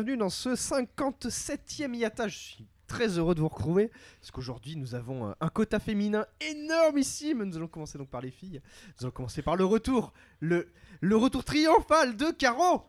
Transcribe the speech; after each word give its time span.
Bienvenue 0.00 0.16
dans 0.16 0.30
ce 0.30 0.48
57e 0.48 1.94
Yata. 1.94 2.26
Je 2.26 2.38
suis 2.38 2.66
très 2.86 3.18
heureux 3.18 3.34
de 3.34 3.40
vous 3.40 3.48
retrouver 3.48 3.90
parce 4.18 4.30
qu'aujourd'hui 4.30 4.74
nous 4.74 4.94
avons 4.94 5.28
euh, 5.28 5.32
un 5.42 5.50
quota 5.50 5.78
féminin 5.78 6.24
énormissime. 6.40 7.44
Nous 7.44 7.58
allons 7.58 7.68
commencer 7.68 7.98
donc 7.98 8.08
par 8.08 8.22
les 8.22 8.30
filles. 8.30 8.62
Nous 8.96 9.04
allons 9.04 9.10
commencer 9.10 9.42
par 9.42 9.56
le 9.56 9.66
retour, 9.66 10.14
le, 10.38 10.72
le 11.02 11.16
retour 11.18 11.44
triomphal 11.44 12.16
de 12.16 12.30
Caro. 12.30 12.86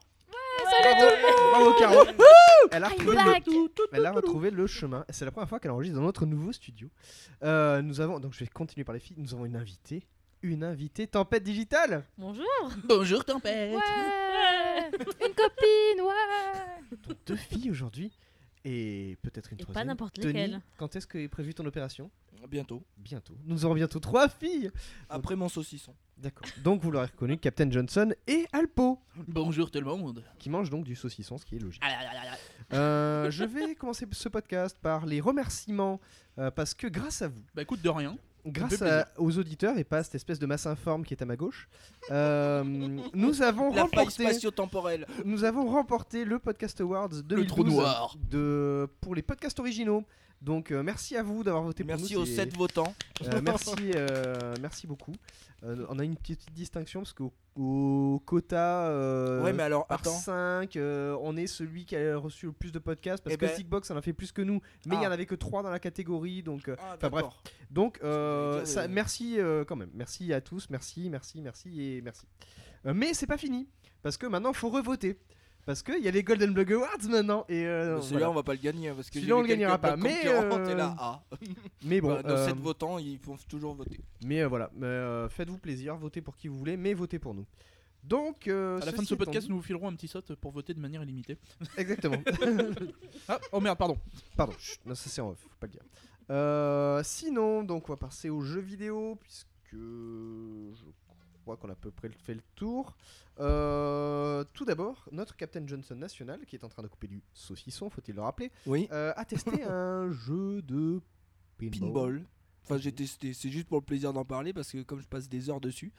Salut 0.70 1.00
tout 1.02 1.06
le 1.06 1.22
monde 1.22 1.52
Bravo 1.52 1.74
Caro. 1.80 2.06
Elle 2.72 2.84
a, 2.86 2.88
retrouvé 2.88 3.16
back. 3.18 3.46
le, 3.46 3.70
elle 3.92 4.06
a 4.06 4.12
retrouvé 4.14 4.50
le 4.50 4.66
chemin. 4.66 5.04
C'est 5.10 5.26
la 5.26 5.32
première 5.32 5.50
fois 5.50 5.60
qu'elle 5.60 5.72
enregistre 5.72 5.98
dans 6.00 6.06
notre 6.06 6.26
nouveau 6.26 6.54
studio. 6.54 6.88
Euh, 7.44 7.82
nous 7.82 8.00
avons 8.00 8.22
donc 8.22 8.32
je 8.32 8.40
vais 8.40 8.48
continuer 8.48 8.86
par 8.86 8.94
les 8.94 9.02
filles. 9.02 9.18
Nous 9.20 9.34
avons 9.34 9.46
une 9.46 9.58
invitée, 9.58 10.08
une 10.44 10.64
invitée 10.64 11.08
tempête 11.08 11.44
digitale. 11.44 12.04
Bonjour 12.18 12.46
Bonjour 12.88 13.24
Tempête 13.24 13.74
Ouais 13.74 14.90
Une 14.92 15.34
copine, 15.34 16.02
ouais 16.02 16.98
Donc 17.08 17.18
deux 17.26 17.36
filles 17.36 17.72
aujourd'hui 17.72 18.12
et 18.64 19.18
peut-être 19.24 19.52
une 19.54 19.58
Et 19.60 19.62
pas 19.62 19.66
troisième. 19.66 19.88
n'importe 19.88 20.20
Denis, 20.20 20.34
lesquelles. 20.34 20.62
quand 20.78 20.96
est-ce 20.96 21.08
que 21.08 21.18
est 21.18 21.28
prévue 21.28 21.54
ton 21.56 21.66
opération? 21.66 22.12
Bientôt. 22.48 22.84
Bientôt. 22.98 23.36
Nous 23.46 23.66
aurons 23.66 23.74
bientôt 23.76 24.00
trois 24.00 24.28
filles. 24.30 24.72
Après 25.10 25.36
mon 25.36 25.48
saucisson. 25.50 25.94
D'accord. 26.18 26.48
Donc 26.64 26.82
vous 26.82 26.92
l'aurez 26.92 27.08
reconnu, 27.08 27.38
Captain 27.38 27.70
Johnson 27.72 28.14
et 28.28 28.46
Alpo, 28.52 29.00
Bonjour 29.28 29.70
tout 29.72 29.80
le 29.80 29.86
monde 29.86 30.24
qui 30.38 30.50
mangent 30.52 30.70
donc 30.70 30.84
du 30.86 30.96
saucisson, 30.96 31.38
ce 31.40 31.46
qui 31.46 31.56
est 31.56 31.60
logique. 31.60 31.82
Euh, 32.74 33.30
je 33.32 33.44
vais 33.44 33.74
commencer 33.76 34.08
ce 34.12 34.30
podcast 34.30 34.78
par 34.80 35.06
les 35.08 35.22
remerciements, 35.22 36.00
euh, 36.38 36.52
parce 36.52 36.74
que 36.76 36.86
grâce 36.88 37.22
à 37.24 37.28
vous, 37.28 37.42
Bah 37.56 37.64
écoute, 37.64 37.82
de 37.82 37.90
rien. 37.90 38.16
Grâce 38.46 38.82
à- 38.82 39.08
aux 39.18 39.38
auditeurs 39.38 39.78
et 39.78 39.84
pas 39.84 40.04
cette 40.04 40.16
espèce 40.16 40.40
de 40.40 40.46
masse 40.46 40.66
informe 40.66 41.04
qui 41.06 41.14
est 41.14 41.22
à 41.22 41.26
ma 41.26 41.36
gauche, 41.36 41.70
euh, 42.12 42.64
nous 43.14 43.42
avons 43.42 43.74
La 43.74 43.84
remporté, 43.84 44.24
spatio-temporelle. 44.24 45.06
nous 45.26 45.44
avons 45.44 45.68
remporté 45.68 46.26
le 46.26 46.40
Podcast 46.40 46.82
Awards 46.82 47.10
2012 47.24 47.48
trou 47.48 47.64
noir. 47.64 48.16
de 48.30 48.88
pour 49.02 49.16
les 49.16 49.22
podcasts 49.22 49.60
originaux. 49.60 50.04
Donc 50.42 50.72
euh, 50.72 50.82
merci 50.82 51.16
à 51.16 51.22
vous 51.24 51.44
d'avoir 51.44 51.64
voté 51.64 51.84
pour 51.84 51.96
Merci 51.96 52.16
nous. 52.16 52.22
aux 52.22 52.26
c'est- 52.26 52.36
7 52.36 52.58
votants. 52.58 52.96
Euh, 53.24 53.42
merci, 53.44 53.70
euh, 53.96 54.56
merci 54.60 54.88
beaucoup. 54.88 55.14
Euh, 55.64 55.86
on 55.90 56.00
a 56.00 56.04
une 56.04 56.16
petite 56.16 56.52
distinction 56.54 57.02
parce 57.02 57.14
qu'au 57.14 57.32
au 57.56 58.20
quota 58.26 58.88
euh, 58.88 59.44
ouais, 59.44 59.54
mais 59.54 59.62
alors, 59.64 59.86
par 59.86 60.00
attends. 60.00 60.10
5, 60.18 60.78
on 61.22 61.38
est 61.38 61.46
celui 61.48 61.86
qui 61.86 61.96
a 61.96 62.18
reçu 62.18 62.48
le 62.48 62.54
plus 62.54 62.72
de 62.72 62.80
podcasts 62.80 63.24
parce 63.24 63.36
Eh 63.36 63.38
que 63.38 63.46
ben- 63.46 63.54
Stickbox 63.54 63.92
en 63.92 63.98
a 63.98 64.02
fait 64.02 64.14
plus 64.14 64.32
que 64.32 64.42
nous, 64.42 64.62
mais 64.88 64.96
il 64.96 65.02
y 65.02 65.06
Ah. 65.06 65.10
en 65.10 65.12
avait 65.12 65.26
que 65.28 65.36
3 65.36 65.62
dans 65.62 65.70
la 65.70 65.80
catégorie. 65.80 66.42
Donc, 66.42 66.68
euh, 66.70 66.76
Ah, 66.80 67.10
bref. 67.10 67.26
donc 67.70 68.00
euh, 68.04 68.66
ça- 68.66 68.84
euh, 68.84 68.88
merci 68.90 69.40
euh, 69.40 69.64
quand 69.66 69.76
même. 69.76 69.92
Merci 69.94 70.34
à 70.34 70.42
tous, 70.42 70.70
merci, 70.72 71.10
merci, 71.12 71.42
merci 71.42 71.82
et 71.84 72.02
merci. 72.02 72.26
Euh, 72.88 72.94
mais 72.96 73.14
c'est 73.14 73.28
pas 73.28 73.38
fini 73.38 73.68
parce 74.02 74.18
que 74.18 74.26
maintenant 74.26 74.52
il 74.52 74.58
faut 74.58 74.70
revoter. 74.70 75.20
Parce 75.66 75.84
qu'il 75.84 76.00
y 76.04 76.08
a 76.08 76.12
les 76.12 76.24
Golden 76.24 76.54
Blog 76.54 76.74
Awards 76.74 77.08
maintenant. 77.10 77.46
Et, 77.48 77.66
euh, 77.66 78.02
Celui-là, 78.02 78.20
voilà. 78.20 78.32
on 78.32 78.34
va 78.34 78.44
pas 78.44 78.54
le 78.54 78.60
gagner 78.60 78.90
hein, 78.90 78.94
parce 78.96 79.10
que 79.10 79.16
Celui-là, 79.16 79.36
on 79.38 79.42
le 79.42 79.48
gagnera 79.48 79.78
pas, 79.78 79.96
mais, 79.96 80.26
euh, 80.26 80.66
t'es 80.66 80.76
là, 80.76 80.96
ah. 81.00 81.22
mais 81.86 82.02
bon, 82.02 82.10
Voilà, 82.10 82.24
nos 82.24 82.36
euh, 82.36 82.48
7 82.48 82.56
votants, 82.58 82.98
ils 82.98 83.20
font 83.20 83.38
toujours 83.48 83.76
voter. 83.76 84.00
Mais 84.26 84.42
euh, 84.42 84.48
voilà, 84.48 84.72
euh, 84.82 85.30
faites-vous 85.30 85.58
plaisir, 85.60 85.96
votez 85.98 86.22
pour 86.22 86.36
qui 86.36 86.48
vous 86.48 86.58
voulez, 86.58 86.78
mais 86.78 86.94
votez 86.94 87.20
pour 87.20 87.34
nous. 87.34 87.46
Donc, 88.04 88.48
euh, 88.48 88.82
À 88.82 88.86
la 88.86 88.92
fin 88.92 89.04
de 89.04 89.08
ce 89.08 89.14
podcast, 89.16 89.48
nous 89.48 89.58
vous 89.58 89.62
filerons 89.62 89.88
un 89.88 89.94
petit 89.94 90.08
saut 90.08 90.22
pour 90.40 90.52
voter 90.52 90.74
de 90.74 90.80
manière 90.80 91.04
illimitée. 91.04 91.38
Exactement. 91.78 92.18
Ah, 93.28 93.40
oh 93.52 93.60
merde, 93.60 93.78
pardon. 93.78 93.98
Pardon, 94.36 94.54
chut, 94.58 94.80
non, 94.86 94.96
ça 94.96 95.10
c'est 95.10 95.22
en 95.22 95.30
off, 95.30 95.38
faut 95.40 95.50
pas 95.60 95.68
le 95.68 95.74
dire. 95.74 95.84
Euh, 96.32 97.02
sinon, 97.04 97.64
donc 97.64 97.88
on 97.88 97.94
va 97.94 97.98
passer 97.98 98.30
aux 98.30 98.42
jeux 98.42 98.60
vidéo, 98.62 99.18
puisque 99.22 99.48
je 99.74 100.84
crois 101.56 101.58
qu'on 101.68 101.70
a 101.70 101.74
à 101.74 101.80
peu 101.80 101.92
près 101.92 102.10
fait 102.10 102.34
le 102.34 102.42
tour. 102.56 102.96
Euh, 103.40 104.44
tout 104.54 104.66
d'abord, 104.66 105.08
notre 105.12 105.36
Captain 105.36 105.66
Johnson 105.66 105.96
national, 105.96 106.46
qui 106.46 106.56
est 106.56 106.64
en 106.64 106.70
train 106.70 106.84
de 106.84 106.88
couper 106.88 107.08
du 107.08 107.22
saucisson, 107.34 107.90
faut-il 107.90 108.16
le 108.16 108.22
rappeler, 108.22 108.52
Oui. 108.66 108.88
euh, 108.92 109.14
a 109.16 109.26
testé 109.26 109.64
un 109.64 110.12
jeu 110.12 110.62
de 110.62 111.02
pinball. 111.58 111.80
Pinball. 111.80 112.26
Enfin, 112.64 112.78
j'ai 112.78 112.92
testé. 112.92 113.34
C'est 113.34 113.50
juste 113.50 113.68
pour 113.68 113.80
le 113.80 113.84
plaisir 113.86 114.14
d'en 114.14 114.24
parler 114.26 114.54
parce 114.54 114.72
que 114.72 114.82
comme 114.84 115.02
je 115.02 115.08
passe 115.08 115.28
des 115.28 115.50
heures 115.50 115.62
dessus, 115.62 115.92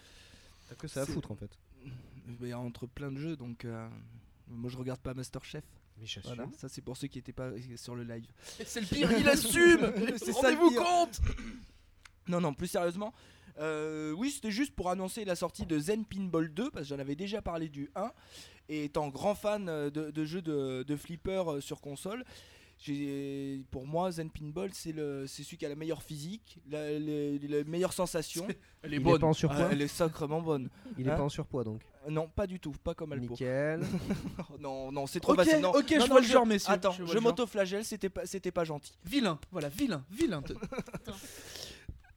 T'as 0.69 0.75
que 0.77 0.89
ça 0.89 1.03
à 1.03 1.07
foutre 1.07 1.33
en 1.33 1.37
fait. 1.37 1.51
mais 2.41 2.55
entre 2.55 2.87
plein 2.87 3.11
de 3.11 3.19
jeux, 3.19 3.37
donc 3.37 3.65
euh, 3.65 3.89
moi 4.49 4.71
je 4.71 4.77
regarde 4.77 5.01
pas 5.01 5.13
Masterchef. 5.13 5.65
Mais 5.99 6.07
j'assume. 6.07 6.35
Voilà. 6.35 6.51
Ça 6.57 6.69
c'est 6.69 6.81
pour 6.81 6.97
ceux 6.97 7.09
qui 7.09 7.19
étaient 7.19 7.33
pas 7.33 7.51
sur 7.77 7.95
le 7.97 8.05
live. 8.05 8.31
C'est 8.65 8.81
le 8.81 8.87
pire, 8.87 9.11
il 9.19 9.29
assume 9.29 9.93
C'est 10.17 10.33
ça 10.33 10.41
Rendez-vous 10.41 10.71
compte 10.75 11.21
Non, 12.29 12.41
non, 12.41 12.55
plus 12.55 12.69
sérieusement. 12.69 13.13
Euh, 13.59 14.13
oui, 14.13 14.31
c'était 14.31 14.51
juste 14.51 14.75
pour 14.75 14.91
annoncer 14.91 15.25
la 15.25 15.37
sortie 15.37 15.67
de 15.67 15.79
Zen 15.79 16.05
Pinball 16.05 16.53
2, 16.53 16.71
parce 16.71 16.85
que 16.89 16.95
j'en 16.95 16.99
avais 17.01 17.17
déjà 17.17 17.43
parlé 17.43 17.69
du 17.69 17.91
1. 17.95 18.11
Et 18.69 18.85
étant 18.85 19.09
grand 19.09 19.35
fan 19.35 19.69
euh, 19.69 19.91
de, 19.91 20.11
de 20.11 20.25
jeux 20.25 20.41
de, 20.43 20.83
de 20.85 20.97
flipper 20.97 21.43
euh, 21.49 21.61
sur 21.61 21.81
console, 21.81 22.25
pour 23.71 23.87
moi, 23.87 24.11
Zen 24.11 24.29
Pinball, 24.31 24.71
c'est 24.73 24.93
celui 25.27 25.57
qui 25.57 25.65
a 25.65 25.69
la 25.69 25.77
meilleure 25.77 26.03
physique, 26.03 26.59
la, 26.69 26.99
les- 26.99 27.39
les 27.39 27.63
meilleures 27.65 27.93
sensations. 27.93 28.47
Elle 28.83 28.95
est 28.95 28.97
Il 28.97 29.01
est 29.03 29.05
bonne. 29.05 29.21
pas 29.21 29.27
en 29.29 29.33
surpoids. 29.33 29.67
Ah, 29.67 29.69
elle 29.71 29.83
est 29.83 29.87
sacrément 29.87 30.41
bonne. 30.43 30.69
Il 30.99 31.07
est 31.07 31.11
Hein 31.13 31.17
pas 31.17 31.23
en 31.23 31.29
surpoids 31.29 31.63
donc. 31.63 31.81
Non, 32.09 32.27
pas 32.27 32.49
du 32.49 32.59
tout, 32.59 32.73
pas 32.83 32.95
comme 32.95 33.13
Alpo. 33.13 33.31
Nickel. 33.35 33.81
non, 34.59 34.91
non, 34.91 35.07
c'est 35.07 35.21
trop 35.21 35.35
Ok, 35.35 35.39
facile. 35.45 35.61
Non, 35.61 35.71
ok, 35.71 35.85
je 35.89 35.95
non, 35.99 36.07
vois 36.07 36.15
non, 36.17 36.21
le 36.27 36.33
genre, 36.33 36.47
messieurs. 36.47 36.73
Attends, 36.73 36.91
Je 36.91 37.03
vois 37.05 37.07
je 37.07 37.13
le 37.15 37.21
genre. 37.21 37.31
m'auto-flagelle, 37.31 37.85
c'était 37.85 38.09
pas, 38.09 38.27
c'était 38.27 38.51
pas 38.51 38.65
gentil. 38.65 38.93
Vilain, 39.05 39.39
voilà, 39.53 39.69
vilain, 39.69 40.05
vilain. 40.11 40.43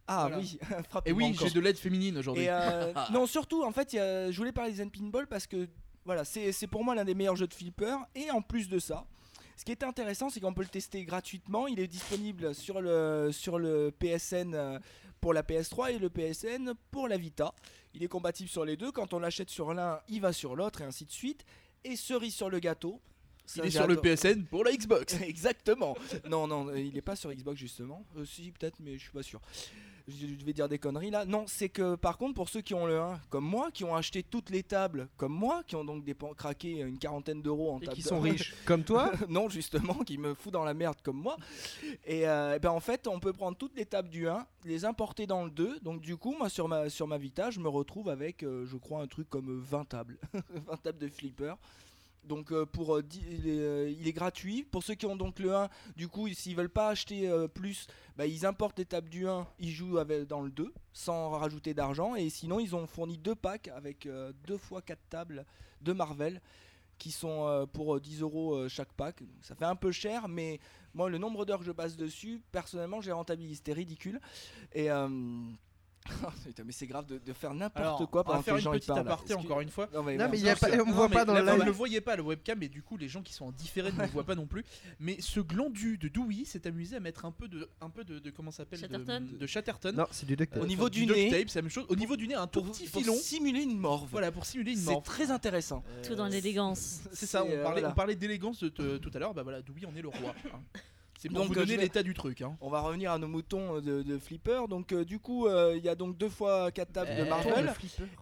Ah 0.07 0.27
Voilà. 0.27 0.37
oui, 0.37 0.59
Et 0.61 0.83
frappez-moi 0.83 1.27
oui, 1.29 1.37
j'ai 1.39 1.49
de 1.49 1.59
l'aide 1.59 1.77
féminine 1.77 2.17
aujourd'hui. 2.17 2.43
Et 2.43 2.49
euh, 2.49 2.93
non, 3.11 3.25
surtout, 3.25 3.63
en 3.63 3.71
fait, 3.71 3.93
il 3.93 3.95
y 3.97 3.99
a- 3.99 4.31
je 4.31 4.37
voulais 4.37 4.51
parler 4.51 4.71
des 4.71 4.77
Zen 4.77 4.91
Pinball 4.91 5.27
parce 5.27 5.47
que 5.47 5.67
voilà, 6.05 6.23
c'est 6.23 6.67
pour 6.67 6.83
moi 6.83 6.93
l'un 6.93 7.05
des 7.05 7.15
meilleurs 7.15 7.35
jeux 7.35 7.47
de 7.47 7.53
flipper. 7.53 7.97
Et 8.13 8.29
en 8.29 8.41
plus 8.41 8.69
de 8.69 8.77
ça, 8.77 9.05
ce 9.57 9.65
qui 9.65 9.71
est 9.71 9.83
intéressant, 9.83 10.29
c'est 10.29 10.39
qu'on 10.39 10.53
peut 10.53 10.61
le 10.61 10.67
tester 10.67 11.03
gratuitement. 11.05 11.65
Il 11.67 11.79
est 11.79 11.87
disponible 11.87 12.53
sur 12.53 12.81
le, 12.81 13.29
sur 13.31 13.57
le 13.57 13.91
PSN 13.97 14.53
euh, 14.53 14.79
pour 15.21 15.33
la 15.33 15.41
PS3 15.41 15.93
et 15.95 15.97
le 15.97 16.09
PSN 16.11 16.73
pour 16.91 17.07
la 17.07 17.17
Vita. 17.17 17.55
Il 17.95 18.03
est 18.03 18.07
compatible 18.07 18.49
sur 18.49 18.65
les 18.65 18.77
deux. 18.77 18.91
Quand 18.91 19.13
on 19.13 19.19
l'achète 19.19 19.49
sur 19.49 19.73
l'un, 19.73 19.99
il 20.09 20.21
va 20.21 20.33
sur 20.33 20.55
l'autre 20.55 20.81
et 20.81 20.83
ainsi 20.83 21.05
de 21.05 21.11
suite. 21.11 21.43
Et 21.83 21.95
cerise 21.95 22.35
sur 22.35 22.49
le 22.51 22.59
gâteau. 22.59 23.01
ça, 23.45 23.61
Il 23.63 23.67
est 23.67 23.71
sur 23.71 23.87
le. 23.87 23.95
PSN 23.99 24.43
pour 24.43 24.63
la 24.63 24.71
Xbox. 24.73 25.13
Exactement. 25.21 25.95
Non, 26.29 26.45
non, 26.45 26.71
il 26.75 26.95
est 26.97 27.01
pas 27.01 27.15
sur 27.15 27.31
Xbox 27.33 27.57
justement. 27.59 28.05
Euh, 28.17 28.25
si, 28.25 28.51
peut-être, 28.51 28.75
mais 28.79 28.97
je 28.97 29.03
suis 29.03 29.11
pas 29.11 29.23
sûr. 29.23 29.41
Je 30.07 30.45
vais 30.45 30.53
dire 30.53 30.69
des 30.69 30.77
conneries 30.77 31.09
là. 31.09 31.25
Non, 31.25 31.45
c'est 31.47 31.69
que 31.69 31.95
par 31.95 32.17
contre, 32.19 32.35
pour 32.35 32.47
ceux 32.49 32.61
qui 32.61 32.75
ont 32.75 32.85
le 32.85 32.99
1, 32.99 33.19
comme 33.29 33.43
moi, 33.45 33.71
qui 33.71 33.83
ont 33.83 33.95
acheté 33.95 34.21
toutes 34.21 34.51
les 34.51 34.61
tables, 34.61 35.07
comme 35.17 35.33
moi, 35.33 35.63
qui 35.65 35.75
ont 35.75 35.83
donc 35.83 36.03
dépen- 36.05 36.35
craqué 36.35 36.79
une 36.81 36.99
quarantaine 36.99 37.41
d'euros 37.41 37.71
en 37.71 37.79
Et 37.79 37.85
table 37.85 37.95
qui 37.95 38.03
sont 38.03 38.19
riches 38.21 38.53
comme 38.65 38.83
toi. 38.83 39.11
non, 39.29 39.49
justement, 39.49 39.95
qui 40.03 40.19
me 40.19 40.35
fout 40.35 40.53
dans 40.53 40.63
la 40.63 40.75
merde 40.75 40.97
comme 41.01 41.17
moi. 41.17 41.37
Et 42.05 42.27
euh, 42.27 42.59
ben 42.59 42.69
en 42.69 42.79
fait, 42.79 43.07
on 43.07 43.19
peut 43.19 43.33
prendre 43.33 43.57
toutes 43.57 43.75
les 43.75 43.85
tables 43.87 44.09
du 44.09 44.27
1, 44.27 44.45
les 44.63 44.85
importer 44.85 45.25
dans 45.25 45.43
le 45.43 45.49
2. 45.49 45.79
Donc 45.79 46.01
du 46.01 46.17
coup, 46.17 46.35
moi 46.37 46.49
sur 46.49 46.67
ma, 46.67 46.87
sur 46.89 47.07
ma 47.07 47.17
Vita, 47.17 47.49
je 47.49 47.59
me 47.59 47.67
retrouve 47.67 48.09
avec, 48.09 48.43
euh, 48.43 48.65
je 48.67 48.77
crois, 48.77 49.01
un 49.01 49.07
truc 49.07 49.27
comme 49.29 49.49
euh, 49.49 49.61
20 49.63 49.85
tables. 49.85 50.19
20 50.33 50.81
tables 50.83 50.99
de 50.99 51.07
flipper. 51.07 51.55
Donc 52.25 52.51
euh, 52.51 52.65
pour 52.65 52.95
euh, 52.95 53.03
il, 53.13 53.47
est, 53.47 53.59
euh, 53.59 53.89
il 53.89 54.07
est 54.07 54.13
gratuit. 54.13 54.63
Pour 54.63 54.83
ceux 54.83 54.95
qui 54.95 55.05
ont 55.05 55.15
donc 55.15 55.39
le 55.39 55.55
1, 55.55 55.69
du 55.95 56.07
coup, 56.07 56.27
s'ils 56.29 56.55
veulent 56.55 56.69
pas 56.69 56.89
acheter 56.89 57.29
plus, 57.53 57.87
bah, 58.17 58.25
ils 58.25 58.45
importent 58.45 58.87
tables 58.87 59.09
du 59.09 59.27
1, 59.27 59.47
ils 59.59 59.71
jouent 59.71 59.97
avec, 59.97 60.27
dans 60.27 60.41
le 60.41 60.51
2 60.51 60.73
sans 60.93 61.29
rajouter 61.29 61.73
d'argent. 61.73 62.15
Et 62.15 62.29
sinon, 62.29 62.59
ils 62.59 62.75
ont 62.75 62.87
fourni 62.87 63.17
deux 63.17 63.35
packs 63.35 63.67
avec 63.69 64.07
2 64.07 64.57
fois 64.57 64.81
4 64.81 64.99
tables 65.09 65.45
de 65.81 65.93
Marvel 65.93 66.41
qui 66.97 67.11
sont 67.11 67.67
pour 67.73 67.95
euh, 67.95 67.99
10 67.99 68.21
euros 68.21 68.69
chaque 68.69 68.93
pack. 68.93 69.21
Ça 69.41 69.55
fait 69.55 69.65
un 69.65 69.75
peu 69.75 69.91
cher, 69.91 70.27
mais 70.27 70.59
moi, 70.93 71.09
le 71.09 71.17
nombre 71.17 71.45
d'heures 71.45 71.59
que 71.59 71.65
je 71.65 71.71
passe 71.71 71.97
dessus, 71.97 72.41
personnellement, 72.51 73.01
j'ai 73.01 73.11
rentabilisé. 73.11 73.55
C'était 73.55 73.73
ridicule. 73.73 74.19
Et. 74.73 74.89
Mais 76.65 76.71
c'est 76.71 76.87
grave 76.87 77.05
de, 77.05 77.17
de 77.17 77.33
faire 77.33 77.53
n'importe 77.53 78.05
quoi 78.07 78.21
on 78.21 78.23
va 78.23 78.23
pendant 78.23 78.39
que 78.39 78.45
faire 78.45 78.53
les 78.55 78.59
une 78.61 78.63
gens 78.63 78.71
petite 78.71 78.87
parlent. 78.87 78.99
aparté 79.01 79.33
encore 79.33 79.61
une 79.61 79.69
fois. 79.69 79.89
Non, 79.93 80.03
mais, 80.03 80.15
Non, 80.17 80.25
bon, 80.25 80.31
mais 80.31 80.37
il 80.39 80.45
y 80.45 80.49
a 80.49 80.55
Parce 80.55 80.71
pas- 80.71 80.77
que- 80.77 80.81
on 80.81 80.91
voit 80.91 81.09
pas 81.09 81.19
mais 81.19 81.25
dans 81.25 81.33
le 81.33 81.41
Vous 81.41 81.49
live. 81.51 81.59
ne 81.59 81.65
le 81.65 81.71
voyez 81.71 82.01
pas 82.01 82.15
le 82.15 82.23
webcam 82.23 82.61
et 82.63 82.69
du 82.69 82.81
coup 82.81 82.97
les 82.97 83.07
gens 83.07 83.21
qui 83.21 83.33
sont 83.33 83.45
en 83.45 83.51
différé 83.51 83.91
ne 83.91 83.97
le 83.99 84.05
voient 84.13 84.23
pas 84.23 84.35
non 84.35 84.45
plus. 84.45 84.63
Mais 84.99 85.17
ce 85.19 85.39
glandu 85.39 85.97
de 85.97 86.07
Dewey 86.07 86.45
s'est 86.45 86.67
amusé 86.67 86.95
à 86.95 86.99
mettre 86.99 87.25
un 87.25 87.31
peu 87.31 87.47
de, 87.47 87.67
un 87.81 87.89
peu 87.89 88.03
de, 88.03 88.19
de 88.19 88.29
comment 88.31 88.51
ça 88.51 88.57
s'appelle 88.57 88.79
Chatterton 88.79 89.27
de, 89.31 89.37
de 89.37 89.47
Chatterton. 89.47 89.93
Non, 89.95 90.05
c'est 90.11 90.25
du 90.25 90.35
duct 90.35 90.53
tape. 90.53 90.63
Au 90.63 90.67
niveau 90.67 90.89
du 90.89 91.05
duct 91.05 91.17
nez. 91.17 91.29
tape, 91.31 91.49
c'est 91.49 91.59
la 91.59 91.63
même 91.63 91.71
chose. 91.71 91.85
Au 91.89 91.95
niveau 91.95 92.15
du 92.15 92.27
nez, 92.27 92.35
un 92.35 92.47
tout 92.47 92.61
pour, 92.61 92.71
petit 92.71 92.87
pour 92.87 93.01
filon. 93.01 93.15
simuler 93.15 93.63
une 93.63 93.77
morve. 93.77 94.07
Voilà 94.11 94.31
pour 94.31 94.45
simuler 94.45 94.73
une 94.73 94.77
c'est 94.79 95.01
très 95.01 95.31
intéressant. 95.31 95.83
Tout 96.07 96.15
dans 96.15 96.27
l'élégance. 96.27 97.01
C'est 97.13 97.25
ça. 97.25 97.43
On 97.43 97.49
euh, 97.49 97.63
parlait, 97.63 97.81
voilà. 97.81 97.89
on 97.93 97.95
parlait 97.95 98.15
d'élégance 98.15 98.59
de- 98.63 98.69
de- 98.69 98.97
tout 98.97 99.11
à 99.13 99.19
l'heure. 99.19 99.33
Bah 99.33 99.43
voilà, 99.43 99.61
Dewey 99.61 99.85
en 99.85 99.95
est 99.95 100.01
le 100.01 100.09
roi. 100.09 100.33
hein. 100.53 100.59
C'est 101.17 101.29
pour 101.29 101.39
Donc, 101.39 101.47
vous 101.47 101.53
euh, 101.53 101.63
donner 101.65 101.77
vais- 101.77 101.83
l'état 101.83 102.03
du 102.03 102.13
truc. 102.13 102.41
Hein. 102.41 102.57
On 102.61 102.69
va 102.69 102.81
revenir 102.81 103.11
à 103.11 103.17
nos 103.17 103.27
moutons 103.27 103.79
de, 103.81 104.03
de 104.03 104.17
flipper. 104.17 104.67
Donc 104.67 104.91
euh, 104.91 105.05
du 105.05 105.19
coup, 105.19 105.47
euh, 105.47 105.73
il 105.77 105.83
y 105.83 105.89
a 105.89 105.95
donc 105.95 106.17
deux 106.17 106.29
fois 106.29 106.71
quatre 106.71 106.91
tables 106.91 107.15
de 107.15 107.23
Eh, 107.25 107.29
Marvel. 107.29 107.73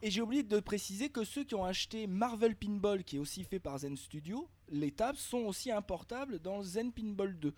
Et 0.02 0.12
j'ai 0.12 0.22
oublié 0.22 0.44
de 0.44 0.60
préciser 0.60 1.10
que 1.10 1.24
ceux 1.24 1.44
qui 1.44 1.56
ont 1.56 1.66
acheté 1.66 2.06
Marvel 2.08 2.56
Pinball, 2.56 3.04
qui 3.04 3.16
est 3.18 3.20
aussi 3.20 3.44
fait 3.44 3.60
par 3.60 3.80
Zen 3.80 3.98
Studio, 3.98 4.48
les 4.70 4.92
tables 4.92 5.18
sont 5.18 5.40
aussi 5.40 5.72
importables 5.72 6.40
dans 6.40 6.62
Zen 6.62 6.92
Pinball 6.92 7.38
2. 7.40 7.54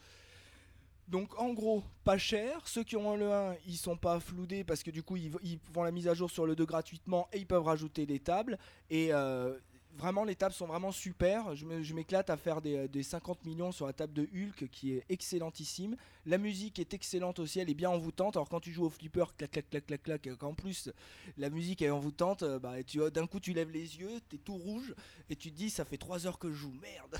Donc 1.08 1.40
en 1.40 1.54
gros, 1.54 1.84
pas 2.04 2.18
cher. 2.18 2.68
Ceux 2.68 2.84
qui 2.84 2.96
ont 2.96 3.16
le 3.16 3.32
1, 3.32 3.56
ils 3.68 3.78
sont 3.78 3.98
pas 3.98 4.20
floudés 4.20 4.64
parce 4.64 4.82
que 4.82 4.90
du 4.90 5.04
coup, 5.04 5.18
ils, 5.18 5.32
ils 5.44 5.60
font 5.74 5.84
la 5.84 5.92
mise 5.92 6.08
à 6.08 6.14
jour 6.16 6.32
sur 6.32 6.46
le 6.48 6.56
2 6.56 6.66
gratuitement 6.66 7.28
et 7.32 7.38
ils 7.40 7.46
peuvent 7.46 7.62
rajouter 7.64 8.06
des 8.08 8.20
tables. 8.20 8.58
Et 8.90 9.10
euh, 9.14 9.56
vraiment, 9.97 10.24
les 10.24 10.36
tables 10.36 10.53
sont 10.53 10.68
vraiment 10.68 10.92
super. 10.92 11.56
Je 11.56 11.94
m'éclate 11.94 12.30
à 12.30 12.38
faire 12.38 12.62
des, 12.62 12.88
des 12.88 13.03
50 13.03 13.45
millions 13.45 13.71
sur 13.71 13.86
la 13.88 13.94
table 13.94 14.13
de 14.13 14.24
Hulk 14.24 14.69
qui 14.69 14.94
est 14.94 15.03
excellentissime. 15.09 15.95
La 16.25 16.38
musique 16.38 16.80
est 16.80 16.94
excellente 16.94 17.39
aussi, 17.39 17.59
elle 17.59 17.69
est 17.69 17.75
bien 17.75 17.89
envoûtante. 17.89 18.36
Alors 18.36 18.50
quand 18.50 18.59
tu 18.59 18.71
joues 18.71 18.86
au 18.86 18.89
flipper, 18.89 19.25
clac 19.38 19.51
clac 19.51 19.69
clac 19.69 19.86
clac 19.86 20.03
clac, 20.03 20.27
et 20.27 20.36
qu'en 20.36 20.53
plus 20.53 20.89
la 21.38 21.50
musique 21.50 21.81
est 21.81 21.89
envoûtante, 21.89 22.44
euh, 22.44 22.59
bah 22.59 22.83
tu 22.83 23.00
d'un 23.12 23.27
coup 23.27 23.39
tu 23.39 23.53
lèves 23.53 23.71
les 23.71 23.97
yeux, 23.97 24.19
t'es 24.30 24.38
tout 24.38 24.56
rouge 24.56 24.94
et 25.30 25.36
tu 25.36 25.51
te 25.51 25.56
dis 25.56 25.69
ça 25.69 25.86
fait 25.86 25.98
3 25.98 26.25
heures 26.27 26.39
que 26.39 26.50
je 26.50 26.56
joue, 26.56 26.74
merde. 26.81 27.15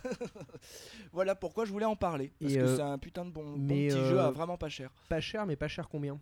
voilà 1.13 1.36
pourquoi 1.36 1.66
je 1.66 1.71
voulais 1.71 1.86
en 1.86 1.95
parler 1.95 2.31
parce 2.39 2.54
Et, 2.54 2.57
que 2.57 2.63
euh, 2.63 2.75
c'est 2.75 2.81
un 2.81 2.98
putain 2.98 3.25
de 3.25 3.31
bon, 3.31 3.54
petit 3.68 3.92
euh, 3.92 4.10
jeu 4.10 4.19
à 4.19 4.31
vraiment 4.31 4.57
pas 4.57 4.69
cher. 4.69 4.92
Pas 5.10 5.21
cher, 5.21 5.45
mais 5.45 5.56
pas 5.56 5.68
cher 5.68 5.88
combien? 5.88 6.19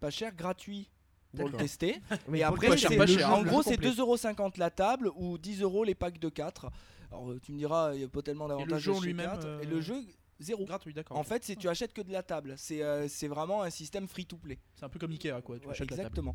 Pas 0.00 0.10
cher, 0.10 0.34
gratuit 0.34 0.88
pour 1.34 1.48
le 1.48 1.56
tester. 1.56 2.00
Mais 2.28 2.38
Et 2.40 2.42
après, 2.42 2.76
c'est- 2.78 3.22
hein, 3.22 3.30
en 3.32 3.42
le 3.42 3.48
gros, 3.50 3.62
c'est 3.62 3.76
complet. 3.76 3.90
2,50€ 3.90 4.58
la 4.58 4.70
table 4.70 5.10
ou 5.16 5.38
10 5.38 5.60
euros 5.62 5.84
les 5.84 5.94
packs 5.94 6.18
de 6.18 6.28
4. 6.28 6.70
Alors 7.12 7.28
tu 7.42 7.52
me 7.52 7.58
diras, 7.58 7.94
il 7.94 8.00
y 8.00 8.04
a 8.04 8.08
pas 8.08 8.22
tellement 8.22 8.48
d'avantages. 8.48 8.82
chez 8.82 9.00
lui-même, 9.00 9.26
4. 9.30 9.46
euh, 9.46 9.60
Et 9.62 9.66
le 9.66 9.80
jeu, 9.80 9.96
zéro. 10.40 10.64
Gratuit, 10.64 10.92
d'accord. 10.94 11.16
En 11.16 11.22
fait, 11.22 11.44
c'est 11.44 11.56
tu 11.56 11.68
achètes 11.68 11.92
que 11.92 12.02
de 12.02 12.10
la 12.12 12.22
table. 12.22 12.54
C'est 12.56 12.82
euh, 12.82 13.06
c'est 13.08 13.28
vraiment 13.28 13.62
un 13.62 13.70
système 13.70 14.08
free 14.08 14.26
to 14.26 14.36
play. 14.36 14.58
c'est 14.74 14.84
un 14.84 14.88
peu 14.88 14.98
comme 14.98 15.12
Ikea 15.12 15.40
quoi. 15.44 15.58
Tu 15.58 15.66
Ouais, 15.66 15.72
achètes 15.72 15.90
la 15.90 15.96
table. 15.96 16.08
exactement. 16.08 16.34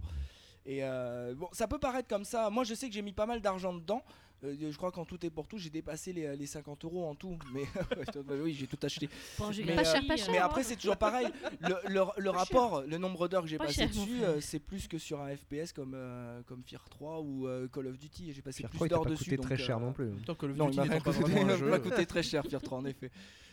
Et 0.65 0.83
euh, 0.83 1.33
bon, 1.35 1.47
ça 1.51 1.67
peut 1.67 1.79
paraître 1.79 2.07
comme 2.07 2.25
ça. 2.25 2.49
Moi, 2.49 2.63
je 2.63 2.73
sais 2.75 2.87
que 2.87 2.93
j'ai 2.93 3.01
mis 3.01 3.13
pas 3.13 3.25
mal 3.25 3.41
d'argent 3.41 3.73
dedans. 3.73 4.03
Euh, 4.43 4.55
je 4.71 4.77
crois 4.77 4.91
qu'en 4.91 5.03
tout 5.05 5.23
et 5.25 5.29
pour 5.29 5.47
tout, 5.47 5.57
j'ai 5.57 5.69
dépassé 5.69 6.13
les, 6.13 6.35
les 6.35 6.45
50 6.45 6.85
euros 6.85 7.05
en 7.07 7.15
tout. 7.15 7.37
Mais 7.53 7.63
oui, 8.41 8.53
j'ai 8.53 8.67
tout 8.67 8.77
acheté. 8.81 9.09
Jeu 9.51 9.63
Mais, 9.65 9.73
euh, 9.73 9.75
pas 9.75 9.83
cher, 9.83 10.01
pas 10.07 10.15
cher. 10.17 10.27
Mais 10.31 10.37
hein. 10.37 10.45
après, 10.45 10.63
c'est 10.63 10.75
toujours 10.77 10.97
pareil. 10.97 11.27
Le, 11.61 11.75
le- 11.89 12.05
le 12.17 12.29
rapport, 12.29 12.83
le 12.83 12.97
nombre 12.97 13.27
d'heures 13.27 13.43
que 13.43 13.49
j'ai 13.49 13.57
Pas 13.57 13.65
passé 13.65 13.81
cher, 13.81 13.89
dessus, 13.89 14.23
euh, 14.23 14.39
c'est 14.41 14.59
plus 14.59 14.87
que 14.87 14.97
sur 14.97 15.19
un 15.21 15.35
FPS 15.35 15.73
comme, 15.73 15.93
euh, 15.95 16.41
comme 16.47 16.63
Fear 16.63 16.87
3 16.89 17.19
ou 17.21 17.47
euh, 17.47 17.67
Call 17.67 17.87
of 17.87 17.97
Duty. 17.97 18.31
J'ai 18.33 18.41
passé 18.41 18.59
Fear 18.63 18.69
plus 18.69 18.77
3, 18.77 18.87
il 18.87 18.89
t'a 18.89 18.95
d'heures 18.95 19.03
pas 19.03 19.09
dessus. 19.09 19.23
coûté 19.25 19.37
très 19.37 19.57
donc, 19.57 19.65
cher 19.65 19.77
euh, 19.77 19.81
non 19.81 19.91
plus. 19.93 20.09
Temps, 20.25 20.35
Call 20.35 20.51
of 20.51 20.57
Non, 20.57 20.65
il 20.65 20.69
Duty 20.71 20.77
m'a 20.77 20.83
rien 20.93 21.01
pas 21.01 21.13
coûté, 21.13 21.81
coûté 21.89 22.05
très 22.05 22.23
cher 22.23 22.43
Fear 22.45 22.61
3 22.61 22.77
en 22.77 22.85
effet. 22.85 23.11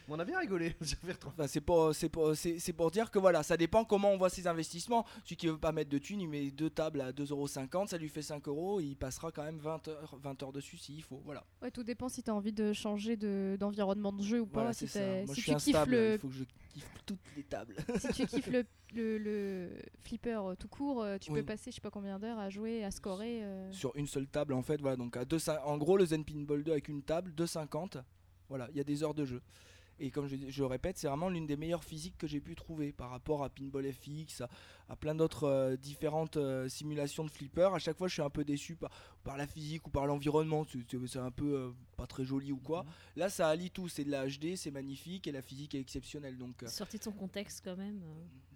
On 0.09 0.21
a 0.21 0.25
bien 0.25 0.39
rigolé 0.39 0.73
sur 0.83 0.99
Fear 0.99 1.19
3. 1.19 1.33
Enfin, 1.33 1.47
c'est 1.49 1.61
pour, 1.61 1.93
pour, 2.13 2.33
pour 2.77 2.91
dire 2.93 3.11
que 3.11 3.19
voilà, 3.19 3.43
ça 3.43 3.57
dépend 3.57 3.85
comment 3.85 4.13
on 4.13 4.17
voit 4.17 4.31
ses 4.31 4.47
investissements. 4.47 5.05
Celui 5.25 5.35
qui 5.37 5.49
veut 5.49 5.59
pas 5.59 5.73
mettre 5.73 5.91
de 5.91 5.99
thunes, 5.99 6.21
il 6.21 6.29
met 6.29 6.49
deux 6.53 6.71
tables 6.71 7.01
à 7.01 7.11
2,50€, 7.11 7.89
ça 7.89 7.99
lui 7.99 8.09
fait 8.09 8.23
5 8.23 8.47
euros, 8.47 8.81
il 8.81 8.95
passera 8.95 9.33
quand 9.33 9.43
même 9.43 9.59
20 9.59 9.89
heures, 9.89 10.17
20 10.23 10.43
heures 10.45 10.53
dessus 10.53 10.76
s'il 10.79 11.03
faut. 11.03 11.21
Voilà, 11.25 11.45
Ouais, 11.63 11.71
tout 11.71 11.83
dépend 11.83 12.09
si 12.09 12.23
tu 12.23 12.31
as 12.31 12.35
envie 12.35 12.53
de 12.53 12.73
changer 12.73 13.17
de- 13.17 13.57
d'environnement 13.59 14.13
de, 14.13 14.23
jeu 14.23 14.41
ou 14.41 14.47
pas. 14.47 14.61
voilà 14.61 14.73
si. 14.73 14.87
Moi 15.27 15.35
tu 15.35 15.43
kiffes 15.55 15.87
le, 15.87 16.15
il 16.15 16.19
faut 16.19 16.29
que 16.29 16.35
je 16.35 16.45
kiffe 16.71 16.91
toutes 17.07 17.19
les 17.37 17.43
tables. 17.43 17.77
si 18.01 18.09
tu 18.13 18.27
kiffes 18.27 18.47
le, 18.51 18.65
le, 18.95 19.19
le 19.19 19.71
flipper 20.03 20.41
euh, 20.47 20.55
tout 20.55 20.69
court, 20.69 21.03
euh, 21.03 21.19
tu 21.19 21.31
Oui. 21.33 21.41
peux 21.41 21.47
passer 21.47 21.71
je 21.71 21.77
sais 21.77 21.81
pas 21.81 21.91
combien 21.91 22.19
d'heures 22.19 22.39
à 22.39 22.51
jouer, 22.51 22.85
à 22.85 22.91
scorer. 22.91 23.43
euh. 23.45 23.73
Sur 23.73 23.95
une 23.97 24.07
seule 24.07 24.27
table 24.27 24.53
en 24.55 24.63
fait, 24.63 24.81
voilà, 24.81 24.97
donc 24.97 25.17
à 25.17 25.25
deux, 25.25 25.39
en 25.65 25.79
gros 25.79 25.97
le 25.97 26.07
Zen 26.07 26.25
Pinball 26.25 26.63
2 26.63 26.73
avec 26.73 26.89
une 26.89 27.03
table, 27.03 27.33
2,50, 27.37 28.03
voilà, 28.49 28.69
il 28.71 28.77
y 28.77 28.81
a 28.81 28.85
des 28.85 29.03
heures 29.03 29.15
de 29.15 29.25
jeu. 29.25 29.41
Et 29.99 30.11
comme 30.11 30.27
je, 30.29 30.37
je 30.49 30.61
le 30.61 30.67
répète, 30.67 30.99
c'est 30.99 31.07
vraiment 31.09 31.31
l'une 31.31 31.47
des 31.47 31.57
meilleures 31.57 31.83
physiques 31.85 32.19
que 32.19 32.27
j'ai 32.27 32.41
pu 32.41 32.55
trouver 32.55 32.93
par 32.93 33.09
rapport 33.11 33.43
à 33.43 33.49
Pinball 33.49 33.91
FX, 33.91 34.43
à, 34.43 34.49
à 34.91 34.97
plein 34.97 35.15
d'autres 35.15 35.45
euh, 35.45 35.77
différentes 35.77 36.37
euh, 36.37 36.69
simulations 36.69 37.25
de 37.25 37.31
flipper. 37.31 37.71
À 37.75 37.79
chaque 37.79 37.97
fois, 37.97 38.07
je 38.07 38.13
suis 38.13 38.23
un 38.23 38.29
peu 38.29 38.45
déçu 38.45 38.77
par, 38.77 38.91
par 39.25 39.37
la 39.39 39.47
physique 39.47 39.87
ou 39.87 39.91
par 39.91 40.07
l'environnement. 40.07 40.65
C'est- 40.71 41.17
un 41.17 41.31
peu 41.31 41.55
euh, 41.57 41.71
pas 41.97 42.07
très 42.07 42.25
joli 42.27 42.53
ou 42.53 42.59
quoi. 42.59 42.85
Là, 43.17 43.31
ça 43.31 43.49
allie 43.49 43.71
tout. 43.71 43.89
C'est 43.89 44.05
de 44.05 44.11
la 44.11 44.27
HD, 44.29 44.55
c'est 44.57 44.71
magnifique 44.71 45.27
et 45.27 45.33
la 45.33 45.41
physique 45.41 45.75
est 45.75 45.81
exceptionnelle. 45.81 46.37
Donc, 46.37 46.63
euh, 46.63 46.67
Sorti 46.69 46.99
de 46.99 47.03
son 47.05 47.13
contexte 47.13 47.63
quand 47.65 47.77
même. 47.77 48.01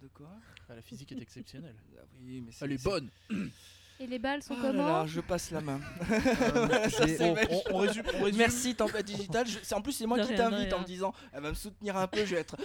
de 0.01 0.07
quoi? 0.09 0.29
Ah, 0.69 0.75
la 0.75 0.81
physique 0.83 1.11
est 1.11 1.21
exceptionnelle. 1.21 1.75
Ah 1.97 2.01
Oui, 2.23 2.41
mais 2.41 2.51
c'est- 2.51 2.65
Elle 2.65 2.73
est 2.73 2.83
bonne. 2.83 3.09
Et 4.01 4.07
les 4.07 4.17
balles 4.19 4.41
sont 4.41 4.55
là 4.55 4.59
comment 4.63 4.87
là, 4.87 5.05
je 5.05 5.21
passe 5.21 5.51
la 5.51 5.61
main. 5.61 5.79
On, 6.09 7.33
vrai. 7.33 7.47
on- 7.51 7.75
on 7.75 7.77
résume. 7.77 8.03
on 8.19 8.23
résume. 8.23 8.37
Merci 8.39 8.75
Tempête 8.75 9.05
Digital. 9.05 9.45
Je- 9.47 9.59
c'est- 9.61 9.75
en 9.75 9.81
plus 9.81 9.91
c'est 9.91 10.05
moi 10.07 10.17
De 10.19 10.25
qui 10.25 10.33
t'invite 10.35 10.73
en 10.73 10.79
me 10.79 10.85
disant 10.85 11.13
elle 11.31 11.41
va 11.43 11.49
me 11.49 11.53
soutenir 11.55 11.95
un 11.97 12.07
peu, 12.07 12.25
je 12.25 12.33
vais 12.35 12.41
être 12.41 12.55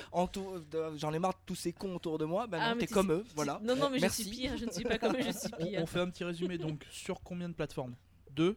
j'en 0.97 1.13
ai 1.13 1.19
marre 1.19 1.33
de 1.35 1.39
tous 1.45 1.55
ces 1.55 1.73
cons 1.73 1.95
autour 1.97 2.17
de 2.19 2.25
moi. 2.25 2.47
Bah 2.47 2.59
Ah, 2.61 2.73
non, 2.75 2.81
t'es 2.81 2.87
comme 2.87 3.13
eux, 3.13 3.25
voilà. 3.35 3.61
Non, 3.63 3.77
non, 3.77 3.91
mais 3.91 3.99
Merci. 4.01 4.23
je 4.25 4.29
suis 4.29 4.37
pire. 4.39 4.57
Je 4.57 4.65
ne 4.65 4.71
suis 4.71 4.85
pas 4.85 4.99
comme 4.99 5.13
eux, 5.15 5.21
je 5.23 5.31
suis 5.31 5.49
On, 5.61 5.65
pire. 5.67 5.81
on 5.83 5.87
fait 5.87 6.01
un 6.01 6.09
petit 6.09 6.25
résumé 6.25 6.57
donc 6.59 6.87
sur 6.91 7.21
combien 7.23 7.49
de 7.49 7.55
plateformes? 7.55 7.95
2 8.33 8.57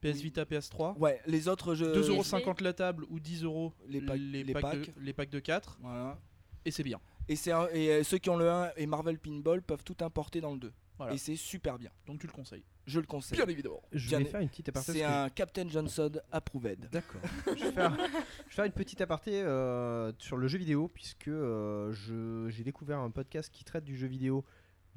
PS. 0.00 0.20
Vita, 0.20 0.44
PS3 0.44 0.96
Ouais, 0.98 1.20
les 1.26 1.48
autres 1.48 1.74
jeux 1.74 1.92
2,50€ 1.92 2.62
la 2.62 2.72
table 2.72 3.04
ou 3.10 3.18
10 3.20 3.42
euros 3.44 3.72
Les 3.88 4.00
packs- 4.00 4.18
les, 4.20 4.44
les 4.44 4.52
packs 4.52 4.62
packs. 4.62 4.80
De, 4.96 5.00
les 5.00 5.12
packs 5.12 5.30
de 5.30 5.40
4 5.40 5.78
Voilà. 5.82 6.18
et 6.64 6.70
c'est 6.70 6.84
bien. 6.84 7.00
Et 7.28 7.34
c'est 7.36 7.50
un- 7.52 7.68
et 7.72 7.90
euh, 7.90 8.02
ceux 8.04 8.18
qui 8.18 8.30
ont 8.30 8.36
le 8.36 8.48
1 8.48 8.70
et 8.76 8.86
Marvel 8.86 9.18
Pinball 9.18 9.60
peuvent 9.62 9.82
tout 9.84 9.96
importer 10.00 10.40
dans 10.40 10.52
le 10.52 10.58
2. 10.58 10.72
Voilà. 10.98 11.14
Et 11.14 11.18
c'est 11.18 11.36
super 11.36 11.78
bien. 11.78 11.90
Donc 12.06 12.20
tu 12.20 12.26
le 12.26 12.32
conseilles. 12.32 12.64
Je 12.86 13.00
le 13.00 13.06
conseille. 13.06 13.38
évidemment. 13.48 13.82
Je 13.92 14.08
Bien- 14.08 14.18
vais 14.18 14.24
faire 14.24 14.40
une 14.40 14.48
petite 14.48 14.68
aparté. 14.68 14.92
C'est 14.92 15.00
parce 15.02 15.12
que- 15.12 15.26
un 15.26 15.30
Captain 15.30 15.68
Johnson 15.68 16.10
approved. 16.32 16.88
D'accord. 16.90 17.20
je, 17.46 17.64
vais 17.64 17.72
faire, 17.72 17.94
je 17.96 18.02
vais 18.02 18.50
faire 18.50 18.64
une 18.64 18.72
petite 18.72 19.00
aparté 19.00 19.42
euh, 19.42 20.12
sur 20.18 20.36
le 20.36 20.48
jeu 20.48 20.58
vidéo, 20.58 20.88
puisque 20.88 21.28
euh, 21.28 21.92
je- 21.92 22.48
j'ai 22.48 22.64
découvert 22.64 22.98
un 22.98 23.10
podcast 23.10 23.50
qui 23.52 23.64
traite 23.64 23.84
du 23.84 23.96
jeu 23.96 24.06
vidéo, 24.08 24.44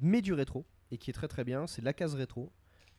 mais 0.00 0.22
du 0.22 0.32
rétro, 0.32 0.64
et 0.90 0.98
qui 0.98 1.10
est 1.10 1.14
très 1.14 1.28
très 1.28 1.44
bien. 1.44 1.66
C'est 1.66 1.82
La 1.82 1.92
Case 1.92 2.14
Rétro. 2.14 2.50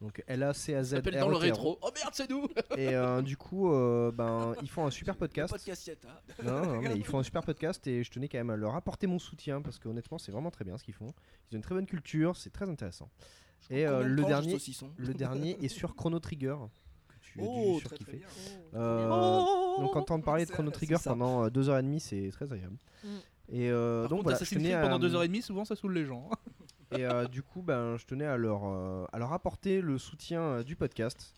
Donc 0.03 0.21
L-A-C-A-Z. 0.27 1.01
Dans 1.01 1.29
le 1.29 1.37
rétro. 1.37 1.79
Oh 1.81 1.89
merde, 1.95 2.11
c'est 2.11 2.29
nous 2.29 2.45
Et 2.77 2.89
euh, 2.89 3.21
du 3.21 3.37
coup, 3.37 3.71
euh, 3.71 4.11
ben, 4.11 4.53
ils 4.61 4.69
font 4.69 4.85
un 4.85 4.91
super 4.91 5.15
podcast. 5.15 5.53
Podcast 5.53 5.87
Yata. 5.87 6.21
Non, 6.43 6.65
non, 6.65 6.81
mais 6.81 6.97
ils 6.97 7.05
font 7.05 7.19
un 7.19 7.23
super 7.23 7.41
podcast 7.41 7.87
et 7.87 8.03
je 8.03 8.11
tenais 8.11 8.27
quand 8.27 8.37
même 8.37 8.49
à 8.49 8.57
leur 8.57 8.75
apporter 8.75 9.07
mon 9.07 9.17
soutien 9.17 9.61
parce 9.61 9.79
que 9.79 9.87
honnêtement, 9.87 10.17
c'est 10.17 10.33
vraiment 10.33 10.51
très 10.51 10.65
bien 10.65 10.77
ce 10.77 10.83
qu'ils 10.83 10.93
font. 10.93 11.07
Ils 11.49 11.55
ont 11.55 11.57
une 11.57 11.61
très 11.61 11.73
bonne 11.73 11.85
culture, 11.85 12.35
c'est 12.35 12.49
très 12.49 12.69
intéressant. 12.69 13.09
Et 13.69 13.87
euh, 13.87 14.03
le 14.03 14.25
dernier, 14.25 14.57
le 14.97 15.13
dernier 15.13 15.57
est 15.63 15.69
sur 15.69 15.95
Chrono 15.95 16.19
Trigger 16.19 16.57
que 17.07 17.15
tu 17.21 17.39
as 17.39 17.43
Oh, 17.45 17.79
très 17.81 17.97
très 17.97 18.17
bien. 18.17 18.27
Euh, 18.73 19.09
Oh, 19.09 19.77
donc 19.79 19.95
entendre 19.95 20.25
parler 20.25 20.45
de 20.45 20.51
Chrono 20.51 20.69
Trigger 20.69 20.97
pendant 21.01 21.47
2h30 21.47 21.99
c'est 21.99 22.29
très 22.33 22.51
agréable. 22.51 22.75
Mm. 23.05 23.07
Et 23.49 23.69
euh, 23.69 24.01
Par 24.01 24.09
donc 24.09 24.19
contre, 24.19 24.31
voilà, 24.31 24.43
je 24.43 24.53
tenais 24.53 24.73
à, 24.73 24.81
pendant 24.81 24.99
2h30, 24.99 25.41
souvent 25.41 25.63
ça 25.63 25.77
saoule 25.77 25.93
les 25.93 26.05
gens. 26.05 26.29
Et 26.97 27.05
euh, 27.05 27.27
du 27.27 27.43
coup 27.43 27.61
ben, 27.61 27.97
je 27.97 28.05
tenais 28.05 28.25
à 28.25 28.37
leur, 28.37 28.61
euh, 28.65 29.05
à 29.13 29.19
leur 29.19 29.33
apporter 29.33 29.81
le 29.81 29.97
soutien 29.97 30.41
euh, 30.41 30.63
du 30.63 30.75
podcast. 30.75 31.33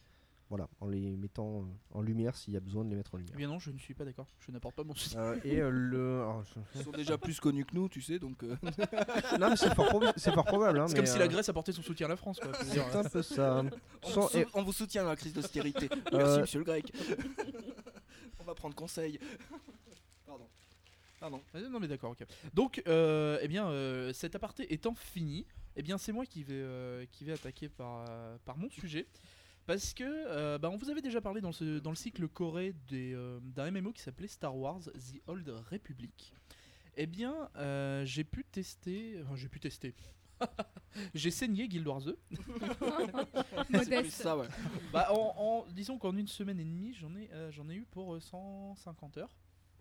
Voilà, 0.49 0.69
en 0.79 0.87
les 0.87 1.17
mettant 1.17 1.61
euh, 1.61 1.63
en 1.95 2.01
lumière 2.03 2.35
s'il 2.35 2.53
y 2.53 2.57
a 2.57 2.59
besoin 2.59 2.85
de 2.85 2.91
les 2.91 2.95
mettre 2.95 3.15
en 3.15 3.17
Eh 3.17 3.21
lumière. 3.21 3.35
bien 3.35 3.47
non, 3.47 3.57
je 3.57 3.71
ne 3.71 3.79
suis 3.79 3.95
pas 3.95 4.05
d'accord. 4.05 4.27
Je 4.39 4.51
n'apporte 4.51 4.75
pas 4.75 4.83
mon 4.83 4.93
soutien. 4.93 5.19
Euh, 5.19 5.39
et 5.43 5.59
euh, 5.59 5.71
le. 5.71 6.21
alors, 6.21 6.43
je- 6.43 6.79
Ils 6.79 6.83
sont 6.83 6.91
déjà 6.91 7.17
plus 7.17 7.39
connus 7.39 7.65
que 7.65 7.73
nous, 7.73 7.89
tu 7.89 7.99
sais, 7.99 8.19
donc. 8.19 8.43
euh, 8.43 8.55
Non, 9.39 9.49
mais 9.49 9.55
c'est 9.55 9.73
fort, 9.73 9.87
proba- 9.87 10.13
c'est 10.17 10.31
fort 10.31 10.45
probable. 10.45 10.79
hein, 10.79 10.87
C'est 10.87 10.93
mais, 10.93 10.99
comme 10.99 11.07
si 11.07 11.17
la 11.17 11.25
euh, 11.25 11.29
Grèce 11.29 11.49
apportait 11.49 11.71
son 11.71 11.81
soutien 11.81 12.05
à 12.05 12.09
la 12.09 12.15
France. 12.15 12.39
Quoi. 12.39 12.53
Faut 12.53 12.63
dire, 12.71 12.85
C'est 12.91 12.97
un 12.97 13.03
peu 13.05 13.23
ça. 13.23 13.63
On, 14.03 14.07
Sans- 14.07 14.21
vous 14.21 14.27
sou- 14.29 14.37
et- 14.37 14.45
on 14.53 14.61
vous 14.63 14.71
soutient 14.73 15.03
dans 15.03 15.09
la 15.09 15.15
crise 15.15 15.33
d'austérité. 15.33 15.89
Euh, 15.91 16.17
Merci, 16.17 16.39
monsieur 16.41 16.59
le 16.59 16.65
grec. 16.65 16.93
on 18.39 18.43
va 18.43 18.53
prendre 18.53 18.75
conseil. 18.75 19.19
Pardon. 20.27 20.47
Pardon. 21.19 21.41
Ah, 21.53 21.59
Non 21.61 21.79
mais 21.79 21.87
d'accord, 21.87 22.11
ok. 22.11 22.25
Donc, 22.53 22.81
euh, 22.87 23.37
eh 23.41 23.47
bien, 23.47 23.67
euh, 23.69 24.13
cet 24.13 24.35
aparté 24.35 24.71
étant 24.73 24.93
fini, 24.95 25.45
eh 25.75 25.81
bien, 25.81 25.97
c'est 25.97 26.11
moi 26.11 26.25
qui 26.25 26.43
vais, 26.43 26.53
euh, 26.55 27.05
qui 27.11 27.23
vais 27.25 27.33
attaquer 27.33 27.69
par, 27.69 28.05
par 28.45 28.57
mon 28.57 28.69
sujet. 28.69 29.07
Parce 29.65 29.93
que, 29.95 30.57
bah, 30.57 30.69
on 30.69 30.77
vous 30.77 30.89
avait 30.91 31.01
déjà 31.01 31.21
parlé 31.21 31.41
dans, 31.41 31.51
ce, 31.51 31.79
dans 31.79 31.89
le 31.89 31.95
cycle 31.95 32.27
Corée 32.27 32.73
des, 32.87 33.15
d'un 33.41 33.71
MMO 33.71 33.93
qui 33.93 34.01
s'appelait 34.01 34.27
Star 34.27 34.55
Wars 34.55 34.81
The 34.81 35.21
Old 35.27 35.49
Republic. 35.71 36.33
Eh 36.97 37.07
bien, 37.07 37.49
j'ai 38.05 38.23
pu 38.23 38.43
tester. 38.43 39.19
Enfin, 39.23 39.35
j'ai 39.35 39.49
pu 39.49 39.59
tester. 39.59 39.95
j'ai 41.15 41.31
saigné 41.31 41.67
Guild 41.67 41.87
Wars 41.87 42.01
2. 42.01 42.17
C'est 43.83 44.01
plus 44.01 44.11
ça, 44.13 44.37
ouais. 44.37 44.47
Bah, 44.93 45.07
en, 45.11 45.33
en- 45.37 45.65
disons 45.71 45.97
qu'en 45.97 46.15
une 46.15 46.27
semaine 46.27 46.59
et 46.59 46.65
demie, 46.65 46.93
j'en 46.93 47.15
ai, 47.15 47.29
j'en 47.51 47.67
ai 47.69 47.75
eu 47.75 47.85
pour 47.89 48.15
euh, 48.15 48.19
150 48.19 49.17
heures. 49.17 49.35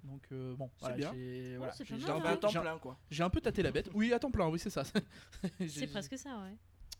Donc, 0.04 0.22
euh, 0.32 0.54
bon, 0.54 0.70
C'est 0.76 0.80
voilà, 0.80 0.96
bien. 0.96 1.12
j'ai- 1.14 1.56
voilà, 1.56 1.72
un 1.72 1.76
peu- 2.20 2.26
hein. 2.28 2.32
peu 2.34 2.40
temps 2.40 2.48
j'ai 2.48 2.58
un- 2.58 2.60
plein, 2.62 2.78
quoi. 2.78 2.98
j'ai 3.10 3.22
un 3.22 3.30
peu 3.30 3.40
tâté 3.40 3.62
la 3.62 3.72
bête. 3.72 3.90
Oui, 3.94 4.12
à 4.12 4.18
temps 4.18 4.30
plein, 4.30 4.48
oui, 4.48 4.58
c'est 4.58 4.70
ça. 4.70 4.84
C'est 5.68 5.86
presque 5.88 6.18
ça, 6.18 6.38
ouais. 6.42 6.54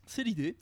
C'est 0.07 0.25
l'idée. 0.25 0.57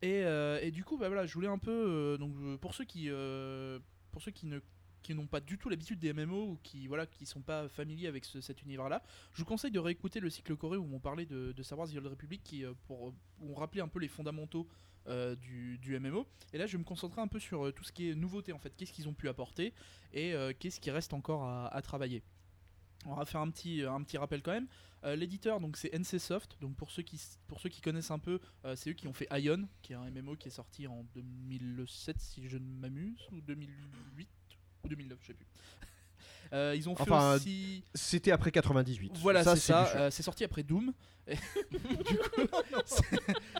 Et, 0.00 0.22
euh, 0.24 0.60
et 0.62 0.70
du 0.70 0.84
coup, 0.84 0.96
bah 0.96 1.08
voilà, 1.08 1.26
je 1.26 1.34
voulais 1.34 1.48
un 1.48 1.58
peu. 1.58 1.70
euh, 1.72 2.16
donc, 2.18 2.32
euh, 2.40 2.56
pour 2.56 2.72
ceux 2.74 2.84
qui, 2.84 3.06
euh, 3.10 3.78
pour 4.12 4.22
ceux 4.22 4.30
qui 4.30 4.46
ne 4.46 4.60
qui 5.02 5.14
n'ont 5.14 5.26
pas 5.28 5.40
du 5.40 5.58
tout 5.58 5.68
l'habitude 5.68 5.98
des 6.00 6.12
MMO 6.12 6.50
ou 6.50 6.58
qui 6.62 6.86
voilà 6.88 7.06
qui 7.06 7.24
sont 7.24 7.40
pas 7.40 7.68
familiers 7.68 8.08
avec 8.08 8.24
ce- 8.24 8.40
cet 8.40 8.62
univers-là, 8.62 9.02
je 9.32 9.38
vous 9.38 9.44
conseille 9.46 9.70
de 9.70 9.78
réécouter 9.78 10.18
le 10.20 10.28
cycle 10.28 10.54
Corée 10.56 10.76
où 10.76 10.88
on 10.92 10.98
parlait 10.98 11.24
de, 11.24 11.52
de 11.52 11.62
Star 11.62 11.78
Wars 11.78 11.88
The 11.88 11.96
Old 11.96 12.08
Republic 12.08 12.42
qui 12.44 12.64
pour 12.86 13.06
où 13.06 13.14
on 13.40 13.54
rappelait 13.54 13.80
un 13.80 13.88
peu 13.88 14.00
les 14.00 14.08
fondamentaux 14.08 14.66
euh, 15.06 15.36
du, 15.36 15.78
du 15.78 15.98
MMO. 15.98 16.26
Et 16.52 16.58
là, 16.58 16.66
je 16.66 16.72
vais 16.72 16.78
me 16.78 16.84
concentrer 16.84 17.20
un 17.20 17.28
peu 17.28 17.38
sur 17.38 17.66
euh, 17.66 17.72
tout 17.72 17.84
ce 17.84 17.92
qui 17.92 18.10
est 18.10 18.14
nouveauté 18.14 18.52
en 18.52 18.58
fait, 18.58 18.74
qu'est-ce 18.76 18.92
qu'ils 18.92 19.08
ont 19.08 19.14
pu 19.14 19.28
apporter 19.28 19.72
et 20.12 20.34
euh, 20.34 20.52
qu'est-ce 20.58 20.80
qui 20.80 20.90
reste 20.90 21.12
encore 21.12 21.44
à, 21.44 21.68
à 21.68 21.82
travailler. 21.82 22.22
On 23.06 23.14
va 23.14 23.24
faire 23.24 23.40
un 23.40 23.50
petit, 23.50 23.82
un 23.84 24.02
petit 24.02 24.18
rappel 24.18 24.42
quand 24.42 24.52
même. 24.52 24.66
L'éditeur, 25.04 25.60
donc 25.60 25.76
c'est 25.76 25.96
NCSoft. 25.96 26.58
Donc 26.60 26.74
pour 26.74 26.90
ceux 26.90 27.02
qui, 27.04 27.20
pour 27.46 27.60
ceux 27.60 27.68
qui 27.68 27.80
connaissent 27.80 28.10
un 28.10 28.18
peu, 28.18 28.40
c'est 28.74 28.90
eux 28.90 28.94
qui 28.94 29.06
ont 29.06 29.12
fait 29.12 29.28
Ion, 29.30 29.68
qui 29.80 29.92
est 29.92 29.96
un 29.96 30.10
MMO 30.10 30.34
qui 30.34 30.48
est 30.48 30.50
sorti 30.50 30.88
en 30.88 31.04
2007 31.14 32.18
si 32.18 32.48
je 32.48 32.58
ne 32.58 32.64
m'amuse, 32.64 33.28
ou 33.30 33.40
2008 33.40 34.28
ou 34.82 34.88
2009, 34.88 35.18
je 35.22 35.26
sais 35.28 35.34
plus. 35.34 35.46
Euh, 36.52 36.74
ils 36.76 36.88
ont 36.88 36.94
fait 36.96 37.02
Enfin, 37.02 37.34
aussi. 37.36 37.82
C'était 37.94 38.30
après 38.32 38.50
98. 38.50 39.12
Voilà, 39.18 39.44
c'est 39.44 39.56
ça. 39.56 39.86
euh, 39.96 40.10
c'est 40.10 40.22
sorti 40.22 40.44
après 40.44 40.62
Doom. 40.62 40.92
Et 41.30 41.34
du 42.08 42.16
coup, 42.16 42.40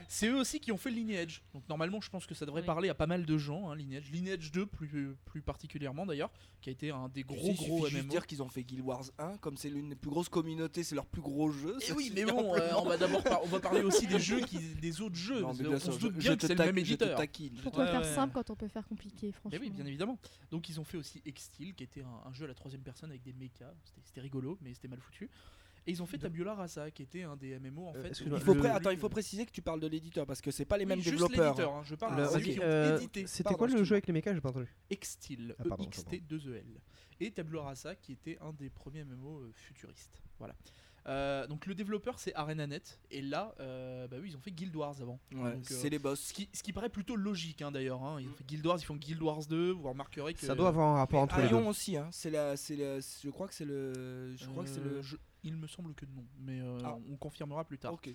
c'est- 0.09 0.29
eux 0.29 0.37
aussi 0.37 0.59
qui 0.59 0.73
ont 0.73 0.79
fait 0.79 0.91
Lineage. 0.91 1.43
Donc 1.53 1.69
normalement, 1.69 2.01
je 2.01 2.09
pense 2.09 2.25
que 2.27 2.35
ça 2.35 2.47
devrait 2.47 2.63
Oui. 2.63 2.67
parler 2.67 2.89
à 2.89 2.95
pas 2.95 3.07
mal 3.07 3.27
de 3.27 3.37
gens. 3.39 3.71
Hein, 3.71 3.77
Lineage, 3.77 4.11
Lineage 4.11 4.51
2 4.53 4.65
plus, 4.67 5.15
plus 5.27 5.43
particulièrement 5.43 6.07
d'ailleurs, 6.07 6.31
qui 6.63 6.71
a 6.71 6.73
été 6.73 6.91
un 6.91 7.09
des 7.11 7.25
gros 7.25 7.37
Il 7.51 7.57
gros 7.57 7.81
suffit 7.81 7.91
juste 7.91 8.03
MMO. 8.05 8.11
dire 8.11 8.27
qu'ils 8.27 8.43
ont 8.43 8.49
fait 8.49 8.65
Guild 8.65 8.83
Wars 8.85 9.05
1, 9.19 9.37
comme 9.39 9.57
c'est 9.59 9.69
l'une 9.69 9.91
des 9.91 9.97
plus 9.97 10.09
grosses 10.11 10.31
communautés, 10.31 10.83
c'est 10.83 10.95
leur 10.95 11.05
plus 11.07 11.21
gros 11.21 11.51
jeu. 11.51 11.77
Et 11.81 11.85
ça 11.85 11.95
oui, 11.95 12.11
mais 12.15 12.25
bon, 12.25 12.55
euh, 12.55 12.71
on 12.79 12.85
va 12.87 12.97
d'abord 12.97 13.23
par- 13.23 13.43
on 13.45 13.49
va 13.49 13.61
parler 13.61 13.83
aussi 13.83 14.07
des 14.07 14.19
jeux 14.19 14.41
qui, 14.41 14.59
des 14.81 15.01
autres 15.03 15.17
jeux. 15.17 15.43
Non, 15.43 15.53
bien 15.53 15.69
on 15.69 15.79
sûr, 15.79 15.93
se 15.93 15.99
je- 15.99 16.07
doute 16.07 16.15
je 16.17 16.21
bien 16.21 16.37
que 16.37 16.47
c'est 16.47 16.55
le 16.55 16.65
même 16.65 16.75
je 16.77 16.81
éditeur. 16.81 17.21
Pourquoi 17.63 17.85
Ouais, 17.85 17.91
faire 17.91 18.01
ouais. 18.01 18.15
simple 18.15 18.33
quand 18.33 18.49
on 18.51 18.57
peut 18.57 18.69
faire 18.69 18.87
compliqué, 18.89 19.27
Eh 19.29 19.33
franchement 19.33 19.59
oui, 19.61 19.69
bien 19.71 19.85
évidemment. 19.85 20.19
Donc 20.51 20.69
ils 20.71 20.81
ont 20.81 20.85
fait 20.85 20.97
aussi 20.97 21.21
Extil, 21.27 21.75
qui 21.75 21.85
était 21.85 22.01
un, 22.03 22.29
un 22.29 22.33
jeu 22.33 22.47
à 22.47 22.49
la 22.49 22.55
troisième 22.55 22.78
personne 22.83 23.11
avec 23.11 23.23
des 23.23 23.33
mechas. 23.33 23.73
C'était- 24.05 24.21
rigolo, 24.21 24.59
mais 24.63 24.75
c'était 24.75 24.89
mal 24.89 25.01
foutu. 25.01 25.29
Et 25.87 25.93
ils 25.93 26.03
ont 26.03 26.07
fait 26.07 26.19
Tabula 26.19 26.55
Rasa, 26.55 26.91
qui 26.91 27.03
était 27.03 27.23
un 27.23 27.35
des 27.37 27.55
MMO 27.59 27.87
en 27.89 27.95
Euh, 27.95 28.03
fait. 28.03 28.09
Il 28.21 28.41
faut, 28.41 28.53
le- 28.53 28.61
pré- 28.61 28.69
attends, 28.69 28.91
il 28.91 28.99
faut 28.99 29.09
préciser 29.09 29.47
que 29.47 29.51
tu 29.53 29.63
parles 29.63 29.81
de 29.81 29.87
l'éditeur 29.87 30.27
parce 30.27 30.43
que 30.43 30.51
c'est 30.51 30.67
pas 30.67 30.77
les 30.77 30.85
Oui, 30.85 30.89
mêmes 30.91 31.01
juste 31.01 31.13
développeurs. 31.15 31.53
l'éditeur, 31.53 31.75
hein, 31.75 31.83
Je 31.85 31.95
parle 31.95 32.17
Le- 32.17 32.25
de 32.25 32.29
ceux 32.29 32.37
ok. 32.37 32.43
qui 32.43 32.59
ont 32.59 32.63
Euh, 32.63 32.97
édité. 32.99 33.27
C'était 33.27 33.55
quoi 33.55 33.69
le 33.69 33.83
jeu 33.85 33.95
avec 33.95 34.07
les 34.07 34.13
mechas 34.13 34.35
J'ai 34.35 34.41
pas 34.43 34.51
entendu. 34.51 34.69
Extil, 34.91 35.55
Ah, 35.59 35.65
pardon, 35.67 35.85
E-X-T-2-E-L. 35.85 36.81
Et 37.21 37.31
Tabula 37.31 37.63
Rasa, 37.63 37.95
qui 37.97 38.13
était 38.13 38.37
un 38.41 38.53
des 38.53 38.69
premiers 38.69 39.03
MMO 39.05 39.41
euh, 39.41 39.51
futuristes. 39.55 40.21
Voilà. 40.39 40.55
Euh, 41.09 41.47
donc 41.47 41.65
le 41.67 41.75
développeur 41.75 42.19
c'est 42.19 42.35
ArenaNet 42.35 43.01
et 43.11 43.23
là 43.23 43.55
euh, 43.61 44.07
bah 44.09 44.19
oui 44.21 44.29
ils 44.31 44.37
ont 44.37 44.41
fait 44.41 44.51
Guild 44.51 44.77
Wars 44.77 44.95
avant. 45.01 45.19
Ouais, 45.33 45.55
Donc, 45.55 45.71
euh, 45.71 45.75
c'est 45.81 45.89
les 45.89 45.99
boss. 45.99 46.21
Ce 46.21 46.33
qui, 46.35 46.49
ce 46.53 46.63
qui 46.63 46.73
paraît 46.73 46.91
plutôt 46.91 47.17
logique 47.17 47.63
hein, 47.63 47.73
d'ailleurs. 47.73 48.03
hein. 48.03 48.21
Ils 48.21 48.29
ont 48.29 48.33
fait 48.35 48.45
Guild 48.45 48.67
Wars, 48.67 48.79
ils 48.79 48.85
font 48.85 48.97
Guild 48.97 49.23
Wars 49.23 49.45
2, 49.47 49.71
vous 49.73 49.89
remarquerez 49.89 50.35
que. 50.35 50.41
Ça 50.45 50.55
doit 50.55 50.69
avoir 50.69 50.89
un 50.95 50.99
rapport 50.99 51.21
entre 51.23 51.41
les 51.41 51.49
deux. 51.49 51.55
Aussi, 51.57 51.97
hein. 51.97 52.09
c'est 52.13 52.31
la, 52.31 52.57
c'est 52.57 52.77
la- 52.77 53.01
je 53.01 53.31
crois 53.31 53.49
que 53.49 53.55
c'est 53.55 53.65
le, 53.65 54.35
je 54.37 54.47
crois 54.49 54.65
que 54.65 54.71
c'est 54.71 54.83
le. 54.85 55.01
Je- 55.03 55.17
Il 55.45 55.55
me 55.57 55.67
semble 55.67 55.95
que 55.95 56.05
non, 56.07 56.25
mais 56.41 56.61
euh, 56.61 56.79
Ah. 56.85 56.97
on 57.11 57.17
confirmera 57.17 57.65
plus 57.65 57.79
tard. 57.79 57.95
Ok. 57.95 58.11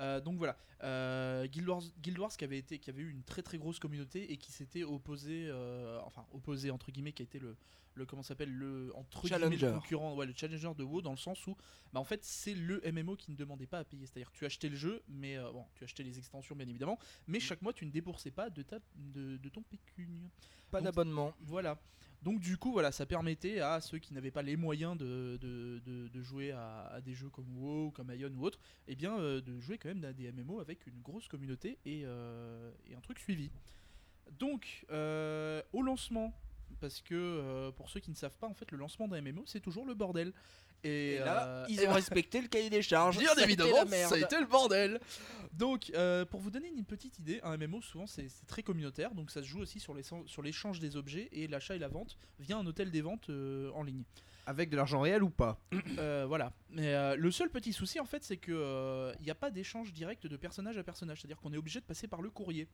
Euh, 0.00 0.20
donc 0.20 0.36
voilà, 0.38 0.56
euh, 0.84 1.46
Guild, 1.46 1.68
Wars, 1.68 1.82
Guild 2.00 2.18
Wars 2.18 2.36
qui 2.36 2.44
avait 2.44 2.58
été, 2.58 2.78
qui 2.78 2.90
avait 2.90 3.02
eu 3.02 3.10
une 3.10 3.24
très 3.24 3.42
très 3.42 3.58
grosse 3.58 3.78
communauté 3.78 4.32
et 4.32 4.36
qui 4.36 4.52
s'était 4.52 4.84
opposé, 4.84 5.46
euh, 5.48 6.00
enfin 6.04 6.24
opposé 6.32 6.70
entre 6.70 6.90
guillemets, 6.92 7.12
qui 7.12 7.22
a 7.22 7.24
été 7.24 7.38
le, 7.38 7.56
le 7.94 8.06
comment 8.06 8.22
s'appelle 8.22 8.52
le 8.52 8.92
entre 8.94 9.22
guillemets, 9.22 9.38
le 9.50 9.58
Challenger. 9.58 9.72
concurrent, 9.74 10.14
ouais, 10.14 10.26
le 10.26 10.34
challenger 10.36 10.72
de 10.76 10.84
WoW 10.84 11.02
dans 11.02 11.10
le 11.10 11.16
sens 11.16 11.44
où, 11.48 11.56
bah 11.92 11.98
en 12.00 12.04
fait 12.04 12.24
c'est 12.24 12.54
le 12.54 12.80
MMO 12.92 13.16
qui 13.16 13.32
ne 13.32 13.36
demandait 13.36 13.66
pas 13.66 13.80
à 13.80 13.84
payer, 13.84 14.06
c'est-à-dire 14.06 14.30
que 14.30 14.36
tu 14.38 14.46
achetais 14.46 14.68
le 14.68 14.76
jeu, 14.76 15.02
mais 15.08 15.36
bon, 15.52 15.64
tu 15.74 15.82
achetais 15.84 16.04
les 16.04 16.18
extensions 16.18 16.54
bien 16.54 16.68
évidemment, 16.68 16.98
mais 17.26 17.40
chaque 17.40 17.62
mois 17.62 17.72
tu 17.72 17.84
ne 17.84 17.90
déboursais 17.90 18.30
pas 18.30 18.50
de 18.50 18.62
ta, 18.62 18.78
de, 18.94 19.36
de 19.36 19.48
ton 19.48 19.62
pécune. 19.62 20.28
Pas 20.70 20.80
d'abonnement. 20.80 21.34
Voilà. 21.40 21.78
Donc 22.22 22.40
du 22.40 22.56
coup, 22.56 22.72
voilà, 22.72 22.90
ça 22.90 23.06
permettait 23.06 23.60
à 23.60 23.80
ceux 23.80 23.98
qui 23.98 24.12
n'avaient 24.12 24.30
pas 24.32 24.42
les 24.42 24.56
moyens 24.56 24.96
de, 24.96 25.38
de, 25.40 25.80
de- 26.08 26.20
jouer 26.22 26.50
à, 26.50 26.88
à 26.88 27.00
des 27.00 27.14
jeux 27.14 27.30
comme 27.30 27.46
WoW, 27.56 27.92
comme 27.92 28.12
Ion 28.12 28.30
ou 28.36 28.44
autre, 28.44 28.58
eh 28.88 28.96
bien 28.96 29.16
euh, 29.18 29.40
de 29.40 29.58
jouer 29.60 29.78
quand 29.78 29.88
même 29.88 30.04
à 30.04 30.12
des 30.12 30.30
MMO 30.32 30.58
avec 30.58 30.84
une 30.88 31.00
grosse 31.00 31.28
communauté 31.28 31.78
et, 31.86 32.02
euh, 32.04 32.72
et 32.90 32.96
un 32.96 33.00
truc 33.00 33.20
suivi. 33.20 33.50
Donc 34.38 34.84
euh, 34.90 35.62
au 35.72 35.82
lancement, 35.82 36.34
parce 36.80 37.00
que 37.00 37.14
euh, 37.14 37.70
pour 37.72 37.88
ceux 37.88 38.00
qui 38.00 38.10
ne 38.10 38.16
savent 38.16 38.36
pas, 38.38 38.48
en 38.48 38.54
fait, 38.54 38.70
le 38.72 38.78
lancement 38.78 39.08
d'un 39.08 39.22
MMO, 39.22 39.44
c'est 39.46 39.60
toujours 39.60 39.86
le 39.86 39.94
bordel. 39.94 40.32
Et, 40.84 41.14
Et 41.14 41.18
là, 41.18 41.46
euh, 41.46 41.66
ils 41.68 41.80
et 41.80 41.88
ont 41.88 41.92
respecté 41.92 42.40
le 42.40 42.48
cahier 42.48 42.70
des 42.70 42.82
charges. 42.82 43.18
Bien 43.18 43.34
évidemment, 43.34 43.86
ça 43.86 44.14
a 44.14 44.18
été 44.18 44.38
le 44.38 44.46
bordel. 44.46 45.00
Donc, 45.52 45.90
euh, 45.94 46.24
pour 46.24 46.40
vous 46.40 46.50
donner 46.50 46.68
une 46.68 46.84
petite 46.84 47.18
idée, 47.18 47.40
un 47.42 47.56
MMO 47.56 47.82
souvent 47.82 48.06
c'est 48.06 48.28
très 48.46 48.62
communautaire, 48.62 49.14
donc 49.14 49.30
ça 49.30 49.42
se 49.42 49.48
joue 49.48 49.60
aussi 49.60 49.80
sur 49.80 50.42
l'échange 50.42 50.78
des 50.78 50.96
objets 50.96 51.28
et 51.32 51.48
l'achat 51.48 51.74
et 51.74 51.78
la 51.78 51.88
vente 51.88 52.16
via 52.38 52.56
un 52.56 52.66
hôtel 52.66 52.90
des 52.90 53.00
ventes 53.00 53.30
euh, 53.30 53.70
en 53.74 53.82
ligne. 53.82 54.04
Avec 54.46 54.70
de 54.70 54.76
l'argent 54.76 55.00
réel 55.00 55.22
ou 55.22 55.30
pas? 55.30 55.60
Voilà. 56.26 56.52
Mais 56.70 57.16
le 57.16 57.30
seul 57.30 57.50
petit 57.50 57.72
souci 57.72 57.98
en 58.00 58.06
fait, 58.06 58.24
c'est 58.24 58.36
que 58.36 59.12
il 59.18 59.24
n'y 59.24 59.30
a 59.30 59.34
pas 59.34 59.50
d'échange 59.50 59.92
direct 59.92 60.26
de 60.26 60.36
personnage 60.36 60.78
à 60.78 60.82
personnage, 60.82 61.20
c'est-à-dire 61.20 61.38
qu'on 61.38 61.52
est 61.52 61.58
obligé 61.58 61.80
de 61.80 61.84
passer 61.84 62.06
par 62.08 62.22
le 62.22 62.30
courrier. 62.30 62.68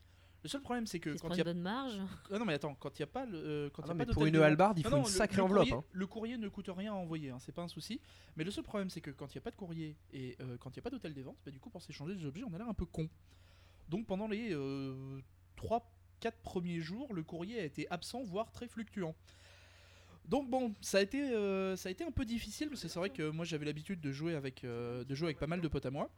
Le 0.44 0.48
seul 0.50 0.60
problème, 0.60 0.86
c'est 0.86 1.00
que 1.00 1.10
quand 1.18 1.30
il 1.30 1.32
y 1.32 1.34
une 1.36 1.40
a 1.40 1.44
bonne 1.44 1.60
marge. 1.62 1.98
ah 2.30 2.38
non 2.38 2.44
mais 2.44 2.52
attends, 2.52 2.74
quand 2.74 2.96
il 2.98 3.02
n'y 3.02 3.04
a 3.04 3.06
pas 3.06 3.24
le 3.24 3.38
euh, 3.38 3.70
quand 3.70 3.82
Ah 3.82 3.86
y 3.86 3.90
a 3.90 3.94
non, 3.94 3.98
pas 3.98 4.04
mais 4.04 4.12
Pour 4.12 4.22
d'hôtel 4.22 4.36
une 4.36 4.42
hallebarde, 4.42 4.78
il 4.78 4.84
non, 4.84 4.90
faut 4.90 4.96
non, 4.96 5.02
une 5.02 5.08
le- 5.08 5.14
sacrée 5.14 5.36
le 5.38 5.42
enveloppe. 5.44 5.68
courrier- 5.68 5.74
hein. 5.74 5.84
Le 5.92 6.06
courrier 6.06 6.36
ne 6.36 6.48
coûte 6.48 6.68
rien 6.68 6.92
à 6.92 6.96
envoyer, 6.96 7.30
hein, 7.30 7.38
c'est 7.40 7.52
pas 7.52 7.62
un 7.62 7.68
souci. 7.68 7.98
Mais 8.36 8.44
le 8.44 8.50
seul 8.50 8.62
problème, 8.62 8.90
c'est 8.90 9.00
que 9.00 9.10
quand 9.10 9.26
il 9.34 9.38
n'y 9.38 9.38
a 9.38 9.40
pas 9.40 9.50
de 9.50 9.56
courrier 9.56 9.96
et 10.12 10.36
euh, 10.40 10.56
quand 10.58 10.68
il 10.70 10.74
n'y 10.74 10.80
a 10.80 10.82
pas 10.82 10.90
d'hôtel 10.90 11.14
des 11.14 11.22
ventes, 11.22 11.38
bah, 11.46 11.50
du 11.50 11.58
coup, 11.60 11.70
pour 11.70 11.80
s'échanger 11.82 12.14
des 12.14 12.26
objets, 12.26 12.44
on 12.44 12.52
a 12.54 12.58
l'air 12.58 12.68
un 12.68 12.74
peu 12.74 12.84
con. 12.84 13.08
Donc 13.88 14.06
pendant 14.06 14.28
les 14.28 14.54
3-4 15.56 15.80
premiers 16.42 16.80
jours, 16.80 17.14
le 17.14 17.22
courrier 17.22 17.58
a 17.60 17.64
été 17.64 17.88
absent, 17.90 18.22
voire 18.22 18.50
très 18.52 18.68
fluctuant. 18.68 19.14
Donc 20.28 20.48
bon, 20.50 20.74
ça 20.80 20.98
a 20.98 21.00
été, 21.02 21.22
euh, 21.34 21.76
ça 21.76 21.88
a 21.88 21.92
été 21.92 22.04
un 22.04 22.10
peu 22.10 22.24
difficile 22.24 22.68
parce 22.68 22.82
que 22.82 22.88
c'est 22.88 22.98
vrai 22.98 23.10
que 23.10 23.28
moi 23.30 23.44
j'avais 23.44 23.64
l'habitude 23.66 24.00
de 24.00 24.10
jouer 24.12 24.34
avec, 24.34 24.64
euh, 24.64 25.04
de 25.04 25.14
jouer 25.14 25.26
avec 25.28 25.38
pas 25.38 25.46
mal 25.46 25.60
de 25.60 25.68
potes 25.68 25.84
à 25.86 25.90
moi. 25.90 26.10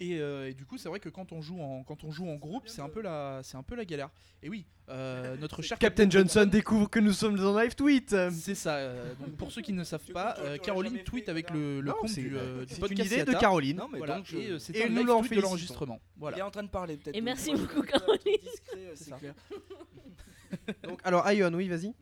Et, 0.00 0.20
euh, 0.20 0.48
et 0.48 0.54
du 0.54 0.64
coup, 0.64 0.78
c'est 0.78 0.88
vrai 0.88 1.00
que 1.00 1.08
quand 1.08 1.32
on 1.32 1.40
joue 1.42 1.60
en, 1.60 1.82
quand 1.82 2.04
on 2.04 2.12
joue 2.12 2.28
en 2.28 2.36
groupe, 2.36 2.68
c'est 2.68 2.80
un 2.80 2.88
peu 2.88 3.02
la, 3.02 3.40
c'est 3.42 3.56
un 3.56 3.64
peu 3.64 3.74
la 3.74 3.84
galère. 3.84 4.10
Et 4.44 4.48
oui, 4.48 4.64
euh, 4.88 5.36
notre 5.40 5.60
cher 5.60 5.76
Captain 5.76 6.08
Johnson 6.08 6.46
découvre 6.46 6.88
que 6.88 7.00
nous 7.00 7.12
sommes 7.12 7.36
dans 7.36 7.58
live 7.58 7.74
tweet. 7.74 8.14
c'est 8.30 8.54
ça. 8.54 8.76
euh, 8.76 9.12
donc 9.16 9.36
pour 9.36 9.50
ceux 9.50 9.60
qui 9.60 9.72
ne 9.72 9.82
savent 9.82 10.12
pas, 10.12 10.36
euh, 10.38 10.56
Caroline 10.58 11.02
tweet 11.02 11.28
avec 11.28 11.50
le, 11.50 11.80
le 11.80 11.88
Non, 11.90 11.94
compte 12.00 12.10
c'est 12.10 12.22
du, 12.22 12.36
euh, 12.36 12.64
du 12.64 12.68
c'est 12.68 12.74
une 12.76 12.80
podcast 12.88 13.12
idée 13.12 13.24
de. 13.24 13.32
Caroline. 13.32 13.76
Non, 13.78 13.88
mais 13.90 13.98
Voilà, 13.98 14.18
donc, 14.18 14.26
je- 14.26 14.36
et 14.38 14.50
euh, 14.50 14.58
c'est 14.60 14.76
et 14.76 14.84
un 14.84 14.88
nous 14.88 14.98
live 14.98 15.06
l'en 15.08 15.20
tweet 15.20 15.34
de 15.34 15.40
l'enregistrement. 15.40 16.00
Il 16.16 16.20
Voilà. 16.20 16.38
est 16.38 16.42
en 16.42 16.50
train 16.52 16.62
de 16.62 16.68
parler 16.68 16.96
peut-être. 16.96 17.16
Et 17.16 17.20
donc, 17.20 17.24
merci 17.24 17.52
beaucoup, 17.54 17.82
Caroline. 17.82 18.18
discret, 18.24 18.76
euh, 18.76 18.92
C'est 18.94 19.04
c'est 19.04 19.10
ça. 19.10 19.16
clair. 19.16 19.34
Donc, 20.84 21.00
alors, 21.04 21.30
Ion, 21.32 21.52
oui, 21.54 21.68
vas-y. 21.68 21.92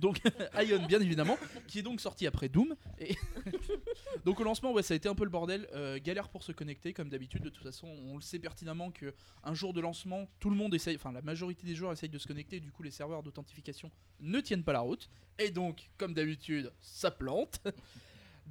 Donc 0.00 0.20
Ion 0.66 0.84
bien 0.86 1.00
évidemment, 1.00 1.38
qui 1.68 1.78
est 1.78 1.82
donc 1.82 2.00
sorti 2.00 2.26
après 2.26 2.48
Doom. 2.48 2.74
Donc 4.24 4.40
au 4.40 4.44
lancement, 4.44 4.72
ouais, 4.72 4.82
ça 4.82 4.94
a 4.94 4.96
été 4.96 5.08
un 5.08 5.14
peu 5.14 5.24
le 5.24 5.30
bordel, 5.30 5.68
Euh, 5.72 5.98
galère 6.02 6.28
pour 6.28 6.42
se 6.42 6.52
connecter 6.52 6.92
comme 6.92 7.08
d'habitude. 7.08 7.42
De 7.42 7.50
toute 7.50 7.62
façon, 7.62 7.86
on 8.06 8.16
le 8.16 8.22
sait 8.22 8.38
pertinemment 8.38 8.90
que 8.90 9.14
un 9.44 9.54
jour 9.54 9.72
de 9.72 9.80
lancement, 9.80 10.28
tout 10.40 10.50
le 10.50 10.56
monde 10.56 10.74
essaye, 10.74 10.96
enfin 10.96 11.12
la 11.12 11.22
majorité 11.22 11.66
des 11.66 11.74
joueurs 11.74 11.92
essayent 11.92 12.08
de 12.08 12.18
se 12.18 12.26
connecter. 12.26 12.60
Du 12.60 12.72
coup, 12.72 12.82
les 12.82 12.90
serveurs 12.90 13.22
d'authentification 13.22 13.90
ne 14.20 14.40
tiennent 14.40 14.64
pas 14.64 14.72
la 14.72 14.80
route. 14.80 15.08
Et 15.38 15.50
donc, 15.50 15.90
comme 15.96 16.14
d'habitude, 16.14 16.72
ça 16.80 17.10
plante. 17.10 17.60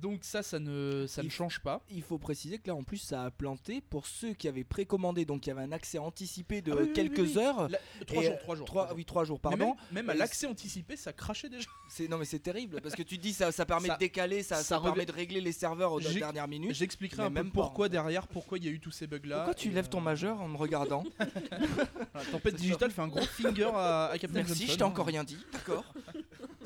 Donc 0.01 0.19
ça, 0.23 0.43
ça 0.43 0.59
ne, 0.59 1.05
ça 1.07 1.23
ne 1.23 1.29
change 1.29 1.59
pas. 1.59 1.81
Il 1.91 2.01
faut 2.01 2.17
préciser 2.17 2.57
que 2.59 2.67
là 2.69 2.75
en 2.75 2.83
plus 2.83 2.97
ça 2.97 3.23
a 3.25 3.31
planté 3.31 3.81
pour 3.81 4.07
ceux 4.07 4.33
qui 4.33 4.47
avaient 4.47 4.63
précommandé 4.63 5.25
donc 5.25 5.45
il 5.45 5.49
y 5.49 5.51
avait 5.51 5.61
un 5.63 5.71
accès 5.73 5.97
anticipé 5.97 6.61
de 6.61 6.71
Ah 6.71 6.77
oui, 6.81 6.93
quelques 6.93 7.17
oui, 7.19 7.33
oui. 7.35 7.43
heures. 7.43 7.67
La- 7.69 7.79
Trois 8.05 8.23
jours, 8.23 8.33
euh, 8.33 8.37
trois 8.39 8.55
jours. 8.55 8.65
Trois, 8.65 8.93
oui, 8.95 9.05
trois 9.05 9.23
jours, 9.25 9.39
Mais 9.43 9.49
pardon. 9.49 9.75
Même, 9.91 10.05
même 10.05 10.09
à 10.09 10.13
l'accès 10.13 10.47
anticipé, 10.47 10.95
ça 10.95 11.11
crachait 11.13 11.49
déjà. 11.49 11.67
Non 12.09 12.17
mais 12.17 12.25
c'est 12.25 12.39
terrible 12.39 12.79
parce 12.81 12.95
que 12.95 13.03
tu 13.03 13.17
dis 13.17 13.33
ça, 13.33 13.51
ça 13.51 13.65
permet 13.65 13.87
Ça- 13.89 13.95
de 13.95 13.99
décaler, 13.99 14.41
ça, 14.43 14.55
ça 14.57 14.63
ça, 14.63 14.79
permet 14.79 15.05
de 15.05 15.11
régler 15.11 15.41
les 15.41 15.51
serveurs 15.51 15.91
aux 15.91 15.99
dernières 15.99 16.47
minutes. 16.47 16.75
J'expliquerai 16.75 17.23
mais 17.23 17.25
un 17.25 17.29
peu 17.29 17.33
même 17.43 17.51
pas, 17.51 17.61
pourquoi 17.61 17.89
derrière, 17.89 18.27
pourquoi 18.27 18.57
il 18.57 18.65
y 18.65 18.67
a 18.67 18.71
eu 18.71 18.79
tous 18.79 18.91
ces 18.91 19.05
bugs 19.07 19.19
là. 19.25 19.37
Pourquoi 19.37 19.53
tu 19.55 19.69
lèves 19.69 19.89
ton 19.89 19.99
majeur 20.01 20.39
en 20.41 20.47
me 20.47 20.55
regardant 20.57 21.03
Tempête 22.31 22.55
Digital 22.55 22.91
fait 22.91 23.01
un 23.01 23.07
gros 23.07 23.21
finger 23.25 23.69
à, 23.73 24.05
à 24.07 24.17
Captain 24.17 24.35
Merci, 24.39 24.53
Johnson. 24.59 24.71
je 24.73 24.77
t'ai 24.77 24.83
encore 24.83 25.05
rien 25.07 25.23
dit. 25.23 25.37
D'accord. 25.51 25.83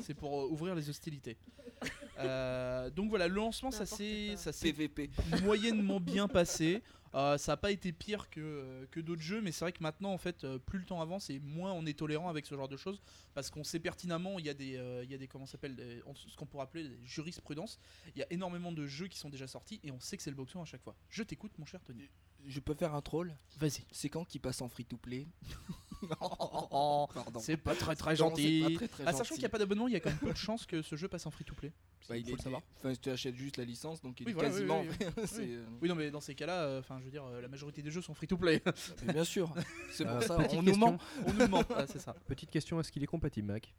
C'est 0.00 0.14
pour 0.14 0.40
euh, 0.42 0.46
ouvrir 0.50 0.74
les 0.74 0.88
hostilités. 0.90 1.36
Euh, 2.18 2.90
donc 2.90 3.08
voilà, 3.08 3.28
le 3.28 3.34
lancement, 3.34 3.70
ça 3.70 3.86
s'est 3.86 4.36
PVP. 4.62 5.10
moyennement 5.42 6.00
bien 6.00 6.28
passé. 6.28 6.82
Euh, 7.14 7.38
ça 7.38 7.52
n'a 7.52 7.56
pas 7.56 7.70
été 7.70 7.92
pire 7.92 8.28
que, 8.28 8.40
euh, 8.40 8.86
que 8.90 8.98
d'autres 8.98 9.22
jeux, 9.22 9.40
mais 9.40 9.52
c'est 9.52 9.64
vrai 9.64 9.72
que 9.72 9.82
maintenant, 9.82 10.12
en 10.12 10.18
fait, 10.18 10.42
euh, 10.44 10.58
plus 10.58 10.80
le 10.80 10.84
temps 10.84 11.00
avance 11.00 11.30
et 11.30 11.38
moins 11.38 11.72
on 11.72 11.86
est 11.86 11.96
tolérant 11.96 12.28
avec 12.28 12.44
ce 12.44 12.54
genre 12.56 12.68
de 12.68 12.76
choses, 12.76 13.00
parce 13.34 13.50
qu'on 13.50 13.62
sait 13.64 13.78
pertinemment, 13.78 14.38
il 14.40 14.46
y 14.46 14.48
a 14.50 14.54
des, 14.54 14.80
il 15.04 15.10
y 15.10 15.14
a 15.14 15.18
des 15.18 15.28
comment 15.28 15.46
s'appelle, 15.46 15.76
des- 15.76 16.02
ce 16.28 16.36
qu'on 16.36 16.46
pourrait 16.46 16.64
appeler 16.64 16.88
des 16.88 16.98
jurisprudences. 17.04 17.78
Il 18.16 18.18
y 18.18 18.22
a 18.22 18.26
énormément 18.32 18.72
de 18.72 18.84
jeux 18.86 19.06
qui 19.08 19.18
sont 19.18 19.28
déjà 19.30 19.46
sortis 19.46 19.80
et 19.84 19.90
on 19.92 20.00
sait 20.00 20.16
que 20.16 20.22
c'est 20.22 20.30
le 20.30 20.36
boxon 20.36 20.60
à 20.60 20.64
chaque 20.64 20.82
fois. 20.82 20.96
Je 21.08 21.22
t'écoute, 21.22 21.52
mon 21.58 21.66
cher 21.66 21.80
Tony. 21.84 22.08
Je 22.46 22.60
peux 22.60 22.74
faire 22.74 22.94
un 22.94 23.00
troll? 23.00 23.34
Vas-y. 23.58 23.84
C'est 23.90 24.10
quand 24.10 24.24
qui 24.26 24.38
passe 24.38 24.60
en 24.60 24.68
free 24.68 24.84
to 24.84 24.96
play? 24.96 25.26
Oh, 26.20 27.08
Pardon. 27.14 27.40
c'est 27.40 27.56
pas 27.56 27.74
très 27.74 27.96
très 27.96 28.10
Non, 28.10 28.16
gentil. 28.28 28.60
pas 28.60 28.74
très, 28.76 28.88
très 28.88 29.04
Ah, 29.06 29.12
sachant 29.14 29.34
qu'il 29.34 29.42
n'y 29.42 29.46
a 29.46 29.50
pas 29.50 29.58
d'abonnement, 29.58 29.88
il 29.88 29.94
y 29.94 29.96
a 29.96 30.00
quand 30.00 30.10
même 30.10 30.18
peu 30.18 30.32
de 30.32 30.36
chances 30.36 30.66
que 30.66 30.82
ce 30.82 30.96
jeu 30.96 31.08
passe 31.08 31.24
en 31.24 31.30
free 31.30 31.44
to 31.46 31.54
play. 31.54 31.72
Bah, 32.10 32.16
il 32.18 32.24
faut 32.24 32.30
est 32.30 32.36
le 32.36 32.38
savoir. 32.42 32.60
Enfin, 32.78 32.92
tu 33.00 33.08
achètes 33.08 33.34
juste 33.36 33.56
la 33.56 33.64
licence, 33.64 34.02
donc 34.02 34.20
il 34.20 34.26
Oui, 34.26 34.32
est 34.32 34.34
voilà, 34.34 34.50
quasiment. 34.50 34.82
oui, 35.80 35.88
non, 35.88 35.94
mais 35.94 36.10
dans 36.10 36.20
ces 36.20 36.34
cas-là, 36.34 36.64
euh, 36.64 36.80
enfin, 36.80 37.00
je 37.04 37.08
veux 37.08 37.10
dire, 37.10 37.24
euh, 37.26 37.42
la 37.42 37.48
majorité 37.48 37.82
des 37.82 37.90
jeux 37.90 38.00
sont 38.00 38.14
free 38.14 38.26
to 38.26 38.38
play. 38.38 38.62
mais 39.06 39.12
bien 39.12 39.24
sûr. 39.24 39.52
C'est 39.92 40.04
pour 40.06 40.14
Euh, 40.16 40.20
ça. 40.22 40.36
petite 40.36 40.58
On 40.58 40.62
nous 40.62 40.70
question. 40.70 40.92
ment. 40.92 40.98
On 41.26 41.32
nous 41.34 41.48
ment. 41.48 41.62
Ah, 41.76 41.84
c'est 41.86 41.98
ça. 41.98 42.14
Petite 42.26 42.50
question, 42.50 42.80
est-ce 42.80 42.90
qu'il 42.90 43.02
est 43.02 43.06
compatible 43.06 43.52
Mac? 43.52 43.74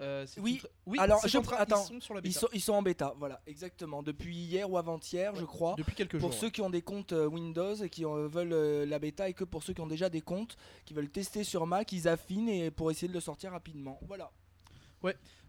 Euh, 0.00 0.24
Oui. 0.38 0.54
une 0.62 0.68
oui. 0.92 0.98
Alors, 0.98 1.20
je- 1.28 1.36
en 1.36 1.42
train- 1.42 1.58
attends. 1.58 1.82
Ils 1.84 1.94
sont 1.96 2.00
sur 2.00 2.14
la 2.14 2.20
Ils 2.24 2.32
sont, 2.32 2.48
ils 2.54 2.62
sont 2.62 2.72
en 2.72 2.80
bêta, 2.80 3.12
voilà, 3.18 3.42
exactement. 3.46 4.02
Depuis 4.02 4.34
hier 4.34 4.68
ou 4.70 4.78
avant-hier, 4.78 5.34
je 5.36 5.44
crois. 5.44 5.74
depuis 5.76 5.94
quelques 5.94 6.18
Pour 6.18 6.32
jours. 6.32 6.40
ceux 6.40 6.48
qui 6.50 6.62
ont 6.62 6.70
des 6.70 6.80
comptes 6.80 7.12
Windows 7.12 7.74
et 7.74 7.90
qui 7.90 8.04
veulent 8.04 8.88
la 8.88 8.98
bêta 8.98 9.28
et 9.28 9.34
que 9.34 9.44
pour 9.44 9.62
ceux 9.62 9.74
qui 9.74 9.82
ont 9.82 9.86
déjà 9.86 10.08
des 10.08 10.22
comptes 10.22 10.56
qui 10.86 10.94
veulent 10.94 11.10
tester 11.10 11.44
sur 11.44 11.66
Mac, 11.66 11.92
ils 11.92 12.08
affinent 12.08 12.48
et 12.48 12.70
pour 12.70 12.90
essayer 12.90 13.08
de 13.08 13.12
le 13.12 13.20
sortir 13.20 13.52
rapidement. 13.52 13.98
Voilà. 14.08 14.30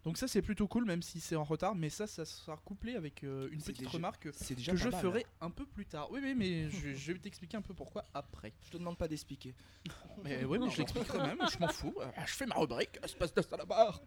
Donc 0.04 0.18
ça, 0.18 0.28
c'est 0.28 0.42
plutôt 0.42 0.68
cool, 0.68 0.84
même 0.86 1.02
si 1.02 1.20
c'est 1.22 1.36
en 1.38 1.46
retard. 1.46 1.76
Mais 1.76 1.90
ça, 1.90 2.08
ça 2.08 2.26
sera 2.26 2.58
couplé 2.58 2.96
avec 2.96 3.24
euh, 3.24 3.48
une 3.52 3.60
petite 3.62 3.78
déjà- 3.80 3.90
remarque 3.92 4.28
déjà 4.56 4.72
que 4.74 4.78
je 4.78 4.90
mal, 4.90 5.02
ferai 5.02 5.22
hein. 5.40 5.46
un 5.48 5.50
peu 5.50 5.66
plus 5.66 5.86
tard. 5.86 6.10
Oui, 6.12 6.20
oui, 6.22 6.36
mais 6.36 6.70
je, 6.70 6.94
je 6.94 7.12
vais 7.14 7.20
t'expliquer 7.20 7.56
un 7.56 7.62
peu 7.62 7.74
pourquoi 7.74 8.04
après. 8.14 8.52
Je 8.66 8.72
te 8.72 8.78
demande 8.78 8.98
pas 8.98 9.08
d'expliquer. 9.08 9.56
Mais 10.24 10.44
oui, 10.46 10.60
mais 10.60 10.70
je 10.70 10.78
l'expliquerai 10.78 11.20
même, 11.20 11.40
je 11.52 11.58
m'en 11.60 11.68
fous. 11.70 11.94
Euh, 12.00 12.06
Je 12.26 12.34
fais 12.34 12.46
ma 12.46 12.56
rubrique, 12.56 12.98
espace 13.04 13.34
de 13.34 13.42
salabar. 13.42 14.00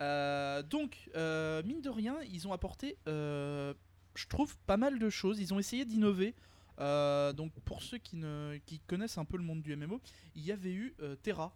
Euh, 0.00 0.62
donc, 0.62 1.10
euh, 1.14 1.62
mine 1.64 1.80
de 1.80 1.90
rien, 1.90 2.16
ils 2.30 2.46
ont 2.48 2.52
apporté, 2.52 2.96
je 3.06 4.26
trouve, 4.28 4.56
pas 4.66 4.76
mal 4.76 4.98
de 4.98 5.10
choses. 5.10 5.38
Ils 5.40 5.52
ont 5.54 5.58
essayé 5.58 5.84
d'innover. 5.84 6.34
Donc, 6.78 7.52
pour 7.64 7.82
ceux 7.82 7.98
qui, 7.98 8.16
ne, 8.16 8.56
qui 8.66 8.78
connaissent 8.80 9.18
un 9.18 9.24
peu 9.24 9.36
le 9.36 9.44
monde 9.44 9.62
du 9.62 9.74
MMO, 9.76 10.00
il 10.34 10.44
y 10.44 10.52
avait 10.52 10.72
eu 10.72 10.94
Terra. 11.22 11.54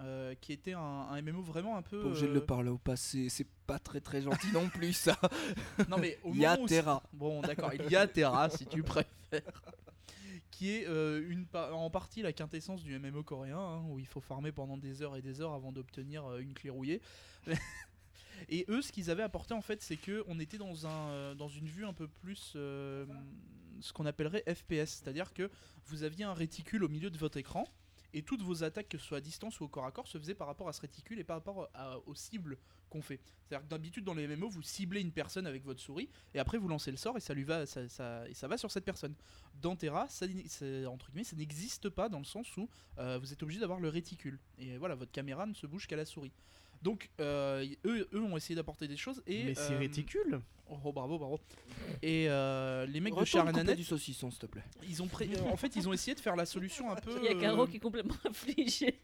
Euh, 0.00 0.34
qui 0.40 0.52
était 0.52 0.72
un, 0.74 0.80
un 0.80 1.22
MMO 1.22 1.42
vraiment 1.42 1.76
un 1.76 1.82
peu. 1.82 2.00
Pas 2.00 2.06
obligé 2.08 2.26
de 2.26 2.30
euh, 2.30 2.34
le 2.34 2.44
parler 2.44 2.70
au 2.70 2.78
passé, 2.78 3.28
c'est 3.28 3.46
pas 3.66 3.78
très 3.78 4.00
très 4.00 4.22
gentil 4.22 4.52
non 4.52 4.68
plus 4.68 4.92
ça. 4.92 5.18
Non 5.88 5.98
mais 5.98 6.18
au 6.22 6.32
moment 6.32 6.62
où- 6.62 6.66
Terra. 6.66 7.02
Bon 7.12 7.40
d'accord, 7.42 7.72
il 7.74 7.90
y 7.90 7.96
a 7.96 8.06
Terra 8.06 8.50
si 8.50 8.66
tu 8.66 8.82
préfères. 8.82 9.10
Qui 10.50 10.70
est 10.70 10.86
euh, 10.88 11.22
une 11.28 11.44
pa- 11.44 11.72
en 11.72 11.90
partie 11.90 12.22
la 12.22 12.32
quintessence 12.32 12.82
du 12.82 12.98
MMO 12.98 13.22
coréen, 13.22 13.58
hein, 13.58 13.82
où 13.88 13.98
il 13.98 14.06
faut 14.06 14.20
farmer 14.22 14.52
pendant 14.52 14.78
des 14.78 15.02
heures 15.02 15.14
et 15.16 15.20
des 15.20 15.40
heures 15.42 15.52
avant 15.52 15.70
d'obtenir 15.70 16.24
euh, 16.24 16.38
une 16.38 16.54
clé 16.54 16.70
rouillée. 16.70 17.02
et 18.48 18.64
eux, 18.68 18.80
ce 18.80 18.90
qu'ils 18.92 19.10
avaient 19.10 19.22
apporté 19.22 19.52
en 19.54 19.60
fait, 19.60 19.82
c'est 19.82 19.96
que 19.96 20.24
on 20.28 20.38
était 20.40 20.56
dans 20.58 20.86
un 20.86 21.34
dans 21.34 21.48
une 21.48 21.66
vue 21.66 21.84
un 21.84 21.92
peu 21.92 22.08
plus 22.08 22.52
ce 22.54 23.92
qu'on 23.92 24.06
appellerait 24.06 24.44
FPS, 24.46 24.88
c'est-à-dire 25.02 25.34
que 25.34 25.50
vous 25.86 26.02
aviez 26.04 26.24
un 26.24 26.32
réticule 26.32 26.84
au 26.84 26.88
milieu 26.88 27.10
de 27.10 27.18
votre 27.18 27.36
écran. 27.36 27.66
Et 28.12 28.22
toutes 28.22 28.42
vos 28.42 28.64
attaques, 28.64 28.88
que 28.88 28.98
ce 28.98 29.06
soit 29.06 29.18
à 29.18 29.20
distance 29.20 29.60
ou 29.60 29.64
au 29.64 29.68
corps 29.68 29.86
à 29.86 29.92
corps, 29.92 30.06
se 30.06 30.18
faisaient 30.18 30.34
par 30.34 30.46
rapport 30.46 30.68
à 30.68 30.72
ce 30.72 30.80
réticule 30.80 31.18
et 31.18 31.24
par 31.24 31.36
rapport 31.36 31.68
aux 32.06 32.14
cibles 32.14 32.56
qu'on 32.88 33.02
fait. 33.02 33.20
C'est-à-dire 33.42 33.66
que 33.66 33.70
d'habitude 33.70 34.04
dans 34.04 34.14
les 34.14 34.26
MMO, 34.26 34.48
vous 34.48 34.62
ciblez 34.62 35.00
une 35.00 35.12
personne 35.12 35.46
avec 35.46 35.64
votre 35.64 35.80
souris 35.80 36.08
et 36.34 36.38
après 36.38 36.58
vous 36.58 36.68
lancez 36.68 36.90
le 36.90 36.96
sort 36.96 37.16
et 37.16 37.20
ça 37.20 37.34
lui 37.34 37.44
va, 37.44 37.66
ça, 37.66 38.26
va 38.42 38.58
sur 38.58 38.70
cette 38.70 38.84
personne. 38.84 39.14
Dans 39.60 39.76
Terra, 39.76 40.08
ça 40.08 40.26
n'existe 40.26 41.88
pas 41.88 42.08
dans 42.08 42.18
le 42.18 42.24
sens 42.24 42.56
où 42.56 42.68
euh, 42.98 43.18
vous 43.18 43.32
êtes 43.32 43.42
obligé 43.42 43.60
d'avoir 43.60 43.80
le 43.80 43.88
réticule 43.88 44.38
et 44.58 44.76
voilà, 44.78 44.94
votre 44.94 45.12
caméra 45.12 45.46
ne 45.46 45.54
se 45.54 45.66
bouge 45.66 45.86
qu'à 45.86 45.96
la 45.96 46.04
souris. 46.04 46.32
Donc 46.82 47.10
euh, 47.20 47.66
eux, 47.84 48.08
eux 48.12 48.20
ont 48.22 48.36
essayé 48.36 48.54
d'apporter 48.54 48.86
des 48.88 48.96
choses 48.96 49.22
et 49.26 49.44
Mais 49.44 49.54
c'est 49.54 49.74
euh, 49.74 49.78
réticule 49.78 50.40
Oh 50.68 50.92
bravo 50.92 51.18
bravo. 51.18 51.40
Et 52.02 52.28
euh, 52.28 52.86
les 52.86 53.00
mecs 53.00 53.12
de 53.14 53.18
Retourne 53.20 53.26
Sharon 53.26 53.46
couper 53.48 53.60
Annette, 53.60 53.76
du 53.76 53.84
saucisson 53.84 54.30
s'il 54.30 54.40
te 54.40 54.46
plaît. 54.46 54.64
ils 54.88 55.00
ont 55.02 55.06
pré- 55.06 55.30
en 55.50 55.56
fait 55.56 55.74
ils 55.76 55.88
ont 55.88 55.92
essayé 55.92 56.14
de 56.14 56.20
faire 56.20 56.34
la 56.36 56.44
solution 56.46 56.90
un 56.90 56.96
peu 56.96 57.16
Il 57.18 57.24
y 57.24 57.28
a 57.28 57.34
Caro 57.40 57.62
euh, 57.62 57.66
qui 57.66 57.76
est 57.76 57.80
complètement 57.80 58.16
affligé. 58.24 59.00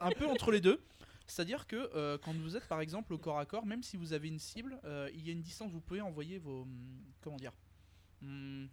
un 0.00 0.10
peu 0.12 0.26
entre 0.26 0.50
les 0.52 0.60
deux. 0.60 0.80
C'est-à-dire 1.28 1.66
que 1.66 1.90
euh, 1.96 2.18
quand 2.18 2.32
vous 2.34 2.56
êtes 2.56 2.68
par 2.68 2.80
exemple 2.80 3.12
au 3.12 3.18
corps 3.18 3.38
à 3.40 3.46
corps, 3.46 3.66
même 3.66 3.82
si 3.82 3.96
vous 3.96 4.12
avez 4.12 4.28
une 4.28 4.38
cible, 4.38 4.78
euh, 4.84 5.10
il 5.12 5.26
y 5.26 5.30
a 5.30 5.32
une 5.32 5.42
distance, 5.42 5.72
vous 5.72 5.80
pouvez 5.80 6.00
envoyer 6.00 6.38
vos. 6.38 6.62
hum, 6.62 7.02
Comment 7.20 7.36
dire 7.36 7.52
Hum, 8.22 8.68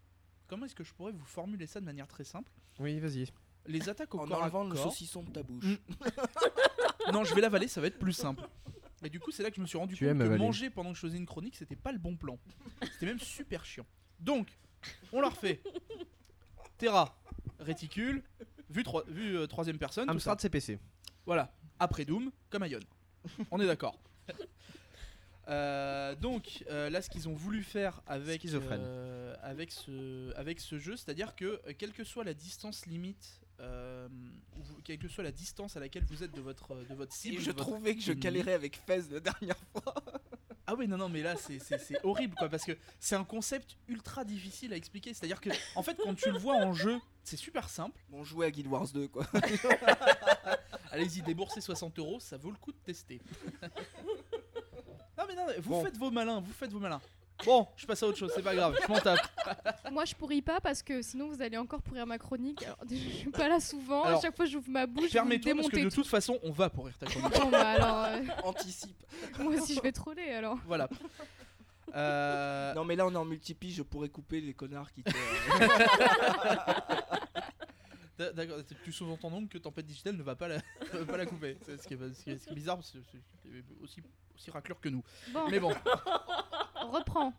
Comment 0.48 0.66
est-ce 0.68 0.76
que 0.76 0.84
je 0.84 0.94
pourrais 0.94 1.12
vous 1.14 1.26
formuler 1.26 1.66
ça 1.66 1.80
de 1.80 1.86
manière 1.86 2.08
très 2.08 2.24
simple? 2.24 2.52
Oui, 2.80 3.00
vas-y. 3.00 3.26
Les 3.66 3.90
attaques 3.90 4.14
au 4.14 4.20
En 4.20 4.28
corps 4.28 4.38
à 4.42 4.44
enlevant 4.44 4.64
le 4.66 4.76
corps. 4.76 4.84
saucisson 4.84 5.24
de 5.24 5.32
ta 5.32 5.42
bouche. 5.42 5.66
Non, 7.12 7.24
je 7.24 7.34
vais 7.36 7.42
l'avaler, 7.42 7.68
ça 7.68 7.82
va 7.82 7.88
être 7.88 8.00
plus 8.00 8.14
simple. 8.14 8.48
Et 9.04 9.10
du 9.10 9.20
coup, 9.20 9.32
c'est 9.32 9.44
là 9.44 9.50
que 9.50 9.58
je 9.58 9.62
me 9.62 9.66
suis 9.66 9.78
rendu 9.78 9.96
Tu 9.96 10.06
compte 10.06 10.12
aimes 10.12 10.20
que 10.20 10.24
avaler. 10.24 10.40
manger 10.44 10.70
pendant 10.70 10.92
que 10.92 10.96
je 10.96 11.02
faisais 11.02 11.18
une 11.18 11.26
chronique, 11.26 11.56
c'était 11.58 11.76
pas 11.76 11.92
le 11.92 11.98
bon 12.00 12.16
plan. 12.16 12.38
C'était 12.94 13.06
même 13.06 13.20
super 13.20 13.66
chiant. 13.66 13.86
Donc, 14.20 14.58
on 15.12 15.20
la 15.20 15.28
refait. 15.30 15.62
Terra, 16.78 17.18
réticule, 17.60 18.24
vue, 18.70 18.84
troi- 18.84 19.04
vue, 19.08 19.38
euh, 19.38 19.48
troisième 19.48 19.78
personne. 19.78 20.06
tout 20.08 20.20
ça. 20.20 20.32
Amstrad 20.32 20.40
CPC. 20.40 20.80
Voilà, 21.26 21.54
après 21.80 22.06
Doom, 22.06 22.32
comme 22.50 22.66
Ion. 22.66 22.80
On 23.52 23.60
est 23.60 23.68
d'accord. 23.68 24.00
Euh, 25.50 26.16
donc 26.16 26.64
euh, 26.70 26.90
là, 26.90 27.02
ce 27.02 27.10
qu'ils 27.10 27.28
ont 27.28 27.34
voulu 27.34 27.64
faire 27.64 28.02
avec, 28.08 28.40
Schizophrène. 28.44 28.80
euh, 28.82 29.36
avec, 29.42 29.72
ce, 29.74 30.34
avec 30.38 30.62
ce 30.62 30.80
jeu, 30.80 30.96
c'est-à-dire 30.96 31.36
que 31.36 31.60
euh, 31.68 31.74
quelle 31.78 31.92
que 31.92 32.06
soit 32.06 32.24
la 32.24 32.34
distance 32.34 32.86
limite, 32.86 33.42
euh, 33.60 34.08
quelle 34.84 34.98
que 34.98 35.08
soit 35.08 35.24
la 35.24 35.32
distance 35.32 35.78
à 35.78 35.80
laquelle 35.80 36.04
vous 36.06 36.24
êtes 36.24 36.34
de 36.34 36.42
votre, 36.42 36.76
de 36.76 36.94
votre 36.96 37.14
cible, 37.14 37.38
Et 37.38 37.40
je 37.40 37.52
votre 37.52 37.64
trouvais 37.64 37.96
que 37.96 38.02
je 38.02 38.14
galérais 38.14 38.54
avec 38.54 38.82
Fez 38.86 39.02
la 39.12 39.20
dernière 39.20 39.58
fois. 39.74 39.94
Ah 40.66 40.76
oui, 40.76 40.88
non, 40.88 40.96
non, 40.96 41.10
mais 41.10 41.22
là, 41.22 41.36
c'est- 41.36 41.60
horrible, 42.06 42.36
quoi, 42.36 42.48
parce 42.48 42.64
que 42.64 42.72
c'est 42.98 43.16
un 43.16 43.26
concept 43.26 43.76
ultra 43.90 44.24
difficile 44.24 44.72
à 44.72 44.78
expliquer. 44.78 45.14
C'est-à-dire 45.14 45.42
que, 45.42 45.50
en 45.76 45.84
fait, 45.84 45.98
quand 46.02 46.16
tu 46.16 46.32
le 46.32 46.38
vois 46.38 46.56
en 46.56 46.72
jeu, 46.72 47.02
c'est 47.26 47.36
super 47.36 47.68
simple. 47.68 48.00
Bon, 48.08 48.24
jouer 48.24 48.46
à 48.46 48.52
Guild 48.52 48.68
Wars 48.68 48.88
2 48.88 49.10
quoi. 49.10 49.26
Allez-y, 50.92 51.22
déboursez 51.22 51.60
60 51.60 52.00
euros, 52.00 52.20
ça 52.22 52.38
vaut 52.38 52.50
le 52.50 52.56
coup 52.56 52.72
de 52.72 52.78
tester. 52.78 53.20
non, 55.18 55.26
mais 55.28 55.36
non, 55.36 55.46
vous 55.60 55.70
Bon. 55.70 55.84
faites 55.84 55.98
vos 55.98 56.12
malins, 56.12 56.40
vous 56.40 56.54
faites 56.54 56.72
vos 56.72 56.80
malins. 56.80 57.02
Bon, 57.46 57.68
je 57.76 57.86
passe 57.86 58.02
à 58.04 58.08
autre 58.08 58.18
chose, 58.18 58.32
c'est 58.36 58.42
pas 58.42 58.56
grave, 58.56 58.78
je 58.82 58.88
m'en 58.92 59.00
tape. 59.00 59.20
Moi, 59.92 60.06
je 60.06 60.16
pourris 60.16 60.42
pas 60.42 60.62
parce 60.62 60.82
que 60.82 61.02
sinon 61.02 61.28
vous 61.28 61.42
allez 61.42 61.58
encore 61.58 61.82
pourrir 61.82 62.06
ma 62.08 62.18
chronique. 62.18 62.64
Alors, 62.64 62.78
déjà, 62.86 63.04
je 63.10 63.16
suis 63.16 63.30
pas 63.32 63.50
là 63.50 63.60
souvent. 63.60 64.04
Alors, 64.04 64.20
à 64.20 64.22
chaque 64.22 64.36
fois, 64.36 64.46
j'ouvre 64.46 64.70
ma 64.70 64.86
bouche. 64.86 65.12
Permets-toi, 65.12 65.56
parce 65.56 65.70
que 65.70 65.84
de 65.84 65.90
toute 65.90 66.08
façon, 66.08 66.40
on 66.44 66.52
va 66.52 66.70
pourrir 66.70 66.98
ta 66.98 67.06
chronique. 67.06 67.32
Bon, 67.42 67.50
bah, 67.50 67.68
alors, 67.70 68.04
euh, 68.06 68.22
Anticipe. 68.44 68.96
moi 69.40 69.54
aussi, 69.56 69.76
je 69.76 69.82
vais 69.82 69.92
troller 69.92 70.30
alors. 70.32 70.58
Voilà. 70.66 70.88
Euh, 71.96 72.74
Non 72.74 72.86
mais 72.86 72.96
là 72.96 73.06
on 73.06 73.12
est 73.14 73.18
en 73.18 73.26
multipi, 73.26 73.72
je 73.72 73.84
pourrais 73.84 74.10
couper 74.10 74.42
les 74.42 74.56
connards 74.56 74.92
qui 74.92 75.04
te. 75.04 75.12
D'a- 78.18 78.32
D'accord, 78.34 78.58
tu 78.84 78.92
sous-entends 78.92 79.32
donc 79.32 79.50
que 79.50 79.58
Tempête 79.58 79.86
Digital 79.86 80.16
ne 80.16 80.24
va 80.24 80.36
pas 80.36 80.48
la, 80.48 80.58
va 80.94 81.06
pas 81.06 81.18
la 81.18 81.26
couper. 81.26 81.58
C'est 81.66 81.82
ce 81.82 81.88
qui 81.88 81.94
est, 81.94 81.98
ce 82.14 82.24
qui 82.24 82.30
est- 82.32 82.38
ce 82.38 82.46
qui 82.46 82.52
est 82.52 82.56
bizarre, 82.56 82.78
parce 82.78 82.92
que 82.92 83.00
c'est 83.12 83.20
aussi, 83.82 84.02
aussi 84.36 84.52
raclure 84.52 84.80
que 84.80 84.90
nous. 84.90 85.04
Bon, 85.34 85.50
Mais 85.50 85.60
bon. 85.60 85.74
on 86.84 86.92
reprend. 86.92 87.34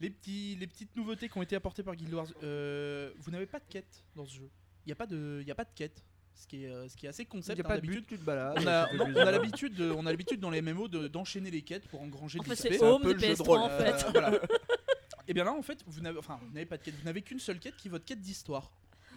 Les, 0.00 0.10
petits, 0.10 0.54
les 0.56 0.66
petites 0.68 0.94
nouveautés 0.94 1.28
qui 1.28 1.36
ont 1.38 1.42
été 1.42 1.56
apportées 1.56 1.82
par 1.82 1.96
Guild 1.96 2.14
Wars, 2.14 2.26
euh, 2.44 3.12
vous 3.18 3.30
n'avez 3.32 3.46
pas 3.46 3.58
de 3.58 3.64
quête 3.68 4.04
dans 4.14 4.24
ce 4.26 4.34
jeu. 4.34 4.50
Il 4.86 4.88
n'y 4.88 4.92
a, 4.92 4.96
pas 4.96 5.06
de- 5.06 5.38
il 5.42 5.46
y 5.48 5.50
a 5.50 5.54
pas 5.56 5.64
de 5.64 5.72
quête. 5.74 6.04
Ce 6.34 6.46
qui 6.46 6.62
est, 6.64 6.88
ce 6.88 6.96
qui 6.96 7.06
est 7.06 7.08
assez 7.08 7.24
Il 7.24 7.28
concept. 7.28 7.58
n'y 7.58 7.62
a 7.62 7.66
hein, 7.66 7.68
pas 7.68 7.80
de 7.80 7.86
tu 7.92 8.00
te 8.04 8.14
balades. 8.22 8.58
On 8.62 8.66
a, 8.68 8.92
non, 8.94 9.06
on 9.06 9.24
l'habitude 9.24 9.74
de- 9.74 9.90
on 9.90 10.06
a 10.06 10.10
l'habitude 10.12 10.38
dans 10.38 10.50
les 10.50 10.62
MMO 10.62 10.86
de- 10.86 11.08
d'enchaîner 11.08 11.50
les 11.50 11.62
quêtes 11.62 11.88
pour 11.88 12.00
engranger 12.00 12.38
En 12.38 12.44
de 12.44 12.48
fait, 12.48 12.54
c'est 12.54 12.80
un 12.80 13.00
peu 13.00 13.12
le 13.12 13.18
jeu 13.18 13.26
de 13.26 13.32
PS3 13.34 13.42
rôle. 13.44 13.58
en 13.58 13.68
fait. 13.70 14.04
Euh, 14.04 14.10
voilà. 14.12 14.38
Et 15.26 15.34
bien 15.34 15.42
là, 15.42 15.52
en 15.52 15.62
fait, 15.62 15.82
vous 15.88 16.00
n'avez 16.00 16.16
enfin, 16.20 16.38
vous 16.40 16.52
n'avez 16.54 16.64
pas 16.64 16.76
de 16.78 16.84
quête. 16.84 16.94
Vous 16.94 17.04
n'avez 17.04 17.22
qu'une 17.22 17.40
seule 17.40 17.58
quête 17.58 17.76
qui 17.76 17.88
est 17.88 17.90
votre 17.90 18.04
quête 18.04 18.20
d'histoire. 18.20 18.70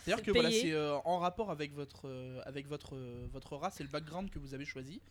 C'est-à-dire 0.04 0.24
C'est 0.26 0.26
que 0.26 0.32
voilà, 0.32 0.52
c'est 0.52 0.72
euh, 0.72 0.98
en 1.06 1.20
rapport 1.20 1.52
avec 1.52 1.74
votre, 1.74 2.08
euh, 2.08 2.42
avec 2.46 2.68
votre, 2.68 2.96
euh, 2.96 3.28
votre 3.32 3.56
race 3.56 3.80
et 3.80 3.84
le 3.84 3.90
background 3.90 4.30
que 4.30 4.40
vous 4.40 4.54
avez 4.54 4.66
choisi. 4.66 5.02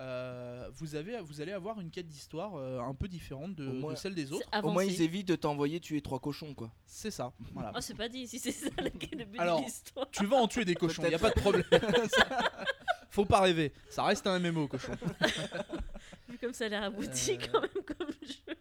Euh, 0.00 0.68
vous, 0.74 0.96
avez, 0.96 1.20
vous 1.20 1.40
allez 1.40 1.52
avoir 1.52 1.80
une 1.80 1.88
quête 1.88 2.08
d'histoire 2.08 2.56
euh, 2.56 2.80
un 2.80 2.94
peu 2.94 3.06
différente 3.06 3.54
de, 3.54 3.68
Au 3.68 3.72
moins- 3.74 3.92
de 3.92 3.98
celle 3.98 4.14
des 4.16 4.32
autres. 4.32 4.44
Au 4.64 4.70
moins 4.72 4.82
ils 4.84 5.02
évitent 5.02 5.28
de 5.28 5.36
t'envoyer 5.36 5.78
tuer 5.78 6.00
trois 6.02 6.18
cochons 6.18 6.52
quoi. 6.52 6.72
C'est 6.84 7.12
ça. 7.12 7.32
Voilà. 7.52 7.70
Oh, 7.76 7.78
c'est 7.80 7.94
pas 7.96 8.08
dit 8.08 8.26
si 8.26 8.40
c'est 8.40 8.50
ça 8.50 8.70
le 8.78 8.90
but 8.90 9.38
Alors, 9.38 9.60
de 9.60 9.64
l'histoire. 9.66 10.10
tu 10.10 10.26
vas 10.26 10.36
en 10.38 10.48
tuer 10.48 10.64
des 10.64 10.74
cochons, 10.74 11.04
y 11.04 11.14
a 11.14 11.18
pas 11.20 11.30
de 11.30 11.40
problème. 11.40 11.64
Faut 13.10 13.24
pas 13.24 13.40
rêver, 13.42 13.72
ça 13.88 14.02
reste 14.02 14.26
un 14.26 14.40
MMO 14.40 14.66
cochon. 14.66 14.92
Vu 16.28 16.38
comme 16.38 16.52
ça 16.52 16.64
a 16.64 16.68
l'air 16.70 16.82
abouti 16.82 17.34
Euh. 17.40 17.46
quand 17.52 17.60
même 17.60 17.84
comme 17.86 18.08
jeu. 18.20 18.54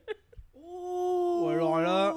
Oh 0.56 1.48
alors 1.52 1.80
là- 1.80 2.16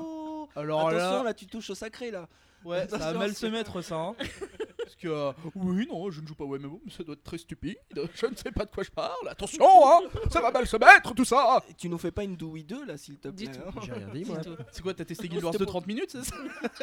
Alors 0.54 0.88
Attention 0.88 1.16
là, 1.18 1.22
là 1.24 1.34
tu 1.34 1.46
touches 1.46 1.70
au 1.70 1.74
sacré 1.74 2.10
là. 2.10 2.28
Ouais, 2.66 2.88
ça 2.88 2.98
va 2.98 3.12
mal 3.14 3.34
se 3.34 3.46
mettre 3.46 3.80
ça. 3.82 3.96
hein. 3.96 4.16
Parce 4.78 4.94
que 4.96 5.08
euh, 5.08 5.32
oui, 5.56 5.86
non, 5.90 6.10
je 6.12 6.20
ne 6.20 6.26
joue 6.28 6.34
pas 6.36 6.44
au 6.44 6.56
MMO, 6.58 6.80
mais 6.84 6.92
ça 6.92 7.02
doit 7.02 7.14
être 7.14 7.24
très 7.24 7.38
stupide. 7.38 7.76
Je 8.14 8.26
ne 8.26 8.36
sais 8.36 8.52
pas 8.52 8.64
de 8.64 8.70
quoi 8.70 8.84
je 8.84 8.90
parle. 8.90 9.28
Attention, 9.28 9.64
hein, 9.84 10.00
ça 10.30 10.40
va 10.40 10.52
mal 10.52 10.64
se 10.66 10.76
mettre 10.76 11.12
tout 11.12 11.24
ça. 11.24 11.60
Et 11.68 11.74
Tu 11.74 11.88
nous 11.88 11.98
fais 11.98 12.12
pas 12.12 12.22
une 12.22 12.36
Dewey 12.36 12.62
2 12.62 12.84
là 12.84 12.96
s'il 12.96 13.18
te 13.18 13.26
plaît. 13.28 13.48
hein. 13.58 13.70
J'ai 13.84 13.92
rien 13.92 14.08
dit, 14.14 14.24
moi. 14.24 14.38
C'est 14.70 14.82
quoi, 14.82 14.94
t'as 14.94 15.04
testé 15.04 15.28
Guild 15.28 15.42
Wars 15.42 15.52
de 15.54 15.58
pour- 15.58 15.66
30 15.66 15.86
minutes, 15.88 16.10
c'est 16.12 16.22
ça? 16.24 16.36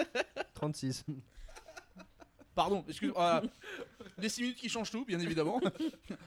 36. 0.56 1.06
Pardon, 2.56 2.84
excuse-moi. 2.88 3.42
des 4.20 4.30
6 4.30 4.42
minutes 4.42 4.58
qui 4.58 4.70
changent 4.70 4.92
tout, 4.92 5.06
bien 5.06 5.20
évidemment. 5.20 5.60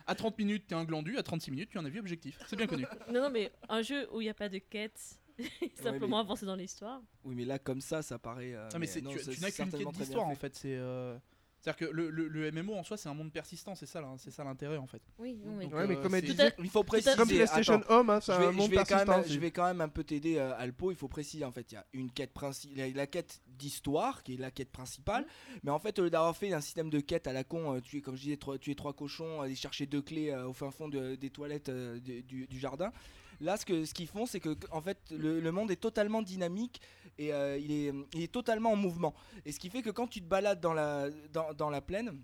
à 0.07 0.15
30 0.15 0.39
minutes, 0.39 0.65
t'es 0.67 0.75
un 0.75 0.85
glandu, 0.85 1.19
à 1.19 1.23
36 1.23 1.51
minutes, 1.53 1.71
tu 1.71 1.79
as 1.79 1.83
un 1.83 1.85
avis 1.85 2.01
objectif. 2.01 2.39
C'est 2.49 2.57
bien 2.57 2.67
connu. 2.67 2.85
Non, 3.13 3.21
non, 3.23 3.31
mais 3.31 3.53
un 3.69 3.83
jeu 3.83 4.09
où 4.13 4.21
il 4.21 4.25
n'y 4.25 4.31
a 4.31 4.35
pas 4.35 4.49
de 4.49 4.59
quête, 4.59 4.99
simplement 5.83 6.19
avancer 6.19 6.47
dans 6.47 6.57
l'histoire. 6.57 7.01
Oui 7.25 7.35
mais 7.35 7.45
là 7.45 7.59
comme 7.59 7.81
ça 7.81 8.03
ça 8.03 8.19
paraît. 8.19 8.55
euh, 8.55 8.69
Non, 8.73 8.79
mais 8.79 8.87
c'est- 8.87 9.01
non, 9.01 9.11
tu, 9.11 9.41
n'as 9.41 9.51
qu'une 9.51 9.71
quête 9.71 9.89
d'histoire 9.93 10.27
en 10.27 10.35
fait. 10.35 10.55
C'est 10.55 10.77
euh, 10.77 11.17
C'est-à-dire 11.61 11.89
que 11.89 11.93
le, 11.93 12.11
le- 12.11 12.29
le 12.29 12.53
MMO 12.53 12.75
en 12.75 12.85
soi, 12.85 12.97
c'est 12.97 13.09
un 13.09 13.15
monde 13.15 13.33
persistant, 13.33 13.75
c'est 13.75 13.87
ça, 13.87 14.01
c'est 14.19 14.31
ça 14.31 14.45
l'intérêt 14.45 14.77
en 14.77 14.87
fait. 14.87 15.03
Oui, 15.19 15.35
non, 15.45 15.53
mais. 15.57 15.65
Donc, 15.65 15.75
Ouais, 15.75 15.87
mais 15.89 15.97
euh, 15.97 16.03
comme 16.03 16.15
elle 16.15 16.23
disait, 16.25 16.53
Il 16.61 16.71
faut 16.71 16.85
préciser. 16.85 17.17
comme 17.17 17.27
PlayStation 17.29 17.75
attends. 17.75 17.95
Home, 18.01 18.11
hein, 18.11 18.21
c'est 18.21 18.33
je 18.35 18.39
vais, 18.39 18.47
un 18.47 18.53
je 18.53 18.57
monde 18.57 18.71
vais 18.71 18.77
quand 18.77 18.85
persistant. 18.87 19.13
même, 19.13 19.21
aussi. 19.23 19.35
je 19.35 19.41
vais 19.41 19.51
quand 19.51 19.65
même 19.67 19.81
un 19.81 19.89
peu 19.89 20.05
t'aider, 20.05 20.37
euh, 20.39 20.57
Alpo. 20.57 20.91
Il 20.93 20.97
faut 20.97 21.09
préciser 21.09 21.45
en 21.45 21.51
fait, 21.51 21.73
il 21.73 21.75
y 21.75 21.79
a 21.79 21.87
une 21.93 22.11
quête 22.13 22.33
principale, 22.33 22.77
la, 22.79 22.89
la 22.91 23.07
quête 23.09 23.41
d'histoire 23.49 24.23
qui 24.23 24.35
est 24.35 24.37
la 24.37 24.51
quête 24.53 24.71
principale. 24.71 25.25
Mmh. 25.25 25.59
Mais 25.65 25.71
en 25.73 25.79
fait, 25.81 25.99
au 25.99 26.05
lieu 26.05 26.11
d'avoir 26.11 26.37
fait 26.37 26.53
un 26.53 26.61
système 26.61 26.89
de 26.91 27.01
quête 27.01 27.27
à 27.27 27.33
la 27.33 27.43
con, 27.43 27.75
euh, 27.75 27.81
tu 27.81 27.97
es 27.99 28.01
comme 28.01 28.15
je 28.17 28.23
disais, 28.23 28.37
trois, 28.37 28.59
tu 28.59 28.71
es 28.71 28.75
trois 28.77 28.93
cochons, 28.93 29.41
aller 29.41 29.57
chercher 29.57 29.87
deux 29.87 30.03
clés 30.03 30.31
euh, 30.31 30.47
au 30.47 30.53
fin 30.53 30.71
fond 30.71 30.89
de- 30.89 31.17
des 31.17 31.31
toilettes 31.31 31.69
euh, 31.71 31.99
du- 31.99 32.47
du 32.47 32.59
jardin. 32.61 32.93
Là, 33.41 33.57
ce 33.57 33.65
que 33.67 33.85
ce 33.85 33.95
qu'ils 33.95 34.07
font, 34.09 34.27
c'est 34.27 34.41
que 34.41 34.57
fait, 34.83 34.99
le, 35.11 35.51
monde 35.51 35.71
est 35.71 35.81
totalement 35.81 36.23
dynamique 36.23 36.81
et 37.19 37.33
euh, 37.33 37.59
il 37.59 38.23
est 38.23 38.33
totalement 38.33 38.73
en 38.73 38.77
mouvement. 38.77 39.15
Et 39.45 39.53
ce 39.53 39.59
qui 39.59 39.71
fait 39.71 39.83
que 39.83 39.91
quand 39.91 40.07
tu 40.07 40.21
te 40.21 40.27
balades 40.27 40.61
dans 40.61 40.75
la 40.75 41.09
dans 41.57 41.71
la 41.71 41.81
plaine 41.81 42.23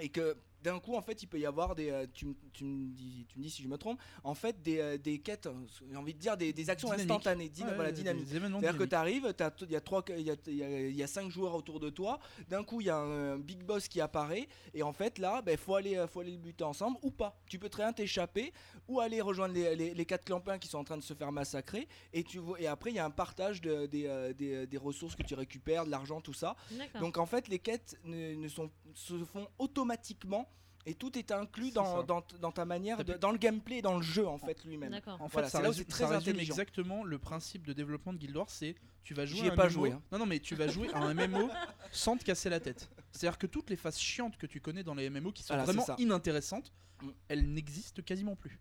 et 0.00 0.08
que 0.08 0.36
d'un 0.62 0.80
coup, 0.80 0.94
en 0.96 1.02
fait, 1.02 1.22
il 1.22 1.26
peut 1.26 1.38
y 1.38 1.46
avoir 1.46 1.74
des. 1.74 1.90
euh, 1.90 2.06
tu, 2.12 2.26
tu 2.52 2.64
me 2.64 2.88
dis, 2.88 3.26
tu 3.28 3.38
me 3.38 3.44
dis 3.44 3.50
si 3.50 3.62
je 3.62 3.68
me 3.68 3.78
trompe. 3.78 4.00
En 4.24 4.34
fait, 4.34 4.60
des, 4.62 4.78
euh, 4.80 4.98
des 4.98 5.18
quêtes. 5.20 5.46
euh, 5.46 5.52
J'ai 5.90 5.96
envie 5.96 6.14
de 6.14 6.18
dire 6.18 6.36
des, 6.36 6.52
des 6.52 6.70
actions 6.70 6.88
Dynamiques. 6.88 7.10
instantanées, 7.10 7.48
dyna- 7.48 7.68
Ouais, 7.68 7.74
voilà, 7.76 7.92
dynamiques. 7.92 8.26
C'est-à-dire 8.60 8.78
que 8.78 8.84
tu 8.90 8.94
arrives, 8.96 9.34
il 9.62 9.70
y 9.70 9.76
a, 9.76 9.80
trois- 9.80 10.04
il 10.10 10.20
y, 10.22 10.30
a, 10.30 10.36
il 10.46 10.54
y 10.56 10.62
a- 10.64 10.88
y 10.88 11.02
a 11.02 11.06
cinq 11.06 11.30
joueurs 11.30 11.54
autour 11.54 11.78
de 11.80 11.90
toi. 11.90 12.18
D'un 12.48 12.64
coup, 12.64 12.80
il 12.80 12.86
y 12.88 12.90
a 12.90 12.96
un, 12.96 13.34
un 13.34 13.38
big 13.38 13.62
boss 13.62 13.88
qui 13.88 14.00
apparaît. 14.00 14.48
Et 14.74 14.82
en 14.82 14.92
fait, 14.92 15.18
là, 15.18 15.42
il 15.46 15.56
faut, 15.56 15.74
aller, 15.76 16.04
faut 16.10 16.20
aller 16.20 16.32
le 16.32 16.38
buter 16.38 16.64
ensemble 16.64 16.98
ou 17.02 17.10
pas. 17.10 17.40
Tu 17.46 17.58
peux 17.58 17.68
très 17.68 17.84
bien 17.84 17.92
t'échapper 17.92 18.52
ou 18.88 19.00
aller 19.00 19.20
rejoindre 19.20 19.54
les, 19.54 19.76
les, 19.76 19.94
les 19.94 20.06
quatre 20.06 20.24
clampins 20.24 20.58
qui 20.58 20.66
sont 20.68 20.78
en 20.78 20.84
train 20.84 20.96
de 20.96 21.02
se 21.02 21.14
faire 21.14 21.30
massacrer. 21.32 21.86
Et, 22.12 22.24
tu, 22.24 22.38
vois- 22.38 22.60
et 22.60 22.66
après, 22.66 22.90
il 22.90 22.96
y 22.96 22.98
a 22.98 23.04
un 23.04 23.10
partage 23.10 23.60
de- 23.60 23.86
des, 23.86 24.32
des, 24.36 24.66
des 24.66 24.76
ressources 24.78 25.14
que 25.14 25.22
tu 25.22 25.34
récupères, 25.34 25.84
de 25.84 25.90
l'argent, 25.90 26.20
tout 26.20 26.32
ça. 26.32 26.56
Donc 27.00 27.16
en 27.18 27.26
fait, 27.26 27.48
les 27.48 27.58
quêtes 27.58 27.96
ne, 28.04 28.34
ne 28.34 28.48
sont, 28.48 28.70
se 28.94 29.16
font 29.24 29.46
automatiquement. 29.58 30.47
Et 30.88 30.94
tout 30.94 31.16
est 31.18 31.30
inclus 31.32 31.70
dans, 31.70 31.98
ça. 31.98 32.02
dans, 32.02 32.24
dans 32.40 32.50
ta 32.52 32.64
manière, 32.64 33.04
de- 33.04 33.14
dans 33.14 33.30
le 33.30 33.38
gameplay, 33.38 33.78
et 33.78 33.82
dans 33.82 33.96
le 33.96 34.02
jeu 34.02 34.26
en 34.26 34.38
fait 34.38 34.64
lui-même. 34.64 34.90
D'accord. 34.90 35.20
En 35.20 35.28
fait, 35.28 35.32
Voilà, 35.34 35.48
ça, 35.50 35.58
c'est 35.58 35.62
là 35.62 35.68
où 35.68 35.72
résume, 35.72 35.84
c'est 35.86 35.90
très 35.90 36.04
ça 36.04 36.10
résume 36.18 36.30
intelligent. 36.32 36.52
exactement 36.54 37.04
le 37.04 37.18
principe 37.18 37.66
de 37.66 37.72
développement 37.72 38.12
de 38.12 38.18
Guild 38.18 38.36
Wars, 38.36 38.48
c'est 38.50 38.74
tu 39.04 39.14
vas 39.14 39.26
jouer 39.26 39.48
à 39.50 39.52
un 39.52 39.56
pas 39.56 39.64
MMO. 39.64 39.70
joué, 39.70 39.92
hein. 39.92 40.02
Non, 40.12 40.18
non, 40.18 40.26
mais 40.26 40.38
tu 40.40 40.54
vas 40.54 40.66
jouer 40.68 40.88
à 40.94 40.98
un 40.98 41.14
MMO 41.14 41.48
sans 41.92 42.16
te 42.16 42.24
casser 42.24 42.48
la 42.50 42.60
tête. 42.60 42.88
C'est-à-dire 43.12 43.38
que 43.38 43.46
toutes 43.46 43.70
les 43.70 43.76
phases 43.76 43.98
chiantes 43.98 44.36
que 44.36 44.46
tu 44.46 44.60
connais 44.60 44.82
dans 44.84 44.94
les 44.94 45.08
MMO 45.10 45.32
qui 45.32 45.42
sont 45.42 45.54
Voilà, 45.54 45.64
vraiment 45.64 45.86
inintéressantes, 45.98 46.72
Mm. 47.00 47.08
elles 47.28 47.52
n'existent 47.52 48.02
quasiment 48.02 48.34
plus. 48.34 48.58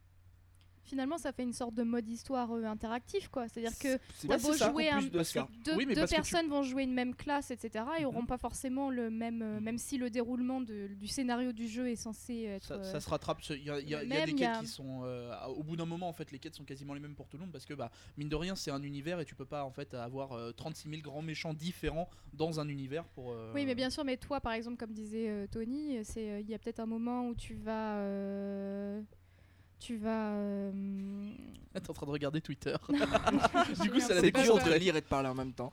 Finalement, 0.87 1.17
ça 1.17 1.31
fait 1.33 1.43
une 1.43 1.53
sorte 1.53 1.73
de 1.75 1.83
mode 1.83 2.07
histoire 2.07 2.51
euh, 2.53 2.63
interactif, 2.63 3.27
quoi. 3.27 3.47
C'est-à-dire 3.47 3.77
que 3.77 3.99
C'est 4.15 4.27
t'as 4.27 4.39
c'est 4.39 4.47
beau 4.47 4.53
ça, 4.53 4.71
jouer 4.71 4.89
un- 4.89 5.01
de 5.01 5.09
deux, 5.09 5.75
Oui, 5.75 5.85
deux 5.85 5.93
que 5.95 6.07
tu- 6.07 6.15
personnes 6.15 6.47
vont 6.47 6.63
jouer 6.63 6.83
une 6.83 6.93
même 6.93 7.13
classe, 7.13 7.51
etc. 7.51 7.83
Ils 7.99 8.03
n'auront 8.03 8.21
Mhm. 8.21 8.27
pas 8.27 8.37
forcément 8.37 8.89
le 8.89 9.09
même, 9.09 9.41
euh, 9.41 9.59
même 9.59 9.77
si 9.77 9.97
le 9.97 10.09
déroulement 10.09 10.61
de- 10.61 10.87
du 10.87 11.07
scénario 11.07 11.51
du 11.51 11.67
jeu 11.67 11.89
est 11.89 11.95
censé 11.97 12.43
être. 12.43 12.63
Ça, 12.65 12.73
euh, 12.75 12.83
ça 12.83 12.99
se 13.01 13.09
rattrape. 13.09 13.39
Il 13.49 13.63
y 13.63 13.69
a, 13.69 13.79
y 13.79 13.83
y 13.83 14.25
des 14.25 14.33
quêtes 14.33 14.47
a- 14.47 14.59
qui 14.61 14.67
sont. 14.67 15.03
au 15.55 15.63
bout 15.63 15.75
d'un 15.75 15.85
moment, 15.85 16.07
en 16.07 16.13
fait, 16.13 16.31
les 16.31 16.39
quêtes 16.39 16.55
sont 16.55 16.63
quasiment 16.63 16.93
les 16.93 16.99
mêmes 17.01 17.15
pour 17.15 17.27
tout 17.27 17.37
le 17.37 17.41
monde 17.41 17.51
parce 17.51 17.65
que, 17.65 17.73
bah, 17.73 17.91
mine 18.17 18.29
de 18.29 18.35
rien, 18.35 18.55
c'est 18.55 18.71
un 18.71 18.81
univers 18.81 19.19
et 19.19 19.25
tu 19.25 19.35
peux 19.35 19.45
pas 19.45 19.63
en 19.65 19.71
fait 19.71 19.93
avoir 19.93 20.31
euh, 20.33 20.51
36 20.53 20.89
000 20.89 21.01
grands 21.01 21.21
méchants 21.21 21.53
différents 21.53 22.09
dans 22.33 22.59
un 22.59 22.67
univers 22.69 23.03
pour. 23.09 23.35
Oui, 23.53 23.65
mais 23.65 23.75
bien 23.75 23.89
sûr, 23.89 24.05
mais 24.05 24.15
toi, 24.17 24.39
par 24.39 24.53
exemple, 24.53 24.77
comme 24.77 24.93
disait 24.93 25.47
Tony, 25.51 25.97
c'est 26.03 26.41
il 26.41 26.49
y 26.49 26.53
a 26.53 26.59
peut-être 26.59 26.79
un 26.79 26.85
moment 26.85 27.27
où 27.27 27.35
tu 27.35 27.55
vas. 27.55 27.97
Tu 29.79 29.97
vas. 29.97 30.31
euh, 30.33 30.71
T'es 31.73 31.89
en 31.91 31.93
train 31.93 32.07
de 32.07 32.11
regarder 32.11 32.41
Twitter. 32.41 32.75
du 33.83 33.91
coup, 33.91 33.99
ça 33.99 34.15
la 34.15 34.21
dur 34.31 34.57
de 34.63 34.73
lire 34.73 34.95
et 34.95 35.01
de 35.01 35.05
parler 35.05 35.29
en 35.29 35.35
même 35.35 35.53
temps. 35.53 35.71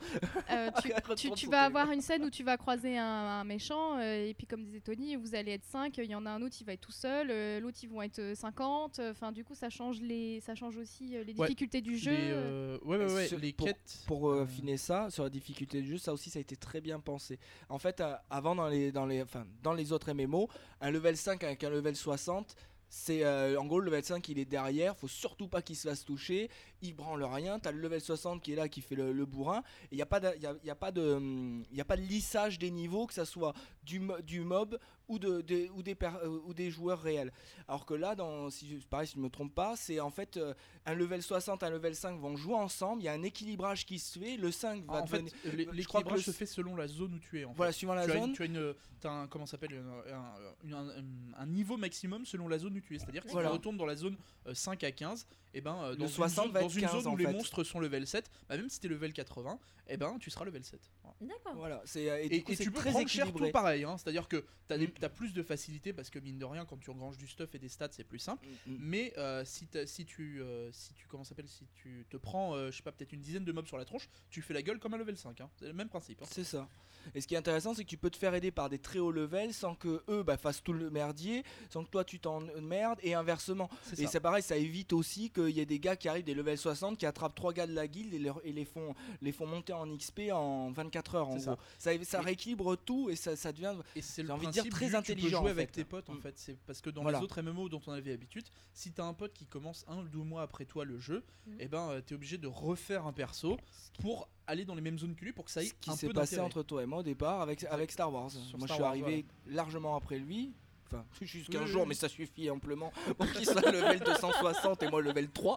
Euh, 0.50 0.70
tu, 1.16 1.46
vas 1.48 1.62
avoir 1.62 1.90
une 1.90 2.02
scène 2.02 2.24
où 2.24 2.30
tu 2.30 2.44
vas 2.44 2.58
croiser 2.58 2.98
un, 2.98 3.04
un 3.06 3.44
méchant, 3.44 3.96
euh, 3.98 4.26
et 4.28 4.34
puis 4.34 4.46
comme 4.46 4.64
disait 4.64 4.80
Tony, 4.80 5.16
vous 5.16 5.34
allez 5.34 5.52
être 5.52 5.64
5, 5.64 5.96
il 5.96 6.04
y 6.10 6.14
en 6.14 6.26
a 6.26 6.30
un 6.30 6.42
autre, 6.42 6.56
il 6.60 6.64
va 6.66 6.74
être 6.74 6.82
tout 6.82 6.92
seul, 6.92 7.28
euh, 7.30 7.58
l'autre, 7.60 7.78
ils 7.82 7.88
vont 7.88 8.02
être 8.02 8.18
euh, 8.18 8.34
50. 8.34 9.00
Enfin, 9.10 9.32
du 9.32 9.44
coup, 9.44 9.54
ça 9.54 9.70
change, 9.70 10.00
les, 10.02 10.40
ça 10.40 10.54
change 10.54 10.76
aussi 10.76 11.16
euh, 11.16 11.24
les 11.24 11.32
Ouais, 11.34 11.46
difficultés 11.46 11.80
du 11.80 11.96
jeu. 11.96 12.10
Les, 12.10 12.18
euh, 12.32 12.78
ouais, 12.84 12.98
ouais, 12.98 13.12
ouais, 13.12 13.26
Sur- 13.26 13.38
les 13.38 13.52
pour- 13.54 13.66
quêtes. 13.66 14.04
Pour 14.06 14.28
euh, 14.30 14.40
Euh, 14.40 14.42
affiner 14.44 14.76
ça, 14.76 15.08
sur 15.10 15.22
la 15.24 15.30
difficulté 15.30 15.80
du 15.80 15.92
jeu, 15.92 15.98
ça 15.98 16.12
aussi 16.12 16.28
ça 16.28 16.38
a 16.38 16.42
été 16.42 16.56
très 16.56 16.80
bien 16.82 17.00
pensé. 17.00 17.38
En 17.70 17.78
fait, 17.78 18.00
euh, 18.00 18.14
avant 18.28 18.54
dans 18.54 18.68
les, 18.68 18.92
dans, 18.92 19.06
les, 19.06 19.22
enfin, 19.22 19.46
dans 19.62 19.72
les 19.72 19.92
autres 19.92 20.12
MMO, 20.12 20.48
un 20.82 20.90
level 20.90 21.16
5 21.16 21.42
avec 21.44 21.64
un 21.64 21.70
level 21.70 21.96
60, 21.96 22.54
c'est 22.96 23.24
euh, 23.24 23.59
en 23.59 23.64
gros 23.66 23.80
le 23.80 23.87
level 23.87 24.04
5 24.04 24.28
il 24.28 24.38
est 24.38 24.44
derrière, 24.44 24.96
faut 24.96 25.09
surtout 25.09 25.48
pas 25.48 25.62
qu'il 25.62 25.74
se 25.74 25.88
fasse 25.88 26.04
toucher, 26.04 26.48
il 26.80 26.94
branle 26.94 27.24
rien, 27.24 27.59
t'as 27.59 27.72
le 27.72 27.80
level 27.80 28.00
60 28.00 28.40
qui 28.40 28.52
est 28.52 28.57
là 28.57 28.68
qui 28.68 28.83
fait 28.83 28.94
le, 28.94 29.26
bourrin, 29.26 29.64
et 29.90 29.94
il 29.94 29.96
n'y 29.96 30.02
a, 30.02 30.07
pas 30.07 30.20
de- 30.20 30.28
a, 30.28 30.54
y 30.64 30.70
a, 30.70 30.74
pas 30.76 30.92
de, 30.92 31.14
hum, 31.14 31.64
pas 31.88 31.96
de 31.96 32.02
lissage 32.02 32.57
des 32.61 32.70
niveaux, 32.70 33.07
que 33.07 33.12
ça 33.14 33.24
soit 33.24 33.52
du, 33.83 34.00
du 34.22 34.40
mob 34.42 34.78
ou, 35.08 35.18
de, 35.18 35.40
de- 35.42 35.68
ou, 35.74 35.82
des 35.82 35.94
per- 35.94 36.10
euh, 36.22 36.40
ou 36.46 36.54
des 36.54 36.70
joueurs 36.70 37.00
réels. 37.00 37.32
Alors 37.68 37.84
que 37.86 37.94
là, 37.94 38.14
dans, 38.14 38.50
si 38.50 38.78
pareil, 38.88 39.06
si 39.06 39.14
je 39.14 39.18
ne 39.18 39.24
me 39.24 39.28
trompe 39.30 39.54
pas, 39.54 39.76
c'est 39.76 40.00
en 40.00 40.10
fait 40.10 40.36
euh, 40.36 40.54
un 40.86 40.94
level 40.94 41.22
60, 41.22 41.62
un 41.62 41.70
level 41.70 41.94
5 41.94 42.18
vont 42.18 42.36
jouer 42.36 42.54
ensemble, 42.54 43.02
il 43.02 43.04
y 43.04 43.08
a 43.08 43.12
un 43.12 43.22
équilibrage 43.22 43.84
qui 43.86 43.98
se 43.98 44.18
fait, 44.18 44.36
le 44.36 44.50
5 44.50 44.84
va 44.86 45.02
en 45.02 45.06
fait, 45.06 45.22
devenir... 45.44 45.72
l'équilibrage 45.72 46.20
se 46.20 46.30
fait 46.30 46.46
selon 46.46 46.76
la 46.76 46.86
zone 46.88 47.14
où 47.14 47.18
tu 47.18 47.38
es. 47.40 47.44
En 47.44 47.50
fait. 47.50 47.56
Voilà, 47.56 47.72
suivant 47.72 47.94
la 47.94 48.04
tu, 48.06 48.12
as 48.12 48.14
zone. 48.14 48.28
une, 48.30 48.34
tu 48.34 48.42
as 48.42 48.46
une, 48.46 48.74
t'as 49.00 49.10
un, 49.10 49.26
comment 49.26 49.46
s'appelle, 49.46 49.74
un, 50.10 50.72
un- 50.72 50.88
un- 50.88 51.04
un 51.36 51.46
niveau 51.46 51.76
maximum 51.76 52.24
selon 52.24 52.48
la 52.48 52.58
zone 52.58 52.76
où 52.76 52.80
tu 52.80 52.94
es. 52.94 52.98
C'est-à-dire 52.98 53.22
que 53.22 53.28
si 53.28 53.34
Voilà. 53.34 53.48
tu 53.50 53.52
retournes 53.54 53.76
dans 53.76 53.86
la 53.86 53.96
zone 53.96 54.16
euh, 54.46 54.54
5 54.54 54.82
à 54.84 54.90
15, 54.92 55.26
et 55.54 55.60
ben, 55.60 55.76
euh, 55.84 55.90
Le 55.92 55.96
dans 55.96 56.08
60 56.08 56.28
une 56.28 56.42
zone, 56.44 56.52
va 56.52 56.60
dans 56.60 56.66
être 56.66 56.74
une 56.74 56.80
15 56.82 56.92
zone 56.92 57.06
où 57.06 57.10
en 57.14 57.16
les 57.16 57.24
fait. 57.24 57.32
monstres 57.32 57.64
sont 57.64 57.80
level 57.80 58.06
7, 58.06 58.30
bah, 58.48 58.56
même 58.56 58.68
si 58.68 58.80
t'es 58.80 58.88
level 58.88 59.12
80, 59.12 59.58
et 59.88 59.96
ben, 59.96 60.18
tu 60.18 60.30
seras 60.30 60.44
level 60.44 60.64
7. 60.64 60.80
Voilà. 61.02 61.16
D'accord. 61.20 61.54
Voilà, 61.56 61.82
c'est 61.84 62.10
euh, 62.10 62.18
et, 62.22 62.26
Et, 62.26 62.28
du 62.38 62.42
coup, 62.44 62.52
et 62.52 62.56
c'est 62.56 62.64
tu 62.64 62.70
peux 62.72 62.80
très 62.80 62.90
prendre 62.90 63.08
cher 63.08 63.32
tout 63.32 63.50
pareil, 63.50 63.84
hein. 63.84 63.96
c'est-à-dire 63.96 64.28
que 64.28 64.44
t'as 64.68 64.76
Mm. 64.76 64.88
t'as 65.00 65.08
plus 65.08 65.32
de 65.32 65.42
facilité 65.42 65.92
parce 65.92 66.10
que 66.10 66.18
mine 66.18 66.38
de 66.38 66.44
rien, 66.44 66.64
quand 66.64 66.76
tu 66.78 66.90
engranges 66.90 67.16
du 67.16 67.26
stuff 67.28 67.54
et 67.54 67.58
des 67.58 67.68
stats, 67.68 67.88
c'est 67.92 68.04
plus 68.04 68.18
simple. 68.18 68.44
Mm, 68.66 68.72
mm. 68.72 68.76
Mais 68.80 69.12
euh, 69.16 69.44
si, 69.44 69.68
si 69.86 70.04
tu, 70.04 70.42
euh, 70.42 70.70
si 70.72 70.92
tu, 70.94 71.06
comment 71.06 71.24
s'appelle, 71.24 71.48
si 71.48 71.66
tu 71.74 72.04
te 72.10 72.16
prends, 72.16 72.54
euh, 72.56 72.70
je 72.70 72.76
sais 72.78 72.82
pas, 72.82 72.92
peut-être 72.92 73.12
une 73.12 73.20
dizaine 73.22 73.44
de 73.44 73.52
mobs 73.52 73.66
sur 73.66 73.78
la 73.78 73.84
tronche, 73.84 74.08
tu 74.30 74.42
fais 74.42 74.54
la 74.54 74.62
gueule 74.62 74.78
comme 74.80 74.94
un 74.94 74.98
level 74.98 75.16
5. 75.16 75.40
hein. 75.40 75.50
C'est 75.58 75.66
le 75.66 75.72
même 75.72 75.88
principe. 75.88 76.20
hein. 76.22 76.26
C'est 76.28 76.44
ça. 76.44 76.68
Et 77.14 77.20
ce 77.20 77.26
qui 77.26 77.34
est 77.34 77.38
intéressant, 77.38 77.74
c'est 77.74 77.84
que 77.84 77.88
tu 77.88 77.96
peux 77.96 78.10
te 78.10 78.16
faire 78.16 78.34
aider 78.34 78.50
par 78.50 78.68
des 78.68 78.78
très 78.78 78.98
hauts 78.98 79.10
levels 79.12 79.52
sans 79.54 79.74
que 79.74 80.02
eux 80.08 80.22
bah, 80.22 80.36
fassent 80.36 80.62
tout 80.62 80.72
le 80.72 80.90
merdier, 80.90 81.44
sans 81.70 81.84
que 81.84 81.90
toi 81.90 82.04
tu 82.04 82.18
t'emmerdes, 82.20 82.98
et 83.02 83.14
inversement. 83.14 83.68
Et 83.92 84.04
ça. 84.04 84.06
c'est 84.12 84.20
pareil, 84.20 84.42
ça 84.42 84.56
évite 84.56 84.92
aussi 84.92 85.30
qu'il 85.30 85.50
y 85.50 85.60
ait 85.60 85.66
des 85.66 85.78
gars 85.78 85.96
qui 85.96 86.08
arrivent 86.08 86.24
des 86.24 86.34
levels 86.34 86.58
60 86.58 86.98
qui 86.98 87.06
attrapent 87.06 87.34
trois 87.34 87.52
gars 87.52 87.66
de 87.66 87.74
la 87.74 87.86
guilde 87.88 88.14
et, 88.14 88.18
leur- 88.18 88.40
et 88.44 88.52
les, 88.52 88.64
font, 88.64 88.94
les 89.22 89.32
font 89.32 89.46
monter 89.46 89.72
en 89.72 89.86
XP 89.96 90.30
en 90.32 90.70
24 90.72 91.14
heures 91.16 91.28
en 91.28 91.36
gros. 91.36 91.56
Ça, 91.78 92.20
rééquilibre 92.20 92.76
tout 92.76 93.10
et 93.10 93.16
ça, 93.16 93.36
ça 93.36 93.52
devient. 93.52 93.74
Et 93.96 94.02
c'est 94.02 94.28
envie 94.30 94.46
de 94.46 94.52
dire 94.52 94.68
très 94.70 94.88
du- 94.88 94.94
intelligent, 94.96 95.26
Tu 95.28 95.32
peux 95.32 95.36
en 95.38 95.40
jouer 95.42 95.50
avec 95.50 95.68
fait. 95.68 95.72
tes 95.82 95.84
potes 95.84 96.08
en 96.10 96.14
Mm. 96.14 96.20
fait. 96.20 96.34
C'est 96.38 96.56
parce 96.66 96.80
que 96.80 96.90
dans 96.90 97.02
Voilà. 97.02 97.18
les 97.18 97.24
autres 97.24 97.40
MMO 97.42 97.68
dont 97.68 97.80
on 97.86 97.92
avait 97.92 98.10
l'habitude, 98.10 98.44
si 98.72 98.92
t'as 98.92 99.04
un 99.04 99.14
pote 99.14 99.32
qui 99.32 99.46
commence 99.46 99.84
un 99.88 99.98
ou 99.98 100.08
deux 100.08 100.18
mois 100.18 100.42
après 100.42 100.64
toi 100.64 100.84
le 100.84 100.98
jeu, 100.98 101.22
Mm. 101.46 101.60
et 101.60 101.68
ben 101.68 101.88
euh, 101.90 102.00
t'es 102.00 102.14
obligé 102.14 102.38
de 102.38 102.46
refaire 102.46 103.06
un 103.06 103.12
perso 103.12 103.56
pour 104.00 104.28
aller 104.46 104.64
dans 104.64 104.74
les 104.74 104.80
mêmes 104.80 104.98
zones 104.98 105.14
que 105.14 105.24
lui 105.24 105.33
pour 105.33 105.44
que 105.44 105.50
ça 105.50 105.62
ait 105.62 105.66
ce 105.66 105.74
qui 105.74 105.90
un 105.90 105.96
s'est 105.96 106.07
peu 106.09 106.12
passé 106.12 106.37
d'intérêt. 106.37 106.46
entre 106.46 106.62
toi 106.62 106.83
et 106.83 106.87
moi 106.87 106.98
au 106.98 107.02
départ 107.02 107.40
avec, 107.40 107.64
avec 107.64 107.90
Star 107.92 108.12
Wars. 108.12 108.30
Sur 108.30 108.59
moi 108.59 108.66
Star 108.66 108.68
je 108.68 108.72
suis 108.74 108.83
Wars, 108.83 108.90
arrivé 108.90 109.24
largement 109.46 109.96
après 109.96 110.18
lui. 110.18 110.52
Enfin, 110.87 111.04
jusqu'à 111.22 111.59
un 111.59 111.61
Oui, 111.62 111.66
oui, 111.66 111.72
jour, 111.72 111.83
oui. 111.83 111.88
mais 111.88 111.94
ça 111.94 112.09
suffit 112.09 112.50
amplement 112.50 112.92
pour 113.16 113.30
qu'il 113.33 113.46
soit 113.46 113.61
level 113.72 114.00
260 114.04 114.83
et 114.83 114.90
moi 114.90 115.00
level 115.00 115.30
3. 115.30 115.57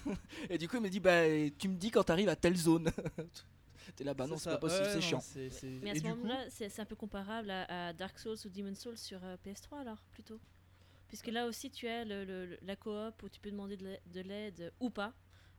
et 0.50 0.58
du 0.58 0.68
coup, 0.68 0.76
il 0.76 0.82
me 0.82 0.88
dit 0.88 1.00
Bah, 1.00 1.22
tu 1.58 1.68
me 1.68 1.76
dis 1.76 1.90
quand 1.90 2.02
t'arrives 2.04 2.28
à 2.28 2.36
telle 2.36 2.56
zone. 2.56 2.90
T'es 3.96 4.02
là, 4.02 4.14
bah 4.14 4.26
non, 4.26 4.36
c'est 4.36 4.44
ça. 4.44 4.50
pas 4.52 4.58
possible, 4.58 4.82
Ouais, 4.82 4.88
c'est 4.88 4.94
non, 4.96 5.00
chiant. 5.02 5.20
c'est- 5.20 5.50
c'est- 5.50 5.66
Mais 5.82 5.90
à 5.90 5.92
et 5.94 5.98
ce 5.98 6.02
du 6.02 6.10
coup, 6.10 6.16
moment-là, 6.16 6.44
c'est 6.50 6.68
c'est 6.68 6.82
un 6.82 6.86
peu 6.86 6.96
comparable 6.96 7.50
à, 7.50 7.88
à 7.88 7.92
Dark 7.92 8.18
Souls 8.18 8.36
ou 8.44 8.48
Demon 8.48 8.74
Souls 8.74 8.96
sur 8.98 9.20
euh, 9.22 9.36
PS3 9.46 9.80
alors, 9.82 9.98
plutôt. 10.10 10.40
Puisque 11.06 11.28
là 11.28 11.46
aussi, 11.46 11.70
tu 11.70 11.86
as 11.86 12.04
le- 12.04 12.24
le- 12.24 12.46
le- 12.46 12.58
la 12.62 12.74
coop 12.76 13.22
où 13.22 13.28
tu 13.28 13.38
peux 13.40 13.50
demander 13.52 13.76
de 13.76 13.84
l'a- 13.84 13.98
de 14.12 14.20
l'aide 14.22 14.72
ou 14.80 14.90
pas 14.90 15.12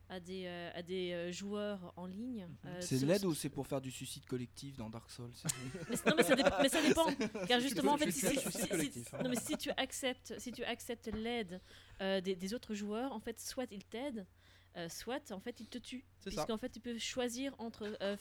à 0.09 0.19
des, 0.19 0.43
euh, 0.45 0.71
à 0.75 0.81
des 0.83 1.11
euh, 1.13 1.31
joueurs 1.31 1.93
en 1.95 2.05
ligne. 2.05 2.47
euh, 2.65 2.77
C'est 2.79 2.99
de 2.99 3.05
l'aide 3.05 3.25
ou 3.25 3.33
c'est 3.33 3.49
pour 3.49 3.65
faire 3.67 3.81
du 3.81 3.91
suicide 3.91 4.25
collectif 4.25 4.77
dans 4.77 4.89
Dark 4.89 5.09
Souls 5.09 5.31
Mais, 5.89 5.95
non, 6.05 6.13
mais 6.17 6.23
ça, 6.23 6.35
dépend, 6.35 6.61
mais 6.61 6.69
ça 6.69 6.81
dépend. 6.81 7.07
Car 7.47 7.59
justement, 7.59 7.93
en 7.93 7.97
tu- 7.97 8.11
fait, 8.11 8.27
tu 8.29 8.39
si, 8.91 9.05
hein. 9.13 9.17
non, 9.23 9.29
mais 9.29 9.35
si 9.35 9.57
tu 9.57 9.71
acceptes, 9.77 10.33
si 10.39 10.51
tu 10.51 10.63
acceptes 10.63 11.07
l'aide 11.07 11.59
euh, 12.01 12.21
des, 12.21 12.35
des 12.35 12.53
autres 12.53 12.73
joueurs, 12.75 13.11
en 13.13 13.19
fait, 13.19 13.39
soit 13.39 13.65
ils 13.71 13.83
t'aident, 13.83 14.25
euh, 14.77 14.89
soit 14.89 15.31
en 15.31 15.39
fait 15.39 15.59
ils 15.61 15.67
te 15.69 15.77
tuent. 15.77 16.05
C'est 16.19 16.29
ça. 16.31 16.35
Puisqu'en 16.43 16.57
fait, 16.57 16.69
tu 16.69 16.79
peux 16.81 16.97
choisir 16.99 17.55
entre 17.59 17.85
être 18.01 18.19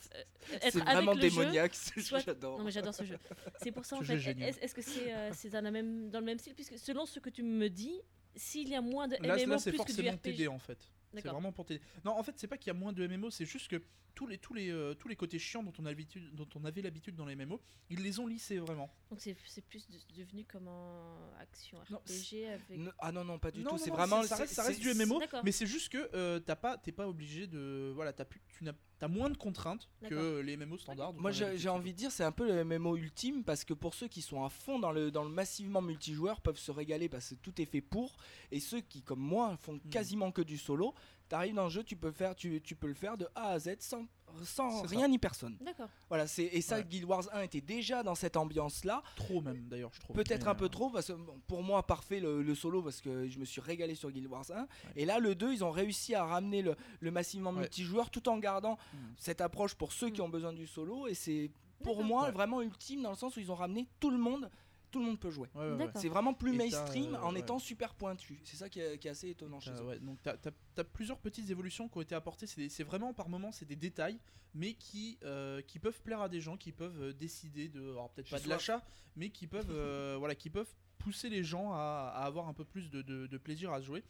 avec 0.63 0.75
vraiment 0.85 1.13
le 1.13 1.21
jeu. 1.21 1.29
démoniaque, 1.29 1.75
ce 1.75 1.95
jeu, 1.97 2.03
soit- 2.03 2.21
j'adore. 2.21 2.59
Non 2.59 2.65
mais 2.65 2.71
j'adore 2.71 2.95
ce 2.95 3.05
jeu. 3.05 3.19
C'est 3.63 3.73
pour 3.73 3.85
ça 3.85 3.97
en 3.97 4.01
Ce 4.03 4.17
fait. 4.17 4.31
est. 4.41 4.63
Est-ce 4.63 4.75
que 4.75 4.81
c'est 4.83 5.13
euh, 5.13 5.31
c'est 5.35 5.49
dans, 5.51 5.63
même, 5.71 6.11
dans 6.11 6.21
le 6.21 6.25
même 6.27 6.39
style? 6.39 6.55
Puisque 6.55 6.79
selon 6.79 7.07
ce 7.07 7.19
que 7.19 7.29
tu 7.29 7.43
me 7.43 7.69
dis, 7.69 8.01
s'il 8.37 8.69
y 8.69 8.75
a 8.77 8.81
moins 8.81 9.09
de 9.09 9.17
Là, 9.21 9.37
MMO 9.37 9.47
là 9.53 9.59
c'est 9.59 9.71
plus 9.73 9.79
que 9.81 9.87
du 9.87 9.93
forcément 9.95 10.11
RPG. 10.13 10.21
t'aider 10.23 10.49
en 10.49 10.59
fait. 10.61 10.79
C'est 11.23 11.29
vraiment 11.29 11.53
pour 11.53 11.65
t'aider. 11.67 11.81
Non, 12.05 12.13
en 12.13 12.23
fait, 12.23 12.33
c'est 12.37 12.47
pas 12.49 12.59
qu'il 12.59 12.69
y 12.69 12.71
a 12.71 12.79
moins 12.79 12.93
de 12.93 13.07
MMO, 13.07 13.31
c'est 13.31 13.45
juste 13.47 13.69
que 13.69 13.83
tous 14.15 14.29
les, 14.29 14.39
tous 14.39 14.55
les, 14.55 14.71
euh, 14.71 14.95
tous 14.95 15.09
les 15.09 15.17
côtés 15.17 15.41
chiants 15.41 15.65
dont 15.65 15.73
on, 15.81 15.87
a 15.87 15.89
l'habitude- 15.89 16.33
dont 16.37 16.47
on 16.55 16.65
avait 16.65 16.83
l'habitude 16.83 17.17
dans 17.17 17.27
les 17.27 17.35
MMO, 17.35 17.61
ils 17.91 18.01
les 18.01 18.21
ont 18.21 18.29
lissés 18.29 18.59
vraiment. 18.59 18.89
Donc 19.11 19.21
c'est 19.21 19.37
c'est 19.45 19.61
plus 19.65 19.89
de- 19.89 19.99
devenu 20.17 20.45
comme 20.45 20.69
un 20.69 21.31
action 21.41 21.79
Non, 21.91 21.99
RPG 21.99 22.47
avec. 22.47 22.79
Non, 22.79 22.93
ah 23.01 23.11
non, 23.11 23.25
non, 23.25 23.39
pas 23.41 23.51
du 23.51 23.61
Non, 23.63 23.71
tout. 23.71 23.79
C'est 23.79 23.91
vraiment. 23.91 24.23
ça 24.23 24.37
reste, 24.37 24.55
ça 24.55 24.63
c'est- 24.63 24.69
reste 24.69 24.81
du 24.81 24.91
MMO, 24.95 25.21
mais 25.43 25.51
c'est 25.51 25.67
juste 25.67 25.89
que 25.89 26.11
euh, 26.15 26.39
t'as 26.39 26.55
pas, 26.55 26.79
t'es 26.79 26.93
pas 26.93 27.09
obligé 27.09 27.49
de, 27.49 27.91
voilà, 27.93 28.13
t'as 28.13 28.25
plus, 28.25 28.41
tu 28.57 28.63
n'as, 28.63 28.73
t'as 29.05 29.09
moins 29.09 29.29
de 29.29 29.37
contraintes 29.37 29.89
que 30.09 30.41
les 30.41 30.57
MMO 30.57 30.79
standards. 30.79 31.13
Moi 31.15 31.31
j'ai 31.31 31.69
envie 31.69 31.93
de 31.93 31.99
dire 31.99 32.11
c'est 32.11 32.25
un 32.25 32.33
peu 32.33 32.47
le 32.47 32.65
MMO 32.65 32.97
ultime 32.97 33.45
parce 33.45 33.65
que 33.65 33.75
pour 33.75 33.93
ceux 33.95 34.09
qui 34.09 34.23
sont 34.23 34.45
à 34.45 34.49
fond 34.49 34.79
dans 34.79 34.93
le, 34.93 35.11
dans 35.11 35.25
le 35.25 35.31
massivement 35.31 35.83
multijoueur 35.83 36.41
peuvent 36.41 36.59
se 36.59 36.71
régaler 36.71 37.09
parce 37.11 37.31
que 37.31 37.35
tout 37.35 37.61
est 37.61 37.67
fait 37.67 37.83
pour 37.83 38.17
et 38.51 38.61
ceux 38.61 38.81
qui 38.81 39.03
comme 39.03 39.21
moi 39.21 39.57
font 39.59 39.75
Hmm. 39.75 39.91
quasiment 39.91 40.31
que 40.31 40.41
du 40.41 40.57
solo, 40.57 40.95
t'arrives 41.29 41.55
dans 41.55 41.65
le 41.65 41.71
jeu 41.71 41.83
tu 41.85 41.97
peux, 41.97 42.11
faire, 42.13 42.35
tu, 42.35 42.61
tu 42.61 42.75
peux 42.77 42.87
le 42.89 42.95
faire 42.95 43.17
de 43.17 43.27
A 43.35 43.51
à 43.51 43.59
Z 43.59 43.77
sans, 43.81 44.05
sans 44.45 44.83
C'est 44.83 44.89
ça. 44.89 44.97
rien 44.97 45.09
ni 45.09 45.19
personne. 45.19 45.57
D'accord. 45.61 45.89
Voilà, 46.09 46.27
c'est 46.27 46.45
et 46.45 46.61
ça 46.61 46.77
Ouais. 46.77 46.85
Guild 46.85 47.05
Wars 47.05 47.25
1 47.33 47.43
était 47.43 47.61
déjà 47.61 48.03
dans 48.03 48.15
cette 48.15 48.37
ambiance 48.37 48.85
là, 48.85 49.03
Trop 49.17 49.41
même 49.41 49.69
d'ailleurs, 49.69 49.91
je 49.95 50.01
trouve. 50.01 50.17
peut-être 50.17 50.49
un 50.49 50.55
peu 50.55 50.65
euh, 50.67 50.69
trop 50.69 50.91
parce 50.91 51.07
que 51.09 51.13
bon, 51.13 51.41
pour 51.47 51.63
moi 51.63 51.83
parfait 51.87 52.21
le, 52.21 52.43
le 52.43 52.55
solo 52.55 52.83
parce 52.83 53.01
que 53.01 53.29
je 53.29 53.39
me 53.39 53.45
suis 53.45 53.61
régalé 53.61 53.95
sur 53.95 54.11
Guild 54.11 54.27
Wars 54.27 54.51
1 54.51 54.67
et 54.97 55.05
là 55.05 55.19
le 55.19 55.35
2 55.35 55.53
ils 55.53 55.65
ont 55.65 55.71
réussi 55.71 56.15
à 56.15 56.25
ramener 56.25 56.63
le, 56.63 56.77
le 57.01 57.11
massivement 57.11 57.51
Ouais. 57.53 57.61
multijoueur 57.61 58.11
tout 58.11 58.29
en 58.29 58.39
gardant 58.39 58.79
Mm. 58.93 58.97
cette 59.19 59.41
approche 59.41 59.75
pour 59.75 59.93
ceux 59.93 60.11
qui 60.11 60.21
ont 60.21 60.29
besoin 60.29 60.53
du 60.53 60.67
solo 60.67 61.07
et 61.07 61.15
c'est 61.15 61.51
pour 61.83 62.03
moi 62.03 62.25
Ouais. 62.25 62.31
vraiment 62.33 62.61
ultime 62.63 63.03
dans 63.03 63.11
le 63.11 63.17
sens 63.17 63.37
où 63.37 63.41
ils 63.41 63.51
ont 63.53 63.55
ramené 63.57 63.87
tout 64.01 64.11
le 64.11 64.19
monde 64.19 64.51
tout 64.95 65.01
le 65.01 65.07
monde 65.07 65.19
peut 65.19 65.31
jouer 65.31 65.49
ouais, 65.57 65.73
ouais, 65.73 65.91
c'est 65.97 66.09
vraiment 66.09 66.35
plus 66.35 66.55
Et 66.55 66.57
mainstream 66.57 67.15
euh, 67.17 67.21
en 67.23 67.35
ouais. 67.35 67.41
étant 67.41 67.59
super 67.59 67.95
pointu 67.95 68.41
c'est 68.45 68.57
ça 68.57 68.69
qui 68.69 68.79
est, 68.79 68.97
qui 68.99 69.09
est 69.09 69.11
assez 69.11 69.29
étonnant 69.29 69.59
chez 69.59 69.73
eux 69.73 69.83
ouais, 69.85 69.99
donc 69.99 70.19
t'as 70.23 70.37
as, 70.77 70.85
plusieurs 70.85 71.19
petites 71.19 71.51
évolutions 71.51 71.89
qui 71.89 71.99
ont 71.99 72.03
été 72.03 72.15
apportées. 72.15 72.47
C'est 72.47 72.85
vraiment 72.85 73.13
par 73.13 73.29
moments 73.29 73.51
c'est 73.51 73.65
des 73.65 73.75
détails, 73.75 74.19
mais 74.55 74.75
qui 74.75 75.19
euh, 75.25 75.61
qui 75.63 75.81
peuvent 75.81 76.01
plaire 76.01 76.21
à 76.21 76.29
des 76.29 76.41
gens, 76.41 76.57
qui 76.57 76.71
peuvent 76.71 77.01
euh, 77.03 77.13
décider 77.13 77.69
de, 77.69 77.81
alors 77.81 78.11
peut-être 78.11 78.31
pas 78.31 78.39
de 78.39 78.49
l'achat, 78.49 78.85
mais 79.17 79.31
qui 79.31 79.47
peuvent 79.49 79.67
euh, 79.71 80.15
voilà 80.19 80.35
qui 80.37 80.49
peuvent 80.51 80.73
pousser 80.99 81.29
les 81.29 81.43
gens 81.43 81.73
à, 81.73 82.13
à 82.15 82.25
avoir 82.25 82.47
un 82.49 82.55
peu 82.55 82.65
plus 82.65 82.89
de, 82.91 83.03
de- 83.03 83.27
de 83.27 83.39
plaisir 83.39 83.73
à 83.73 83.81
jouer. 83.81 84.05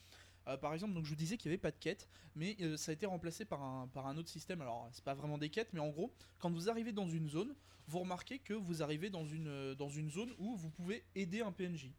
Euh, 0.47 0.59
par 0.59 0.75
exemple, 0.75 0.93
donc 0.93 1.05
je 1.07 1.11
vous 1.11 1.17
disais 1.17 1.39
qu'il 1.39 1.49
n'y 1.51 1.55
avait 1.55 1.61
pas 1.63 1.71
de 1.71 1.79
quête, 1.79 2.07
mais 2.37 2.57
euh, 2.61 2.77
ça 2.77 2.91
a 2.91 2.93
été 2.93 3.07
remplacé 3.07 3.47
par 3.47 3.63
un, 3.63 3.89
par 3.89 4.07
un 4.07 4.19
autre 4.19 4.29
système. 4.29 4.61
Alors, 4.61 4.87
c'est 4.93 5.03
pas 5.05 5.15
vraiment 5.15 5.39
des 5.39 5.49
quêtes, 5.49 5.71
mais 5.73 5.81
en 5.81 5.89
gros, 5.89 6.13
quand 6.39 6.51
vous 6.51 6.69
arrivez 6.69 6.93
dans 6.93 7.09
une 7.09 7.29
zone, 7.31 7.55
vous 7.87 7.99
remarquez 8.01 8.39
que 8.39 8.55
vous 8.55 8.83
arrivez 8.83 9.11
dans 9.11 9.25
une, 9.27 9.49
euh, 9.49 9.75
dans 9.75 9.89
une 9.91 10.11
zone 10.11 10.33
où 10.39 10.57
vous 10.57 10.71
pouvez 10.71 11.03
aider 11.15 11.41
un 11.43 11.53
PNJ. 11.53 11.91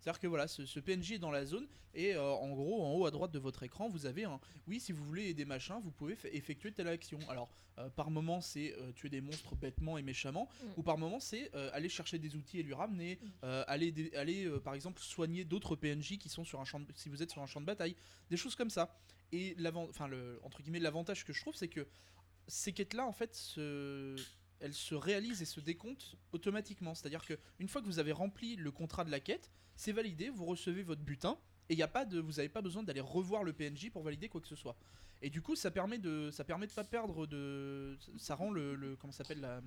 C'est-à-dire 0.00 0.18
que 0.20 0.26
voilà, 0.26 0.48
ce, 0.48 0.66
ce 0.66 0.80
PNJ 0.80 1.12
est 1.12 1.18
dans 1.20 1.30
la 1.30 1.44
zone 1.46 1.68
et 1.94 2.14
euh, 2.14 2.22
en 2.32 2.50
gros, 2.50 2.82
en 2.84 2.92
haut 2.94 3.06
à 3.06 3.10
droite 3.12 3.30
de 3.30 3.38
votre 3.38 3.62
écran, 3.62 3.88
vous 3.88 4.04
avez 4.06 4.24
un 4.24 4.40
oui, 4.66 4.80
si 4.80 4.90
vous 4.92 5.04
voulez 5.04 5.28
aider 5.28 5.44
machin, 5.44 5.78
vous 5.78 5.92
pouvez 5.92 6.16
effectuer 6.32 6.72
telle 6.72 6.88
action. 6.88 7.18
Alors, 7.28 7.48
euh, 7.78 7.88
par 7.90 8.10
moment, 8.10 8.40
c'est 8.40 8.74
euh, 8.78 8.90
tuer 8.92 9.08
des 9.08 9.20
monstres 9.20 9.54
bêtement 9.54 9.98
et 9.98 10.02
méchamment, 10.02 10.48
Mm. 10.60 10.66
ou 10.76 10.82
par 10.82 10.98
moment, 10.98 11.20
c'est 11.20 11.52
aller 11.72 11.88
chercher 11.88 12.18
des 12.18 12.34
outils 12.34 12.58
et 12.58 12.62
lui 12.64 12.74
ramener, 12.74 13.18
Mm. 13.22 13.46
aller, 13.68 14.10
aller 14.16 14.50
par 14.64 14.74
exemple 14.74 15.00
soigner 15.00 15.44
d'autres 15.44 15.76
PNJ 15.76 16.18
qui 16.18 16.28
sont 16.28 16.44
sur 16.44 16.60
un 16.60 16.64
champ 16.64 16.80
de- 16.80 16.86
si 16.96 17.08
vous 17.08 17.22
êtes 17.22 17.30
sur 17.30 17.40
un 17.42 17.46
champ 17.46 17.60
de 17.60 17.66
bataille, 17.66 17.94
des 18.28 18.36
choses 18.36 18.56
comme 18.56 18.70
ça. 18.70 18.98
Et 19.30 19.54
l'avant, 19.58 19.86
enfin 19.88 20.08
le 20.08 20.40
entre 20.42 20.62
guillemets 20.62 20.80
l'avantage 20.80 21.24
que 21.24 21.32
je 21.32 21.40
trouve, 21.40 21.54
c'est 21.54 21.68
que 21.68 21.86
ces 22.48 22.72
quêtes-là, 22.72 23.06
en 23.06 23.12
fait, 23.12 23.34
se 23.36 24.16
elles 24.62 24.72
se 24.74 24.94
réalisent 24.94 25.42
et 25.42 25.44
se 25.44 25.60
décomptent 25.60 26.16
automatiquement. 26.32 26.94
C'est-à-dire 26.94 27.24
que 27.26 27.34
une 27.58 27.68
fois 27.68 27.82
que 27.82 27.86
vous 27.86 27.98
avez 27.98 28.12
rempli 28.12 28.56
le 28.56 28.70
contrat 28.70 29.04
de 29.04 29.10
la 29.10 29.20
quête, 29.20 29.50
c'est 29.76 29.92
validé, 29.92 30.30
vous 30.30 30.44
recevez 30.46 30.82
votre 30.82 31.02
butin 31.02 31.36
et 31.68 31.74
y 31.74 31.82
a 31.82 31.88
pas 31.88 32.04
de, 32.04 32.20
vous 32.20 32.32
n'avez 32.32 32.48
pas 32.48 32.62
besoin 32.62 32.82
d'aller 32.82 33.00
revoir 33.00 33.42
le 33.44 33.52
PNJ 33.52 33.90
pour 33.90 34.02
valider 34.02 34.28
quoi 34.28 34.40
que 34.40 34.48
ce 34.48 34.56
soit. 34.56 34.76
Et 35.20 35.30
du 35.30 35.42
coup, 35.42 35.54
ça 35.54 35.70
permet 35.70 35.98
de, 35.98 36.30
ça 36.32 36.44
pas 36.44 36.84
perdre 36.84 37.26
de, 37.26 37.98
ça 38.18 38.34
rend 38.34 38.50
le, 38.50 38.74
le 38.74 38.96
comment 38.96 39.12
s'appelle 39.12 39.40
la, 39.40 39.60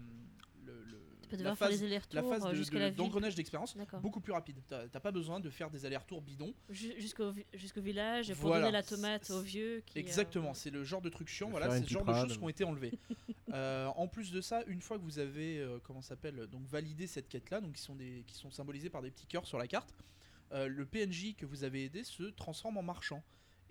le- 0.66 0.84
Tu 1.28 1.36
la 1.44 1.56
faire 1.56 1.58
phase, 1.70 1.82
la 1.84 2.22
euh, 2.22 2.52
de- 2.52 2.56
jusqu'à 2.56 2.76
de- 2.76 2.80
la 2.80 2.90
ville. 2.90 2.98
d'engrenage 2.98 3.36
d'expérience 3.36 3.76
beaucoup 4.02 4.20
plus 4.22 4.34
rapide. 4.34 4.58
T'as 4.68 4.88
t'as 4.88 5.00
pas 5.00 5.12
besoin 5.12 5.40
de 5.40 5.50
faire 5.50 5.70
des 5.70 5.86
allers-retours 5.86 6.22
bidons. 6.22 6.54
Ju- 6.70 6.94
Jusqu'au 7.00 7.34
jusqu'au 7.54 7.82
village 7.82 8.34
pour 8.34 8.48
Voilà. 8.50 8.66
donner 8.66 8.72
la 8.74 8.84
tomate 8.84 9.30
au 9.32 9.42
vieux. 9.42 9.82
Qui, 9.86 9.98
euh, 9.98 10.02
Exactement, 10.02 10.54
c'est 10.54 10.70
le 10.70 10.84
genre 10.84 11.02
de 11.02 11.10
truc 11.10 11.28
chiant. 11.28 11.50
Voilà, 11.50 11.70
c'est 11.72 11.84
ce 11.86 11.90
genre 11.90 12.06
de 12.06 12.14
choses 12.14 12.38
qui 12.38 12.44
ont 12.44 12.50
été 12.50 12.64
enlevées. 12.64 12.94
Euh, 13.54 13.86
en 13.96 14.08
plus 14.08 14.32
de 14.32 14.42
ça, 14.42 14.64
une 14.68 14.82
fois 14.82 14.98
que 14.98 15.04
vous 15.04 15.20
avez 15.20 15.60
euh, 15.60 15.78
comment 15.84 16.02
ça 16.02 16.10
s'appelle 16.10 16.48
donc 16.48 16.66
validé 16.66 17.06
cette 17.08 17.30
quête-là, 17.30 17.62
donc 17.62 17.74
qui 17.74 17.82
sont 17.82 17.96
des 17.96 18.24
qui 18.28 18.34
sont 18.36 18.50
symbolisés 18.50 18.90
par 18.90 19.02
des 19.04 19.12
petits 19.12 19.28
cœurs 19.28 19.46
sur 19.46 19.58
la 19.60 19.68
carte, 19.68 19.94
euh, 20.52 20.68
le 20.68 20.86
PNJ 20.86 21.36
que 21.38 21.46
vous 21.46 21.64
avez 21.64 21.86
aidé 21.86 22.04
se 22.04 22.24
transforme 22.24 22.78
en 22.78 22.82
marchand. 22.84 23.24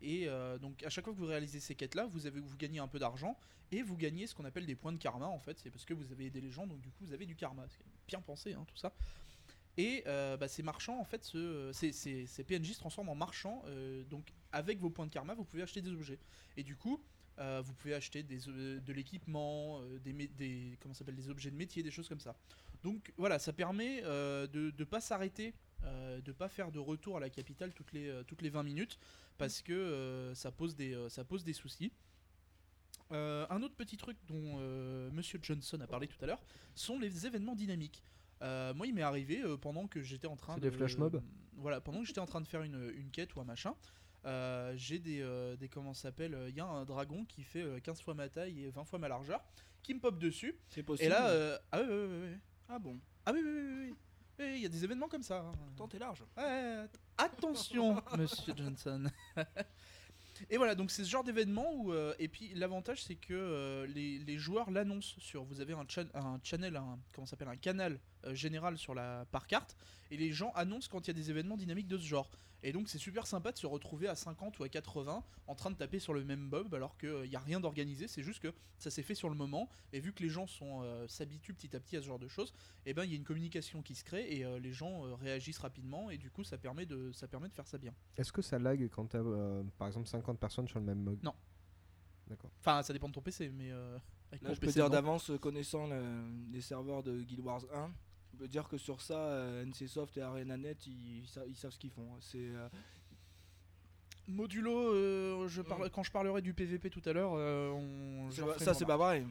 Et 0.04 0.28
euh, 0.28 0.58
donc 0.58 0.82
à 0.82 0.90
chaque 0.90 1.04
fois 1.04 1.14
que 1.14 1.18
vous 1.18 1.26
réalisez 1.26 1.60
ces 1.60 1.74
quêtes-là, 1.74 2.06
vous 2.06 2.20
vous 2.20 2.56
gagnez 2.58 2.78
un 2.78 2.86
peu 2.88 2.98
d'argent 2.98 3.38
et 3.72 3.82
vous 3.82 3.96
gagnez 3.96 4.26
ce 4.26 4.34
qu'on 4.34 4.44
appelle 4.44 4.66
des 4.66 4.74
points 4.74 4.92
de 4.92 4.98
karma. 4.98 5.26
En 5.26 5.40
fait, 5.40 5.58
c'est 5.58 5.70
parce 5.70 5.86
que 5.86 5.94
vous 5.94 6.12
avez 6.12 6.26
aidé 6.26 6.42
les 6.42 6.50
gens, 6.50 6.66
donc 6.66 6.82
du 6.82 6.90
coup 6.90 7.06
vous 7.06 7.14
avez 7.14 7.24
du 7.24 7.34
karma. 7.34 7.64
C'est 7.70 7.84
bien 8.06 8.20
pensé, 8.20 8.52
hein, 8.52 8.64
tout 8.68 8.76
ça. 8.76 8.92
Et 9.78 10.04
euh, 10.06 10.36
bah, 10.36 10.46
ces 10.46 10.62
marchands, 10.62 11.00
en 11.00 11.04
fait, 11.04 11.24
ces, 11.24 12.44
PNJ 12.46 12.72
se 12.72 12.78
transforment 12.78 13.08
en 13.08 13.14
marchands. 13.14 13.62
euh, 13.66 14.04
donc, 14.04 14.32
avec 14.52 14.78
vos 14.78 14.90
points 14.90 15.06
de 15.06 15.10
karma, 15.10 15.34
vous 15.34 15.44
pouvez 15.44 15.62
acheter 15.62 15.80
des 15.80 15.90
objets. 15.90 16.18
Et 16.56 16.62
du 16.62 16.76
coup, 16.76 17.02
vous 17.38 17.72
pouvez 17.72 17.94
acheter 17.94 18.22
de 18.22 18.92
l'équipement, 18.92 19.80
des, 20.04 20.78
comment 20.80 20.94
s'appelle, 20.94 21.16
des 21.16 21.30
objets 21.30 21.50
de 21.50 21.56
métier, 21.56 21.82
des 21.82 21.90
choses 21.90 22.08
comme 22.08 22.20
ça. 22.20 22.36
Donc 22.84 23.12
voilà, 23.16 23.40
ça 23.40 23.52
permet 23.52 24.02
de 24.02 24.72
ne 24.78 24.84
pas 24.84 25.00
s'arrêter, 25.00 25.54
euh, 25.84 26.20
de 26.20 26.32
pas 26.32 26.48
faire 26.48 26.72
de 26.72 26.78
retour 26.78 27.16
à 27.16 27.20
la 27.20 27.30
capitale 27.30 27.72
toutes 27.72 27.92
les, 27.92 28.08
euh, 28.08 28.22
toutes 28.24 28.42
les 28.42 28.50
20 28.50 28.62
minutes, 28.62 28.98
parce 29.38 29.62
que 29.62 29.72
euh, 29.72 30.34
ça, 30.34 30.50
pose 30.50 30.74
des, 30.76 30.94
euh, 30.94 31.08
ça 31.08 31.24
pose 31.24 31.44
des 31.44 31.52
soucis. 31.52 31.92
Euh, 33.12 33.46
un 33.50 33.62
autre 33.62 33.74
petit 33.74 33.96
truc 33.96 34.16
dont 34.26 34.56
euh, 34.58 35.10
Monsieur 35.12 35.38
Johnson 35.42 35.78
a 35.80 35.86
parlé 35.86 36.06
tout 36.08 36.16
à 36.22 36.26
l'heure 36.26 36.40
sont 36.74 36.98
les 36.98 37.26
événements 37.26 37.54
dynamiques. 37.54 38.02
Euh, 38.42 38.72
moi, 38.74 38.86
il 38.86 38.94
m'est 38.94 39.02
arrivé 39.02 39.42
euh, 39.42 39.56
pendant 39.56 39.86
que 39.86 40.02
j'étais 40.02 40.26
en 40.26 40.36
train 40.36 40.56
de. 40.56 40.60
des 40.60 40.70
flash 40.70 40.96
mobs 40.96 41.22
Voilà, 41.56 41.80
pendant 41.80 42.00
que 42.00 42.06
j'étais 42.06 42.20
en 42.20 42.26
train 42.26 42.40
de 42.40 42.48
faire 42.48 42.62
une, 42.62 42.90
une 42.96 43.10
quête 43.10 43.34
ou 43.36 43.40
un 43.40 43.44
machin, 43.44 43.74
euh, 44.24 44.72
j'ai 44.76 44.98
des, 44.98 45.20
euh, 45.20 45.54
des. 45.56 45.68
Comment 45.68 45.92
ça 45.94 46.02
s'appelle 46.08 46.36
Il 46.48 46.54
y 46.56 46.60
a 46.60 46.66
un 46.66 46.84
dragon 46.84 47.24
qui 47.26 47.42
fait 47.42 47.62
euh, 47.62 47.78
15 47.78 48.00
fois 48.00 48.14
ma 48.14 48.28
taille 48.28 48.64
et 48.64 48.70
20 48.70 48.84
fois 48.84 48.98
ma 48.98 49.08
largeur, 49.08 49.44
qui 49.82 49.94
me 49.94 50.00
pop 50.00 50.18
dessus. 50.18 50.56
c'est 50.68 50.82
possible 50.82 51.06
Et 51.06 51.10
là. 51.10 51.28
euh, 51.28 51.58
ah 51.72 51.80
oui, 51.82 51.86
oui, 51.90 52.06
oui, 52.08 52.28
oui. 52.32 52.38
ah 52.68 52.78
bon? 52.78 52.98
Ah 53.26 53.32
oui, 53.34 53.40
oui, 53.44 53.50
oui. 53.50 53.90
Oui, 53.90 53.94
Il 54.38 54.58
y 54.58 54.66
a 54.66 54.68
des 54.68 54.84
événements 54.84 55.08
comme 55.08 55.22
ça. 55.22 55.38
hein. 55.40 55.52
tant 55.76 55.86
t'es 55.88 55.98
large 55.98 56.22
Ouais, 56.36 56.86
attention, 57.18 58.02
monsieur 58.18 58.52
Johnson. 58.56 59.04
et 60.50 60.56
voilà, 60.56 60.74
donc 60.74 60.90
c'est 60.90 61.04
ce 61.04 61.08
genre 61.10 61.22
d'événement 61.24 61.72
où. 61.74 61.92
euh, 61.92 62.14
et 62.18 62.28
puis 62.28 62.52
l'avantage, 62.54 63.04
c'est 63.04 63.14
que 63.14 63.32
euh, 63.34 63.86
les, 63.86 64.18
les 64.18 64.36
joueurs 64.38 64.70
l'annoncent 64.70 65.14
sur. 65.18 65.44
Vous 65.44 65.60
avez 65.60 65.72
un, 65.74 65.84
chan- 65.88 66.08
un 66.14 66.40
channel, 66.42 66.76
un, 66.76 66.98
comment 67.12 67.26
ça 67.26 67.30
s'appelle, 67.30 67.48
un 67.48 67.56
canal 67.56 68.00
euh, 68.24 68.34
général 68.34 68.76
sur 68.76 68.94
la 68.94 69.24
par 69.30 69.46
carte, 69.46 69.76
et 70.10 70.16
les 70.16 70.32
gens 70.32 70.50
annoncent 70.56 70.88
quand 70.90 71.06
il 71.06 71.08
y 71.08 71.10
a 71.10 71.14
des 71.14 71.30
événements 71.30 71.56
dynamiques 71.56 71.88
de 71.88 71.98
ce 71.98 72.04
genre. 72.06 72.28
Et 72.66 72.72
donc 72.72 72.88
c'est 72.88 72.98
super 72.98 73.26
sympa 73.26 73.52
de 73.52 73.58
se 73.58 73.66
retrouver 73.66 74.08
à 74.08 74.14
50 74.14 74.58
ou 74.58 74.64
à 74.64 74.68
80 74.70 75.22
en 75.46 75.54
train 75.54 75.70
de 75.70 75.76
taper 75.76 75.98
sur 75.98 76.14
le 76.14 76.24
même 76.24 76.40
mob 76.40 76.74
alors 76.74 76.96
qu'il 76.96 77.28
n'y 77.28 77.36
a 77.36 77.40
rien 77.40 77.60
d'organisé, 77.60 78.08
c'est 78.08 78.22
juste 78.22 78.40
que 78.40 78.52
ça 78.78 78.90
s'est 78.90 79.02
fait 79.02 79.14
sur 79.14 79.28
le 79.28 79.34
moment, 79.36 79.68
et 79.92 80.00
vu 80.00 80.12
que 80.14 80.22
les 80.22 80.30
gens 80.30 80.46
sont 80.46 80.80
euh, 80.82 81.06
s'habituent 81.06 81.52
petit 81.52 81.76
à 81.76 81.80
petit 81.80 81.96
à 81.98 82.00
ce 82.00 82.06
genre 82.06 82.18
de 82.18 82.26
choses, 82.26 82.54
et 82.86 82.94
ben 82.94 83.04
il 83.04 83.10
y 83.10 83.12
a 83.12 83.16
une 83.16 83.24
communication 83.24 83.82
qui 83.82 83.94
se 83.94 84.02
crée 84.02 84.26
et 84.34 84.44
euh, 84.46 84.58
les 84.58 84.72
gens 84.72 85.04
euh, 85.06 85.14
réagissent 85.14 85.58
rapidement 85.58 86.08
et 86.10 86.16
du 86.16 86.30
coup 86.30 86.42
ça 86.42 86.56
permet 86.56 86.86
de 86.86 87.12
ça 87.12 87.28
permet 87.28 87.48
de 87.50 87.54
faire 87.54 87.68
ça 87.68 87.76
bien. 87.76 87.94
Est-ce 88.16 88.32
que 88.32 88.40
ça 88.40 88.58
lag 88.58 88.88
quand 88.88 89.06
t'as 89.06 89.18
euh, 89.18 89.62
par 89.76 89.86
exemple 89.86 90.08
50 90.08 90.40
personnes 90.40 90.66
sur 90.66 90.78
le 90.80 90.86
même 90.86 91.02
mug 91.02 91.18
Non. 91.22 91.34
D'accord. 92.28 92.50
Enfin 92.60 92.82
ça 92.82 92.94
dépend 92.94 93.08
de 93.08 93.12
ton 93.12 93.20
PC 93.20 93.50
mais 93.50 93.70
euh, 93.72 93.98
avec 94.32 94.42
Là, 94.42 94.54
je 94.54 94.60
peux 94.60 94.66
dire 94.68 94.88
d'avance, 94.90 95.30
euh, 95.30 95.36
connaissant 95.38 95.86
le- 95.86 96.24
les 96.50 96.62
serveurs 96.62 97.02
de 97.02 97.20
Guild 97.20 97.40
Wars 97.40 97.62
1, 97.74 97.92
je 98.34 98.38
peux 98.38 98.48
dire 98.48 98.68
que 98.68 98.76
sur 98.78 99.00
ça, 99.00 99.16
euh, 99.18 99.64
NCSoft 99.64 100.16
et 100.16 100.22
ArenaNet, 100.22 100.76
ils, 100.86 101.18
ils 101.20 101.28
sa- 101.28 101.46
ils 101.46 101.54
savent 101.54 101.70
ce 101.70 101.78
qu'ils 101.78 101.90
font. 101.90 102.08
C'est 102.20 102.38
euh, 102.48 102.68
Modulo 104.26 104.92
euh, 104.92 105.46
je 105.48 105.62
parle 105.62 105.88
quand 105.90 106.02
je 106.02 106.10
parlerai 106.10 106.40
du 106.42 106.54
PVP 106.54 106.88
tout 106.90 107.02
à 107.04 107.12
l'heure 107.12 107.32
euh, 107.36 107.70
on 107.70 108.30
c'est 108.30 108.38
j'en 108.40 108.46
pas- 108.46 108.54
ferai 108.54 108.64
ça, 108.64 108.70
une 108.72 108.76
c'est 108.78 108.84
remarque. 108.84 108.98
pas 109.00 109.04
pareil. 109.04 109.26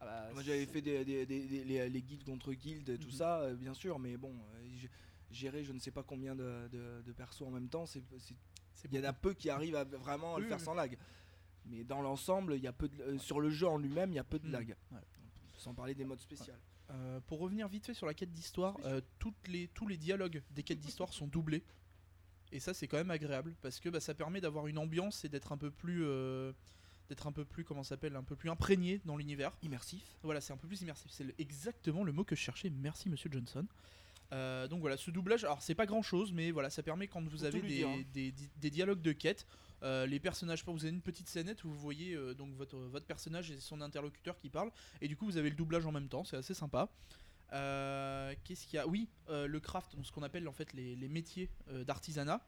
Ah 0.00 0.04
bah, 0.04 0.30
Moi, 0.34 0.42
j'avais 0.42 0.66
fait 0.66 0.82
des, 0.82 1.04
des- 1.04 1.24
des- 1.26 1.46
des- 1.46 1.64
les, 1.64 1.88
les 1.88 2.02
guildes 2.02 2.24
contre 2.24 2.52
guildes, 2.52 2.98
tout 2.98 3.06
Mhm. 3.06 3.12
ça, 3.12 3.40
euh, 3.42 3.54
bien 3.54 3.72
sûr, 3.72 3.98
mais 4.00 4.16
bon, 4.16 4.32
euh, 4.56 4.86
gérer 5.30 5.62
je 5.64 5.72
ne 5.72 5.78
sais 5.78 5.92
pas 5.92 6.02
combien 6.02 6.34
de, 6.34 6.68
de- 6.72 7.02
de 7.06 7.12
persos 7.12 7.42
en 7.46 7.50
même 7.50 7.68
temps, 7.68 7.86
c'est 7.86 8.02
c'est- 8.18 8.34
c'est 8.74 8.88
il 8.92 8.98
y 8.98 9.00
en 9.00 9.04
a 9.08 9.12
peu 9.12 9.32
qui 9.32 9.48
arrivent 9.48 9.76
à 9.76 9.84
vraiment 9.84 10.34
à 10.34 10.38
le 10.38 10.44
Oui, 10.44 10.48
faire 10.48 10.58
oui. 10.58 10.64
sans 10.64 10.74
lag. 10.74 10.98
Mais 11.66 11.84
dans 11.84 12.02
l'ensemble, 12.02 12.54
il 12.56 12.62
y 12.62 12.66
a 12.66 12.72
peu 12.72 12.88
de- 12.88 13.00
euh, 13.02 13.18
sur 13.18 13.40
le 13.40 13.48
jeu 13.48 13.68
en 13.68 13.78
lui-même, 13.78 14.10
il 14.10 14.16
y 14.16 14.18
a 14.18 14.24
peu 14.24 14.40
de 14.40 14.48
Mm. 14.48 14.52
lag. 14.52 14.76
Ouais. 14.90 14.98
Sans 15.56 15.72
parler 15.72 15.94
des 15.94 16.04
modes 16.04 16.18
spéciaux. 16.20 16.52
Euh, 16.90 17.20
pour 17.26 17.38
revenir 17.38 17.68
vite 17.68 17.86
fait 17.86 17.94
sur 17.94 18.06
la 18.06 18.14
quête 18.14 18.32
d'histoire, 18.32 18.76
euh, 18.84 19.00
toutes 19.18 19.48
les, 19.48 19.68
tous 19.68 19.86
les 19.86 19.96
dialogues 19.96 20.42
des 20.50 20.62
quêtes 20.62 20.80
d'histoire 20.80 21.12
sont 21.12 21.26
doublés. 21.26 21.62
Et 22.50 22.60
ça, 22.60 22.74
c'est 22.74 22.86
quand 22.86 22.98
même 22.98 23.10
agréable 23.10 23.54
parce 23.62 23.80
que 23.80 23.88
bah, 23.88 24.00
ça 24.00 24.12
permet 24.14 24.40
d'avoir 24.42 24.66
une 24.66 24.76
ambiance 24.78 25.24
et 25.24 25.28
d'être 25.30 25.52
un 25.52 25.56
peu 25.56 25.70
plus, 25.70 26.04
euh, 26.04 26.52
d'être 27.08 27.26
un 27.26 27.32
peu 27.32 27.46
plus, 27.46 27.64
comment 27.64 27.82
ça 27.82 27.90
s'appelle, 27.90 28.14
un 28.14 28.22
peu 28.22 28.36
plus 28.36 28.50
imprégné 28.50 29.00
dans 29.06 29.16
l'univers. 29.16 29.52
Immersif. 29.62 30.02
Voilà, 30.22 30.42
c'est 30.42 30.52
un 30.52 30.58
peu 30.58 30.68
plus 30.68 30.82
immersif. 30.82 31.10
C'est 31.10 31.34
exactement 31.40 32.04
le 32.04 32.12
mot 32.12 32.24
que 32.24 32.36
je 32.36 32.40
cherchais. 32.42 32.68
Merci, 32.68 33.08
Monsieur 33.08 33.30
Johnson. 33.32 33.66
Donc 34.68 34.80
voilà, 34.80 34.96
ce 34.96 35.10
doublage, 35.10 35.44
alors 35.44 35.60
c'est 35.62 35.74
pas 35.74 35.84
grand 35.86 36.00
chose, 36.02 36.32
mais 36.32 36.50
voilà, 36.52 36.68
ça 36.70 36.82
permet 36.82 37.06
quand 37.06 37.22
vous 37.26 37.44
avez 37.44 37.60
des, 37.60 37.68
dire, 37.68 37.88
hein. 37.88 38.02
des- 38.14 38.32
des- 38.32 38.50
des 38.56 38.70
dialogues 38.70 39.02
de 39.02 39.12
quête, 39.12 39.46
euh, 39.82 40.06
les 40.06 40.20
personnages, 40.20 40.64
vous 40.64 40.84
avez 40.84 40.94
une 40.94 41.02
petite 41.02 41.28
scénette 41.28 41.64
où 41.64 41.68
vous 41.68 41.78
voyez 41.78 42.14
euh, 42.14 42.34
donc 42.34 42.54
votre, 42.54 43.00
personnage 43.00 43.50
et 43.50 43.58
son 43.58 43.80
interlocuteur 43.80 44.38
qui 44.38 44.48
parlent, 44.48 44.70
et 45.00 45.08
du 45.08 45.16
coup 45.16 45.26
vous 45.26 45.36
avez 45.36 45.50
le 45.50 45.56
doublage 45.56 45.86
en 45.86 45.92
même 45.92 46.08
temps, 46.08 46.24
c'est 46.24 46.36
assez 46.36 46.54
sympa. 46.54 46.88
Euh, 47.52 48.34
Qu'est-ce 48.44 48.66
qu'il 48.66 48.76
y 48.76 48.78
a? 48.78 48.86
Oui, 48.86 49.08
le 49.28 49.58
craft, 49.58 49.96
ce 50.02 50.12
qu'on 50.12 50.22
appelle 50.22 50.48
en 50.48 50.52
fait 50.52 50.72
les, 50.72 51.08
métiers 51.08 51.50
d'artisanat. 51.86 52.40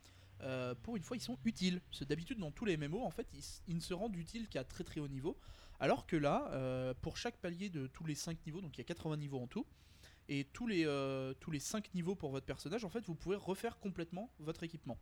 pour 0.82 0.96
une 0.96 1.02
fois, 1.02 1.16
ils 1.16 1.22
sont 1.22 1.38
utiles. 1.44 1.82
D'habitude, 2.08 2.38
dans 2.38 2.50
tous 2.50 2.64
les 2.64 2.76
MMO, 2.76 3.02
en 3.02 3.10
fait, 3.10 3.26
ils, 3.66 3.74
ne 3.74 3.80
se 3.80 3.92
rendent 3.92 4.16
utiles 4.16 4.48
qu'à 4.48 4.64
très 4.64 4.84
très 4.84 5.00
haut 5.00 5.08
niveau. 5.08 5.36
Alors 5.80 6.06
que 6.06 6.16
là, 6.16 6.94
pour 7.02 7.18
chaque 7.18 7.36
palier 7.36 7.68
de 7.68 7.86
tous 7.86 8.06
les 8.06 8.14
5 8.14 8.38
niveaux, 8.46 8.62
donc 8.62 8.78
il 8.78 8.80
y 8.80 8.84
a 8.84 8.84
80 8.84 9.18
niveaux 9.18 9.40
en 9.40 9.46
tout, 9.46 9.66
et 10.28 10.44
tous 10.44 10.66
les, 10.66 10.84
tous 11.40 11.50
les 11.50 11.60
5 11.60 11.92
niveaux 11.92 12.14
pour 12.14 12.30
votre 12.30 12.46
personnage, 12.46 12.84
en 12.84 12.90
fait, 12.90 13.04
vous 13.04 13.14
pouvez 13.14 13.36
refaire 13.36 13.78
complètement 13.78 14.30
votre 14.38 14.62
équipement. 14.62 14.98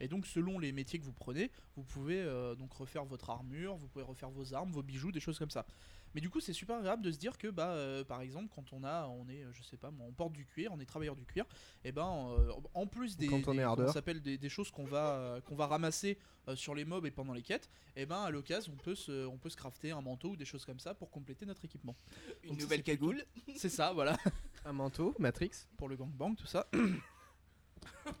Et 0.00 0.08
donc, 0.08 0.26
selon 0.26 0.58
les 0.58 0.72
métiers 0.72 0.98
que 0.98 1.04
vous 1.04 1.12
prenez, 1.12 1.50
vous 1.76 1.82
pouvez 1.82 2.20
euh, 2.20 2.54
donc 2.54 2.72
refaire 2.72 3.04
votre 3.04 3.30
armure, 3.30 3.76
vous 3.76 3.88
pouvez 3.88 4.04
refaire 4.04 4.30
vos 4.30 4.54
armes, 4.54 4.70
vos 4.70 4.82
bijoux, 4.82 5.10
des 5.12 5.20
choses 5.20 5.38
comme 5.38 5.50
ça. 5.50 5.66
Mais 6.14 6.20
du 6.22 6.30
coup, 6.30 6.40
c'est 6.40 6.52
super 6.54 6.76
agréable 6.76 7.02
de 7.02 7.10
se 7.12 7.18
dire 7.18 7.36
que, 7.36 7.48
bah, 7.48 7.72
euh, 7.72 8.02
par 8.04 8.22
exemple, 8.22 8.48
quand 8.54 8.72
on 8.72 8.82
a, 8.84 9.06
on 9.08 9.28
est, 9.28 9.44
je 9.52 9.62
sais 9.62 9.76
pas, 9.76 9.90
moi, 9.90 10.06
on 10.08 10.12
porte 10.12 10.32
du 10.32 10.46
cuir, 10.46 10.70
on 10.72 10.80
est 10.80 10.86
travailleur 10.86 11.16
du 11.16 11.24
cuir, 11.26 11.44
et 11.84 11.92
ben, 11.92 12.30
euh, 12.38 12.50
en 12.74 12.86
plus 12.86 13.16
des, 13.18 13.26
Quand 13.26 13.34
on 13.34 13.38
des- 13.38 13.42
est 13.42 13.44
comment 13.44 13.62
hardeur. 13.62 13.86
ça 13.88 13.92
s'appelle 13.94 14.22
des, 14.22 14.38
des 14.38 14.48
choses 14.48 14.70
qu'on 14.70 14.84
va, 14.86 15.16
euh, 15.16 15.40
qu'on 15.42 15.54
va 15.56 15.66
ramasser 15.66 16.18
euh, 16.48 16.56
sur 16.56 16.74
les 16.74 16.86
mobs 16.86 17.04
et 17.04 17.10
pendant 17.10 17.34
les 17.34 17.42
quêtes, 17.42 17.68
et 17.94 18.06
ben, 18.06 18.22
à 18.22 18.30
l'occasion, 18.30 18.72
on 18.72 18.82
peut 18.82 18.94
se, 18.94 19.26
on 19.26 19.36
peut 19.36 19.50
se 19.50 19.56
crafter 19.56 19.90
un 19.90 20.00
manteau 20.00 20.30
ou 20.30 20.36
des 20.36 20.46
choses 20.46 20.64
comme 20.64 20.78
ça 20.80 20.94
pour 20.94 21.10
compléter 21.10 21.44
notre 21.44 21.64
équipement. 21.64 21.94
Une 22.42 22.50
Donc 22.52 22.60
nouvelle 22.62 22.82
cagoule. 22.82 23.22
C'est 23.56 23.68
ça, 23.68 23.92
voilà, 23.92 24.16
Un 24.64 24.72
manteau, 24.72 25.14
Matrix. 25.18 25.50
pour 25.76 25.88
le 25.90 25.96
gangbang, 25.96 26.34
tout 26.36 26.46
ça. 26.46 26.68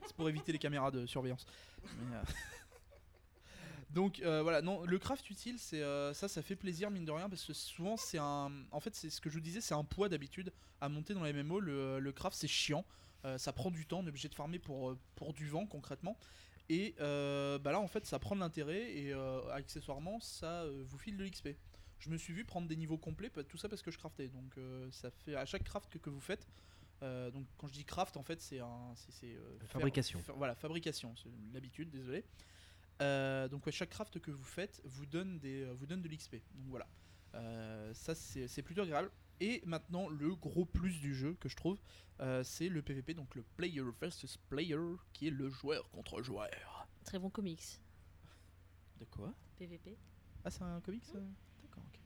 C'est 0.06 0.16
pour 0.16 0.28
éviter 0.28 0.52
les 0.52 0.58
caméras 0.58 0.90
de 0.90 1.06
surveillance. 1.06 1.46
Euh, 1.84 2.22
Donc 3.90 4.20
euh, 4.20 4.42
voilà, 4.42 4.60
non, 4.60 4.84
le 4.84 4.98
craft 4.98 5.28
utile, 5.30 5.58
c'est 5.58 5.82
euh, 5.82 6.12
ça, 6.12 6.28
ça 6.28 6.42
fait 6.42 6.56
plaisir 6.56 6.90
mine 6.90 7.06
de 7.06 7.10
rien 7.10 7.28
parce 7.28 7.44
que 7.44 7.54
souvent 7.54 7.96
c'est 7.96 8.18
un, 8.18 8.52
en 8.70 8.80
fait 8.80 8.94
c'est 8.94 9.08
ce 9.08 9.20
que 9.20 9.30
je 9.30 9.34
vous 9.34 9.40
disais, 9.40 9.60
c'est 9.60 9.74
un 9.74 9.84
poids 9.84 10.08
d'habitude 10.08 10.52
à 10.80 10.88
monter 10.88 11.14
dans 11.14 11.24
les 11.24 11.32
MMO. 11.32 11.60
Le, 11.60 12.12
craft 12.12 12.36
c'est 12.36 12.48
chiant, 12.48 12.84
ça 13.38 13.52
prend 13.52 13.70
du 13.70 13.86
temps, 13.86 14.00
on 14.00 14.04
est 14.04 14.10
obligé 14.10 14.28
de 14.28 14.34
farmer 14.34 14.58
pour 14.58 14.94
pour 15.16 15.32
du 15.32 15.48
vent 15.48 15.66
concrètement. 15.66 16.18
Et 16.68 16.94
bah 16.98 17.72
là 17.72 17.80
en 17.80 17.88
fait 17.88 18.04
ça 18.04 18.18
prend 18.18 18.34
de 18.34 18.40
l'intérêt 18.40 18.92
et 18.94 19.14
accessoirement 19.52 20.20
ça 20.20 20.66
vous 20.86 20.98
file 20.98 21.16
de 21.16 21.24
l'XP. 21.24 21.48
Je 21.98 22.10
me 22.10 22.18
suis 22.18 22.34
vu 22.34 22.44
prendre 22.44 22.68
des 22.68 22.76
niveaux 22.76 22.98
complets, 22.98 23.30
tout 23.48 23.56
ça 23.56 23.70
parce 23.70 23.80
que 23.80 23.90
je 23.90 23.96
craftais. 23.96 24.28
Donc 24.28 24.54
ça 24.92 25.10
fait 25.10 25.34
à 25.34 25.46
chaque 25.46 25.64
craft 25.64 25.98
que 25.98 26.10
vous 26.10 26.20
faites. 26.20 26.46
Euh, 27.02 27.30
donc 27.30 27.46
quand 27.56 27.68
je 27.68 27.72
dis 27.74 27.84
craft 27.84 28.16
en 28.16 28.22
fait 28.22 28.40
c'est 28.40 28.60
un 28.60 28.92
c'est 28.96 29.12
c'est, 29.12 29.34
euh, 29.34 29.58
Fabrication. 29.66 30.18
faire- 30.20 30.36
voilà 30.36 30.54
fabrication, 30.54 31.14
c'est 31.16 31.30
l'habitude, 31.52 31.90
désolé. 31.90 32.24
Euh, 33.00 33.46
donc 33.48 33.64
ouais, 33.66 33.72
chaque 33.72 33.90
craft 33.90 34.18
que 34.18 34.30
vous 34.32 34.42
faites 34.44 34.80
vous 34.84 35.06
donne, 35.06 35.38
des, 35.38 35.64
vous 35.74 35.86
donne 35.86 36.02
de 36.02 36.08
l'XP. 36.08 36.34
Donc 36.54 36.66
voilà. 36.68 36.88
Euh, 37.34 37.92
ça 37.94 38.14
c'est 38.14 38.48
c'est 38.48 38.62
plutôt 38.62 38.82
agréable. 38.82 39.10
Et 39.40 39.62
maintenant 39.64 40.08
le 40.08 40.34
gros 40.34 40.64
plus 40.64 40.98
du 40.98 41.14
jeu 41.14 41.34
que 41.34 41.48
je 41.48 41.54
trouve, 41.54 41.78
euh, 42.20 42.42
c'est 42.42 42.68
le 42.68 42.82
PVP, 42.82 43.14
donc 43.14 43.36
le 43.36 43.42
player 43.56 43.82
versus 44.00 44.36
player, 44.48 44.76
qui 45.12 45.28
est 45.28 45.30
le 45.30 45.48
joueur 45.48 45.88
contre 45.90 46.20
joueur. 46.22 46.48
Très 47.04 47.20
bon 47.20 47.30
comics. 47.30 47.80
De 48.98 49.04
quoi? 49.04 49.32
PVP. 49.56 49.96
Ah 50.44 50.50
c'est 50.50 50.62
un 50.62 50.80
comics? 50.80 51.04
D'accord, 51.62 51.84
ok. 51.86 52.00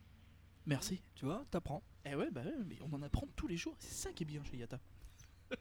Merci. 0.67 1.01
Tu 1.15 1.25
vois, 1.25 1.47
t'apprends. 1.51 1.83
Eh 2.05 2.15
ouais, 2.15 2.31
bah 2.31 2.43
ouais, 2.43 2.53
mais 2.67 2.77
on 2.83 2.93
en 2.95 3.03
apprend 3.03 3.27
tous 3.37 3.47
les 3.47 3.57
jours. 3.57 3.75
C'est 3.79 3.95
ça 3.95 4.13
qui 4.13 4.23
est 4.25 4.27
bien 4.27 4.43
chez 4.45 4.57
Yata. 4.59 4.79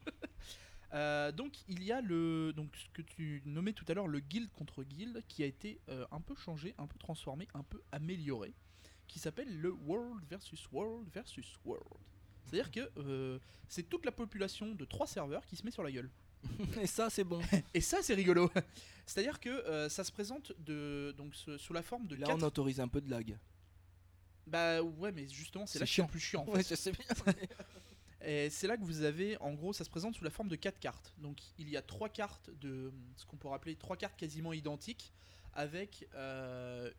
Euh, 0.93 1.31
donc 1.31 1.53
il 1.69 1.83
y 1.85 1.93
a 1.93 2.01
le 2.01 2.51
donc 2.53 2.75
ce 2.75 2.89
que 2.89 3.01
tu 3.01 3.41
nommais 3.45 3.71
tout 3.71 3.85
à 3.87 3.93
l'heure 3.93 4.09
le 4.09 4.19
guild 4.19 4.51
contre 4.51 4.83
guild 4.83 5.23
qui 5.29 5.41
a 5.41 5.45
été 5.45 5.79
euh, 5.87 6.05
un 6.11 6.19
peu 6.19 6.35
changé, 6.35 6.75
un 6.77 6.85
peu 6.85 6.97
transformé, 6.99 7.47
un 7.53 7.63
peu 7.63 7.81
amélioré, 7.93 8.53
qui 9.07 9.17
s'appelle 9.17 9.57
le 9.57 9.71
world 9.71 10.21
versus 10.29 10.67
world 10.69 11.07
versus 11.13 11.57
world. 11.63 11.87
C'est-à-dire 12.43 12.71
que 12.71 12.91
euh, 12.97 13.39
c'est 13.69 13.83
toute 13.87 14.03
la 14.03 14.11
population 14.11 14.75
de 14.75 14.83
trois 14.83 15.07
serveurs 15.07 15.45
qui 15.45 15.55
se 15.55 15.63
met 15.63 15.71
sur 15.71 15.81
la 15.83 15.93
gueule. 15.93 16.09
Et 16.81 16.87
ça, 16.87 17.09
c'est 17.09 17.23
bon. 17.23 17.39
Et 17.73 17.79
ça 17.79 17.99
c'est 18.01 18.13
rigolo. 18.15 18.51
C'est-à-dire 19.05 19.39
que 19.39 19.47
euh, 19.49 19.87
ça 19.87 20.03
se 20.03 20.11
présente 20.11 20.51
de 20.59 21.13
donc 21.15 21.33
ce- 21.35 21.57
sous 21.57 21.71
la 21.71 21.83
forme 21.83 22.05
de 22.07 22.15
Là, 22.17 22.27
quatre. 22.27 22.43
on 22.43 22.45
autorise 22.45 22.81
un 22.81 22.89
peu 22.89 22.99
de 22.99 23.09
lag. 23.09 23.37
Bah 24.51 24.81
ouais, 24.81 25.11
mais 25.13 25.27
justement 25.27 25.65
c'est 25.65 25.79
là 25.79 25.85
que 25.85 25.89
c'est 25.89 25.95
chiant. 25.95 26.07
plus 26.07 26.19
chiant. 26.19 26.41
En 26.41 26.45
fait. 26.45 26.51
Ouais, 26.51 26.63
je 26.69 26.75
sais 26.75 26.91
bien. 26.91 27.33
Et 28.23 28.49
c'est 28.51 28.67
là 28.67 28.77
que 28.77 28.83
vous 28.83 29.01
avez, 29.01 29.35
en 29.37 29.53
gros, 29.53 29.73
ça 29.73 29.83
se 29.83 29.89
présente 29.89 30.15
sous 30.15 30.23
la 30.23 30.29
forme 30.29 30.49
de 30.49 30.55
quatre 30.55 30.79
cartes. 30.79 31.13
Donc 31.17 31.39
il 31.57 31.69
y 31.69 31.77
a 31.77 31.81
trois 31.81 32.09
cartes 32.09 32.49
de 32.59 32.93
ce 33.15 33.25
qu'on 33.25 33.37
pourrait 33.37 33.55
appeler 33.55 33.75
trois 33.75 33.97
cartes 33.97 34.15
quasiment 34.15 34.53
identiques, 34.53 35.11
avec 35.53 36.07
euh, 36.13 36.91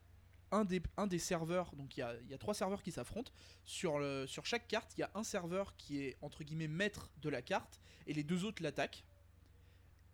un, 0.51 0.65
des, 0.65 0.83
un 0.97 1.07
des 1.07 1.21
serveurs. 1.21 1.77
Donc 1.77 1.97
il 1.97 2.01
y 2.01 2.03
a, 2.03 2.15
il 2.23 2.29
y 2.31 2.35
a 2.35 2.39
trois 2.39 2.55
serveurs 2.55 2.83
qui 2.83 2.91
s'affrontent. 2.91 3.31
Sur, 3.65 3.99
le, 3.99 4.27
sur 4.27 4.47
chaque 4.47 4.67
carte, 4.67 4.95
il 4.97 5.01
y 5.01 5.05
a 5.05 5.11
un 5.15 5.23
serveur 5.23 5.77
qui 5.77 6.03
est 6.03 6.17
entre 6.23 6.43
guillemets 6.43 6.69
maître 6.69 7.13
de 7.19 7.29
la 7.29 7.43
carte, 7.43 7.81
et 8.07 8.15
les 8.15 8.25
deux 8.25 8.45
autres 8.45 8.63
l'attaquent. 8.63 9.05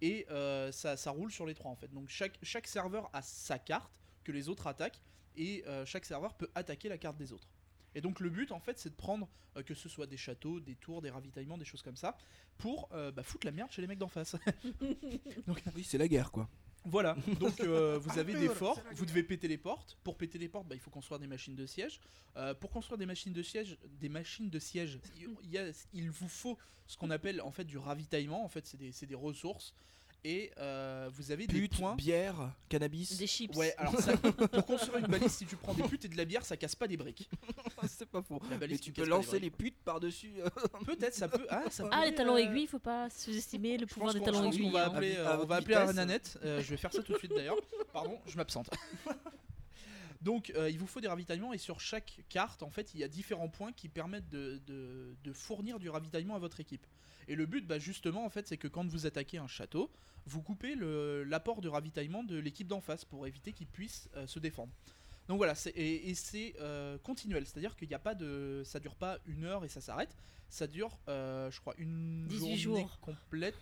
Et 0.00 0.26
euh, 0.30 0.70
ça, 0.72 0.96
ça 0.96 1.10
roule 1.10 1.32
sur 1.32 1.46
les 1.46 1.54
trois 1.54 1.70
en 1.70 1.76
fait. 1.76 1.88
Donc 1.92 2.08
chaque, 2.08 2.38
chaque 2.42 2.66
serveur 2.66 3.08
a 3.14 3.22
sa 3.22 3.58
carte 3.58 3.92
que 4.24 4.32
les 4.32 4.48
autres 4.48 4.66
attaquent, 4.66 5.00
et 5.38 5.64
euh, 5.66 5.86
chaque 5.86 6.04
serveur 6.04 6.34
peut 6.34 6.50
attaquer 6.54 6.88
la 6.90 6.98
carte 6.98 7.16
des 7.16 7.32
autres. 7.32 7.48
Et 7.94 8.00
donc 8.02 8.20
le 8.20 8.28
but 8.28 8.52
en 8.52 8.60
fait 8.60 8.78
c'est 8.78 8.90
de 8.90 8.94
prendre 8.94 9.28
euh, 9.56 9.62
que 9.62 9.72
ce 9.74 9.88
soit 9.88 10.06
des 10.06 10.18
châteaux, 10.18 10.60
des 10.60 10.74
tours, 10.74 11.00
des 11.00 11.10
ravitaillements, 11.10 11.56
des 11.56 11.64
choses 11.64 11.82
comme 11.82 11.96
ça, 11.96 12.16
pour 12.58 12.88
euh, 12.92 13.10
bah, 13.10 13.22
foutre 13.22 13.46
la 13.46 13.52
merde 13.52 13.70
chez 13.72 13.80
les 13.80 13.88
mecs 13.88 13.98
d'en 13.98 14.08
face. 14.08 14.36
Oui, 15.74 15.84
c'est 15.84 15.98
la 15.98 16.08
guerre, 16.08 16.30
quoi. 16.30 16.48
voilà, 16.84 17.16
donc 17.40 17.60
euh, 17.60 17.98
vous 18.02 18.18
avez 18.18 18.34
des 18.34 18.48
forts, 18.48 18.80
vous 18.92 19.06
devez 19.06 19.22
péter 19.22 19.48
les 19.48 19.58
portes. 19.58 19.96
Pour 20.04 20.16
péter 20.16 20.38
les 20.38 20.48
portes, 20.48 20.68
bah, 20.68 20.74
il 20.74 20.80
faut 20.80 20.90
construire 20.90 21.18
des 21.18 21.26
machines 21.26 21.54
de 21.56 21.66
siège. 21.66 22.00
Euh, 22.36 22.54
pour 22.54 22.70
construire 22.70 22.98
des 22.98 23.06
machines 23.06 23.32
de 23.32 23.42
siège, 23.42 23.78
des 24.00 24.08
machines 24.08 24.50
de 24.50 24.58
siège, 24.58 24.98
il, 25.16 25.50
y 25.50 25.58
a- 25.58 25.72
il 25.92 26.10
vous 26.10 26.28
faut 26.28 26.58
ce 26.86 26.96
qu'on 26.96 27.10
appelle 27.10 27.40
en 27.40 27.50
fait 27.50 27.64
du 27.64 27.78
ravitaillement. 27.78 28.44
En 28.44 28.48
fait, 28.48 28.66
c'est 28.66 28.76
des, 28.76 28.92
c'est 28.92 29.06
des 29.06 29.14
ressources. 29.14 29.74
Et 30.28 30.50
euh, 30.58 31.08
vous 31.14 31.32
avez 31.32 31.46
des 31.46 31.68
points. 31.68 31.94
bière, 31.94 32.52
cannabis. 32.68 33.16
Des 33.16 33.26
chips. 33.26 33.56
Ouais, 33.56 33.74
alors 33.78 33.98
ça, 33.98 34.14
pour 34.52 34.66
construire 34.66 34.98
une 34.98 35.06
balise, 35.06 35.32
si 35.32 35.46
tu 35.46 35.56
prends 35.56 35.72
des 35.72 35.84
putes 35.84 36.04
et 36.04 36.08
de 36.08 36.18
la 36.18 36.26
bière, 36.26 36.44
ça 36.44 36.54
casse 36.58 36.74
pas 36.76 36.86
des 36.86 36.98
briques. 36.98 37.30
c'est 37.88 38.04
pas 38.04 38.20
faux. 38.20 38.38
La 38.50 38.58
balise, 38.58 38.76
Mais 38.76 38.84
tu 38.84 38.92
peux 38.92 39.06
lancer 39.06 39.38
les 39.40 39.48
putes 39.48 39.78
par-dessus. 39.82 40.34
euh, 40.44 40.50
Peut-être, 40.84 41.14
ça 41.14 41.28
peut. 41.28 41.46
Ah, 41.48 41.62
ça 41.70 41.88
Ah, 41.90 42.04
les 42.04 42.14
talons 42.14 42.34
euh, 42.34 42.40
aiguilles, 42.40 42.66
faut 42.66 42.78
pas 42.78 43.08
sous-estimer 43.08 43.78
le 43.78 43.86
Je 43.88 43.94
pouvoir 43.94 44.12
des 44.12 44.20
talons 44.20 44.44
aiguilles. 44.52 44.70
va 44.70 44.84
hein. 44.84 44.90
appeler, 44.92 45.14
euh, 45.16 45.38
on 45.40 45.46
va 45.46 45.56
appeler. 45.56 45.76
Arnanette. 45.76 46.38
Euh, 46.44 46.60
je 46.60 46.68
vais 46.68 46.76
faire 46.76 46.92
ça 46.92 47.02
tout 47.02 47.14
de 47.14 47.18
suite 47.18 47.32
d'ailleurs. 47.34 47.56
Pardon, 47.94 48.18
je 48.26 48.36
m'absente. 48.36 48.68
Donc, 50.28 50.52
euh, 50.56 50.68
il 50.68 50.78
vous 50.78 50.86
faut 50.86 51.00
des 51.00 51.08
ravitaillements 51.08 51.54
et 51.54 51.58
sur 51.58 51.80
chaque 51.80 52.20
carte, 52.28 52.62
en 52.62 52.68
fait, 52.68 52.92
il 52.92 53.00
y 53.00 53.04
a 53.04 53.08
différents 53.08 53.48
points 53.48 53.72
qui 53.72 53.88
permettent 53.88 54.28
de, 54.28 54.60
de- 54.66 55.16
de 55.24 55.32
fournir 55.32 55.78
du 55.78 55.88
ravitaillement 55.88 56.34
à 56.36 56.38
votre 56.38 56.60
équipe. 56.60 56.86
Et 57.28 57.34
le 57.34 57.46
but, 57.46 57.66
bah, 57.66 57.78
justement, 57.78 58.26
en 58.26 58.28
fait, 58.28 58.46
c'est 58.46 58.58
que 58.58 58.68
quand 58.68 58.86
vous 58.86 59.06
attaquez 59.06 59.38
un 59.38 59.46
château, 59.48 59.90
vous 60.26 60.42
coupez 60.42 60.74
l'apport 61.24 61.62
de 61.62 61.68
ravitaillement 61.70 62.24
de 62.24 62.36
l'équipe 62.36 62.66
d'en 62.68 62.82
face 62.82 63.06
pour 63.06 63.26
éviter 63.26 63.54
qu'ils 63.54 63.68
puissent 63.68 64.10
euh, 64.16 64.26
se 64.26 64.38
défendre. 64.38 64.70
Donc 65.28 65.38
voilà, 65.38 65.54
et, 65.74 66.10
et 66.10 66.14
c'est 66.14 66.54
euh, 66.60 66.98
continuel, 66.98 67.46
c'est-à-dire 67.46 67.74
qu'il 67.74 67.88
n'y 67.88 67.94
a 67.94 67.98
pas 67.98 68.14
de, 68.14 68.60
ça 68.66 68.80
dure 68.80 68.96
pas 68.96 69.18
une 69.24 69.44
heure 69.44 69.64
et 69.64 69.68
ça 69.70 69.80
s'arrête. 69.80 70.14
Ça 70.50 70.66
dure, 70.66 70.98
euh, 71.08 71.50
je 71.50 71.58
crois, 71.60 71.74
une 71.78 72.26
18 72.28 72.56
journée 72.56 72.80
jours. 72.82 73.00
complète. 73.00 73.56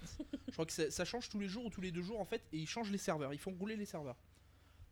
je 0.48 0.52
crois 0.52 0.66
que 0.66 0.72
ça 0.72 1.04
change 1.04 1.28
tous 1.28 1.38
les 1.38 1.48
jours 1.48 1.64
ou 1.64 1.70
tous 1.70 1.80
les 1.80 1.92
deux 1.92 2.02
jours 2.02 2.18
en 2.20 2.24
fait, 2.24 2.42
et 2.52 2.58
ils 2.58 2.66
changent 2.68 2.90
les 2.90 2.98
serveurs, 2.98 3.32
ils 3.32 3.38
font 3.38 3.52
rouler 3.52 3.76
les 3.76 3.84
serveurs. 3.86 4.16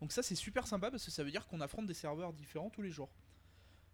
Donc 0.05 0.13
ça 0.13 0.23
c'est 0.23 0.35
super 0.35 0.67
sympa 0.67 0.91
parce 0.91 1.03
que 1.03 1.11
ça 1.11 1.25
veut 1.25 1.31
dire 1.31 1.47
qu'on 1.47 1.63
affronte 1.63 1.87
des 1.87 1.95
serveurs 1.95 2.35
différents 2.35 2.69
tous 2.69 2.83
les 2.83 2.91
jours. 2.91 3.09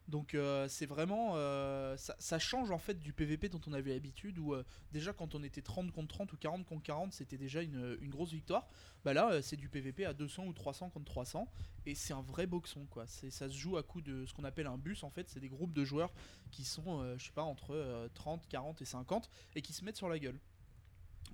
Donc 0.09 0.35
euh, 0.35 0.67
c'est 0.67 0.85
vraiment 0.85 1.35
euh, 1.37 1.97
ça, 1.97 2.39
change 2.41 2.73
en 2.73 2.81
fait 2.81 2.99
du 2.99 3.13
PVP 3.13 3.49
dont 3.49 3.61
on 3.69 3.73
avait 3.73 3.93
l'habitude 3.93 4.37
où 4.41 4.53
euh, 4.53 4.65
déjà 4.91 5.13
quand 5.13 5.37
on 5.37 5.45
était 5.45 5.63
30 5.63 5.93
contre 5.93 6.09
30 6.09 6.33
ou 6.33 6.37
40 6.37 6.67
contre 6.67 6.83
40 6.83 7.13
c'était 7.13 7.39
déjà 7.39 7.63
une, 7.63 7.97
grosse 8.09 8.33
victoire. 8.33 8.69
Bah 9.05 9.15
là 9.15 9.41
c'est 9.41 9.55
du 9.55 9.69
PVP 9.69 10.05
à 10.05 10.13
200 10.13 10.47
ou 10.47 10.53
300 10.53 10.91
contre 10.91 11.05
300 11.05 11.49
et 11.87 11.95
c'est 11.95 12.13
un 12.13 12.23
vrai 12.23 12.49
boxon 12.49 12.87
quoi. 12.91 13.07
Ça 13.07 13.49
se 13.49 13.57
joue 13.57 13.77
à 13.77 13.85
coup 13.85 14.01
de 14.01 14.27
ce 14.27 14.35
qu'on 14.35 14.43
appelle 14.43 14.67
un 14.67 14.79
bus 14.79 15.05
en 15.05 15.11
fait, 15.11 15.29
c'est 15.29 15.39
des 15.39 15.49
groupes 15.49 15.73
de 15.73 15.85
joueurs 15.85 16.13
qui 16.51 16.65
sont 16.65 17.17
je 17.19 17.25
sais 17.25 17.33
pas 17.33 17.45
entre 17.45 17.77
euh, 17.77 18.09
30, 18.15 18.49
40 18.49 18.83
et 18.83 18.85
50 18.85 19.31
et 19.55 19.63
qui 19.63 19.73
se 19.73 19.85
mettent 19.85 19.97
sur 19.97 20.09
la 20.09 20.19
gueule. 20.19 20.41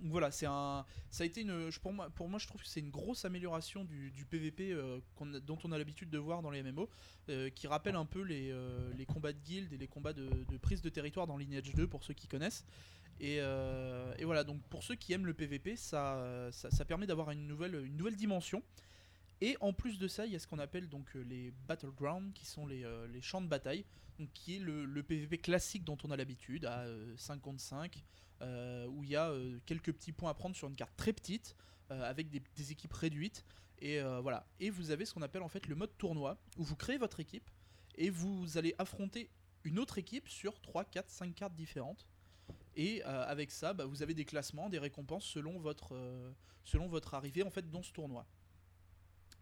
Donc 0.01 0.11
voilà, 0.11 0.31
c'est 0.31 0.45
un, 0.45 0.85
ça 1.09 1.23
a 1.23 1.25
été 1.25 1.41
une, 1.41 1.69
pour 1.81 1.93
moi, 1.93 2.09
pour 2.11 2.29
moi 2.29 2.39
je 2.39 2.47
trouve 2.47 2.61
que 2.61 2.67
c'est 2.67 2.79
une 2.79 2.91
grosse 2.91 3.25
amélioration 3.25 3.83
du, 3.83 4.11
du 4.11 4.25
PVP 4.25 4.71
euh, 4.71 4.99
dont 5.43 5.57
on 5.63 5.71
a 5.71 5.77
l'habitude 5.77 6.09
de 6.09 6.17
voir 6.17 6.41
dans 6.41 6.51
les 6.51 6.61
MMO, 6.61 6.89
euh, 7.29 7.49
qui 7.49 7.67
rappelle 7.67 7.95
un 7.95 8.05
peu 8.05 8.21
les, 8.21 8.51
euh, 8.51 8.91
les 8.95 9.05
combats 9.05 9.33
de 9.33 9.39
guild 9.39 9.73
et 9.73 9.77
les 9.77 9.87
combats 9.87 10.13
de, 10.13 10.29
de 10.29 10.57
prise 10.57 10.81
de 10.81 10.89
territoire 10.89 11.25
dans 11.25 11.37
Lineage 11.37 11.73
2 11.73 11.87
pour 11.87 12.03
ceux 12.03 12.13
qui 12.13 12.27
connaissent. 12.27 12.65
Et, 13.19 13.37
et 13.37 14.25
voilà, 14.25 14.43
donc 14.43 14.61
pour 14.69 14.83
ceux 14.83 14.93
qui 14.93 15.11
aiment 15.11 15.25
le 15.25 15.33
PVP, 15.33 15.75
ça, 15.75 16.51
ça, 16.51 16.85
permet 16.85 17.07
d'avoir 17.07 17.31
une 17.31 17.47
nouvelle, 17.47 17.73
une 17.83 17.97
nouvelle 17.97 18.15
dimension. 18.15 18.61
Et 19.41 19.57
en 19.59 19.73
plus 19.73 19.97
de 19.97 20.07
ça, 20.07 20.27
il 20.27 20.33
y 20.33 20.35
a 20.35 20.39
ce 20.39 20.45
qu'on 20.45 20.59
appelle 20.59 20.87
donc 20.87 21.11
les 21.15 21.51
battlegrounds, 21.67 22.31
qui 22.35 22.45
sont 22.45 22.67
les, 22.67 22.85
les 23.11 23.21
champs 23.21 23.41
de 23.41 23.47
bataille, 23.47 23.85
donc 24.19 24.31
qui 24.33 24.55
est 24.55 24.59
le, 24.59 24.85
le 24.85 25.03
PVP 25.03 25.37
classique 25.37 25.83
dont 25.83 25.97
on 26.03 26.11
a 26.11 26.17
l'habitude, 26.17 26.65
à 26.65 26.81
euh, 26.81 27.13
5 27.17 27.41
contre 27.41 27.61
5, 27.61 27.95
euh, 27.95 27.99
où 28.41 29.03
il 29.03 29.09
y 29.09 29.15
a 29.15 29.29
euh, 29.29 29.59
quelques 29.65 29.93
petits 29.93 30.11
points 30.11 30.29
à 30.29 30.33
prendre 30.33 30.55
sur 30.55 30.67
une 30.67 30.75
carte 30.75 30.95
très 30.97 31.13
petite, 31.13 31.55
euh, 31.91 32.09
avec 32.09 32.29
des, 32.29 32.71
équipes 32.71 32.93
réduites. 32.93 33.45
Et 33.79 33.99
euh, 34.01 34.19
voilà. 34.19 34.45
Et 34.59 34.69
vous 34.69 34.91
avez 34.91 35.05
ce 35.05 35.13
qu'on 35.13 35.21
appelle 35.21 35.43
en 35.43 35.47
fait 35.47 35.67
le 35.67 35.75
mode 35.75 35.95
tournoi, 35.97 36.37
où 36.57 36.63
vous 36.63 36.75
créez 36.75 36.97
votre 36.97 37.19
équipe 37.19 37.49
et 37.95 38.09
vous 38.09 38.57
allez 38.57 38.75
affronter 38.77 39.29
une 39.63 39.79
autre 39.79 39.97
équipe 39.97 40.27
sur 40.29 40.59
3, 40.61 40.85
4, 40.85 41.09
5 41.09 41.35
cartes 41.35 41.55
différentes. 41.55 42.07
Et 42.75 43.03
euh, 43.05 43.25
avec 43.27 43.51
ça, 43.51 43.73
bah, 43.73 43.85
vous 43.85 44.03
avez 44.03 44.13
des 44.13 44.25
classements, 44.25 44.69
des 44.69 44.79
récompenses 44.79 45.25
selon 45.25 45.57
votre, 45.59 45.95
euh, 45.95 46.31
selon 46.63 46.87
votre 46.87 47.13
arrivée 47.13 47.43
en 47.43 47.49
fait 47.49 47.69
dans 47.69 47.81
ce 47.81 47.91
tournoi. 47.91 48.25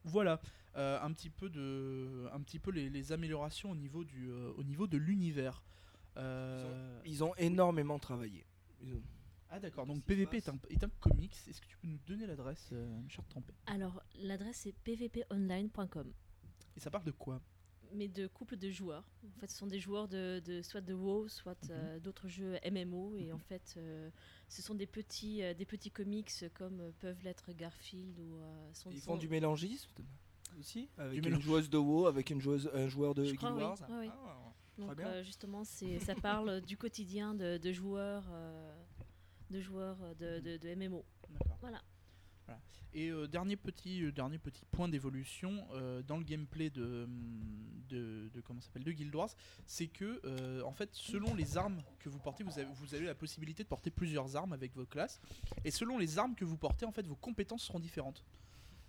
Voilà, 0.06 0.40
euh, 0.78 1.00
un 1.02 1.12
petit 1.14 1.30
peu 1.30 1.50
de, 1.50 2.28
un 2.32 2.40
petit 2.42 2.60
peu 2.60 2.70
les, 2.72 2.90
les 2.90 3.12
améliorations 3.12 3.72
au 3.72 3.76
niveau 3.76 4.04
du, 4.04 4.30
euh, 4.30 4.52
au 4.58 4.64
niveau 4.64 4.88
de 4.88 4.98
l'univers. 4.98 5.64
Euh, 6.18 7.02
Ils 7.06 7.24
ont 7.24 7.36
énormément 7.36 8.00
travaillé. 8.00 8.46
Ah 9.50 9.60
d'accord, 9.60 9.86
donc 9.86 10.04
PVP 10.04 10.38
est 10.38 10.50
un, 10.50 10.58
est 10.70 10.84
un 10.84 10.90
comics. 11.00 11.36
Est-ce 11.48 11.62
que 11.62 11.68
tu 11.68 11.78
peux 11.78 11.88
nous 11.88 12.00
donner 12.08 12.26
l'adresse, 12.28 12.70
euh, 12.74 13.02
Trampé 13.30 13.54
Alors, 13.68 14.02
l'adresse 14.16 14.66
est 14.66 14.74
pvponline.com. 14.84 16.12
Et 16.76 16.80
ça 16.80 16.90
parle 16.92 17.06
de 17.06 17.12
quoi? 17.12 17.42
Mais 17.94 18.08
de 18.08 18.28
couples 18.28 18.58
de 18.58 18.70
joueurs. 18.72 19.06
En 19.38 19.40
fait, 19.40 19.50
ce 19.50 19.58
sont 19.58 19.68
des 19.68 19.80
joueurs 19.80 20.08
de, 20.08 20.42
de- 20.44 20.62
soit 20.64 20.82
de 20.82 20.94
WoW, 20.94 21.28
soit 21.30 21.64
Mhm. 21.66 21.70
euh, 21.72 22.00
d'autres 22.00 22.28
jeux 22.28 22.58
MMO. 22.70 23.16
Et 23.16 23.32
en 23.32 23.38
fait, 23.40 23.76
euh, 23.78 24.10
ce 24.50 24.62
sont 24.62 24.74
des 24.76 24.88
petits, 24.88 25.44
euh, 25.44 25.54
des 25.54 25.66
petits 25.66 25.92
comics 25.92 26.32
comme 26.56 26.82
euh, 26.82 26.92
peuvent 27.00 27.22
l'être 27.24 27.54
Garfield 27.54 28.20
ou. 28.20 28.38
euh, 28.38 28.74
sont- 28.74 28.90
Ils 28.92 29.00
font 29.00 29.16
du 29.18 29.30
mélangisme 29.30 29.92
aussi? 30.60 30.90
Avec 30.98 31.12
Du 31.14 31.18
une 31.20 31.26
mélange- 31.26 31.44
joueuse 31.44 31.70
de 31.70 31.78
WoW, 31.78 32.08
avec 32.08 32.30
une 32.32 32.42
joueuse, 32.42 32.70
un 32.74 32.88
joueur 32.88 33.14
de 33.14 33.24
Je 33.24 33.30
Guild 33.30 33.38
crois, 33.40 33.54
oui. 33.56 33.62
Wars 33.64 33.78
oui. 33.90 34.10
Ah, 34.12 34.45
Donc 34.78 35.00
euh, 35.00 35.24
justement, 35.24 35.64
ça 35.64 36.16
parle 36.16 36.62
du 36.62 36.78
quotidien 36.78 37.34
de, 37.34 37.58
de 37.58 37.72
joueurs, 37.72 38.26
euh, 38.32 38.76
de 39.50 39.62
joueurs 39.62 39.98
euh, 40.02 40.14
de, 40.16 40.40
de, 40.40 40.58
de 40.58 40.76
MMO. 40.76 41.06
Voilà. 41.62 41.82
Voilà. 42.46 42.62
Et 42.94 43.10
euh, 43.10 43.28
dernier 43.28 43.56
petit 43.58 44.04
euh, 44.04 44.12
dernier 44.12 44.38
petit 44.38 44.64
point 44.72 44.88
d'évolution 44.88 45.68
euh, 45.74 46.02
dans 46.04 46.18
le 46.18 46.24
gameplay 46.24 46.70
de 46.70 47.04
hum, 47.06 47.42
de, 47.90 48.30
comment 48.44 48.62
s'appelle 48.62 48.84
de 48.84 48.92
Guild 48.92 49.14
Wars, 49.16 49.30
c'est 49.66 49.88
que 49.88 50.20
euh, 50.26 50.62
en 50.64 50.74
fait 50.74 50.90
selon 50.94 51.34
les 51.36 51.58
armes 51.58 51.82
que 52.00 52.10
vous 52.10 52.20
portez, 52.20 52.44
vous 52.44 52.58
avez 52.60 52.68
vous 52.74 52.94
avez 52.96 53.06
la 53.06 53.16
possibilité 53.16 53.64
de 53.64 53.68
porter 53.68 53.90
plusieurs 53.90 54.36
armes 54.36 54.54
avec 54.54 54.76
vos 54.76 54.86
classes 54.86 55.20
et 55.64 55.72
selon 55.72 55.98
les 55.98 56.18
armes 56.18 56.36
que 56.36 56.46
vous 56.46 56.58
portez, 56.58 56.86
en 56.86 56.92
fait 56.92 57.06
vos 57.06 57.16
compétences 57.16 57.64
seront 57.64 57.80
différentes. 57.80 58.24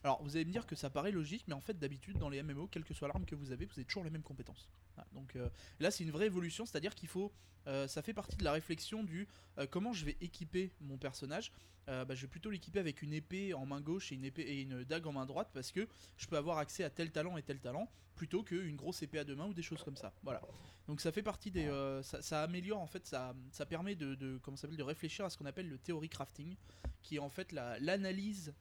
Alors 0.07 0.23
vous 0.23 0.37
allez 0.37 0.45
me 0.45 0.53
dire 0.53 0.67
que 0.67 0.77
ça 0.77 0.89
paraît 0.89 1.11
logique, 1.11 1.43
mais 1.49 1.55
en 1.55 1.61
fait 1.61 1.81
d'habitude 1.81 2.17
dans 2.19 2.29
les 2.29 2.41
MMO, 2.41 2.69
quelle 2.69 2.85
que 2.85 2.95
soit 2.95 3.09
l'arme 3.09 3.25
que 3.27 3.35
vous 3.35 3.51
avez, 3.51 3.65
vous 3.67 3.73
avez 3.73 3.85
toujours 3.85 4.05
les 4.05 4.11
mêmes 4.11 4.23
compétences. 4.23 4.69
Donc 5.13 5.35
euh, 5.35 5.49
là 5.81 5.91
c'est 5.91 6.05
une 6.05 6.13
vraie 6.13 6.27
évolution, 6.27 6.65
c'est-à-dire 6.65 6.95
qu'il 6.95 7.09
faut, 7.09 7.33
euh, 7.67 7.89
ça 7.89 8.03
fait 8.03 8.15
partie 8.15 8.37
de 8.37 8.45
la 8.45 8.53
réflexion 8.53 9.03
du 9.03 9.27
euh, 9.59 9.67
comment 9.69 9.93
je 9.93 10.05
vais 10.05 10.17
équiper 10.21 10.71
mon 10.81 10.97
personnage. 10.97 11.51
Bah, 11.89 12.05
je 12.17 12.23
vais 12.23 12.27
plutôt 12.27 12.51
l'équiper 12.51 12.81
avec 12.81 13.01
une 13.03 13.13
épée 13.13 13.55
en 13.55 13.65
main 13.65 13.81
gauche 13.81 14.11
et 14.11 14.17
une 14.17 14.25
épée 14.25 14.43
et 14.43 14.61
une 14.63 14.83
dague 14.83 15.07
en 15.07 15.13
main 15.13 15.25
droite 15.25 15.51
parce 15.55 15.71
que 15.71 15.87
je 16.17 16.27
peux 16.27 16.37
avoir 16.37 16.59
accès 16.59 16.83
à 16.83 16.91
tel 16.91 17.13
talent 17.13 17.37
et 17.37 17.45
tel 17.45 17.61
talent 17.61 17.89
plutôt 18.17 18.43
qu'une 18.43 18.75
grosse 18.75 19.03
épée 19.03 19.21
à 19.21 19.25
deux 19.25 19.37
mains 19.37 19.47
ou 19.47 19.55
des 19.55 19.63
choses 19.63 19.85
comme 19.85 19.97
ça. 19.97 20.13
Voilà. 20.25 20.41
Donc 20.89 21.01
ça 21.01 21.13
fait 21.13 21.23
partie 21.23 21.53
des, 21.53 21.69
ça, 22.03 22.43
améliore 22.43 22.81
en 22.81 22.89
fait, 22.89 23.07
ça, 23.07 23.37
ça 23.53 23.67
permet 23.67 23.95
de, 23.95 24.39
comment 24.43 24.57
ça 24.57 24.67
de 24.67 24.83
réfléchir 24.83 25.25
à 25.25 25.31
ce 25.31 25.39
qu'on 25.39 25.47
appelle 25.47 25.69
le 25.69 25.79
theory 25.79 26.09
crafting, 26.09 26.57
qui 27.03 27.17
est 27.17 27.21
en 27.21 27.31
fait 27.31 27.53
la- 27.53 27.79
l'analyse 27.79 28.53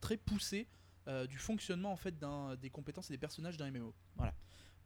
très 0.00 0.16
poussée 0.16 0.66
euh, 1.08 1.26
du 1.26 1.38
fonctionnement 1.38 1.92
en 1.92 1.96
fait 1.96 2.14
des 2.60 2.70
compétences 2.70 3.10
et 3.10 3.14
des 3.14 3.18
personnages 3.18 3.56
d'un 3.56 3.70
MMO. 3.70 3.94
Voilà. 4.16 4.34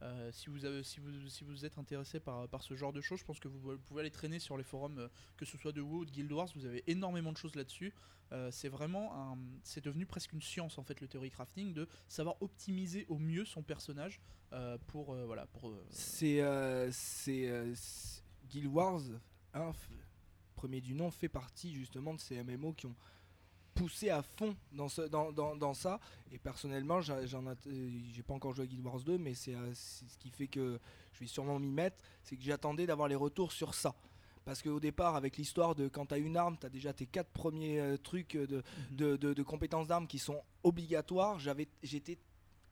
Euh, 0.01 0.29
si, 0.33 0.49
vous 0.49 1.65
êtes 1.65 1.77
intéressé 1.77 2.19
par, 2.19 2.47
ce 2.61 2.75
genre 2.75 2.91
de 2.93 3.01
choses, 3.01 3.19
je 3.19 3.25
pense 3.25 3.39
que 3.39 3.47
vous 3.47 3.77
pouvez 3.79 4.01
aller 4.01 4.11
traîner 4.11 4.39
sur 4.39 4.57
les 4.57 4.63
forums, 4.63 4.99
euh, 4.99 5.07
que 5.37 5.45
ce 5.45 5.57
soit 5.57 5.71
de 5.71 5.81
WoW 5.81 5.99
ou 5.99 6.05
de 6.05 6.11
Guild 6.11 6.31
Wars, 6.31 6.49
vous 6.55 6.65
avez 6.65 6.83
énormément 6.89 7.31
de 7.31 7.37
choses 7.37 7.55
là-dessus. 7.55 7.93
Euh, 8.31 8.49
c'est 8.51 8.69
vraiment 8.69 9.37
c'est 9.63 9.83
devenu 9.83 10.05
presque 10.07 10.33
une 10.33 10.41
science 10.41 10.79
en 10.79 10.83
fait 10.83 10.99
le 10.99 11.07
theory 11.07 11.29
crafting 11.29 11.73
de 11.73 11.87
savoir 12.07 12.41
optimiser 12.41 13.05
au 13.07 13.19
mieux 13.19 13.45
son 13.45 13.61
personnage 13.61 14.19
pour 14.87 15.15
voilà 15.15 15.45
C'est 15.91 16.41
Guild 18.49 18.67
Wars, 18.67 19.01
hein, 19.53 19.71
f- 19.71 19.89
premier 20.55 20.81
du 20.81 20.95
nom, 20.95 21.11
fait 21.11 21.29
partie 21.29 21.73
justement 21.73 22.13
de 22.13 22.19
ces 22.19 22.41
MMO 22.43 22.73
qui 22.73 22.87
ont 22.87 22.95
poussé 23.75 24.09
à 24.09 24.23
fond 24.23 24.55
dans, 24.71 24.89
ce, 24.89 25.03
dans, 25.03 25.31
dans, 25.31 25.55
dans 25.55 25.73
ça. 25.73 25.99
Et 26.31 26.39
personnellement, 26.39 26.99
euh, 27.09 27.89
j'ai 28.13 28.23
pas 28.23 28.33
encore 28.33 28.53
joué 28.55 28.63
à 28.63 28.67
Guild 28.67 28.83
Wars 28.85 28.99
2, 29.01 29.17
mais 29.19 29.33
c'est 29.35 29.53
euh, 29.53 29.71
c'est 29.73 30.07
ce 30.09 30.17
qui 30.17 30.29
fait 30.31 30.47
que 30.47 30.79
je 31.13 31.19
vais 31.19 31.27
sûrement 31.27 31.59
m'y 31.59 31.71
mettre. 31.71 31.97
C'est 32.23 32.35
que 32.37 32.43
j'attendais 32.43 32.87
d'avoir 32.87 33.07
les 33.07 33.15
retours 33.15 33.51
sur 33.51 33.73
ça. 33.75 33.93
Parce 34.45 34.61
qu'au 34.61 34.79
départ, 34.79 35.15
avec 35.15 35.37
l'histoire 35.37 35.73
de 35.75 35.87
quand 35.87 36.05
tu 36.07 36.13
as 36.13 36.17
une 36.17 36.37
arme, 36.37 36.55
tu 36.59 36.65
as 36.65 36.69
déjà 36.69 36.93
tes 36.93 37.05
quatre 37.07 37.29
premiers 37.31 37.79
euh, 37.79 37.97
trucs 37.97 38.35
de, 38.37 38.63
de, 38.91 39.15
de- 39.17 39.33
de 39.33 39.43
compétences 39.43 39.87
d'armes 39.87 40.07
qui 40.07 40.19
sont 40.19 40.41
obligatoires, 40.63 41.37
j'étais 41.83 42.17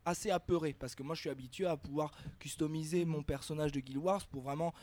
assez 0.05 0.29
apeuré 0.31 0.73
parce 0.73 0.95
que 0.95 1.01
moi 1.03 1.15
je 1.15 1.21
suis 1.21 1.29
habitué 1.29 1.65
à 1.65 1.77
pouvoir 1.77 2.11
customiser 2.37 3.05
mon 3.05 3.23
personnage 3.23 3.71
de 3.71 3.79
Guild 3.79 3.97
Wars 3.99 4.25
pour 4.27 4.41
vraiment, 4.43 4.73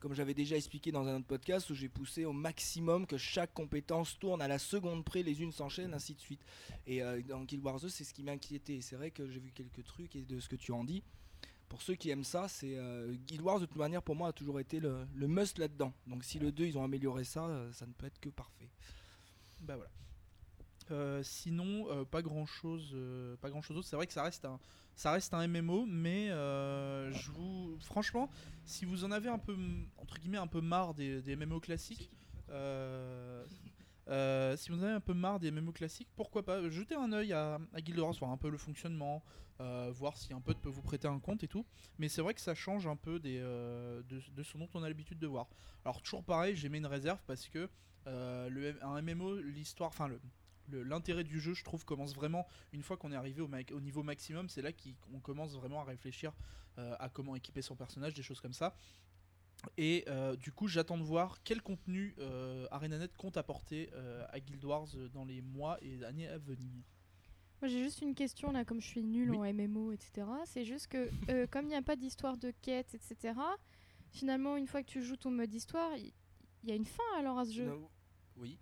comme 0.00 0.14
j'avais 0.14 0.34
déjà 0.34 0.56
expliqué 0.56 0.90
dans 0.90 1.06
un 1.06 1.16
autre 1.16 1.26
podcast, 1.26 1.68
où 1.70 1.74
j'ai 1.74 1.88
poussé 1.88 2.24
au 2.24 2.32
maximum 2.32 3.06
que 3.06 3.18
chaque 3.18 3.52
compétence 3.52 4.18
tourne 4.18 4.40
à 4.40 4.48
la 4.48 4.58
seconde 4.58 5.04
près, 5.04 5.22
les 5.22 5.42
unes 5.42 5.52
s'enchaînent, 5.52 5.92
ainsi 5.92 6.14
de 6.14 6.20
suite. 6.20 6.40
Et 6.86 7.02
euh, 7.02 7.20
dans 7.22 7.44
Guild 7.44 7.62
Wars 7.62 7.78
2, 7.78 7.88
c'est 7.90 8.04
ce 8.04 8.14
qui 8.14 8.22
m'inquiétait. 8.22 8.80
C'est 8.80 8.96
vrai 8.96 9.10
que 9.10 9.28
j'ai 9.28 9.38
vu 9.38 9.52
quelques 9.52 9.84
trucs 9.84 10.16
et 10.16 10.22
de 10.22 10.40
ce 10.40 10.48
que 10.48 10.56
tu 10.56 10.72
en 10.72 10.84
dis. 10.84 11.02
Pour 11.68 11.82
ceux 11.82 11.94
qui 11.94 12.10
aiment 12.10 12.24
ça, 12.24 12.48
c'est 12.48 12.76
euh, 12.76 13.14
Guild 13.26 13.42
Wars 13.42 13.60
de 13.60 13.66
toute 13.66 13.76
manière 13.76 14.02
pour 14.02 14.16
moi 14.16 14.30
a 14.30 14.32
toujours 14.32 14.58
été 14.58 14.80
le, 14.80 15.06
must 15.14 15.58
là-dedans. 15.58 15.92
Donc 16.06 16.24
si 16.24 16.38
le 16.38 16.50
2 16.50 16.64
ils 16.64 16.78
ont 16.78 16.82
amélioré 16.82 17.22
ça, 17.22 17.44
euh, 17.44 17.70
ça 17.72 17.86
ne 17.86 17.92
peut 17.92 18.06
être 18.06 18.18
que 18.18 18.30
parfait. 18.30 18.70
Bah 19.60 19.76
voilà. 19.76 19.90
Sinon, 21.22 22.04
pas 22.06 22.20
grand 22.20 22.46
chose, 22.46 22.96
pas 23.40 23.48
grand 23.48 23.62
chose 23.62 23.76
d'autre. 23.76 23.86
C'est 23.86 23.94
vrai 23.94 24.08
que 24.08 24.12
ça 24.12 24.24
reste 24.24 24.44
un, 24.44 24.58
ça 25.00 25.12
reste 25.12 25.32
un 25.32 25.48
MMO, 25.48 25.86
mais 25.86 26.28
euh, 26.28 27.10
je 27.10 27.30
vous, 27.30 27.78
franchement, 27.80 28.28
si 28.66 28.84
vous 28.84 29.02
en 29.02 29.10
avez 29.10 29.30
un 29.30 29.38
peu, 29.38 29.56
entre 29.96 30.18
guillemets, 30.18 30.36
un 30.36 30.46
peu 30.46 30.60
marre 30.60 30.92
des, 30.92 31.36
MMO 31.36 31.58
classiques, 31.58 32.10
euh, 32.50 33.46
euh, 34.08 34.58
si 34.58 34.68
vous 34.70 34.78
en 34.80 34.82
avez 34.82 34.92
un 34.92 35.00
peu 35.00 35.14
marre 35.14 35.40
des 35.40 35.50
MMO 35.50 35.72
classiques, 35.72 36.10
pourquoi 36.16 36.44
pas 36.44 36.68
jeter 36.68 36.96
un 36.96 37.14
œil 37.14 37.32
à, 37.32 37.58
à 37.72 37.80
Guild 37.80 37.98
Wars, 37.98 38.12
voir 38.12 38.30
un 38.30 38.36
peu 38.36 38.50
le 38.50 38.58
fonctionnement, 38.58 39.24
voir 39.58 40.18
si 40.18 40.34
un 40.34 40.40
peu 40.42 40.52
peut 40.52 40.68
vous 40.68 40.82
prêter 40.82 41.08
un 41.08 41.18
compte 41.18 41.42
et 41.44 41.48
tout. 41.48 41.64
Mais 41.98 42.10
c'est 42.10 42.20
vrai 42.20 42.34
que 42.34 42.40
ça 42.42 42.54
change 42.54 42.86
un 42.86 42.96
peu 42.96 43.18
des, 43.18 43.38
de, 43.38 44.42
ce 44.42 44.58
dont 44.58 44.68
on 44.74 44.82
a 44.82 44.88
l'habitude 44.88 45.18
de 45.18 45.26
voir. 45.26 45.48
Alors 45.86 46.02
toujours 46.02 46.24
pareil, 46.24 46.56
j'ai 46.56 46.68
mis 46.68 46.76
une 46.76 46.84
réserve 46.86 47.20
parce 47.26 47.48
que 47.48 47.70
le, 48.04 48.76
un 48.84 49.00
MMO, 49.00 49.36
l'histoire, 49.36 49.88
enfin 49.88 50.08
le- 50.08 50.20
l'intérêt 50.78 51.24
du 51.24 51.40
jeu, 51.40 51.54
je 51.54 51.64
trouve, 51.64 51.84
commence 51.84 52.14
vraiment 52.14 52.46
une 52.72 52.82
fois 52.82 52.96
qu'on 52.96 53.12
est 53.12 53.16
arrivé 53.16 53.40
au, 53.42 53.48
ma- 53.48 53.58
au 53.72 53.80
niveau 53.80 54.02
maximum. 54.02 54.48
C'est 54.48 54.62
là 54.62 54.70
qu'on 54.72 55.20
commence 55.20 55.52
vraiment 55.54 55.80
à 55.80 55.84
réfléchir 55.84 56.32
euh, 56.78 56.94
à 56.98 57.08
comment 57.08 57.34
équiper 57.36 57.62
son 57.62 57.76
personnage, 57.76 58.14
des 58.14 58.22
choses 58.22 58.40
comme 58.40 58.52
ça. 58.52 58.74
Et 59.76 60.04
euh, 60.08 60.36
du 60.36 60.52
coup, 60.52 60.68
j'attends 60.68 60.96
de 60.96 61.02
voir 61.02 61.42
quel 61.44 61.60
contenu 61.60 62.14
euh, 62.18 62.66
ArenaNet 62.70 63.14
compte 63.16 63.36
apporter 63.36 63.90
euh, 63.92 64.24
à 64.30 64.40
Guild 64.40 64.64
Wars 64.64 64.88
dans 65.12 65.24
les 65.24 65.42
mois 65.42 65.76
et 65.82 66.02
années 66.04 66.28
à 66.28 66.38
venir. 66.38 66.84
Moi 67.60 67.68
j'ai 67.68 67.82
juste 67.82 68.00
une 68.00 68.14
question 68.14 68.52
là, 68.52 68.64
comme 68.64 68.80
je 68.80 68.86
suis 68.86 69.02
nulle 69.04 69.32
Oui. 69.32 69.50
en 69.50 69.52
MMO, 69.52 69.92
etc. 69.92 70.26
C'est 70.46 70.64
juste 70.64 70.86
que 70.86 71.10
comme 71.50 71.66
il 71.66 71.68
n'y 71.68 71.74
a 71.74 71.82
pas 71.82 71.94
d'histoire 71.96 72.38
de 72.38 72.52
quête, 72.62 72.94
etc. 72.94 73.34
Finalement, 74.12 74.56
une 74.56 74.66
fois 74.66 74.82
que 74.82 74.88
tu 74.88 75.02
joues 75.02 75.16
ton 75.18 75.30
mode 75.30 75.52
histoire, 75.52 75.94
il 75.98 76.10
y, 76.64 76.72
a 76.72 76.74
une 76.74 76.86
fin 76.86 77.02
alors 77.18 77.38
à 77.38 77.44
ce 77.44 77.52
jeu. 77.52 77.70
Oui. 78.36 78.58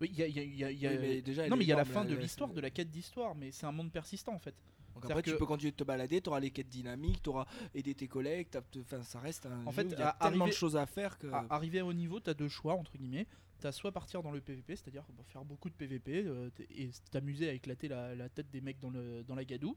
Oui, 0.00 0.08
il 0.12 0.18
y 0.18 0.22
a, 0.22 0.26
y 0.28 0.38
a- 0.64 0.70
y 0.70 0.86
a- 0.86 0.90
Oui, 1.00 1.22
déjà, 1.22 1.48
non, 1.48 1.56
mais 1.56 1.64
il 1.64 1.68
y 1.68 1.72
a 1.72 1.76
la 1.76 1.84
fin 1.84 2.04
de 2.04 2.14
la- 2.14 2.20
l'histoire, 2.20 2.50
de 2.52 2.60
la 2.60 2.70
quête 2.70 2.90
d'histoire, 2.90 3.34
mais 3.34 3.50
c'est 3.52 3.66
un 3.66 3.72
monde 3.72 3.92
persistant 3.92 4.32
en 4.34 4.38
fait. 4.38 4.54
Donc 4.94 5.04
après, 5.10 5.22
tu 5.22 5.30
que- 5.32 5.36
peux 5.36 5.46
continuer 5.46 5.70
de 5.70 5.76
te 5.76 5.84
balader, 5.84 6.20
tu 6.20 6.28
auras 6.28 6.40
les 6.40 6.50
quêtes 6.50 6.68
dynamiques, 6.68 7.22
tu 7.22 7.30
auras 7.30 7.46
aidé 7.74 7.94
tes 7.94 8.08
collègues, 8.08 8.48
enfin, 8.80 9.02
ça 9.02 9.20
reste 9.20 9.46
un 9.46 9.64
En 9.66 9.70
fait, 9.72 9.82
il 9.84 9.90
y 9.90 9.94
a 10.02 10.12
tellement 10.20 10.36
de 10.36 10.50
arriver- 10.50 10.52
choses 10.56 10.76
à 10.76 10.84
faire 10.86 11.16
que... 11.18 11.26
À- 11.28 11.46
arrivé 11.50 11.78
à 11.78 11.86
haut 11.86 11.92
niveau, 11.92 12.18
tu 12.20 12.28
as 12.28 12.34
deux 12.34 12.48
choix, 12.48 12.74
entre 12.74 12.96
guillemets. 12.98 13.26
Tu 13.60 13.66
as 13.66 13.72
soit 13.72 13.92
partir 13.92 14.22
dans 14.22 14.30
le 14.30 14.40
PVP, 14.40 14.74
c'est-à-dire 14.74 15.04
bah, 15.16 15.22
faire 15.26 15.44
beaucoup 15.44 15.68
de 15.68 15.74
PVP 15.74 16.24
euh, 16.26 16.48
et 16.70 16.90
t'amuser 17.10 17.48
à 17.48 17.52
éclater 17.52 17.88
la, 17.88 18.14
la 18.14 18.28
tête 18.30 18.50
des 18.50 18.60
mecs 18.62 18.80
dans, 18.80 18.90
le, 18.90 19.22
dans 19.22 19.34
la 19.34 19.44
gadoue. 19.44 19.76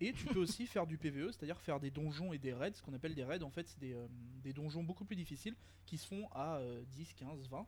Et 0.00 0.12
tu 0.12 0.24
peux 0.26 0.38
aussi 0.40 0.66
faire 0.66 0.86
du 0.86 0.98
PVE, 0.98 1.30
c'est-à-dire 1.32 1.60
faire 1.60 1.78
des 1.80 1.90
donjons 1.90 2.32
et 2.32 2.38
des 2.38 2.52
raids. 2.52 2.72
Ce 2.74 2.82
qu'on 2.82 2.94
appelle 2.94 3.14
des 3.14 3.24
raids, 3.24 3.42
en 3.42 3.50
fait, 3.50 3.68
c'est 3.68 3.80
des, 3.80 3.92
euh, 3.92 4.06
des 4.42 4.52
donjons 4.52 4.82
beaucoup 4.84 5.04
plus 5.04 5.16
difficiles 5.16 5.54
qui 5.84 5.98
se 5.98 6.06
font 6.06 6.28
à 6.32 6.56
euh, 6.58 6.82
10, 6.92 7.12
15, 7.14 7.48
20. 7.48 7.66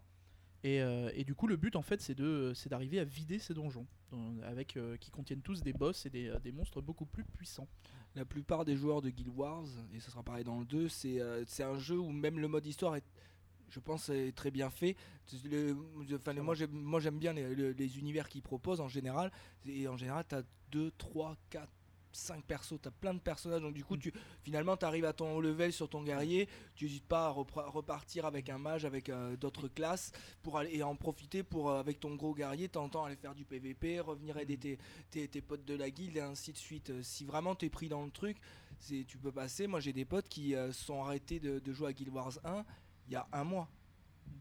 Et, 0.65 0.81
euh, 0.83 1.11
et 1.15 1.25
du 1.25 1.35
coup, 1.35 1.47
le 1.47 1.57
but, 1.57 1.77
en 1.77 1.83
fait, 1.83 2.01
c'est 2.01 2.15
de- 2.15 2.53
c'est 2.55 2.69
d'arriver 2.69 2.99
à 2.99 3.05
vider 3.05 3.39
ces 3.39 3.55
donjons, 3.55 3.87
avec, 4.45 4.77
euh, 4.77 4.97
qui 4.97 5.11
contiennent 5.11 5.43
tous 5.43 5.63
des 5.63 5.73
boss 5.73 6.07
et 6.07 6.11
des, 6.11 6.29
euh, 6.29 6.39
des 6.41 6.53
monstres 6.53 6.81
beaucoup 6.81 7.07
plus 7.07 7.25
puissants. 7.25 7.69
La 8.15 8.25
plupart 8.25 8.65
des 8.65 8.77
joueurs 8.77 9.03
de 9.03 9.11
Guild 9.11 9.29
Wars, 9.29 9.67
et 9.95 10.01
ce 10.01 10.11
sera 10.11 10.23
pareil 10.23 10.45
dans 10.45 10.59
le 10.59 10.65
2, 10.65 10.89
c'est 10.89 11.21
euh, 11.21 11.45
c'est 11.47 11.63
un 11.63 11.79
jeu 11.79 11.99
où 11.99 12.11
même 12.11 12.39
le 12.39 12.49
mode 12.49 12.67
histoire 12.67 12.97
est, 12.97 13.05
je 13.69 13.79
pense, 13.81 14.09
est 14.09 14.33
très 14.35 14.51
bien 14.51 14.71
fait. 14.71 14.97
Le- 15.45 15.77
enfin, 16.15 16.33
moi, 16.35 16.55
j'aime- 16.55 16.71
moi 16.73 16.99
j'aime 17.01 17.19
bien 17.19 17.33
les, 17.35 17.55
les- 17.55 17.75
les 17.75 17.99
univers 17.99 18.29
qu'ils 18.29 18.43
proposent 18.43 18.81
en 18.81 18.89
général. 18.89 19.31
Et 19.67 19.87
en 19.87 19.97
général, 19.97 20.25
tu 20.29 20.35
as 20.37 20.43
2, 20.71 20.91
3, 20.99 21.37
4, 21.51 21.71
5 22.17 22.45
persos, 22.45 22.75
tu 22.81 22.89
as 22.89 22.91
plein 22.91 23.14
de 23.14 23.19
personnages. 23.21 23.61
Donc 23.62 23.75
du 23.75 23.85
coup, 23.85 23.97
Mm. 23.97 24.01
tu, 24.01 24.12
finalement, 24.43 24.77
tu 24.77 24.85
arrives 24.85 25.05
à 25.05 25.12
ton 25.12 25.37
haut 25.37 25.41
level 25.41 25.73
sur 25.73 25.89
ton 25.89 26.03
guerrier. 26.03 26.49
Tu 26.75 26.85
n'hésites 26.87 27.07
pas 27.07 27.27
à 27.27 27.29
repartir 27.31 28.27
avec 28.27 28.49
un 28.49 28.59
mage, 28.59 28.85
avec 28.85 29.09
euh, 29.09 29.37
d'autres 29.37 29.69
classes, 29.69 30.12
pour 30.43 30.59
aller 30.59 30.77
et 30.77 30.83
en 30.83 30.97
profiter 30.97 31.43
pour, 31.43 31.71
euh, 31.71 31.81
avec 31.81 32.01
ton 32.01 32.14
gros 32.14 32.35
guerrier, 32.35 32.69
t'entends 32.69 33.05
aller 33.05 33.17
faire 33.17 33.35
du 33.35 33.45
PVP, 33.45 34.01
revenir 34.01 34.37
aider 34.39 34.57
tes, 34.59 34.79
tes, 35.11 35.29
tes 35.29 35.41
potes 35.41 35.64
de 35.64 35.75
la 35.75 35.91
guilde 35.91 36.17
et 36.17 36.21
ainsi 36.21 36.53
de 36.53 36.59
suite. 36.59 36.91
Euh, 36.91 37.03
Si 37.03 37.25
vraiment 37.25 37.55
t'es 37.55 37.69
pris 37.71 37.89
dans 37.89 38.05
le 38.05 38.11
truc, 38.11 38.37
c'est 38.79 39.05
tu 39.07 39.19
peux 39.19 39.33
passer. 39.33 39.67
Moi 39.67 39.81
j'ai 39.81 39.93
des 39.93 40.05
potes 40.05 40.29
qui 40.29 40.55
euh, 40.55 40.73
sont 40.73 41.03
arrêtés 41.03 41.41
de, 41.41 41.59
de 41.61 41.73
jouer 41.73 41.89
à 41.89 41.93
Guild 41.93 42.11
Wars 42.12 42.39
1 42.45 42.64
il 43.09 43.12
y 43.12 43.17
a 43.17 43.27
un 43.33 43.45
mois. 43.45 43.69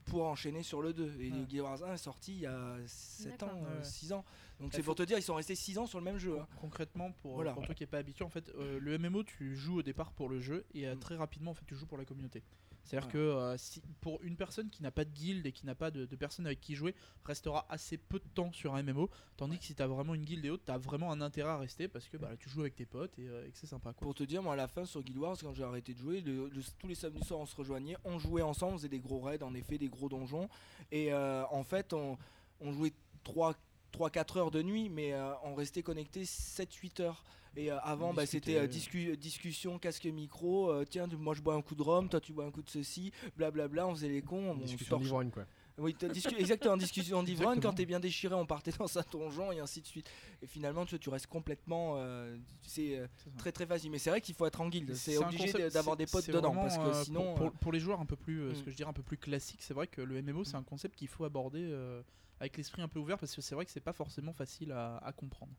pour 0.05 0.25
enchaîner 0.25 0.63
sur 0.63 0.81
le 0.81 0.93
2. 0.93 1.15
Et 1.19 1.31
Ouais. 1.31 1.45
Guild 1.47 1.61
Wars 1.61 1.83
1 1.83 1.93
est 1.93 1.97
sorti 1.97 2.33
il 2.33 2.39
y 2.41 2.45
a 2.47 2.75
7 2.87 3.43
ans, 3.43 3.47
D'accord. 3.47 3.61
Ouais, 3.61 3.77
ouais. 3.77 3.83
6 3.83 4.13
ans. 4.13 4.25
Donc 4.59 4.71
Bah, 4.71 4.77
c'est 4.77 4.83
pour 4.83 4.95
te 4.95 5.03
dire, 5.03 5.17
ils 5.17 5.23
sont 5.23 5.35
restés 5.35 5.55
6 5.55 5.77
ans 5.77 5.85
sur 5.85 5.99
le 5.99 6.05
même 6.05 6.17
jeu. 6.17 6.39
hein. 6.39 6.47
Concrètement, 6.61 7.11
pour, 7.11 7.35
Voilà. 7.35 7.53
pour 7.53 7.65
toi 7.65 7.75
qui 7.75 7.83
n'es 7.83 7.87
pas 7.87 7.97
habitué, 7.97 8.23
en 8.23 8.29
fait, 8.29 8.49
euh, 8.55 8.79
le 8.79 8.97
MMO, 8.97 9.23
tu 9.23 9.55
joues 9.55 9.79
au 9.79 9.83
départ 9.83 10.11
pour 10.13 10.29
le 10.29 10.39
jeu 10.39 10.65
et 10.73 10.87
euh, 10.87 10.95
Mm. 10.95 10.99
très 10.99 11.15
rapidement, 11.17 11.51
en 11.51 11.53
fait, 11.53 11.65
tu 11.67 11.75
joues 11.75 11.85
pour 11.85 11.97
la 11.97 12.05
communauté. 12.05 12.41
C'est-à-dire 12.85 13.07
Ouais. 13.07 13.13
que 13.13 13.17
euh, 13.17 13.57
si, 13.57 13.81
pour 13.99 14.21
une 14.21 14.35
personne 14.37 14.69
qui 14.69 14.83
n'a 14.83 14.91
pas 14.91 15.05
de 15.05 15.09
guild 15.09 15.43
et 15.47 15.51
qui 15.51 15.65
n'a 15.65 15.73
pas 15.73 15.89
de, 15.89 16.05
de 16.05 16.15
personnes 16.15 16.45
avec 16.45 16.61
qui 16.61 16.75
jouer, 16.75 16.93
restera 17.25 17.65
assez 17.67 17.97
peu 17.97 18.19
de 18.19 18.27
temps 18.35 18.51
sur 18.53 18.75
un 18.75 18.83
MMO. 18.83 19.09
Tandis 19.37 19.57
que 19.57 19.65
si 19.65 19.73
tu 19.73 19.81
as 19.81 19.87
vraiment 19.87 20.13
une 20.13 20.23
guild 20.23 20.45
et 20.45 20.51
autres, 20.51 20.65
tu 20.65 20.71
as 20.71 20.77
vraiment 20.77 21.11
un 21.11 21.19
intérêt 21.19 21.49
à 21.49 21.57
rester 21.57 21.87
parce 21.87 22.07
que 22.07 22.15
bah, 22.17 22.29
tu 22.39 22.47
joues 22.47 22.61
avec 22.61 22.75
tes 22.75 22.85
potes 22.85 23.17
et, 23.17 23.27
euh, 23.27 23.47
et 23.47 23.49
que 23.51 23.57
c'est 23.57 23.65
sympa. 23.65 23.91
Quoi. 23.93 24.01
Pour 24.05 24.13
te 24.13 24.23
dire, 24.23 24.43
moi 24.43 24.53
à 24.53 24.55
la 24.55 24.67
fin 24.67 24.85
sur 24.85 25.01
Guild 25.01 25.17
Wars, 25.17 25.35
quand 25.41 25.55
j'ai 25.55 25.63
arrêté 25.63 25.95
de 25.95 25.97
jouer, 25.99 26.21
le- 26.21 26.47
le- 26.47 26.61
tous 26.77 26.87
les 26.87 26.93
samedis 26.95 27.23
soirs 27.25 27.39
on 27.39 27.47
se 27.47 27.55
rejoignait, 27.55 27.97
on 28.05 28.19
jouait 28.19 28.43
ensemble, 28.43 28.75
on 28.75 28.77
faisait 28.77 28.87
des 28.89 28.99
gros 28.99 29.19
raids, 29.19 29.41
en 29.41 29.55
effet, 29.55 29.79
des 29.79 29.89
gros 29.89 30.07
donjons. 30.07 30.47
Et 30.91 31.11
euh, 31.11 31.43
en 31.49 31.63
fait, 31.63 31.91
on, 31.91 32.19
on 32.61 32.71
jouait 32.71 32.93
3-4 33.99 34.37
heures 34.39 34.51
de 34.51 34.61
nuit, 34.61 34.89
mais 34.89 35.13
euh, 35.13 35.31
on 35.43 35.55
restait 35.55 35.83
connecté 35.83 36.23
7-8 36.23 37.01
heures. 37.01 37.23
Et 37.57 37.71
euh, 37.71 37.79
avant, 37.83 38.13
bah, 38.13 38.25
c'était 38.25 38.57
euh, 38.57 38.67
discu- 38.67 39.15
discussion, 39.15 39.79
casque 39.79 40.05
micro. 40.05 40.69
euh, 40.71 40.83
tiens, 40.89 41.07
moi 41.17 41.33
je 41.33 41.41
bois 41.41 41.55
un 41.55 41.61
coup 41.61 41.75
de 41.75 41.81
rhum, 41.83 42.09
toi 42.09 42.19
tu 42.19 42.33
bois 42.33 42.45
un 42.45 42.51
coup 42.51 42.61
de 42.61 42.69
ceci, 42.69 43.11
blablabla. 43.37 43.87
On 43.87 43.95
faisait 43.95 44.09
les 44.09 44.21
cons. 44.21 44.51
on 44.51 44.55
Discussion 44.55 44.97
d'ivrogne, 44.99 45.29
quoi. 45.31 45.45
Oui, 45.77 45.93
discu- 45.99 46.37
exactement, 46.37 46.77
discussion 46.77 47.21
d'ivrogne. 47.23 47.59
Quand 47.61 47.73
t'es 47.73 47.85
bien 47.85 47.99
déchiré, 47.99 48.33
on 48.33 48.45
partait 48.45 48.71
dans 48.77 48.97
un 48.97 49.03
donjon 49.11 49.51
et 49.53 49.59
ainsi 49.59 49.81
de 49.81 49.87
suite. 49.87 50.09
Et 50.41 50.47
finalement, 50.47 50.85
tu, 50.85 50.97
restes 51.09 51.27
complètement. 51.27 51.95
euh, 51.97 52.37
c'est 52.61 53.01
très 53.37 53.51
très 53.53 53.65
facile. 53.65 53.91
Mais 53.91 53.99
c'est 53.99 54.09
vrai 54.09 54.19
qu'il 54.21 54.35
faut 54.35 54.45
être 54.45 54.59
en 54.61 54.67
guilde. 54.69 54.93
C'est 54.95 55.17
obligé 55.17 55.51
d'avoir 55.69 55.95
des 55.97 56.05
potes 56.07 56.27
dedans. 56.29 56.53
Parce 56.53 56.77
que 56.77 57.03
sinon. 57.05 57.35
pour, 57.35 57.51
pour- 57.51 57.59
pour 57.59 57.71
les 57.73 57.79
joueurs 57.79 57.99
un 58.01 58.05
peu 58.05 58.15
plus, 58.17 58.41
euh, 58.41 58.53
ce 58.53 58.61
Mm. 58.61 58.63
que 58.65 58.71
je 58.71 58.75
dirais 58.75 58.89
un 58.89 58.93
peu 58.93 59.03
plus 59.03 59.17
classique, 59.17 59.61
c'est 59.61 59.73
vrai 59.73 59.87
que 59.87 60.01
le 60.01 60.21
MMO, 60.21 60.43
c'est 60.45 60.55
un 60.55 60.63
concept 60.63 60.95
qu'il 60.97 61.07
faut 61.09 61.23
aborder 61.25 61.69
avec 62.39 62.57
l'esprit 62.57 62.81
un 62.81 62.87
peu 62.87 62.99
ouvert 62.99 63.17
parce 63.17 63.35
que 63.35 63.41
c'est 63.41 63.55
vrai 63.55 63.65
que 63.65 63.71
c'est 63.71 63.79
pas 63.81 63.93
forcément 63.93 64.33
facile 64.33 64.71
à, 64.71 64.97
à 64.97 65.11
comprendre. 65.13 65.53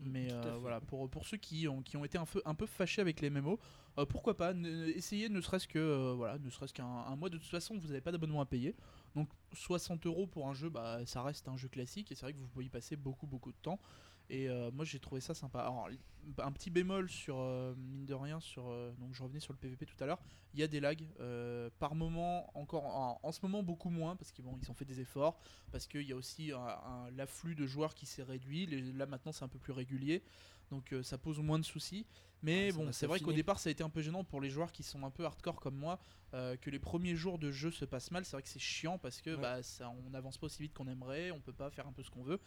Mm, 0.00 0.10
Mais 0.10 0.28
euh, 0.32 0.56
voilà, 0.58 0.80
pour, 0.80 1.08
pour 1.10 1.26
ceux 1.26 1.36
qui 1.36 1.68
ont, 1.68 1.82
qui 1.82 1.96
ont 1.96 2.04
été 2.04 2.18
un 2.18 2.26
peu, 2.26 2.42
un 2.44 2.54
peu 2.54 2.66
fâchés 2.66 3.00
avec 3.00 3.20
les 3.20 3.30
MMO, 3.30 3.58
euh, 3.98 4.06
pourquoi 4.06 4.36
pas 4.36 4.52
ne- 4.54 4.86
essayer 4.88 5.28
ne 5.28 5.40
serait-ce 5.40 5.68
que 5.68 5.78
euh, 5.78 6.14
voilà, 6.14 6.38
ne 6.38 6.50
serait-ce 6.50 6.72
qu'un 6.74 6.86
un 6.86 7.16
mois. 7.16 7.30
De 7.30 7.38
toute 7.38 7.50
façon, 7.50 7.78
vous 7.78 7.88
n'avez 7.88 8.00
pas 8.00 8.12
d'abonnement 8.12 8.40
à 8.40 8.46
payer, 8.46 8.76
donc 9.14 9.28
60 9.52 10.06
euros 10.06 10.26
pour 10.26 10.48
un 10.48 10.54
jeu, 10.54 10.68
bah 10.70 11.00
ça 11.06 11.22
reste 11.22 11.48
un 11.48 11.56
jeu 11.56 11.68
classique 11.68 12.10
et 12.12 12.14
c'est 12.14 12.22
vrai 12.26 12.32
que 12.34 12.38
vous 12.38 12.48
pouvez 12.48 12.66
y 12.66 12.70
passer 12.70 12.96
beaucoup 12.96 13.26
beaucoup 13.26 13.52
de 13.52 13.58
temps. 13.62 13.80
Et 14.30 14.48
euh, 14.48 14.70
moi 14.72 14.84
j'ai 14.84 14.98
trouvé 14.98 15.20
ça 15.20 15.34
sympa. 15.34 15.60
Alors, 15.60 15.88
un 16.38 16.52
petit 16.52 16.70
bémol 16.70 17.10
sur 17.10 17.36
euh, 17.38 17.74
mine 17.76 18.06
de 18.06 18.14
rien 18.14 18.40
sur 18.40 18.68
euh, 18.70 18.90
donc 18.98 19.12
je 19.14 19.22
revenais 19.22 19.40
sur 19.40 19.52
le 19.52 19.58
PVP 19.58 19.84
tout 19.84 20.02
à 20.02 20.06
l'heure. 20.06 20.22
Il 20.54 20.60
y 20.60 20.62
a 20.62 20.66
des 20.68 20.80
lags 20.80 21.04
par 21.78 21.94
moment 21.94 22.50
encore 22.58 22.86
en, 22.86 23.20
en 23.22 23.32
ce 23.32 23.40
moment 23.42 23.62
beaucoup 23.62 23.90
moins 23.90 24.16
parce 24.16 24.32
qu'ils 24.32 24.44
bon, 24.44 24.58
ils 24.62 24.70
ont 24.70 24.74
fait 24.74 24.86
des 24.86 25.00
efforts 25.00 25.38
parce 25.72 25.86
qu'il 25.86 26.02
y 26.02 26.12
a 26.12 26.16
aussi 26.16 26.52
l'afflux 27.14 27.54
de 27.54 27.66
joueurs 27.66 27.94
qui 27.94 28.06
s'est 28.06 28.22
réduit. 28.22 28.64
Les- 28.66 28.92
là 28.92 29.06
maintenant 29.06 29.32
c'est 29.32 29.44
un 29.44 29.48
peu 29.48 29.58
plus 29.58 29.72
régulier 29.72 30.22
donc 30.70 30.94
ça 31.02 31.18
pose 31.18 31.38
moins 31.40 31.58
de 31.58 31.64
soucis. 31.64 32.06
Mais 32.42 32.72
bon 32.72 32.90
c'est 32.92 33.06
vrai 33.06 33.20
qu'au 33.20 33.32
départ 33.36 33.58
ça 33.58 33.68
a 33.68 33.72
été 33.72 33.82
un 33.82 33.90
peu 33.90 34.00
gênant 34.00 34.24
pour 34.24 34.40
les 34.40 34.48
joueurs 34.48 34.72
qui 34.72 34.82
sont 34.82 35.02
un 35.04 35.10
peu 35.10 35.24
hardcore 35.26 35.60
comme 35.60 35.76
moi 35.76 35.98
que 36.32 36.70
les 36.70 36.78
premiers 36.80 37.14
jours 37.16 37.38
de 37.38 37.50
jeu 37.52 37.70
se 37.70 37.84
passent 37.84 38.10
mal. 38.10 38.24
C'est 38.24 38.32
vrai 38.32 38.42
que 38.42 38.48
c'est 38.48 38.58
chiant 38.58 38.96
parce 38.98 39.20
que 39.20 39.30
Ouais. 39.34 39.40
bah, 39.42 39.62
ça, 39.62 39.90
on 39.90 40.10
n'avance 40.10 40.38
pas 40.38 40.46
aussi 40.46 40.62
vite 40.62 40.72
qu'on 40.74 40.88
aimerait, 40.88 41.30
on 41.30 41.40
peut 41.40 41.52
pas 41.52 41.70
faire 41.70 41.86
un 41.86 41.92
peu 41.92 42.02
ce 42.02 42.10
qu'on 42.10 42.22
veut. 42.24 42.40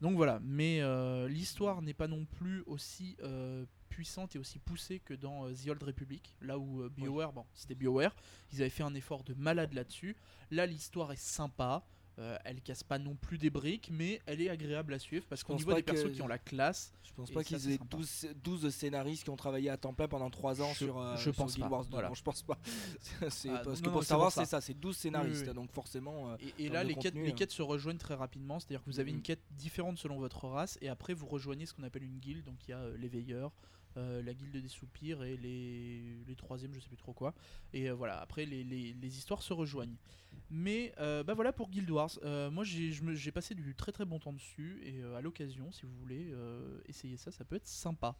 Donc 0.00 0.16
voilà, 0.16 0.40
mais 0.42 0.80
euh, 0.82 1.26
l'histoire 1.28 1.80
n'est 1.80 1.94
pas 1.94 2.06
non 2.06 2.26
plus 2.26 2.62
aussi 2.66 3.16
euh, 3.22 3.64
puissante 3.88 4.36
et 4.36 4.38
aussi 4.38 4.58
poussée 4.58 5.00
que 5.00 5.14
dans 5.14 5.46
euh, 5.46 5.54
The 5.54 5.68
Old 5.68 5.82
Republic, 5.82 6.34
là 6.42 6.58
où 6.58 6.88
BioWare, 6.90 7.32
bon, 7.32 7.46
c'était 7.54 7.74
BioWare, 7.74 8.14
ils 8.52 8.60
avaient 8.60 8.70
fait 8.70 8.82
un 8.82 8.94
effort 8.94 9.24
de 9.24 9.32
malade 9.34 9.72
là-dessus. 9.72 10.16
Là, 10.50 10.66
l'histoire 10.66 11.12
est 11.12 11.20
sympa, 11.20 11.86
euh, 12.18 12.38
elle 12.44 12.62
casse 12.62 12.82
pas 12.82 12.98
non 12.98 13.14
plus 13.14 13.36
des 13.36 13.50
briques, 13.50 13.90
mais 13.92 14.22
elle 14.26 14.40
est 14.40 14.48
agréable 14.48 14.94
à 14.94 14.98
suivre 14.98 15.26
parce 15.28 15.44
pense 15.44 15.58
niveau 15.58 15.70
pas 15.72 15.76
des 15.76 15.82
persos 15.82 16.10
qui 16.12 16.22
ont 16.22 16.26
la 16.26 16.38
classe, 16.38 16.92
Je 17.02 17.12
pense 17.12 17.30
pas 17.30 17.44
qu'ils 17.44 17.56
aient 17.70 17.76
sympa. 17.76 17.96
12, 17.96 18.28
12 18.42 18.70
scénaristes 18.74 19.24
qui 19.24 19.30
ont 19.30 19.36
travaillé 19.36 19.68
à 19.68 19.76
temps 19.76 19.92
plein 19.92 20.08
pendant 20.08 20.30
3 20.30 20.62
ans 20.62 20.70
Je- 20.72 20.84
sur, 20.86 20.98
euh, 20.98 21.14
je 21.16 21.22
sur 21.22 21.34
pense 21.34 21.54
Guild 21.56 21.70
Wars 21.70 21.84
2. 21.84 21.90
voilà. 21.90 22.08
Non, 22.08 22.14
je 22.14 22.22
pense 22.22 22.42
pas. 22.42 22.56
c'est 23.30 23.50
Ah, 23.50 23.60
parce 23.64 23.66
non, 23.66 23.74
que 23.82 23.86
non, 23.86 23.92
pour 23.92 24.04
savoir, 24.04 24.32
c'est 24.32 24.44
ça, 24.46 24.60
c'est 24.60 24.74
12 24.74 24.96
scénaristes. 24.96 25.44
oui. 25.48 25.54
Donc 25.54 25.70
forcément. 25.72 26.30
euh, 26.32 26.36
Et, 26.58 26.68
là, 26.70 26.84
les 26.84 26.94
quêtes, 26.94 27.12
contenu, 27.14 27.24
les 27.26 27.32
hein. 27.32 27.34
quêtes 27.34 27.52
se 27.52 27.62
rejoignent 27.62 27.98
très 27.98 28.14
rapidement. 28.14 28.60
C'est-à-dire 28.60 28.80
que 28.82 28.90
vous 28.90 28.98
avez 29.00 29.10
une 29.10 29.22
quête 29.22 29.42
différente 29.50 29.98
selon 29.98 30.18
votre 30.18 30.46
race, 30.48 30.78
et 30.80 30.88
après 30.88 31.12
vous 31.12 31.26
rejoignez 31.26 31.66
ce 31.66 31.74
qu'on 31.74 31.82
appelle 31.82 32.04
une 32.04 32.18
guilde. 32.18 32.44
Donc 32.44 32.56
il 32.66 32.70
y 32.70 32.74
a 32.74 32.78
euh, 32.78 32.96
les 32.96 33.08
veilleurs, 33.08 33.52
euh, 33.96 34.22
la 34.22 34.34
guilde 34.34 34.56
des 34.56 34.68
soupirs 34.68 35.22
et 35.22 35.36
les, 35.36 36.00
les 36.26 36.36
troisièmes, 36.36 36.72
je 36.74 36.80
sais 36.80 36.88
plus 36.88 36.96
trop 36.96 37.12
quoi. 37.12 37.34
Et 37.72 37.88
euh, 37.90 37.94
voilà, 37.94 38.20
après 38.20 38.46
les, 38.46 38.64
les- 38.64 38.94
histoires 39.16 39.42
se 39.42 39.52
rejoignent. 39.52 39.96
Mais 40.50 40.92
euh, 40.98 41.22
bah 41.24 41.34
voilà 41.34 41.52
pour 41.52 41.70
Guild 41.70 41.90
Wars. 41.90 42.10
Moi 42.52 42.64
j'ai 42.64 43.32
passé 43.32 43.54
du 43.54 43.74
très 43.74 43.92
très 43.92 44.04
bon 44.04 44.18
temps 44.18 44.32
dessus, 44.32 44.80
et 44.84 45.02
à 45.02 45.20
l'occasion, 45.20 45.70
si 45.72 45.86
vous 45.86 45.94
voulez 45.98 46.32
essayer 46.86 47.16
ça, 47.16 47.30
ça 47.30 47.44
peut 47.44 47.56
être 47.56 47.66
sympa. 47.66 48.16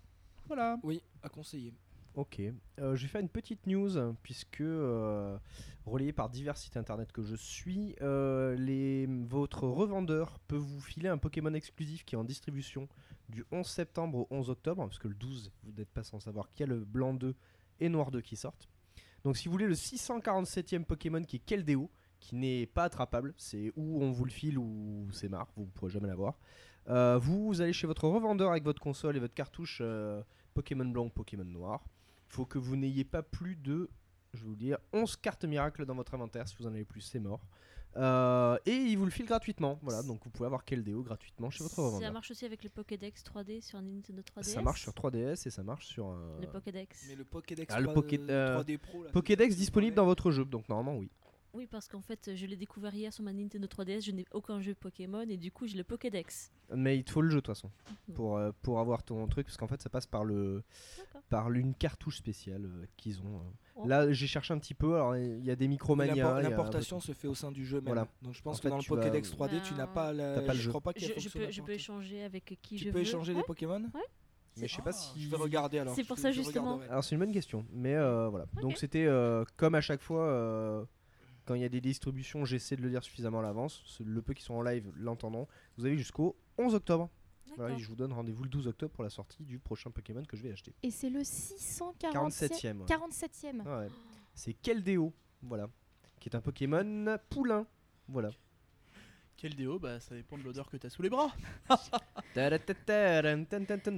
Voilà. 0.46 0.78
Oui, 0.82 1.02
à 1.22 1.28
conseiller. 1.28 1.72
Ok. 2.16 2.40
Euh, 2.40 2.96
je 2.96 3.02
vais 3.02 3.08
faire 3.08 3.20
une 3.20 3.28
petite 3.28 3.66
news, 3.66 3.90
puisque, 4.22 4.62
euh, 4.62 5.36
relayé 5.84 6.14
par 6.14 6.30
divers 6.30 6.56
sites 6.56 6.78
internet 6.78 7.12
que 7.12 7.22
je 7.22 7.36
suis, 7.36 7.94
euh, 8.00 9.06
votre 9.28 9.68
revendeur 9.68 10.38
peut 10.48 10.56
vous 10.56 10.80
filer 10.80 11.10
un 11.10 11.18
Pokémon 11.18 11.52
exclusif 11.52 12.06
qui 12.06 12.14
est 12.14 12.18
en 12.18 12.24
distribution 12.24 12.88
du 13.28 13.44
11 13.52 13.66
septembre 13.66 14.20
au 14.20 14.26
11 14.30 14.48
octobre, 14.48 14.82
parce 14.82 14.98
que 14.98 15.08
le 15.08 15.14
12, 15.14 15.52
vous 15.64 15.72
n'êtes 15.72 15.90
pas 15.90 16.02
sans 16.02 16.18
savoir 16.18 16.50
qu'il 16.50 16.66
y 16.66 16.70
a 16.70 16.74
le 16.74 16.86
blanc 16.86 17.12
2 17.12 17.34
et 17.80 17.90
noir 17.90 18.10
2 18.10 18.22
qui 18.22 18.36
sortent. 18.36 18.66
Donc 19.22 19.36
si 19.36 19.48
vous 19.48 19.52
voulez 19.52 19.66
le 19.66 19.74
647e 19.74 20.84
Pokémon 20.84 21.22
qui 21.22 21.36
est 21.36 21.44
Keldeo, 21.44 21.90
qui 22.18 22.34
n'est 22.34 22.64
pas 22.64 22.84
attrapable, 22.84 23.34
c'est 23.36 23.72
où 23.76 24.02
on 24.02 24.10
vous 24.10 24.24
le 24.24 24.30
file 24.30 24.56
ou 24.56 25.06
c'est 25.12 25.28
marre, 25.28 25.48
vous 25.54 25.64
ne 25.64 25.70
pourrez 25.70 25.90
jamais 25.90 26.08
l'avoir. 26.08 26.38
Euh, 26.88 27.18
vous 27.18 27.60
allez 27.60 27.74
chez 27.74 27.86
votre 27.86 28.08
revendeur 28.08 28.52
avec 28.52 28.64
votre 28.64 28.80
console 28.80 29.16
et 29.16 29.20
votre 29.20 29.34
cartouche 29.34 29.82
Pokémon 30.54 30.86
blanc 30.86 31.06
ou 31.06 31.10
Pokémon 31.10 31.44
noir. 31.44 31.84
Il 32.36 32.40
faut 32.40 32.44
que 32.44 32.58
vous 32.58 32.76
n'ayez 32.76 33.02
pas 33.04 33.22
plus 33.22 33.56
de, 33.56 33.88
je 34.34 34.40
vais 34.40 34.44
vous 34.44 34.50
le 34.50 34.56
dire, 34.58 34.76
11 34.92 35.16
cartes 35.16 35.46
miracles 35.46 35.86
dans 35.86 35.94
votre 35.94 36.12
inventaire. 36.12 36.46
Si 36.46 36.54
vous 36.58 36.66
en 36.66 36.74
avez 36.74 36.84
plus, 36.84 37.00
c'est 37.00 37.18
mort. 37.18 37.40
Euh, 37.96 38.58
et 38.66 38.74
il 38.74 38.98
vous 38.98 39.06
le 39.06 39.10
file 39.10 39.24
gratuitement. 39.24 39.78
Voilà, 39.80 40.02
donc 40.02 40.22
vous 40.22 40.28
pouvez 40.28 40.44
avoir 40.44 40.62
Keldeo 40.62 41.02
gratuitement 41.02 41.48
chez 41.48 41.64
votre 41.64 41.76
Ça 41.76 41.80
revendeur. 41.82 42.12
marche 42.12 42.30
aussi 42.30 42.44
avec 42.44 42.62
le 42.62 42.68
Pokédex 42.68 43.22
3D 43.24 43.62
sur 43.62 43.80
Nintendo 43.80 44.20
3DS. 44.20 44.42
Ça 44.52 44.60
marche 44.60 44.82
sur 44.82 44.92
3DS 44.92 45.46
et 45.46 45.50
ça 45.50 45.62
marche 45.62 45.86
sur 45.86 46.08
un 46.08 46.38
Le 46.38 46.46
Pokédex. 46.46 47.06
Mais 47.08 47.14
le 47.14 47.24
Pokédex 47.24 47.72
Ah, 47.74 47.80
le 47.80 47.86
3, 47.86 48.02
Poké- 48.02 48.20
euh, 48.28 48.60
3D 48.62 48.76
Pro. 48.76 49.02
là, 49.04 49.10
Pokédex 49.12 49.56
disponible 49.56 49.96
dans 49.96 50.04
votre 50.04 50.30
jeu. 50.30 50.44
Donc 50.44 50.68
normalement, 50.68 50.98
oui. 50.98 51.08
Oui, 51.52 51.66
parce 51.66 51.88
qu'en 51.88 52.02
fait, 52.02 52.32
je 52.34 52.44
l'ai 52.46 52.56
découvert 52.56 52.94
hier 52.94 53.12
sur 53.12 53.24
ma 53.24 53.32
Nintendo 53.32 53.66
3DS. 53.66 54.04
Je 54.04 54.10
n'ai 54.12 54.26
aucun 54.32 54.60
jeu 54.60 54.74
Pokémon 54.74 55.22
et 55.22 55.36
du 55.38 55.50
coup, 55.50 55.66
j'ai 55.66 55.76
le 55.78 55.84
Pokédex. 55.84 56.50
Mais 56.74 56.98
il 56.98 57.04
te 57.04 57.10
faut 57.12 57.22
le 57.22 57.30
jeu 57.30 57.36
de 57.36 57.40
toute 57.40 57.54
façon 57.54 57.70
Mhm. 58.08 58.14
pour, 58.14 58.36
euh, 58.36 58.50
pour 58.62 58.80
avoir 58.80 59.02
ton 59.04 59.26
truc 59.28 59.46
parce 59.46 59.56
qu'en 59.56 59.68
fait 59.68 59.80
ça 59.80 59.88
passe 59.88 60.06
par 60.06 60.24
le 60.24 60.62
par 61.28 61.50
une 61.52 61.74
cartouche 61.74 62.16
spéciale 62.18 62.64
euh, 62.64 62.84
qu'ils 62.96 63.20
ont. 63.20 63.36
euh. 63.36 63.40
Oh. 63.76 63.86
Là 63.86 64.12
j'ai 64.12 64.26
cherché 64.26 64.52
un 64.52 64.58
petit 64.58 64.74
peu. 64.74 64.96
Alors 64.96 65.16
il 65.16 65.44
y 65.44 65.50
a 65.52 65.56
des 65.56 65.68
Micromania. 65.68 66.40
L'importation 66.42 66.98
se 67.00 67.12
fait 67.12 67.28
au 67.28 67.34
sein 67.36 67.52
du 67.52 67.64
jeu 67.64 67.76
même. 67.76 67.86
Voilà. 67.86 68.08
Donc 68.20 68.34
je 68.34 68.42
pense 68.42 68.56
En 68.56 68.58
que 68.58 68.62
fait, 68.64 68.68
dans 68.70 68.76
le 68.78 68.82
tu 68.82 68.90
vas- 68.90 68.96
Pokédex 68.96 69.30
3D, 69.30 69.62
tu 69.62 69.74
n'as 69.74 69.86
pas, 69.86 70.12
la... 70.12 70.40
Pas 70.40 70.52
le 70.52 70.58
je 70.58 70.62
jeu. 70.64 70.68
crois 70.70 70.80
pas 70.80 70.92
qu'il 70.92 71.04
y 71.04 71.06
Je, 71.06 71.12
a 71.12 71.18
je 71.18 71.28
peux, 71.28 71.50
je 71.50 71.62
peux 71.62 71.72
échanger 71.72 72.24
avec 72.24 72.44
qui 72.60 72.76
Tu 72.76 72.78
je 72.78 72.90
peux 72.90 72.96
veux. 72.96 73.02
échanger 73.02 73.32
Ouais. 73.32 73.38
les 73.38 73.44
Pokémon 73.44 73.82
Mais 74.58 74.66
je 74.68 74.74
sais 74.74 74.82
pas 74.82 74.92
si. 74.92 75.22
Je 75.22 75.30
vais 75.30 75.36
regarder 75.36 75.78
alors. 75.78 75.94
C'est 75.94 76.02
je- 76.02 76.08
pour 76.08 76.18
ça, 76.18 76.32
justement. 76.32 76.80
Alors 76.90 77.04
c'est 77.04 77.14
une 77.14 77.20
bonne 77.20 77.32
question, 77.32 77.64
mais 77.72 77.94
euh, 77.94 78.28
voilà. 78.28 78.46
Donc 78.60 78.76
c'était 78.76 79.06
euh, 79.06 79.44
comme 79.56 79.74
à 79.76 79.80
chaque 79.80 80.02
fois 80.02 80.22
euh, 80.26 80.84
quand 81.46 81.54
il 81.54 81.62
y 81.62 81.64
a 81.64 81.68
des 81.68 81.80
distributions, 81.80 82.44
j'essaie 82.44 82.76
de 82.76 82.82
le 82.82 82.90
dire 82.90 83.02
suffisamment 83.02 83.38
à 83.38 83.42
l'avance. 83.42 83.82
Ce- 83.86 84.02
Le 84.02 84.20
peu 84.20 84.34
qui 84.34 84.42
sont 84.42 84.54
en 84.54 84.62
live 84.62 84.90
l'entendront. 84.96 85.46
Vous 85.78 85.86
avez 85.86 85.96
jusqu'au 85.96 86.36
11 86.58 86.74
octobre. 86.74 87.08
Voilà, 87.56 87.74
je 87.78 87.88
vous 87.88 87.94
donne 87.96 88.12
rendez-vous 88.12 88.42
le 88.42 88.50
12 88.50 88.66
octobre 88.66 88.92
pour 88.92 89.04
la 89.04 89.08
sortie 89.10 89.44
du 89.44 89.58
prochain 89.58 89.90
Pokémon 89.90 90.22
que 90.24 90.36
je 90.36 90.42
vais 90.42 90.50
acheter. 90.52 90.74
Et 90.82 90.90
c'est 90.90 91.08
le 91.08 91.24
647 91.24 92.52
47ème. 92.52 92.80
ouais. 92.80 92.86
47e. 92.86 93.62
Ah 93.64 93.78
ouais. 93.78 93.88
C'est 94.34 94.52
Keldeo, 94.52 95.14
voilà, 95.42 95.70
qui 96.20 96.28
est 96.28 96.36
un 96.36 96.40
Pokémon 96.42 97.16
poulain. 97.30 97.66
Voilà. 98.08 98.30
Quel 99.38 99.54
déo 99.54 99.78
Bah 99.78 100.00
ça 100.00 100.14
dépend 100.14 100.36
de 100.38 100.42
l'odeur 100.42 100.68
que 100.70 100.76
t'as 100.78 100.88
sous 100.90 101.02
les 101.02 101.10
bras. 101.10 101.30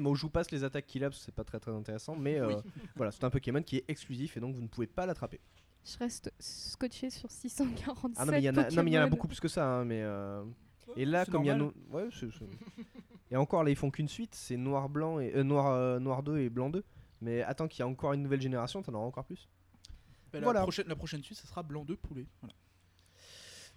Bon, 0.02 0.14
je 0.14 0.22
vous 0.22 0.30
passe 0.30 0.50
les 0.50 0.64
attaques 0.64 0.86
qu'il 0.86 1.04
a 1.04 1.08
parce 1.10 1.20
que 1.20 1.24
c'est 1.26 1.34
pas 1.34 1.44
très 1.44 1.60
très 1.60 1.72
intéressant, 1.72 2.16
mais 2.16 2.38
euh, 2.40 2.48
voilà, 2.96 3.10
c'est 3.12 3.24
un 3.24 3.30
Pokémon 3.30 3.62
qui 3.62 3.76
est 3.76 3.84
exclusif 3.88 4.36
et 4.36 4.40
donc 4.40 4.54
vous 4.54 4.62
ne 4.62 4.68
pouvez 4.68 4.86
pas 4.88 5.06
l'attraper. 5.06 5.40
Je 5.90 5.98
reste 5.98 6.32
scotché 6.38 7.08
sur 7.10 7.30
647 7.30 8.16
Ah 8.18 8.24
non 8.26 8.32
mais 8.32 8.38
il 8.40 8.44
y 8.44 8.50
en 8.50 8.56
a, 8.56 8.70
non, 8.70 8.82
mais 8.82 8.90
il 8.90 8.94
y 8.94 8.98
en 8.98 9.00
a 9.00 9.04
Pokémon. 9.04 9.08
beaucoup 9.10 9.28
plus 9.28 9.40
que 9.40 9.48
ça, 9.48 9.66
hein, 9.66 9.84
mais 9.84 10.02
euh, 10.02 10.44
et 10.96 11.04
là 11.04 11.24
comme 11.24 11.44
il 11.44 11.46
y 11.46 11.50
a 11.50 11.54
no- 11.56 11.72
ouais, 11.90 12.08
c'est- 12.12 12.30
c'est- 12.30 12.44
et 13.30 13.36
encore 13.36 13.64
là 13.64 13.70
ils 13.70 13.76
font 13.76 13.90
qu'une 13.90 14.08
suite, 14.08 14.34
c'est 14.34 14.56
noir 14.56 14.88
blanc 14.88 15.18
et 15.18 15.32
euh, 15.34 15.42
noir 15.44 15.68
euh, 15.72 15.98
noir 15.98 16.22
2 16.22 16.38
et 16.38 16.50
blanc 16.50 16.68
2. 16.70 16.84
Mais 17.20 17.42
attends 17.42 17.66
qu'il 17.68 17.80
y 17.80 17.82
a 17.82 17.86
encore 17.88 18.12
une 18.12 18.22
nouvelle 18.22 18.40
génération, 18.40 18.82
t'en 18.82 18.92
auras 18.94 19.06
encore 19.06 19.24
plus. 19.24 19.48
Bah, 20.32 20.40
la, 20.40 20.44
Voilà. 20.44 20.60
prochaine, 20.62 20.86
la 20.88 20.94
prochaine 20.96 21.22
suite, 21.24 21.38
ça 21.38 21.48
sera 21.48 21.62
blanc 21.62 21.84
de 21.84 21.94
poulet. 21.94 22.26
Voilà. 22.42 22.54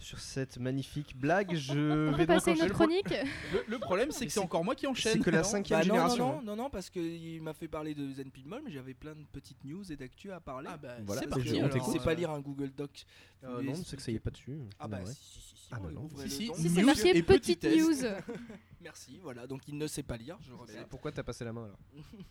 Sur 0.02 0.20
cette 0.20 0.58
magnifique 0.58 1.16
blague. 1.18 1.56
Je 1.56 1.74
On 1.74 2.12
vais 2.12 2.26
peut 2.26 2.34
passer 2.34 2.52
une 2.52 2.58
enchaîner. 2.58 2.70
autre 2.72 2.74
chronique 2.76 3.14
Le, 3.54 3.64
le 3.68 3.80
problème, 3.80 4.12
c'est 4.12 4.26
que 4.26 4.32
c'est 4.32 4.40
c'est- 4.40 4.46
encore 4.46 4.64
moi 4.66 4.76
qui 4.76 4.82
C'est 4.82 4.88
enchaîne. 4.88 5.24
que 5.24 5.30
la 5.30 5.40
Non 5.40 5.44
cinquième 5.44 5.80
Bah 5.80 5.86
non, 5.86 5.94
génération. 5.94 6.34
non, 6.38 6.42
non, 6.42 6.56
non, 6.56 6.70
parce 6.70 6.90
qu'il 6.90 7.42
m'a 7.42 7.54
fait 7.54 7.68
parler 7.68 7.94
de 7.96 8.12
Zen 8.12 8.32
Pinball, 8.32 8.62
mais 8.66 8.72
j'avais 8.72 8.94
plein 8.94 9.14
de 9.16 9.24
petites 9.32 9.64
news 9.64 9.90
et 9.92 9.96
d'actu 9.96 10.32
à 10.32 10.40
parler. 10.40 10.68
Ah 10.72 10.78
bah, 10.78 10.96
Voilà, 11.06 11.22
c'est 11.22 11.28
parti. 11.28 11.62
on 11.64 11.92
c'est 11.94 12.04
pas 12.04 12.14
lire 12.14 12.32
un 12.32 12.40
Google 12.42 12.72
Doc. 12.72 13.06
Euh, 13.44 13.48
Vous 13.48 13.54
non, 13.64 13.72
voulez 13.74 13.84
c'est 13.86 13.96
que 13.96 14.02
ça 14.02 14.12
y 14.12 14.16
est 14.16 14.20
pas 14.20 14.30
dessus. 14.32 14.60
Ah 14.80 14.88
bah 14.88 15.00
si, 15.06 15.14
si, 15.16 15.40
si, 15.42 15.56
si, 15.56 15.68
Ah 15.72 15.80
bah 15.80 15.90
non. 15.92 16.08
Si, 16.18 16.30
si. 16.30 16.52
Si, 16.56 16.70
c'est 16.70 16.84
marqué 16.84 17.16
et 17.18 17.24
petite 17.24 17.64
news. 17.64 17.94
Merci, 18.82 19.20
voilà, 19.22 19.48
donc 19.48 19.68
il 19.68 19.78
ne 19.78 19.88
sait 19.88 20.04
pas 20.04 20.18
lire, 20.18 20.38
je. 20.42 20.52
Pourquoi 20.90 21.12
t'as 21.12 21.24
passé 21.24 21.46
la 21.46 21.54
main 21.54 21.66
alors? 21.66 21.80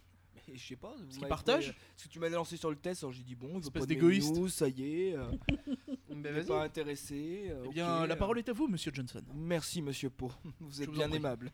Je 0.54 0.66
sais 0.66 0.76
pas. 0.76 0.94
vous 0.98 1.06
qu'il 1.08 1.20
m'avez 1.20 1.28
partage 1.28 1.64
trouvé- 1.68 1.78
Parce 1.96 2.02
que 2.04 2.08
tu 2.12 2.18
m'as 2.20 2.28
lancé 2.28 2.56
sur 2.56 2.70
le 2.70 2.76
test, 2.76 3.02
alors 3.02 3.12
j'ai 3.12 3.22
dit 3.22 3.34
bon, 3.34 3.48
il 3.48 3.52
veut 3.54 3.58
Espèce 3.60 3.80
pas 3.82 3.86
d'égoïste. 3.86 4.48
ça 4.48 4.68
y 4.68 4.82
est. 4.82 5.16
euh, 5.16 5.30
il 6.10 6.20
Ben 6.22 6.34
n'est 6.34 6.44
pas 6.44 6.64
intéressé. 6.64 7.46
euh, 7.50 7.64
Eh 7.66 7.68
bien, 7.72 8.02
ok, 8.02 8.08
la 8.08 8.14
euh, 8.14 8.18
parole 8.18 8.38
est 8.38 8.48
à 8.48 8.52
vous, 8.52 8.66
monsieur 8.68 8.90
Johnson. 8.94 9.22
Merci, 9.34 9.82
monsieur 9.82 10.10
Pau. 10.10 10.30
Vous 10.60 10.82
êtes 10.82 10.88
vous 10.88 10.94
en 10.94 10.98
bien 10.98 11.08
prie. 11.08 11.16
aimable. 11.16 11.52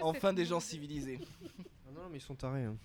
Enfin, 0.00 0.32
des 0.32 0.44
gens 0.44 0.60
civilisés. 0.60 1.18
Ah 1.86 1.90
non, 1.94 2.08
mais 2.10 2.18
ils 2.18 2.22
sont 2.22 2.34
tarés. 2.34 2.64
hein. 2.64 2.76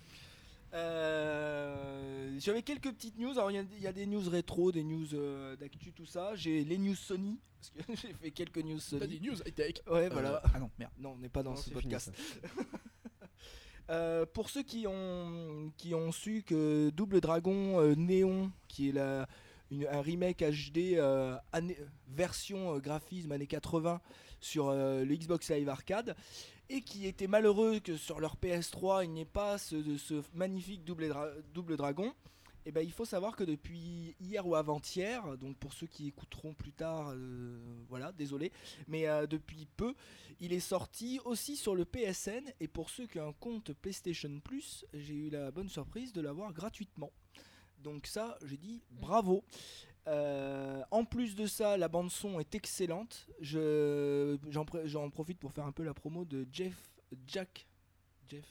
Euh, 0.74 2.36
J'avais 2.38 2.62
quelques 2.62 2.92
petites 2.92 3.18
news. 3.18 3.32
Alors, 3.32 3.50
il 3.50 3.54
y 3.54 3.58
a- 3.58 3.64
il 3.76 3.82
y, 3.82 3.86
a 3.86 3.92
des 3.92 4.06
news 4.06 4.28
rétro, 4.28 4.70
des 4.72 4.84
news 4.84 5.06
euh, 5.14 5.56
d'actu, 5.56 5.92
tout 5.92 6.06
ça. 6.06 6.34
J'ai 6.34 6.64
les 6.64 6.78
news 6.78 6.94
Sony. 6.94 7.40
Parce 7.58 7.70
que 7.70 7.94
j'ai 8.08 8.12
fait 8.14 8.30
quelques 8.30 8.58
news 8.58 8.76
Pas 8.76 8.80
Sony. 8.80 9.18
des 9.18 9.20
news 9.28 9.36
high-tech. 9.46 9.76
Ouais, 9.90 10.08
voilà. 10.08 10.42
Ah 10.54 10.58
non, 10.60 10.70
merde. 10.78 10.92
Non, 10.98 11.12
on 11.12 11.18
n'est 11.18 11.28
pas 11.28 11.42
dans 11.42 11.50
Non, 11.50 11.56
ce 11.56 11.64
c'est 11.64 11.70
fini, 11.70 11.82
podcast. 11.82 12.12
Euh, 13.90 14.26
pour 14.26 14.50
ceux 14.50 14.62
qui 14.62 14.86
ont, 14.86 15.72
su 16.12 16.42
que 16.42 16.90
Double 16.90 17.20
Dragon 17.20 17.80
euh, 17.80 17.94
Néon, 17.94 18.52
qui 18.68 18.90
est 18.90 18.98
un 18.98 20.00
remake 20.00 20.42
HD 20.42 20.94
euh, 20.96 21.36
version 22.08 22.78
graphisme 22.78 23.32
années 23.32 23.46
80 23.46 24.00
sur 24.40 24.72
le 24.72 25.16
Xbox 25.16 25.50
Live 25.50 25.68
Arcade, 25.68 26.16
et 26.68 26.82
qui 26.82 27.06
était 27.06 27.26
malheureux 27.26 27.80
que 27.80 27.96
sur 27.96 28.20
leur 28.20 28.36
PS3 28.36 29.04
il 29.04 29.10
n'y 29.10 29.22
ait 29.22 29.24
pas 29.24 29.58
ce, 29.58 30.22
magnifique 30.34 30.84
double 30.84 31.76
dragon. 31.76 32.12
Et 32.66 32.72
ben, 32.72 32.82
il 32.82 32.92
faut 32.92 33.04
savoir 33.06 33.34
que 33.34 33.44
depuis 33.44 34.14
hier 34.20 34.46
ou 34.46 34.54
avant-hier, 34.54 35.38
donc 35.38 35.56
pour 35.56 35.72
ceux 35.72 35.86
qui 35.86 36.08
écouteront 36.08 36.52
plus 36.52 36.72
tard, 36.72 37.12
euh, 37.14 37.58
voilà, 37.88 38.12
désolé, 38.12 38.52
mais 38.88 39.08
euh, 39.08 39.26
depuis 39.26 39.66
peu, 39.76 39.94
il 40.40 40.52
est 40.52 40.60
sorti 40.60 41.18
aussi 41.24 41.56
sur 41.56 41.74
le 41.74 41.84
PSN 41.86 42.44
et 42.60 42.68
pour 42.68 42.90
ceux 42.90 43.06
qui 43.06 43.18
ont 43.20 43.28
un 43.28 43.32
compte 43.32 43.72
PlayStation 43.72 44.38
Plus, 44.40 44.84
j'ai 44.92 45.14
eu 45.14 45.30
la 45.30 45.50
bonne 45.50 45.68
surprise 45.68 46.12
de 46.12 46.20
l'avoir 46.20 46.52
gratuitement. 46.52 47.10
Donc 47.78 48.06
ça, 48.06 48.36
j'ai 48.44 48.56
dit 48.58 48.82
bravo. 48.90 49.44
Euh, 50.06 50.82
en 50.90 51.04
plus 51.04 51.34
de 51.36 51.46
ça, 51.46 51.76
la 51.76 51.88
bande 51.88 52.10
son 52.10 52.40
est 52.40 52.54
excellente. 52.54 53.28
Je 53.40 54.36
j'en 54.50 54.64
pr- 54.64 54.86
j'en 54.86 55.08
profite 55.10 55.38
pour 55.38 55.52
faire 55.52 55.64
un 55.66 55.72
peu 55.72 55.84
la 55.84 55.94
promo 55.94 56.24
de 56.24 56.46
Jeff 56.50 56.76
Jack 57.26 57.66
Jeff 58.26 58.44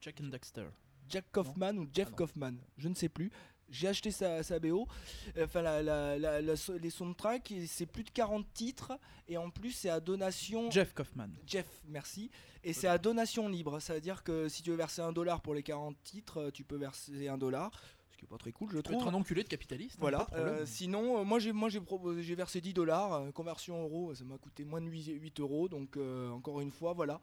Jack 0.00 0.20
and 0.20 0.28
Daxter. 0.28 0.66
Jack 1.10 1.26
Kaufman 1.32 1.76
ou 1.76 1.86
Jeff 1.92 2.08
Ah. 2.12 2.16
Kaufman, 2.16 2.54
je 2.78 2.88
ne 2.88 2.94
sais 2.94 3.08
plus. 3.10 3.30
J'ai 3.72 3.86
acheté 3.86 4.10
sa, 4.10 4.42
sa 4.42 4.58
BO, 4.58 4.88
euh, 5.36 5.44
enfin 5.44 5.62
la, 5.62 5.80
la- 5.82 6.18
la- 6.18 6.40
la 6.40 6.56
so- 6.56 6.76
les 6.76 6.90
soundtracks, 6.90 7.52
c'est 7.68 7.86
plus 7.86 8.02
de 8.02 8.10
40 8.10 8.44
titres 8.52 8.98
et 9.28 9.36
en 9.36 9.48
plus 9.50 9.70
c'est 9.70 9.90
à 9.90 10.00
donation. 10.00 10.70
Jeff 10.72 10.92
Kaufman. 10.92 11.28
Jeff, 11.46 11.66
merci. 11.86 12.30
Et 12.64 12.72
c'est 12.72 12.88
à 12.88 12.98
donation 12.98 13.48
libre. 13.48 13.78
Ça 13.78 13.94
veut 13.94 14.00
dire 14.00 14.24
que 14.24 14.48
si 14.48 14.62
tu 14.62 14.70
veux 14.70 14.76
verser 14.76 15.02
un 15.02 15.12
dollar 15.12 15.40
pour 15.40 15.54
les 15.54 15.62
40 15.62 15.96
titres, 16.02 16.38
euh, 16.38 16.50
tu 16.50 16.64
peux 16.64 16.76
verser 16.76 17.28
un 17.28 17.38
dollar. 17.38 17.70
Ce 18.10 18.16
qui 18.16 18.24
est 18.24 18.28
pas 18.28 18.38
très 18.38 18.50
cool, 18.50 18.70
je 18.72 18.78
Tu 18.78 18.82
peux 18.82 18.92
être 18.94 18.98
trouve. 19.02 19.14
un 19.14 19.16
enculé 19.16 19.44
de 19.44 19.48
capitaliste. 19.48 19.94
hein, 19.94 20.00
Voilà. 20.00 20.26
euh, 20.32 20.66
sinon, 20.66 21.20
euh, 21.20 21.24
moi 21.24 21.38
j'ai 21.38 21.52
moi 21.52 21.68
j'ai 21.68 21.80
proposé- 21.80 22.22
j'ai 22.22 22.34
versé 22.34 22.60
10 22.60 22.74
dollars, 22.74 23.12
euh, 23.14 23.30
conversion 23.30 23.80
euro, 23.82 24.12
ça 24.16 24.24
m'a 24.24 24.36
coûté 24.36 24.64
moins 24.64 24.80
de 24.80 24.88
8, 24.88 25.12
8 25.14 25.38
euros. 25.40 25.68
Donc 25.68 25.96
encore 26.32 26.60
une 26.60 26.72
fois, 26.72 26.92
voilà. 26.92 27.20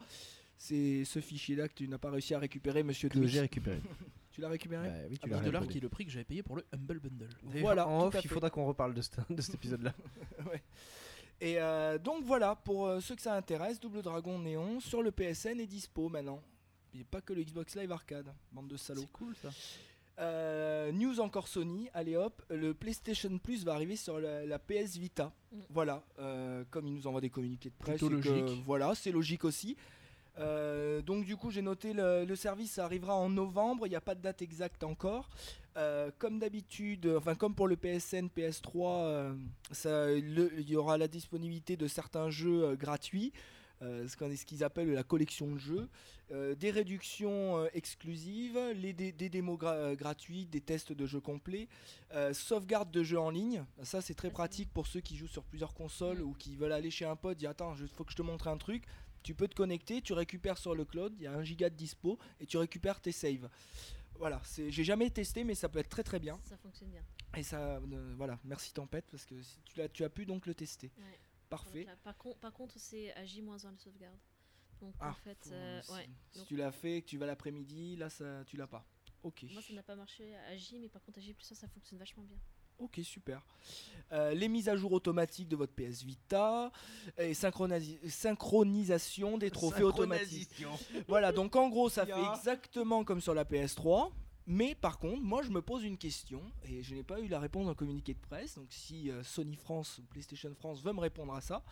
C'est 0.58 1.06
ce 1.06 1.20
fichier-là 1.20 1.68
que 1.68 1.74
tu 1.76 1.88
n'as 1.88 1.98
pas 2.00 2.10
réussi 2.10 2.34
à 2.34 2.40
récupérer, 2.40 2.84
Monsieur 2.84 3.10
Que 3.10 3.26
j'ai 3.28 3.42
récupéré. 3.42 3.80
Tu 4.32 4.42
l'as 4.42 4.50
récupéré 4.50 4.88
Bah 4.88 4.96
oui, 5.10 5.18
tu 5.18 5.28
10 5.30 5.34
l'as 5.34 5.40
dollars 5.42 5.68
qui 5.68 5.80
est 5.80 5.82
le 5.82 5.90
prix 5.90 6.06
que 6.06 6.12
j'avais 6.12 6.24
payé 6.24 6.44
pour 6.44 6.58
le 6.58 6.64
Humble 6.72 7.00
Bundle. 7.00 7.30
Voilà, 7.60 7.88
En 7.88 8.02
tout 8.02 8.06
off, 8.10 8.16
à 8.16 8.20
il 8.20 8.22
fait. 8.22 8.28
faudra 8.36 8.52
qu'on 8.52 8.68
reparle 8.68 8.94
de, 8.94 9.02
ce- 9.02 9.10
de 9.34 9.42
cet 9.42 9.56
épisode-là. 9.56 9.94
Et 11.42 11.60
euh, 11.60 11.98
donc 11.98 12.24
voilà, 12.24 12.56
pour 12.56 12.86
euh, 12.88 13.00
ceux 13.00 13.16
que 13.16 13.22
ça 13.24 13.36
intéresse, 13.36 13.80
Double 13.80 14.02
Dragon 14.04 14.38
Néon 14.40 14.80
sur 14.80 15.02
le 15.04 15.12
PSN 15.12 15.60
est 15.60 15.66
dispo 15.68 16.10
maintenant. 16.10 16.42
Il 16.94 16.98
n'y 16.98 17.02
a 17.04 17.08
pas 17.10 17.22
que 17.22 17.34
le 17.34 17.44
Xbox 17.44 17.76
Live 17.76 17.92
Arcade, 17.92 18.32
bande 18.52 18.68
de 18.68 18.78
salauds. 18.78 19.02
C'est 19.02 19.12
cool 19.12 19.36
ça. 19.42 19.50
Euh, 20.20 20.92
news 20.92 21.20
encore 21.20 21.48
Sony, 21.48 21.90
allez 21.94 22.16
hop, 22.16 22.42
le 22.50 22.74
PlayStation 22.74 23.38
Plus 23.38 23.64
va 23.64 23.74
arriver 23.74 23.96
sur 23.96 24.20
la, 24.20 24.46
la 24.48 24.58
PS 24.58 24.98
Vita. 24.98 25.32
Mm. 25.52 25.58
Voilà, 25.70 26.04
euh, 26.20 26.64
comme 26.72 26.88
ils 26.88 26.94
nous 26.94 27.06
envoient 27.06 27.22
des 27.22 27.30
communiqués 27.30 27.70
de 27.70 27.76
presse, 27.76 28.00
Plutôt 28.00 28.18
et 28.18 28.22
que, 28.22 28.30
logique. 28.30 28.64
voilà, 28.66 28.96
c'est 28.96 29.12
logique 29.12 29.46
aussi. 29.46 29.78
Euh, 30.40 31.02
donc 31.02 31.26
du 31.26 31.36
coup 31.36 31.50
j'ai 31.50 31.62
noté 31.64 31.94
le, 31.94 32.24
le 32.26 32.36
service 32.36 32.74
ça 32.74 32.86
arrivera 32.86 33.16
en 33.16 33.30
novembre, 33.30 33.88
il 33.88 33.90
n'y 33.90 33.96
a 33.96 34.02
pas 34.02 34.16
de 34.16 34.22
date 34.22 34.42
exacte 34.42 34.84
encore. 34.84 35.30
Euh, 35.78 36.10
comme 36.18 36.40
d'habitude, 36.40 37.08
enfin 37.18 37.36
comme 37.36 37.54
pour 37.56 37.68
le 37.68 37.76
PSN, 37.76 38.28
PS3, 38.36 39.36
euh, 39.86 40.20
il 40.20 40.70
y 40.70 40.76
aura 40.76 40.98
la 40.98 41.08
disponibilité 41.08 41.78
de 41.78 41.88
certains 41.88 42.30
jeux 42.30 42.76
gratuits, 42.76 43.32
euh, 43.84 44.08
ce 44.08 44.46
qu'ils 44.46 44.64
appellent 44.64 44.92
la 44.92 45.04
collection 45.04 45.52
de 45.52 45.60
jeux, 45.60 45.88
euh, 46.32 46.56
des 46.56 46.72
réductions 46.72 47.58
euh, 47.60 47.68
exclusives, 47.76 48.58
les, 48.76 48.92
dé- 48.94 49.12
des 49.12 49.30
démos 49.30 49.60
gra- 49.60 49.96
gratuites, 49.96 50.50
des 50.50 50.62
tests 50.62 50.94
de 50.94 51.06
jeux 51.06 51.22
complets, 51.22 51.68
sauvegarde 52.34 52.90
de 52.90 53.04
jeux 53.04 53.20
en 53.20 53.30
ligne. 53.30 53.64
Ça 53.84 54.02
c'est 54.02 54.16
très 54.16 54.32
pratique 54.32 54.70
pour 54.74 54.88
ceux 54.88 55.00
qui 55.02 55.16
jouent 55.16 55.28
sur 55.28 55.44
plusieurs 55.44 55.76
consoles 55.76 56.22
ou 56.22 56.34
qui 56.34 56.56
veulent 56.56 56.72
aller 56.74 56.90
chez 56.92 57.06
un 57.06 57.16
pote, 57.16 57.38
dire 57.38 57.52
attends, 57.52 57.76
il 57.80 57.88
faut 57.88 58.04
que 58.04 58.12
je 58.12 58.18
te 58.18 58.24
montre 58.24 58.48
un 58.48 58.58
truc. 58.58 58.84
Tu 59.24 59.36
peux 59.36 59.48
te 59.48 59.56
connecter, 59.56 60.02
tu 60.02 60.14
récupères 60.14 60.58
sur 60.58 60.74
le 60.76 60.86
cloud, 60.86 61.14
il 61.18 61.24
y 61.24 61.28
a 61.28 61.34
un 61.34 61.44
giga 61.44 61.70
de 61.70 61.76
dispo 61.76 62.18
et 62.40 62.46
tu 62.46 62.58
récupères 62.58 63.02
tes 63.02 63.12
saves. 63.12 63.50
Voilà, 64.16 64.42
j'ai 64.56 64.84
jamais 64.84 65.10
testé 65.10 65.44
mais 65.44 65.54
ça 65.56 65.70
peut 65.70 65.80
être 65.80 65.90
très 65.90 66.04
très 66.04 66.20
bien. 66.20 66.40
Ça 66.44 66.58
fonctionne 66.58 66.90
bien. 66.90 67.04
Et 67.36 67.44
ça, 67.44 67.78
euh, 67.78 68.14
voilà, 68.18 68.40
merci 68.44 68.74
Tempête 68.74 69.06
parce 69.12 69.26
que 69.26 69.40
si 69.42 69.60
tu, 69.66 69.78
l'as- 69.78 69.90
tu 69.90 70.04
as 70.04 70.10
pu 70.10 70.26
donc 70.26 70.46
le 70.48 70.56
tester. 70.56 70.92
Ouais. 70.98 71.20
Parfait. 71.50 71.84
Là, 71.84 71.96
par, 72.04 72.18
con- 72.18 72.36
par 72.42 72.52
contre, 72.54 72.80
c'est 72.80 73.14
à 73.14 73.26
J-1 73.26 73.70
le 73.72 73.78
sauvegarde. 73.78 74.18
Donc 74.82 74.94
Ah, 75.00 75.10
en 75.10 75.14
fait, 75.14 75.38
faut- 75.44 75.52
euh, 75.54 75.82
si, 75.82 75.92
ouais. 75.92 76.10
si 76.32 76.40
Donc- 76.40 76.48
tu 76.48 76.56
l'as 76.56 76.72
fait, 76.72 77.02
que 77.02 77.08
tu 77.08 77.18
vas 77.18 77.26
l'après-midi, 77.26 77.96
là 77.96 78.10
ça, 78.10 78.44
tu 78.46 78.58
l'as 78.58 78.68
pas. 78.68 78.86
Ok. 79.24 79.44
Moi, 79.52 79.62
ça 79.62 79.74
n'a 79.74 79.84
pas 79.84 79.96
marché 79.96 80.36
à 80.36 80.56
J, 80.58 80.80
mais 80.80 80.90
par 80.90 81.02
contre, 81.04 81.20
à 81.20 81.22
J, 81.22 81.36
ça, 81.40 81.56
ça 81.56 81.68
fonctionne 81.68 82.00
vachement 82.00 82.24
bien. 82.24 82.38
Ok, 82.80 83.00
super. 83.04 83.42
Euh, 84.14 84.34
les 84.34 84.48
mises 84.48 84.70
à 84.70 84.78
jour 84.78 84.94
automatiques 84.94 85.50
de 85.50 85.58
votre 85.58 85.74
PS 85.74 86.04
Vita 86.04 86.72
et 87.18 87.34
synchronisation 87.34 89.38
des 89.38 89.52
trophées 89.52 89.84
automatiques. 89.84 90.50
Voilà, 91.08 91.32
donc 91.32 91.56
en 91.56 91.70
gros, 91.70 91.90
ça 91.90 92.06
fait 92.06 92.14
exactement 92.38 93.04
comme 93.04 93.22
sur 93.22 93.34
la 93.34 93.44
PS3. 93.44 94.12
Mais 94.50 94.76
par 94.76 94.98
contre, 94.98 95.22
moi 95.24 95.42
je 95.44 95.50
me 95.50 95.62
pose 95.62 95.84
une 95.84 95.98
question 95.98 96.42
et 96.64 96.82
je 96.82 96.96
n'ai 96.96 97.04
pas 97.04 97.20
eu 97.20 97.28
la 97.28 97.38
réponse 97.38 97.66
dans 97.66 97.72
le 97.72 97.76
communiqué 97.76 98.14
de 98.14 98.20
presse. 98.20 98.56
Donc 98.56 98.68
si 98.70 99.12
euh, 99.12 99.22
Sony 99.22 99.58
France 99.58 99.98
ou 99.98 100.04
PlayStation 100.04 100.54
France 100.56 100.82
veut 100.82 100.94
me 100.94 101.02
répondre 101.02 101.34
à 101.34 101.42
ça, 101.42 101.64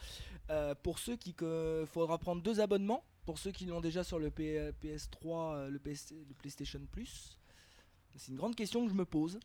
euh, 0.50 0.76
pour 0.76 1.00
ceux 1.00 1.16
qui 1.16 1.34
il 1.40 1.86
faudra 1.88 2.18
prendre 2.18 2.42
deux 2.42 2.60
abonnements 2.60 3.06
pour 3.26 3.40
ceux 3.40 3.52
qui 3.52 3.66
l'ont 3.66 3.80
déjà 3.80 4.04
sur 4.04 4.20
le 4.20 4.30
P- 4.30 4.72
PS3, 4.84 5.56
euh, 5.56 5.70
le, 5.70 5.80
PS 5.80 6.12
le 6.12 6.34
PlayStation 6.34 6.82
Plus. 6.92 7.40
C'est 8.18 8.32
une 8.32 8.38
grande 8.38 8.56
question 8.56 8.84
que 8.84 8.90
je 8.92 8.96
me 8.96 9.06
pose. 9.06 9.40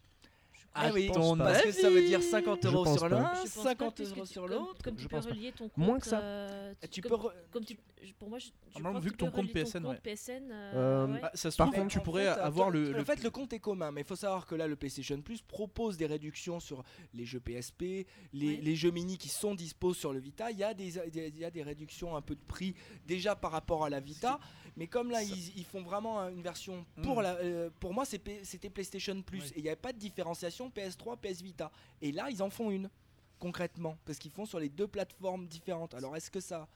Ah, 0.72 0.82
Ah 0.86 0.90
oui, 0.94 1.08
pas. 1.08 1.14
parce 1.36 1.62
que 1.62 1.72
ça 1.72 1.90
veut 1.90 2.02
dire 2.02 2.22
50 2.22 2.60
Je 2.62 2.68
euros 2.68 2.96
sur 2.96 3.08
l'un, 3.08 3.34
Je 3.34 3.40
pense 3.40 3.54
pas, 3.54 3.62
50 3.70 3.94
puisque 3.96 4.16
euros 4.16 4.24
sur 4.24 4.46
l'autre. 4.46 4.80
Comme 4.84 4.94
tu 4.94 5.08
peux 5.08 5.16
relier 5.18 5.50
ton 5.50 5.64
compte. 5.68 5.76
Moins 5.76 5.98
que 5.98 6.06
ça. 6.06 6.20
euh, 6.20 6.72
tu- 6.82 6.88
Tu 6.88 7.00
comme- 7.02 7.20
peux 7.20 7.26
re- 7.26 7.32
Comme 7.50 7.64
tu, 7.64 7.76
pour 8.20 8.28
moi, 8.28 8.38
je, 8.38 8.46
je 8.46 8.74
Normalement, 8.74 9.00
crois 9.00 9.00
vu 9.00 9.10
que 9.10 9.16
ton 9.16 9.30
compte 9.32 9.52
PSN, 9.52 9.82
ton 9.82 9.88
ouais. 9.88 9.94
compte 9.96 10.04
PSN. 10.04 10.48
Euh, 10.52 10.72
euh, 10.74 11.06
ouais. 11.12 11.20
Ah, 11.24 11.30
ça 11.34 11.50
se 11.50 11.56
Par 11.56 11.66
trouve, 11.66 11.80
contre, 11.80 11.92
tu 11.92 11.98
En 11.98 12.02
pourrais 12.02 12.22
fait, 12.22 12.40
avoir 12.40 12.68
toi- 12.68 12.78
le. 12.78 12.94
En 12.94 12.98
le- 12.98 13.04
fait, 13.04 13.22
le 13.22 13.30
compte 13.30 13.52
est 13.52 13.58
commun, 13.58 13.90
mais 13.90 14.02
il 14.02 14.06
faut 14.06 14.14
savoir 14.14 14.46
que 14.46 14.54
là, 14.54 14.68
le 14.68 14.76
PlayStation 14.76 15.20
Plus 15.20 15.42
propose 15.42 15.96
des 15.96 16.06
réductions 16.06 16.60
sur 16.60 16.84
les 17.14 17.24
jeux 17.24 17.40
PSP, 17.40 18.06
les, 18.32 18.46
Ouais. 18.46 18.60
les 18.62 18.76
jeux 18.76 18.92
mini 18.92 19.18
qui 19.18 19.28
sont 19.28 19.56
dispo 19.56 19.92
sur 19.92 20.12
le 20.12 20.20
Vita. 20.20 20.52
Il 20.52 20.58
y, 20.58 20.62
a 20.64 20.72
des, 20.72 20.98
il 20.98 21.36
y 21.38 21.44
a 21.44 21.50
des 21.50 21.62
réductions 21.64 22.14
un 22.16 22.22
peu 22.22 22.36
de 22.36 22.40
prix 22.46 22.76
déjà 23.06 23.34
par 23.34 23.50
rapport 23.50 23.84
à 23.84 23.90
la 23.90 23.98
Vita, 23.98 24.38
mais 24.76 24.86
comme 24.86 25.10
là, 25.10 25.22
ils, 25.22 25.56
ils 25.58 25.64
font 25.64 25.82
vraiment 25.82 26.20
une 26.28 26.42
version 26.42 26.84
pour 27.02 27.20
Mm. 27.20 27.22
la. 27.22 27.34
euh, 27.36 27.70
pour 27.80 27.92
moi, 27.94 28.04
c'était 28.04 28.70
PlayStation 28.70 29.20
Plus 29.22 29.50
et 29.52 29.58
il 29.58 29.62
n'y 29.62 29.68
avait 29.68 29.76
pas 29.76 29.92
de 29.92 29.98
différenciation 29.98 30.70
PS3, 30.70 31.16
PS 31.18 31.42
Vita. 31.42 31.70
Et 32.00 32.12
là, 32.12 32.28
ils 32.30 32.42
en 32.42 32.50
font 32.50 32.70
une 32.70 32.90
concrètement 33.38 33.96
parce 34.04 34.18
qu'ils 34.18 34.30
font 34.30 34.46
sur 34.46 34.58
les 34.60 34.68
deux 34.68 34.88
plateformes 34.88 35.46
différentes. 35.46 35.94
Alors, 35.94 36.16
est-ce 36.16 36.30
que 36.30 36.40
ça 36.40 36.68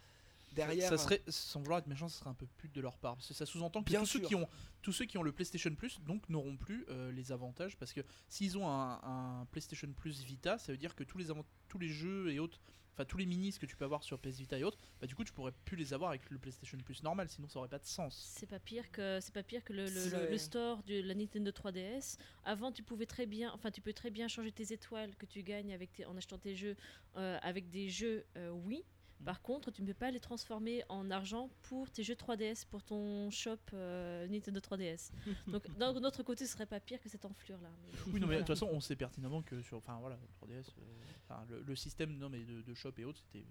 derrière 0.53 0.89
ça 0.89 0.99
serait, 0.99 1.21
sans 1.27 1.61
vouloir 1.61 1.81
être 1.81 1.89
méchant, 1.89 2.09
ça 2.09 2.21
serait 2.21 2.31
un 2.31 2.35
peu 2.35 2.47
pute 2.59 2.73
de 2.73 2.81
leur 2.81 2.97
part. 2.97 3.17
Parce 3.17 3.27
que 3.27 3.35
ça 3.35 3.45
sous-entend 3.45 3.83
que 3.83 3.91
Bien 3.91 4.01
tous 4.01 4.07
ceux, 4.07 4.21
qui 4.21 4.35
ont, 4.37 4.49
tous 4.83 4.93
ceux 4.93 5.05
qui 5.05 5.19
ont 5.19 5.23
le 5.25 5.33
PlayStation 5.33 5.75
Plus 5.75 6.01
donc 6.03 6.29
n'auront 6.29 6.57
plus 6.57 6.85
euh, 6.91 7.11
les 7.11 7.33
avantages. 7.33 7.77
Parce 7.77 7.93
que 7.93 8.01
s'ils 8.29 8.57
ont 8.57 8.69
un, 8.69 9.01
un 9.03 9.47
PlayStation 9.51 9.89
Plus 9.93 10.23
Vita, 10.23 10.57
ça 10.59 10.71
veut 10.71 10.79
dire 10.79 10.95
que 10.95 11.03
tous 11.03 11.19
les, 11.19 11.27
tous 11.69 11.79
les 11.79 11.89
jeux 11.89 12.31
et 12.33 12.39
autres 12.39 12.61
enfin 12.95 13.05
tous 13.05 13.19
les 13.19 13.27
minis 13.27 13.53
que 13.59 13.67
tu 13.67 13.77
peux 13.77 13.85
avoir 13.85 14.03
sur 14.03 14.19
PS 14.19 14.39
Vita 14.39 14.59
et 14.59 14.65
autres, 14.65 14.79
bah 15.01 15.07
du 15.07 15.15
coup 15.15 15.25
tu 15.25 15.33
pourrais 15.33 15.53
plus 15.65 15.77
les 15.77 15.93
avoir 15.93 16.11
avec 16.11 16.31
le 16.31 16.39
PlayStation 16.39 16.79
Plus 16.79 17.03
normal, 17.03 17.29
sinon 17.29 17.49
ça 17.49 17.59
aurait 17.59 17.69
pas 17.69 17.79
de 17.79 17.87
sens. 17.87 18.33
C'est 18.37 18.47
pas 18.49 18.59
pire 18.61 18.91
que 18.93 19.19
c'est 19.21 19.35
pas 19.35 19.43
pire 19.43 19.63
que 19.65 19.73
le, 19.73 19.85
le- 19.85 19.89
C'est- 19.89 20.11
le- 20.11 20.31
le 20.31 20.39
store 20.39 20.83
de 20.85 21.01
la 21.03 21.15
Nintendo 21.15 21.51
3DS. 21.51 22.17
Avant, 22.45 22.73
tu 22.73 22.83
pouvais 22.83 23.07
très 23.07 23.27
bien, 23.27 23.51
enfin, 23.55 23.71
tu 23.71 23.81
peux 23.81 23.93
très 23.93 24.11
bien 24.11 24.29
changer 24.29 24.53
tes 24.53 24.73
étoiles 24.73 25.15
que 25.17 25.27
tu 25.27 25.43
gagnes 25.43 25.73
avec 25.73 25.93
tes- 25.93 26.05
en 26.07 26.17
achetant 26.17 26.39
tes 26.39 26.55
jeux 26.55 26.77
euh, 27.17 27.39
avec 27.43 27.69
des 27.71 27.89
jeux 27.89 28.25
euh, 28.37 28.51
oui. 28.51 28.85
Par 29.25 29.41
contre, 29.43 29.71
tu 29.71 29.83
ne 29.83 29.87
peux 29.87 29.95
pas 29.95 30.11
les 30.11 30.21
transformer 30.21 30.85
en 30.89 31.11
argent 31.11 31.49
pour 31.63 31.91
tes 31.91 32.03
jeux 32.03 32.15
3DS, 32.15 32.67
pour 32.67 32.83
ton 32.83 33.31
shop 33.31 33.57
euh, 33.73 34.27
Nintendo 34.29 34.61
3DS. 34.61 35.11
Donc, 35.49 35.63
d'un 35.79 35.95
autre 35.95 36.23
côté, 36.23 36.47
ce 36.47 36.53
serait 36.53 36.67
pas 36.67 36.81
pire 36.81 37.01
que 37.01 37.09
cette 37.09 37.25
enflure 37.25 37.61
là. 37.61 37.71
Oui, 38.09 38.21
non, 38.21 38.27
mais 38.27 38.35
de 38.35 38.39
toute 38.41 38.49
façon, 38.49 38.69
on 38.71 38.81
sait 38.81 38.97
pertinemment 38.97 39.43
que 39.43 39.61
sur, 39.63 39.79
enfin 39.79 39.99
voilà, 40.01 40.19
3DS, 40.43 40.69
euh, 40.79 41.35
le, 41.49 41.63
le 41.63 41.77
système, 41.77 42.17
non 42.19 42.29
mais 42.29 42.45
de, 42.45 42.63
de 42.63 42.75
shop 42.75 42.93
et 42.99 43.05
autres, 43.05 43.21
c'était. 43.21 43.45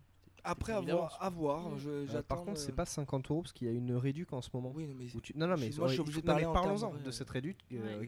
Après 0.44 0.74
avoir, 0.74 0.86
d'avance. 0.86 1.18
à 1.22 1.30
voir. 1.30 1.70
Mm. 1.70 1.78
je- 1.80 1.90
Euh, 1.90 2.06
j'attends 2.08 2.36
par 2.36 2.44
contre, 2.46 2.60
c'est 2.60 2.72
pas 2.74 2.86
50 2.86 3.30
euros 3.32 3.42
parce 3.44 3.54
qu'il 3.54 3.68
y 3.68 3.70
a 3.70 3.74
une 3.74 3.96
réduc 3.96 4.34
en 4.34 4.42
ce 4.42 4.50
moment. 4.54 4.72
Oui, 4.76 4.86
non, 4.88 4.94
mais 4.98 5.06
tu- 5.22 5.38
Non, 5.38 5.48
non, 5.48 5.56
mais, 5.58 5.70
moi, 5.78 5.88
je 5.88 5.94
suis 5.94 6.02
obligé 6.02 6.22
de 6.22 6.26
parler 6.26 6.44
parlons-en 6.54 6.94
de 7.06 7.12
cette 7.12 7.30
réduc. 7.30 7.58
euh, 7.72 8.04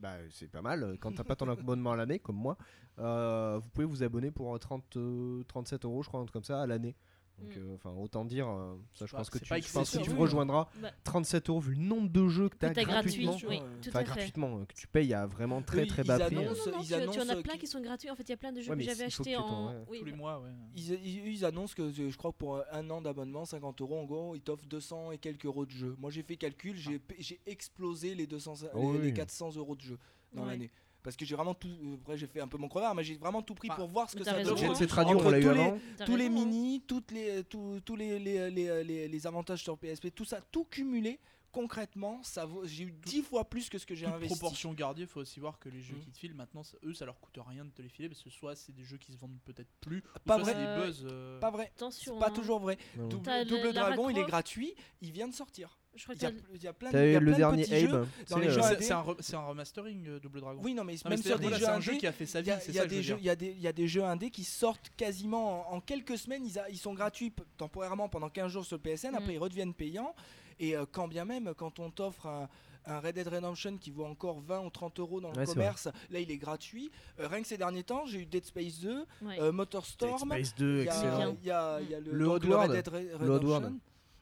bah, 0.00 0.16
c'est 0.30 0.48
pas 0.50 0.62
mal. 0.62 0.82
euh, 0.82 0.96
Quand 0.98 1.12
t'as 1.14 1.22
pas 1.24 1.36
ton 1.36 1.48
abonnement 1.48 1.92
à 1.92 1.96
l'année, 1.96 2.18
comme 2.18 2.36
moi, 2.36 2.56
euh, 2.98 3.58
vous 3.62 3.68
pouvez 3.70 3.86
vous 3.86 4.02
abonner 4.02 4.30
pour 4.30 4.58
30, 4.58 4.96
euh, 4.96 5.42
37 5.48 5.84
euros, 5.84 6.02
je 6.02 6.08
crois, 6.08 6.20
un 6.20 6.24
truc 6.24 6.32
comme 6.32 6.44
ça, 6.44 6.60
à 6.62 6.66
l'année. 6.66 6.96
Donc, 7.38 7.54
Mm. 7.54 7.58
euh, 7.58 7.74
enfin, 7.74 7.90
autant 7.90 8.24
dire, 8.24 8.48
euh, 8.48 8.76
ça, 8.94 9.04
je 9.04 9.12
pas- 9.12 9.18
pense 9.18 9.28
que 9.28 9.36
tu, 9.38 9.44
je 9.44 9.72
pense 9.72 9.90
que 9.90 9.98
tu 10.02 10.10
oui. 10.10 10.16
rejoindras 10.16 10.68
Bah, 10.80 10.90
37 11.04 11.50
euros 11.50 11.60
vu 11.60 11.74
le 11.74 11.82
nombre 11.82 12.08
de 12.08 12.28
jeux 12.28 12.48
que 12.48 12.56
t'as 12.56 12.70
t'as 12.70 12.82
gratuit, 12.84 13.24
gratuitement. 13.26 13.36
oui, 13.50 13.58
euh, 13.62 13.80
tout 13.82 13.90
Enfin, 13.90 13.98
à 13.98 14.02
fait. 14.04 14.06
gratuitement, 14.06 14.58
euh, 14.60 14.64
que 14.64 14.72
tu 14.74 14.86
payes 14.86 15.12
à 15.12 15.26
vraiment 15.26 15.60
très 15.60 15.82
Eux, 15.82 15.86
très 15.86 16.02
bas 16.02 16.18
prix. 16.18 16.36
annoncent- 16.38 16.70
Non, 16.70 16.76
non, 16.78 16.82
ils 16.82 16.86
tu, 16.86 16.88
tu 16.88 16.94
en 16.94 16.98
as 16.98 17.02
annoncent 17.02 17.42
plein 17.42 17.56
qui 17.58 17.66
sont 17.66 17.80
gratuits. 17.82 18.10
En 18.10 18.16
fait, 18.16 18.22
il 18.22 18.30
y 18.30 18.32
a 18.32 18.36
plein 18.38 18.52
de 18.52 18.60
jeux 18.62 18.70
Ouais, 18.70 18.78
que 18.78 18.82
j'avais 18.84 19.08
tu 19.08 19.22
t'en- 19.34 19.40
en. 19.46 19.68
ouais. 19.68 19.74
oui, 19.90 19.98
tous 19.98 20.04
les 20.06 20.10
bah, 20.12 20.16
mois, 20.16 20.40
ouais. 20.40 20.50
Ils, 20.74 20.92
ils- 20.94 21.28
ils 21.28 21.44
annoncent 21.44 21.74
que 21.74 21.82
euh, 21.82 22.10
je 22.10 22.16
crois 22.16 22.32
que 22.32 22.38
pour 22.38 22.62
un 22.72 22.90
an 22.90 23.02
d'abonnement, 23.02 23.44
50 23.44 23.82
euros, 23.82 23.98
en 24.00 24.04
gros, 24.04 24.34
ils 24.34 24.40
t'offrent 24.40 24.64
200 24.66 25.12
et 25.12 25.18
quelques 25.18 25.44
euros 25.44 25.66
de 25.66 25.70
jeu. 25.72 25.94
Moi, 25.98 26.10
j'ai 26.10 26.22
fait 26.22 26.36
calcul, 26.36 26.74
j'ai 26.76 27.00
j'ai 27.18 27.38
explosé 27.44 28.14
les 28.14 28.26
200, 28.26 28.54
Oh 28.72 28.92
les, 28.94 28.98
les 29.00 29.04
oui. 29.08 29.14
400 29.14 29.54
euros 29.56 29.76
de 29.76 29.82
jeu 29.82 29.98
dans 30.32 30.46
l'année. 30.46 30.70
Parce 31.06 31.16
que 31.16 31.24
j'ai 31.24 31.36
vraiment 31.36 31.54
tout. 31.54 31.68
euh, 31.68 31.94
Après, 32.02 32.18
j'ai 32.18 32.26
fait 32.26 32.40
un 32.40 32.48
peu 32.48 32.58
mon 32.58 32.66
crevard, 32.68 32.92
mais 32.96 33.04
j'ai 33.04 33.14
vraiment 33.14 33.40
tout 33.40 33.54
pris 33.54 33.68
Bah, 33.68 33.76
pour 33.76 33.86
voir 33.86 34.10
ce 34.10 34.16
que 34.16 34.24
ça 34.24 34.42
donne. 34.42 34.52
hein. 34.54 34.56
Jet 34.56 34.74
Set 34.74 34.90
Radio, 34.90 35.16
Entre 35.16 35.26
on 35.26 35.30
l'a 35.30 35.38
eu 35.38 35.42
tous 35.44 35.50
les- 35.52 35.60
avant. 35.60 35.78
tous 36.04 36.16
les 36.16 36.26
hein. 36.26 36.30
mini, 36.30 36.80
toutes 36.84 37.12
les, 37.12 37.44
tous, 37.44 37.80
tous 37.84 37.94
les, 37.94 38.18
les, 38.18 38.50
les, 38.50 38.82
les- 38.82 39.06
les 39.06 39.26
avantages 39.28 39.62
sur 39.62 39.78
PSP, 39.78 40.10
tout 40.12 40.24
ça, 40.24 40.40
tout 40.50 40.64
cumulé, 40.64 41.20
concrètement, 41.52 42.20
ça 42.24 42.44
vaut. 42.44 42.66
J'ai 42.66 42.84
eu 42.84 42.92
10 42.92 43.22
fois 43.22 43.44
plus 43.44 43.68
que 43.68 43.78
ce 43.78 43.86
que 43.86 43.94
j'ai 43.94 44.06
investi. 44.06 44.36
proportion 44.36 44.72
gardée, 44.72 45.02
il 45.02 45.06
faut 45.08 45.20
aussi 45.20 45.38
voir 45.40 45.58
que 45.60 45.68
les 45.68 45.80
jeux 45.80 45.94
Mm. 45.96 46.00
qui 46.00 46.10
te 46.10 46.18
filent 46.18 46.34
maintenant, 46.34 46.62
ça- 46.64 46.76
eux, 46.84 46.92
ça 46.92 47.04
leur 47.06 47.18
coûte 47.20 47.38
rien 47.46 47.64
de 47.64 47.70
te 47.70 47.80
les 47.82 47.88
filer 47.88 48.08
parce 48.08 48.22
que 48.22 48.30
soit 48.30 48.56
c'est 48.56 48.74
des 48.74 48.82
jeux 48.84 48.98
qui 48.98 49.12
se 49.12 49.16
vendent 49.16 49.38
peut-être 49.44 49.70
plus, 49.80 49.98
ou 49.98 50.18
Pas 50.24 50.34
soit 50.34 50.42
vrai. 50.42 50.52
c'est 50.54 50.58
des 50.58 50.66
Euh, 50.66 50.84
buzz. 50.86 51.06
euh, 51.08 51.38
Pas 51.40 51.50
vrai. 51.52 51.70
Attention. 51.76 52.14
C'est 52.14 52.20
pas 52.20 52.28
hein. 52.28 52.34
toujours 52.34 52.58
vrai. 52.58 52.76
Non. 52.96 53.06
Double, 53.08 53.72
Dragon, 53.72 54.10
il 54.10 54.18
est 54.18 54.24
gratuit, 54.24 54.74
il 55.00 55.12
vient 55.12 55.28
de 55.28 55.34
sortir. 55.34 55.78
Il 56.14 56.22
y 56.22 56.26
a, 56.26 56.30
t'as- 56.30 56.36
il 56.54 56.62
y 56.62 56.68
a 56.68 56.72
plein 56.72 56.90
de, 56.90 56.98
eu 56.98 57.18
le 57.20 57.34
dernier. 57.34 57.62
Abe. 57.64 58.06
c'est 58.26 58.34
indés- 58.34 58.92
un, 58.92 59.02
re- 59.02 59.16
c'est 59.20 59.36
un 59.36 59.40
remastering 59.46 60.06
euh, 60.08 60.20
Double 60.20 60.40
Dragon. 60.40 60.60
Oui, 60.62 60.74
non, 60.74 60.84
mais 60.84 60.94
Non, 61.04 61.10
même 61.10 61.18
c'est- 61.18 61.28
sur 61.28 61.38
des 61.38 61.48
jeux 61.54 61.68
un 61.68 61.80
jeu 61.80 61.92
indés, 61.92 61.98
qui 62.00 62.06
a 62.06 62.12
fait 62.12 62.26
sa 62.26 62.40
vie, 62.40 62.50
il 62.68 62.74
y 62.74 62.76
ça 62.76 62.82
a 62.82 62.86
des 62.86 63.02
jeux, 63.02 63.18
y 63.20 63.24
y 63.24 63.66
a 63.68 63.72
des 63.72 63.98
indés 64.00 64.30
qui 64.30 64.44
sortent 64.44 64.90
quasiment 64.96 65.70
en, 65.72 65.76
en 65.76 65.80
quelques 65.80 66.18
semaines. 66.18 66.44
Ils, 66.46 66.58
a- 66.58 66.68
ils 66.68 66.78
sont 66.78 66.94
gratuits 66.94 67.32
temporairement 67.56 68.08
pendant 68.08 68.28
15 68.28 68.52
jours 68.52 68.64
sur 68.64 68.76
le 68.76 68.82
PSN. 68.82 69.12
Mm. 69.12 69.14
Après, 69.16 69.34
ils 69.34 69.38
redeviennent 69.38 69.74
payants. 69.74 70.14
Et 70.58 70.76
euh, 70.76 70.84
quand 70.90 71.08
bien 71.08 71.24
même, 71.24 71.52
quand 71.56 71.78
on 71.80 71.90
t'offre 71.90 72.26
un, 72.26 72.48
un 72.86 73.00
Red 73.00 73.16
Dead 73.16 73.28
Redemption 73.28 73.76
qui 73.76 73.90
vaut 73.90 74.04
encore 74.06 74.40
20 74.40 74.60
ou 74.60 74.70
30 74.70 75.00
euros 75.00 75.20
dans 75.20 75.30
le 75.32 75.36
Ouais, 75.38 75.44
commerce, 75.44 75.88
là, 76.10 76.20
il 76.20 76.30
est 76.30 76.38
gratuit. 76.38 76.90
Euh, 77.20 77.28
rien 77.28 77.42
que 77.42 77.46
ces 77.48 77.58
derniers 77.58 77.82
temps, 77.82 78.06
j'ai 78.06 78.20
eu 78.20 78.26
Dead 78.26 78.44
Space 78.44 78.78
2, 78.80 79.04
ouais. 79.22 79.40
euh, 79.40 79.52
Motorstorm. 79.52 80.18
Space 80.30 80.54
Il 80.56 80.60
2, 80.60 80.76
y 80.84 80.88
a- 80.88 80.94
excellent. 80.94 81.36
Il 81.42 81.46
y 81.46 81.50
a, 81.50 81.78
il 81.82 81.90
y 81.90 81.94
a 81.94 82.00
le, 82.00 82.12
Le. 82.12 82.28
Red 82.28 82.42
Dead. 82.72 82.88
Redemption. 82.88 83.78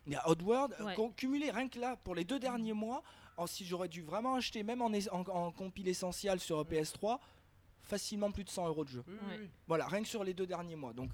Il 0.07 0.12
y 0.12 0.16
a 0.16 0.28
Oddworld. 0.28 0.74
Ouais. 0.80 0.94
Con- 0.94 1.11
Cumulé 1.16 1.50
rien 1.50 1.68
que 1.68 1.78
là, 1.78 1.96
pour 1.96 2.14
les 2.14 2.24
deux 2.24 2.38
derniers 2.38 2.72
mois, 2.72 3.02
en- 3.36 3.46
si 3.46 3.64
j'aurais 3.64 3.88
dû 3.88 4.02
vraiment 4.02 4.34
acheter, 4.34 4.62
même 4.62 4.82
en, 4.82 4.90
en, 5.11 5.20
en 5.28 5.50
compile 5.52 5.88
essentiel 5.88 6.38
sur 6.40 6.62
PS3, 6.64 7.18
facilement 7.82 8.30
plus 8.30 8.44
de 8.44 8.50
100 8.50 8.66
euros 8.68 8.84
de 8.84 8.90
jeu. 8.90 9.05
Oui, 9.07 9.14
oui, 9.20 9.28
Ouais. 9.28 9.38
oui. 9.42 9.48
Voilà, 9.66 9.86
rien 9.86 10.02
que 10.02 10.09
sur 10.09 10.24
les 10.24 10.34
deux 10.34 10.46
derniers 10.46 10.76
mois. 10.76 10.92
Donc, 10.92 11.11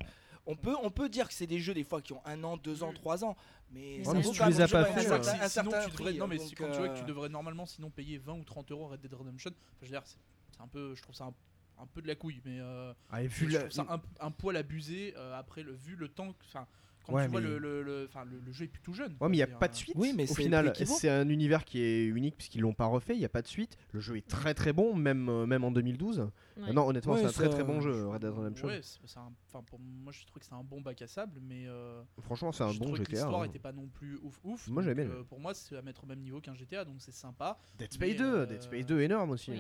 on 0.46 0.56
peut, 0.56 0.74
on 0.82 0.90
peut 0.90 1.08
dire 1.08 1.28
que 1.28 1.34
c'est 1.34 1.46
des 1.46 1.60
jeux 1.60 1.74
des 1.74 1.84
fois 1.84 2.00
qui 2.00 2.12
ont 2.12 2.22
un 2.24 2.42
an, 2.44 2.56
deux 2.56 2.82
ans, 2.82 2.92
trois 2.92 3.24
ans, 3.24 3.36
mais 3.72 4.06
Ouais, 4.06 4.14
mais 4.14 4.22
si 4.22 4.32
tu 4.32 4.44
les 4.44 4.60
as 4.60 4.68
pas 4.68 4.84
fait, 4.86 5.06
un 5.06 5.12
euh, 5.12 5.44
un 5.44 5.48
sinon, 5.48 5.70
tu 5.70 5.90
devrais, 5.90 5.90
prix, 5.90 6.18
non, 6.18 6.26
mais 6.26 6.38
donc, 6.38 6.48
si- 6.48 6.54
quand 6.54 6.70
tu 6.70 6.78
vois 6.78 6.88
que 6.88 6.96
tu 6.96 7.02
euh, 7.02 7.06
devrais 7.06 7.28
normalement 7.28 7.66
sinon 7.66 7.90
payer 7.90 8.18
20 8.18 8.34
ou 8.34 8.44
30 8.44 8.70
euros 8.72 8.88
Red 8.88 9.00
Dead 9.00 9.12
Redemption, 9.14 9.50
enfin, 9.50 9.76
je 9.82 9.86
veux 9.86 9.90
dire, 9.92 10.02
c'est 10.06 10.60
un 10.60 10.66
peu, 10.68 10.94
je 10.94 11.02
trouve 11.02 11.14
ça 11.14 11.24
un, 11.26 11.34
un 11.82 11.86
peu 11.86 12.02
de 12.02 12.08
la 12.08 12.14
couille, 12.14 12.40
mais 12.44 12.58
euh, 12.60 12.92
Ah, 13.10 13.22
et 13.22 13.28
je 13.28 13.44
vu 13.44 13.48
la- 13.48 13.60
trouve 13.60 13.70
ça 13.72 13.86
un, 13.88 14.00
un 14.26 14.30
poil 14.30 14.56
abusé 14.56 15.14
euh, 15.16 15.38
après 15.38 15.62
le 15.62 15.72
vu 15.72 15.94
le 15.96 16.08
temps, 16.08 16.32
que- 16.32 16.44
enfin, 16.46 16.66
quand 17.10 17.16
Ouais, 17.16 17.24
tu 17.26 17.30
vois 17.32 17.40
mais- 17.40 17.48
le, 17.48 17.58
le, 17.58 17.82
le- 17.82 18.06
enfin, 18.08 18.24
le, 18.24 18.38
le 18.40 18.52
jeu 18.52 18.64
est 18.64 18.68
plus 18.68 18.80
tout 18.82 18.92
jeune. 18.94 19.12
Ouais, 19.20 19.28
mais 19.28 19.36
il 19.36 19.38
n'y 19.38 19.42
a 19.42 19.46
pas 19.46 19.68
dire, 19.68 19.72
de 19.72 19.76
suite. 19.76 19.94
Oui, 19.98 20.12
mais 20.16 20.24
au 20.24 20.26
c'est 20.34 20.42
final, 20.42 20.72
c'est 20.74 21.10
un 21.10 21.28
univers 21.28 21.64
qui 21.64 21.80
est 21.82 22.04
unique 22.06 22.36
puisqu'ils 22.36 22.60
l'ont 22.62 22.72
pas 22.74 22.86
refait. 22.86 23.14
Il 23.14 23.18
n'y 23.18 23.24
a 23.24 23.28
pas 23.30 23.42
de 23.42 23.46
suite. 23.48 23.76
Le 23.92 24.00
jeu 24.00 24.16
est 24.16 24.26
très 24.26 24.54
très 24.54 24.72
bon, 24.72 24.94
même, 24.94 25.28
euh, 25.28 25.46
même 25.46 25.64
en 25.64 25.70
2012. 25.70 26.30
Ouais. 26.56 26.72
Non, 26.72 26.86
honnêtement, 26.88 27.14
Ouais, 27.14 27.20
c'est 27.20 27.26
un 27.26 27.32
très 27.32 27.48
très 27.48 27.64
bon 27.64 27.80
je- 27.80 27.90
jeu, 27.90 28.06
Red 28.08 28.20
Dead 28.22 28.30
Redemption. 28.32 28.66
Ouais, 28.68 28.80
un, 29.16 29.32
enfin 29.48 29.62
pour 29.64 29.78
moi 29.80 30.12
je 30.12 30.24
trouve 30.26 30.40
que 30.40 30.46
c'est 30.46 30.54
un 30.54 30.62
bon 30.62 30.80
bac 30.80 31.00
à 31.02 31.06
sable, 31.06 31.40
mais 31.42 31.64
euh, 31.66 32.02
Franchement, 32.20 32.52
c'est 32.52 32.64
un 32.64 32.72
je 32.72 32.78
bon 32.78 32.94
GTA. 32.94 33.10
l'histoire 33.12 33.42
hein. 33.42 33.44
était 33.46 33.58
pas 33.58 33.72
non 33.72 33.88
plus 33.88 34.18
ouf 34.22 34.38
ouf. 34.44 34.68
Moi, 34.68 34.82
j'aimais 34.82 35.06
euh, 35.06 35.24
pour 35.24 35.40
moi 35.40 35.54
c'est 35.54 35.76
à 35.76 35.82
mettre 35.82 36.04
au 36.04 36.06
même 36.06 36.20
niveau 36.20 36.40
qu'un 36.40 36.54
GTA, 36.54 36.84
donc 36.84 36.96
c'est 36.98 37.12
sympa. 37.14 37.58
Dead 37.78 37.92
Space 37.92 38.08
mais, 38.10 38.14
2, 38.14 38.24
euh, 38.24 38.46
Dead 38.46 38.62
Space 38.62 38.86
2 38.86 39.00
énorme 39.00 39.30
aussi. 39.30 39.52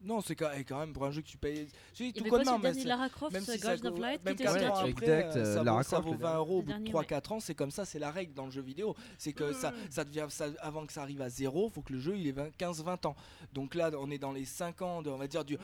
Non, 0.00 0.20
c'est 0.20 0.36
quand, 0.36 0.52
et 0.52 0.62
quand 0.62 0.78
même 0.78 0.92
pour 0.92 1.04
un 1.06 1.10
jeu 1.10 1.22
que 1.22 1.26
tu 1.26 1.36
payes. 1.36 1.66
Si, 1.92 2.08
Il 2.10 2.12
tout 2.12 2.22
le 2.24 2.30
mais 2.62 2.72
c'est- 2.82 2.84
Lara 2.84 3.08
Croft, 3.08 3.32
même 3.32 3.42
si 3.44 3.50
euh, 3.50 3.54
ça 3.56 3.60
Guardian 3.76 3.90
of 3.90 3.96
vaut- 3.96 4.00
Light, 4.02 4.18
qui 4.20 4.24
même 4.26 4.34
était 4.34 4.44
4 4.44 4.54
aussi 4.56 4.64
ans 4.64 4.68
gratuit. 4.68 4.82
avec 4.84 4.96
après, 4.96 5.06
Exact, 5.18 5.36
euh, 5.36 5.40
euh, 5.40 5.54
ça, 5.56 5.64
Lara 5.64 5.76
vaut, 5.78 5.82
ça 5.82 5.88
Croft, 5.96 6.06
vaut 6.06 6.12
le 6.12 6.18
20 6.20 6.36
euros 6.36 6.58
au 6.58 6.62
bout 6.62 6.66
de 6.66 6.68
dernier, 6.68 6.90
3-4 6.90 7.32
ans, 7.32 7.40
c'est 7.40 7.54
comme 7.56 7.70
ça, 7.72 7.84
c'est 7.84 7.98
la 7.98 8.10
règle 8.12 8.32
dans 8.34 8.44
le 8.44 8.50
jeu 8.52 8.62
vidéo. 8.62 8.94
C'est 9.18 9.32
que 9.32 9.52
ça, 9.52 9.72
ça 9.90 10.04
devient, 10.04 10.26
ça, 10.28 10.46
avant 10.60 10.86
que 10.86 10.92
ça 10.92 11.02
arrive 11.02 11.20
à 11.20 11.28
zéro, 11.28 11.68
faut 11.68 11.82
que 11.82 11.92
le 11.92 11.98
jeu 11.98 12.16
il 12.16 12.28
ait 12.28 12.34
15-20 12.56 13.06
ans. 13.06 13.16
Donc 13.52 13.74
là, 13.74 13.90
on 13.98 14.08
est 14.12 14.18
dans 14.18 14.30
les 14.32 14.44
5 14.44 14.82
ans, 14.82 15.02
de, 15.02 15.10
on 15.10 15.16
va 15.16 15.26
dire, 15.26 15.44
du, 15.44 15.58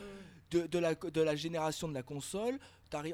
de, 0.51 0.67
de 0.67 0.79
la, 0.79 0.95
de 0.95 1.21
la 1.21 1.35
génération 1.35 1.87
de 1.87 1.93
la 1.93 2.03
console. 2.03 2.59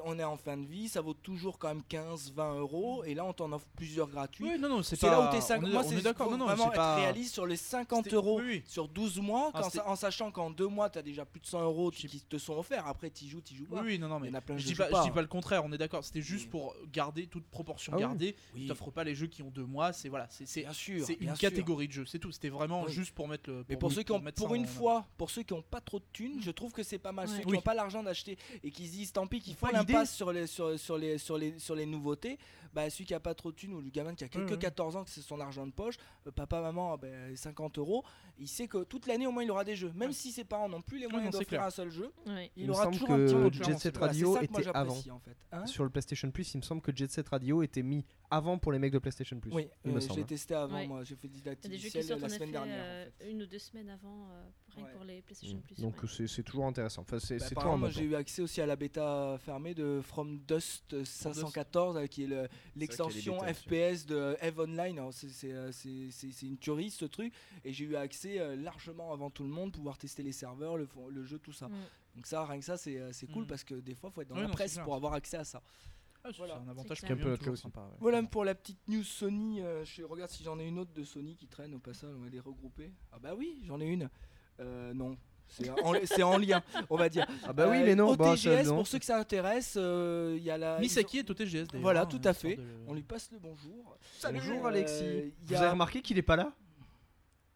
On 0.06 0.20
est 0.20 0.24
en 0.24 0.38
fin 0.38 0.58
de 0.58 0.66
vie, 0.66 0.88
ça 0.90 1.02
vaut 1.02 1.14
toujours 1.14 1.58
quand 1.58 1.70
même 1.70 1.82
15-20 1.90 2.58
euros, 2.60 3.04
et 3.04 3.14
là 3.16 3.26
on 3.26 3.34
t'en 3.34 3.52
offre 3.52 3.66
plusieurs 3.76 4.08
gratuits. 4.08 4.44
Oui, 4.44 4.60
non, 4.60 4.70
non, 4.70 4.84
c'est 4.84 5.02
là 5.02 5.28
où 5.28 5.32
t'es 5.32 5.42
5 5.42 5.62
on 5.64 5.66
est- 5.68 5.72
Moi, 5.72 5.84
c'est 5.84 5.96
est 5.96 6.02
d'accord, 6.02 6.30
non, 6.30 6.38
non, 6.38 6.46
vraiment 6.46 6.68
être 6.68 6.76
pas. 6.76 6.96
réaliste 6.98 7.34
sur 7.34 7.48
les 7.48 7.56
50 7.56 8.04
C'était- 8.04 8.16
euros 8.16 8.40
oui, 8.40 8.46
oui. 8.48 8.64
sur 8.68 8.88
12 8.88 9.20
mois, 9.20 9.50
Ah, 9.54 9.62
quand 9.64 9.88
en 9.88 9.96
sachant 9.96 10.32
qu'en 10.32 10.52
2 10.52 10.68
mois, 10.68 10.90
t'as 10.90 11.02
déjà 11.02 11.26
plus 11.26 11.40
de 11.40 11.46
100 11.48 11.62
euros 11.64 11.90
qui 11.90 12.08
te 12.22 12.38
sont 12.38 12.54
offerts. 12.58 12.86
Après, 12.88 13.10
t'y 13.10 13.28
joues, 13.30 13.42
t'y 13.42 13.56
joues 13.56 13.66
Oui, 13.72 13.78
pas. 13.78 13.84
oui, 13.84 13.98
non, 14.00 14.08
non, 14.08 14.18
Il 14.20 14.22
mais 14.24 14.28
y 14.28 14.32
en 14.32 14.36
a 14.36 14.42
plein 14.42 14.58
je 14.58 14.66
dis 14.68 14.76
pas, 14.76 14.90
je 14.92 15.04
dis 15.04 15.12
pas 15.12 15.22
le 15.22 15.28
contraire, 15.28 15.64
on 15.66 15.72
est 15.72 15.78
d'accord. 15.78 16.04
C'était 16.04 16.22
juste 16.22 16.46
Oui. 16.46 16.52
pour 16.52 16.76
garder 16.92 17.26
toute 17.28 17.46
proportion 17.46 17.94
Ah 17.96 18.00
gardée. 18.00 18.36
Oui. 18.54 18.62
Tu 18.62 18.68
t'offres 18.68 18.92
pas 18.92 19.04
les 19.04 19.16
jeux 19.16 19.28
qui 19.28 19.42
ont 19.42 19.50
deux 19.50 19.66
mois. 19.66 19.94
C'est 19.94 20.10
voilà, 20.10 20.28
c'est 20.30 20.46
c'est 20.46 20.62
Bien 20.62 20.74
sûr. 20.74 21.06
c'est 21.06 21.14
une 21.22 21.30
sûr. 21.30 21.40
catégorie 21.40 21.88
de 21.88 21.94
jeux. 21.94 22.06
C'est 22.06 22.20
tout. 22.20 22.32
C'était 22.32 22.50
vraiment 22.50 22.88
juste 22.88 23.14
pour 23.16 23.28
mettre 23.28 23.50
le. 23.50 23.66
Mais 23.68 23.78
pour 23.78 23.92
ceux 23.92 24.04
qui 24.04 24.12
ont, 24.12 24.22
pour 24.36 24.54
une 24.54 24.68
fois, 24.68 25.06
pour 25.18 25.30
ceux 25.32 25.44
qui 25.44 25.54
ont 25.54 25.64
pas 25.64 25.82
trop 25.82 25.98
de 26.00 26.06
thunes, 26.14 26.40
je 26.42 26.52
trouve 26.52 26.72
que 26.72 26.84
c'est 26.84 27.00
pas 27.00 27.12
mal. 27.12 27.28
Ceux 27.28 27.40
qui 27.40 27.52
n'ont 27.52 27.62
pas 27.62 27.74
l'argent 27.74 28.04
d'acheter 28.04 28.38
et 28.64 28.70
qui 28.72 28.86
se 28.88 28.92
disent 28.92 29.12
tant 29.14 29.26
pis, 29.28 29.40
Pas 29.62 29.68
l'idée. 29.68 29.71
L'impasse 29.72 30.14
sur 30.16 30.32
les, 30.32 30.48
sur, 30.48 30.78
sur 30.80 30.98
les, 30.98 31.18
sur 31.18 31.38
les, 31.38 31.58
sur 31.60 31.76
les 31.76 31.86
nouveautés, 31.86 32.38
bah 32.74 32.90
celui 32.90 33.04
qui 33.06 33.14
a 33.14 33.20
pas 33.20 33.34
trop 33.36 33.52
de 33.52 33.58
thunes 33.58 33.74
ou 33.74 33.82
le 33.82 33.90
gamin 33.90 34.16
qui 34.16 34.24
a 34.24 34.30
que, 34.30 34.40
ouais. 34.40 34.58
14 34.58 34.96
ans, 34.96 35.04
que 35.04 35.10
c'est 35.10 35.22
son 35.22 35.40
argent 35.42 35.68
de 35.68 35.72
poche, 35.74 35.96
euh, 36.26 36.32
papa, 36.32 36.62
maman, 36.62 36.98
ben, 36.98 37.36
50 37.36 37.78
euros, 37.80 38.06
il 38.40 38.48
sait 38.48 38.68
que 38.68 38.84
toute 38.86 39.08
l'année 39.08 39.28
au 39.28 39.32
moins 39.32 39.44
il 39.44 39.52
aura 39.52 39.66
des 39.66 39.76
jeux. 39.76 39.92
Même 39.94 40.10
Ouais. 40.10 40.14
si 40.14 40.32
ses 40.32 40.46
parents 40.46 40.70
n'ont 40.70 40.82
plus 40.82 40.98
les 41.00 41.08
moyens 41.08 41.34
d'offrir 41.38 41.62
un 41.64 41.70
seul 41.70 41.90
jeu, 41.92 42.12
Ouais. 42.28 42.50
il, 42.56 42.72
aura 42.72 42.88
toujours 42.88 43.12
un 43.12 43.18
petit 43.26 43.34
peu 43.34 43.50
de. 43.50 43.64
Jet 43.64 43.78
Set 43.78 43.98
Voilà, 43.98 44.14
Radio 44.14 44.30
moi 44.32 44.44
était 44.44 44.68
avant. 44.70 44.86
j'apprécie, 44.94 45.12
en 45.12 45.20
fait. 45.20 45.36
Hein 45.52 45.66
Sur 45.66 45.84
le 45.84 45.90
PlayStation 45.90 46.32
Plus, 46.32 46.54
il 46.54 46.58
me 46.58 46.62
semble 46.64 46.82
que 46.82 46.96
Jet 46.96 47.12
Set 47.12 47.28
Radio 47.28 47.62
était 47.62 47.84
mis 47.84 48.06
avant 48.30 48.58
pour 48.58 48.72
les 48.72 48.80
mecs 48.80 48.94
de 48.94 49.00
PlayStation 49.00 49.38
Plus. 49.40 49.52
oui, 49.52 49.68
euh, 49.88 50.00
j'ai 50.16 50.24
testé 50.24 50.54
avant, 50.56 50.76
Ouais. 50.76 50.88
moi 50.88 51.04
j'ai 51.04 51.16
fait 51.18 51.28
en 51.28 52.18
la 52.20 52.30
semaine 52.30 52.52
dernière. 52.52 52.84
euh, 52.86 53.10
une 53.30 53.42
ou 53.42 53.46
deux 53.46 53.60
semaines 53.60 53.90
avant, 53.90 54.28
euh, 54.32 54.44
rien 54.76 54.86
que 54.86 54.92
pour 54.94 55.04
les 55.04 55.22
PlayStation 55.22 55.58
Mm. 55.58 55.62
Plus. 55.62 55.82
Donc 55.82 55.96
c'est 56.10 56.28
c'est 56.28 56.44
toujours 56.44 56.66
intéressant. 56.66 57.02
Enfin, 57.02 57.20
c'est 57.20 57.38
Bah, 57.54 57.76
moi, 57.76 57.90
j'ai 57.90 58.04
eu 58.06 58.16
accès 58.16 58.42
aussi 58.42 58.62
à 58.62 58.66
la 58.66 58.78
bêta 58.78 59.38
fermée 59.52 59.74
de 59.74 60.00
From 60.02 60.40
Dust 60.48 61.04
514, 61.04 61.98
euh, 61.98 62.06
qui 62.08 62.24
est 62.24 62.28
le- 62.28 62.48
l'extension 62.78 63.38
FPS 63.40 64.06
de 64.06 64.38
Eve 64.42 64.60
Online. 64.62 65.02
C'est- 65.12 65.52
euh, 65.52 65.72
c'est- 65.74 66.42
une 66.44 66.58
tuerie 66.58 66.90
ce 66.90 67.04
truc, 67.04 67.34
et 67.66 67.74
j'ai 67.74 67.84
eu 67.84 67.98
accès 67.98 68.40
euh, 68.40 68.56
largement 68.56 69.12
avant 69.12 69.30
tout 69.30 69.44
le 69.44 69.50
monde, 69.50 69.74
pouvoir 69.74 69.98
tester 69.98 70.24
les 70.24 70.32
serveurs, 70.32 70.78
le, 70.78 70.88
le 71.10 71.24
jeu, 71.26 71.38
tout 71.38 71.52
ça. 71.52 71.68
Mm. 71.68 71.74
Donc 72.16 72.28
ça, 72.28 72.46
rien 72.46 72.60
que 72.60 72.66
ça, 72.66 72.78
c'est 72.78 73.28
cool 73.34 73.44
Mm. 73.44 73.48
parce 73.48 73.66
que 73.66 73.76
des 73.76 73.94
fois, 73.94 74.10
faut 74.10 74.22
être 74.22 74.30
dans 74.30 74.36
la 74.36 74.44
non, 74.48 74.52
presse 74.54 74.78
pour 74.80 74.96
avoir 74.96 75.14
accès 75.16 75.36
à 75.38 75.44
ça. 75.44 75.62
Ah, 76.24 76.30
Voilà. 76.38 76.56
un 76.58 76.70
avantage 76.70 77.00
C'est 77.02 77.08
qui 77.08 77.12
est 77.12 77.16
clair. 77.16 77.28
Un 77.28 77.32
peu 77.32 77.38
toujours 77.40 77.54
aussi. 77.54 77.64
sympa, 77.64 77.82
ouais. 77.82 77.98
Voilà 78.00 78.24
pour 78.24 78.46
la 78.46 78.56
petite 78.56 78.80
news 78.88 79.04
Sony. 79.04 79.60
euh, 79.62 79.84
je 79.84 80.04
regarde 80.04 80.30
si 80.32 80.44
j'en 80.44 80.58
ai 80.60 80.66
une 80.68 80.80
autre 80.80 80.94
de 80.94 81.04
Sony 81.04 81.36
qui 81.36 81.48
traîne 81.48 81.74
au 81.74 81.80
passage, 81.80 82.14
on 82.16 82.22
va 82.24 82.30
les 82.30 82.40
regrouper. 82.40 82.94
Ah 83.12 83.20
bah 83.20 83.34
oui, 83.36 83.60
j'en 83.66 83.82
ai 83.82 83.88
une. 83.88 84.10
Euh, 84.62 84.94
non. 84.94 85.18
C'est 85.52 86.24
en, 86.24 86.38
lien, 86.38 86.62
on 86.90 86.96
va 86.96 87.10
dire. 87.10 87.28
Ah 87.48 87.54
bah 87.54 87.68
oui, 87.70 87.78
Euh, 87.78 87.86
mais 87.86 87.96
non. 87.96 88.10
Au 88.10 88.16
bah, 88.16 88.36
ça, 88.38 88.50
TGS, 88.52 88.68
non. 88.70 88.78
pour 88.78 88.88
ceux 88.88 89.00
que 89.00 89.06
ça 89.06 89.18
intéresse, 89.18 89.76
euh, 89.78 90.36
il 90.38 90.44
y 90.44 90.50
a 90.52 90.58
la. 90.58 90.80
Misaki 90.80 91.20
est 91.20 91.30
au 91.30 91.34
TGS 91.34 91.68
d'ailleurs. 91.68 91.82
Voilà, 91.82 92.02
hein, 92.02 92.06
tout 92.06 92.22
à 92.24 92.34
fait. 92.34 92.56
de- 92.56 92.64
On 92.88 92.94
lui 92.94 93.04
passe 93.04 93.30
le 93.32 93.40
bonjour. 93.40 93.98
Bonjour 94.32 94.66
Euh, 94.66 94.70
Alexis. 94.70 95.34
Vous 95.44 95.54
a- 95.56 95.60
avez 95.60 95.70
remarqué 95.70 96.02
qu'il 96.02 96.18
est 96.18 96.22
pas 96.22 96.36
là? 96.36 96.52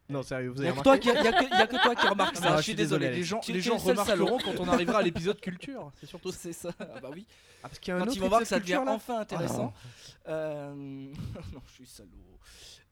Non, 0.08 0.22
sérieux, 0.22 0.50
vous 0.50 0.62
Il 0.62 0.64
y 0.64 0.68
avez 0.68 0.76
a 0.76 0.78
que 0.78 0.82
toi 0.84 0.92
remarqué 0.92 1.10
qui, 1.10 1.24
y 1.24 1.28
a 1.28 1.32
que, 1.32 1.50
y 1.50 1.60
a 1.62 1.66
que 1.66 1.82
toi 1.82 1.94
qui 1.96 2.06
remarque 2.06 2.36
Ah, 2.38 2.42
ça. 2.42 2.56
je 2.58 2.62
suis 2.62 2.74
désolé, 2.74 3.10
Les 3.10 3.22
gens, 3.24 3.40
Tu- 3.40 3.52
les 3.52 3.60
tu 3.60 3.66
es 3.66 3.70
gens 3.70 3.74
le 3.74 3.80
seul 3.80 3.98
remarqueront 4.22 4.38
quand 4.38 4.60
on 4.60 4.68
arrivera 4.68 4.98
à 4.98 5.02
l'épisode 5.02 5.40
culture. 5.40 5.90
C'est 6.00 6.06
surtout 6.06 6.30
ça. 6.30 6.38
C'est 6.40 6.52
ça. 6.52 6.70
Ah 6.78 7.00
bah 7.02 7.10
oui. 7.12 7.26
Ah, 7.62 7.68
parce 7.68 7.78
qu'il 7.80 7.90
y 7.90 7.92
a 7.92 7.96
un 7.96 7.98
Quand 8.00 8.06
autre 8.06 8.16
ils 8.16 8.20
vont 8.20 8.28
voir 8.28 8.40
que 8.40 8.44
épisode 8.44 8.58
ça 8.58 8.60
devient 8.60 8.72
culture, 8.74 8.84
là 8.84 8.92
enfin 8.92 9.18
intéressant. 9.20 9.72
Ah, 10.26 10.30
Euh, 10.30 10.74
non, 11.52 11.60
je 11.66 11.72
suis 11.72 11.86
salaud. 11.86 12.10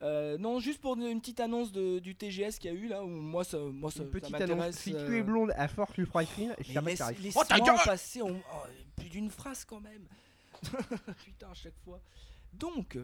Euh, 0.02 0.36
non, 0.38 0.58
juste 0.58 0.80
pour 0.80 0.96
une 0.96 1.20
petite 1.20 1.40
annonce 1.40 1.70
de- 1.72 1.98
du 2.00 2.14
TGS 2.16 2.58
qu'il 2.58 2.70
y 2.72 2.74
a 2.74 2.76
eu 2.76 2.88
là, 2.88 3.02
où 3.04 3.08
moi 3.08 3.44
ça, 3.44 3.58
moi 3.58 3.90
ça, 3.90 4.02
Une 4.02 4.06
ça 4.06 4.12
petite 4.12 4.34
annonce. 4.34 4.48
m'intéresse. 4.50 4.76
Si 4.78 4.92
euh, 4.94 5.06
tu 5.06 5.16
es 5.18 5.22
blonde 5.22 5.52
à 5.56 5.68
fort 5.68 5.86
plus 5.92 6.04
free 6.04 6.24
et 6.24 6.46
mais 6.48 6.54
jamais 6.74 6.90
laisse- 6.90 6.98
ça 6.98 7.04
arrive. 7.06 7.22
laisse-moi 7.22 7.44
Oh, 7.48 7.76
passer 7.84 8.20
oh, 8.22 8.30
plus 8.96 9.08
d'une 9.08 9.30
phrase 9.30 9.64
quand 9.64 9.80
même. 9.80 10.06
Putain, 11.24 11.50
à 11.50 11.54
chaque 11.54 11.78
fois. 11.84 12.00
Donc, 12.52 12.98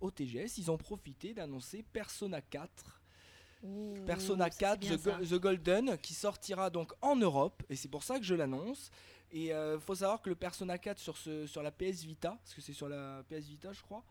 au 0.00 0.10
TGS, 0.10 0.58
ils 0.58 0.70
ont 0.70 0.76
profité 0.78 1.34
d'annoncer 1.34 1.84
Persona 1.92 2.40
4 2.40 2.99
Ouh, 3.62 3.94
Persona 4.06 4.46
ça, 4.46 4.50
c'est 4.52 4.58
4 4.60 4.80
bien 4.80 4.96
The, 4.96 5.00
ça. 5.00 5.10
Go- 5.18 5.24
The 5.26 5.40
Golden 5.40 5.98
qui 5.98 6.14
sortira 6.14 6.70
donc 6.70 6.92
en 7.02 7.16
Europe 7.16 7.62
et 7.68 7.76
c'est 7.76 7.88
pour 7.88 8.02
ça 8.02 8.18
que 8.18 8.24
je 8.24 8.34
l'annonce. 8.34 8.90
Et 9.32 9.50
il 9.50 9.78
faut 9.80 9.94
savoir 9.94 10.20
que 10.22 10.28
le 10.28 10.34
Persona 10.34 10.76
4 10.76 10.98
sur, 10.98 11.16
ce, 11.16 11.46
sur 11.46 11.62
la 11.62 11.70
PS 11.70 12.02
Vita, 12.02 12.30
parce 12.42 12.52
que 12.54 12.60
c'est 12.60 12.72
sur 12.72 12.88
la 12.88 13.22
PS 13.28 13.46
Vita 13.46 13.72
je 13.72 13.80
crois, 13.82 14.02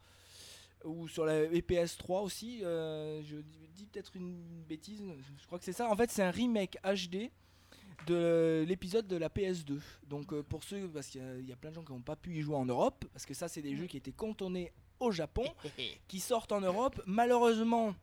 ou 0.85 1.09
sur 1.09 1.25
la 1.25 1.43
et 1.43 1.59
PS3 1.61 2.21
aussi, 2.23 2.63
euh, 2.63 3.21
je 3.23 3.35
dis 3.75 3.85
peut-être 3.85 4.15
une 4.15 4.41
bêtise, 4.69 5.01
je 5.41 5.45
crois 5.45 5.59
que 5.59 5.65
c'est 5.65 5.73
ça. 5.73 5.89
En 5.89 5.95
fait 5.97 6.09
c'est 6.09 6.23
un 6.23 6.31
remake 6.31 6.77
HD 6.83 7.31
de 8.07 8.63
l'épisode 8.65 9.07
de 9.07 9.17
la 9.17 9.27
PS2. 9.27 9.79
Donc 10.07 10.31
euh, 10.31 10.41
pour 10.41 10.63
ceux, 10.63 10.87
parce 10.87 11.07
qu'il 11.07 11.21
y 11.41 11.49
y, 11.49 11.51
a 11.51 11.55
plein 11.57 11.71
de 11.71 11.75
gens 11.75 11.83
qui 11.83 11.91
n'ont 11.91 12.01
pas 12.01 12.15
pu 12.15 12.37
y 12.37 12.41
jouer 12.41 12.55
en 12.55 12.65
Europe, 12.65 13.03
parce 13.11 13.25
que 13.25 13.33
ça 13.33 13.49
c'est 13.49 13.61
des 13.61 13.75
jeux 13.75 13.87
qui 13.87 13.97
étaient 13.97 14.13
cantonnés 14.13 14.71
au 15.01 15.11
Japon, 15.11 15.43
qui 16.07 16.19
sortent 16.21 16.53
en 16.53 16.61
Europe. 16.61 17.01
Malheureusement, 17.05 17.93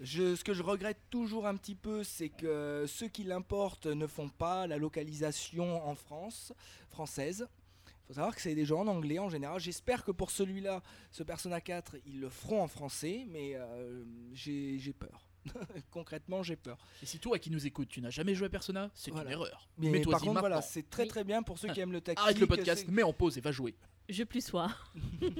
je, 0.00 0.34
ce 0.34 0.42
que 0.44 0.54
je 0.54 0.62
regrette 0.62 0.98
toujours 1.10 1.46
un 1.46 1.56
petit 1.56 1.74
peu, 1.74 2.02
c'est 2.04 2.28
que 2.30 2.84
ceux 2.88 3.08
qui 3.08 3.22
l'importent 3.24 3.86
ne 3.86 4.06
font 4.06 4.28
pas 4.28 4.66
la 4.66 4.78
localisation 4.78 5.86
en 5.86 5.94
France, 5.94 6.52
française. 6.88 7.46
Il 7.86 8.06
faut 8.08 8.14
savoir 8.14 8.34
que 8.34 8.40
c'est 8.42 8.54
des 8.54 8.64
jeux 8.64 8.74
en 8.76 8.86
anglais 8.88 9.18
en 9.18 9.28
général. 9.28 9.60
J'espère 9.60 10.04
que 10.04 10.10
pour 10.10 10.30
celui-là, 10.30 10.82
ce 11.12 11.22
Persona 11.22 11.60
4, 11.60 11.96
ils 12.06 12.18
le 12.20 12.28
feront 12.28 12.62
en 12.62 12.66
français, 12.68 13.24
mais 13.28 13.52
euh, 13.54 14.02
j'ai 14.32 14.92
peur. 14.98 15.28
Concrètement, 15.90 16.42
j'ai 16.42 16.56
peur. 16.56 16.76
Et 17.02 17.06
si 17.06 17.18
toi 17.18 17.38
qui 17.38 17.50
nous 17.50 17.66
écoutes, 17.66 17.88
tu 17.88 18.00
n'as 18.00 18.10
jamais 18.10 18.34
joué 18.34 18.46
à 18.46 18.50
Persona, 18.50 18.90
c'est 18.94 19.10
Voilà. 19.10 19.26
une 19.30 19.32
erreur. 19.34 19.68
Mais 19.78 19.90
Mets-toi 19.90 20.10
par 20.10 20.20
contre, 20.20 20.32
maintenant. 20.34 20.40
voilà, 20.48 20.62
c'est 20.62 20.90
très 20.90 21.06
très 21.06 21.24
bien 21.24 21.42
pour 21.42 21.58
ceux 21.58 21.68
qui 21.72 21.80
aiment 21.80 21.92
le 21.92 22.00
tactique. 22.00 22.22
Arrête 22.22 22.38
le 22.40 22.46
podcast, 22.46 22.88
mets 22.88 23.02
en 23.04 23.12
pause 23.12 23.38
et 23.38 23.40
va 23.40 23.52
jouer. 23.52 23.74
Je 24.08 24.24
plus 24.24 24.44
sois. 24.44 24.70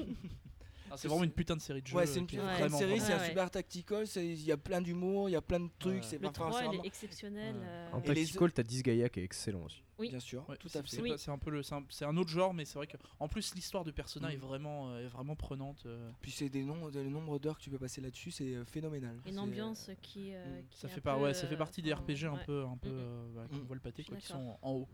c'est 0.97 1.07
vraiment 1.07 1.23
une 1.23 1.31
putain 1.31 1.55
de 1.55 1.61
série 1.61 1.81
de 1.81 1.87
jeux. 1.87 1.95
Ouais, 1.95 2.05
c'est 2.05 2.19
une 2.19 2.25
Ouais. 2.25 2.37
vraiment, 2.57 2.77
série, 2.77 2.99
c'est 2.99 3.13
un 3.13 3.23
super 3.25 3.49
tactical, 3.51 4.05
il 4.15 4.43
y 4.43 4.51
a 4.51 4.57
plein 4.57 4.81
d'humour, 4.81 5.29
il 5.29 5.33
y 5.33 5.35
a 5.35 5.41
plein 5.41 5.59
de 5.59 5.69
trucs, 5.79 5.95
Ouais. 5.95 6.01
c'est 6.03 6.17
Le 6.19 6.27
enfin, 6.27 6.33
3, 6.33 6.51
c'est 6.53 6.59
il 6.59 6.67
vraiment- 6.67 6.83
est 6.83 6.87
exceptionnel. 6.87 7.55
Ouais. 7.55 7.61
euh, 7.65 7.91
En 7.93 8.01
Tactical, 8.01 8.51
t'as 8.53 8.63
Disgaea 8.63 9.09
qui 9.09 9.19
est 9.19 9.23
excellent 9.23 9.63
aussi. 9.63 9.83
Oui. 9.99 10.09
Bien 10.09 10.19
sûr, 10.19 10.47
Ouais, 10.49 10.57
tout 10.57 10.67
c'est- 10.67 10.79
à 10.79 10.81
fait. 10.81 10.87
c'est 10.95 11.01
Oui. 11.01 11.09
pas- 11.11 11.17
C'est 11.17 11.29
un 11.31 11.37
peu 11.37 11.51
le, 11.51 11.61
c'est 11.63 12.05
un, 12.05 12.17
autre 12.17 12.29
genre, 12.29 12.53
mais 12.55 12.65
c'est 12.65 12.75
vrai 12.75 12.87
que 12.87 12.97
en 13.19 13.27
plus 13.27 13.53
l'histoire 13.53 13.83
de 13.83 13.91
Persona 13.91 14.29
Mm. 14.29 14.31
est 14.31 14.35
vraiment, 14.37 14.89
euh, 14.89 15.05
est 15.05 15.07
vraiment 15.07 15.35
prenante. 15.35 15.83
euh, 15.85 16.09
Puis 16.21 16.31
c'est 16.31 16.49
des 16.49 16.63
noms, 16.63 16.87
le 16.87 17.03
nombre 17.09 17.37
d'heures 17.39 17.57
que 17.57 17.63
tu 17.63 17.69
peux 17.69 17.77
passer 17.77 18.01
là-dessus, 18.01 18.31
c'est 18.31 18.65
phénoménal. 18.65 19.19
Une 19.27 19.37
ambiance 19.39 19.91
qui. 20.01 20.33
euh, 20.33 20.61
mm, 20.61 20.67
qui 20.71 20.79
ça 20.79 20.87
fait 20.87 20.97
un 20.97 21.01
par, 21.01 21.17
peu, 21.17 21.23
ouais, 21.25 21.33
ça 21.35 21.45
fait 21.47 21.57
partie 21.57 21.81
des 21.83 21.93
RPG 21.93 22.25
un 22.25 22.33
ouais. 22.33 22.43
peu, 22.45 22.63
un 22.65 22.77
peu, 22.77 22.89
bah, 23.35 23.45
qu'on 23.49 23.57
Mm. 23.57 23.65
voit 23.65 23.75
le 23.75 23.81
pâté, 23.81 24.03
quoi, 24.03 24.17
qui 24.17 24.25
sont 24.25 24.57
en 24.61 24.71
haut. 24.71 24.87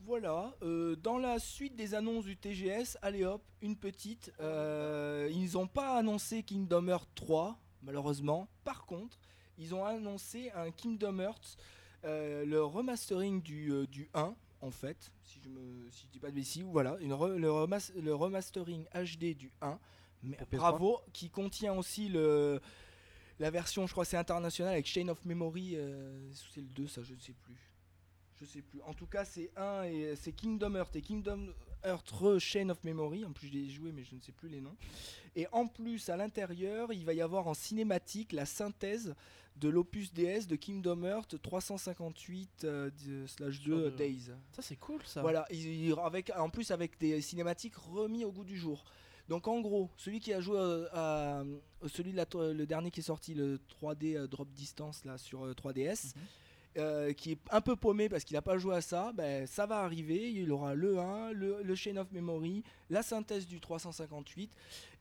Voilà, 0.00 0.54
euh, 0.62 0.96
dans 0.96 1.18
la 1.18 1.38
suite 1.38 1.76
des 1.76 1.94
annonces 1.94 2.24
du 2.24 2.36
TGS, 2.36 2.96
allez 3.02 3.24
hop, 3.24 3.42
une 3.60 3.76
petite. 3.76 4.32
euh, 4.40 5.28
ils 5.32 5.52
n'ont 5.52 5.66
pas 5.66 5.96
annoncé 5.98 6.42
Kingdom 6.42 6.88
Hearts 6.88 7.08
3, 7.14 7.58
malheureusement. 7.82 8.48
Par 8.64 8.86
contre, 8.86 9.18
ils 9.58 9.74
ont 9.74 9.84
annoncé 9.84 10.50
un 10.54 10.70
Kingdom 10.70 11.18
Hearts, 11.18 11.56
euh, 12.04 12.46
le 12.46 12.62
remastering 12.64 13.42
du, 13.42 13.86
du 13.88 14.08
1, 14.14 14.34
en 14.60 14.70
fait, 14.70 15.10
si 15.24 15.40
je 15.42 15.48
me 15.48 15.90
si 15.90 16.06
je 16.06 16.10
dis 16.12 16.20
pas 16.20 16.30
de 16.30 16.34
bêtises, 16.36 16.62
voilà, 16.64 16.96
une 17.00 17.12
re- 17.12 17.36
le, 17.36 17.48
remas- 17.50 17.92
le 18.00 18.14
remastering 18.14 18.86
HD 18.94 19.36
du 19.36 19.52
1. 19.60 19.78
Mais 20.22 20.36
Pour 20.36 20.46
PS3. 20.46 20.56
bravo, 20.58 21.00
qui 21.12 21.28
contient 21.28 21.74
aussi 21.74 22.08
le, 22.08 22.60
la 23.40 23.50
version, 23.50 23.86
je 23.86 23.92
crois 23.92 24.04
c'est 24.04 24.16
international 24.16 24.72
avec 24.72 24.86
Chain 24.86 25.08
of 25.08 25.22
Memory, 25.24 25.76
c'est 26.32 26.60
le 26.60 26.66
2, 26.68 26.86
ça 26.88 27.02
je 27.02 27.14
ne 27.14 27.20
sais 27.20 27.34
plus. 27.34 27.56
Je 28.40 28.44
sais 28.46 28.62
plus. 28.62 28.80
En 28.82 28.94
tout 28.94 29.06
cas, 29.06 29.24
c'est 29.24 29.50
un 29.56 29.82
et 29.84 30.14
c'est 30.16 30.32
Kingdom 30.32 30.74
Hearts 30.76 30.94
et 30.96 31.02
Kingdom 31.02 31.52
Hearts 31.84 32.10
Re 32.12 32.38
Chain 32.38 32.68
of 32.70 32.82
Memory. 32.84 33.24
En 33.24 33.32
plus, 33.32 33.48
je 33.48 33.52
l'ai 33.52 33.68
joué, 33.68 33.92
mais 33.92 34.04
je 34.04 34.14
ne 34.14 34.20
sais 34.20 34.32
plus 34.32 34.48
les 34.48 34.60
noms. 34.60 34.76
Et 35.36 35.46
en 35.52 35.66
plus, 35.66 36.08
à 36.08 36.16
l'intérieur, 36.16 36.92
il 36.92 37.04
va 37.04 37.14
y 37.14 37.20
avoir 37.20 37.46
en 37.48 37.54
cinématique 37.54 38.32
la 38.32 38.46
synthèse 38.46 39.14
de 39.56 39.68
l'opus 39.68 40.12
DS 40.12 40.46
de 40.46 40.54
Kingdom 40.54 41.02
Hearts 41.04 41.34
358 41.42 42.64
euh, 42.64 42.90
de- 43.04 43.26
slash 43.26 43.60
2 43.60 43.64
Sur 43.82 43.90
de- 43.92 43.96
Days. 43.96 44.30
Ça 44.52 44.62
c'est 44.62 44.76
cool 44.76 45.02
ça. 45.04 45.20
Voilà, 45.22 45.44
il- 45.50 45.88
il- 45.88 45.94
avec, 45.98 46.30
en 46.36 46.48
plus 46.48 46.70
avec 46.70 46.96
des 47.00 47.20
cinématiques 47.20 47.74
remis 47.76 48.24
au 48.24 48.30
goût 48.30 48.44
du 48.44 48.56
jour. 48.56 48.84
Donc 49.28 49.48
en 49.48 49.60
gros, 49.60 49.90
celui 49.96 50.20
qui 50.20 50.32
a 50.32 50.40
joué 50.40 50.58
euh, 50.58 50.86
à, 50.92 51.40
à- 51.40 51.88
celui 51.88 52.12
de 52.12 52.16
la, 52.16 52.26
le 52.52 52.66
dernier 52.66 52.90
qui 52.92 53.00
est 53.00 53.02
sorti, 53.02 53.34
le 53.34 53.58
3D 53.68 54.16
euh, 54.16 54.26
Drop 54.28 54.48
Distance 54.52 55.04
là 55.04 55.18
sur 55.18 55.44
euh, 55.44 55.54
3DS, 55.54 56.14
Mhm. 56.14 56.22
Euh, 56.76 57.12
qui 57.12 57.32
est 57.32 57.38
un 57.50 57.60
peu 57.60 57.74
paumé 57.76 58.08
parce 58.08 58.24
qu'il 58.24 58.34
n'a 58.34 58.42
pas 58.42 58.58
joué 58.58 58.76
à 58.76 58.80
ça, 58.80 59.12
ben, 59.12 59.46
ça 59.46 59.66
va 59.66 59.78
arriver. 59.80 60.30
Il 60.30 60.52
aura 60.52 60.74
le 60.74 60.98
1, 60.98 61.32
le, 61.32 61.62
le 61.62 61.74
Chain 61.74 61.96
of 61.96 62.10
Memory, 62.12 62.62
la 62.90 63.02
synthèse 63.02 63.46
du 63.46 63.58
358 63.60 64.50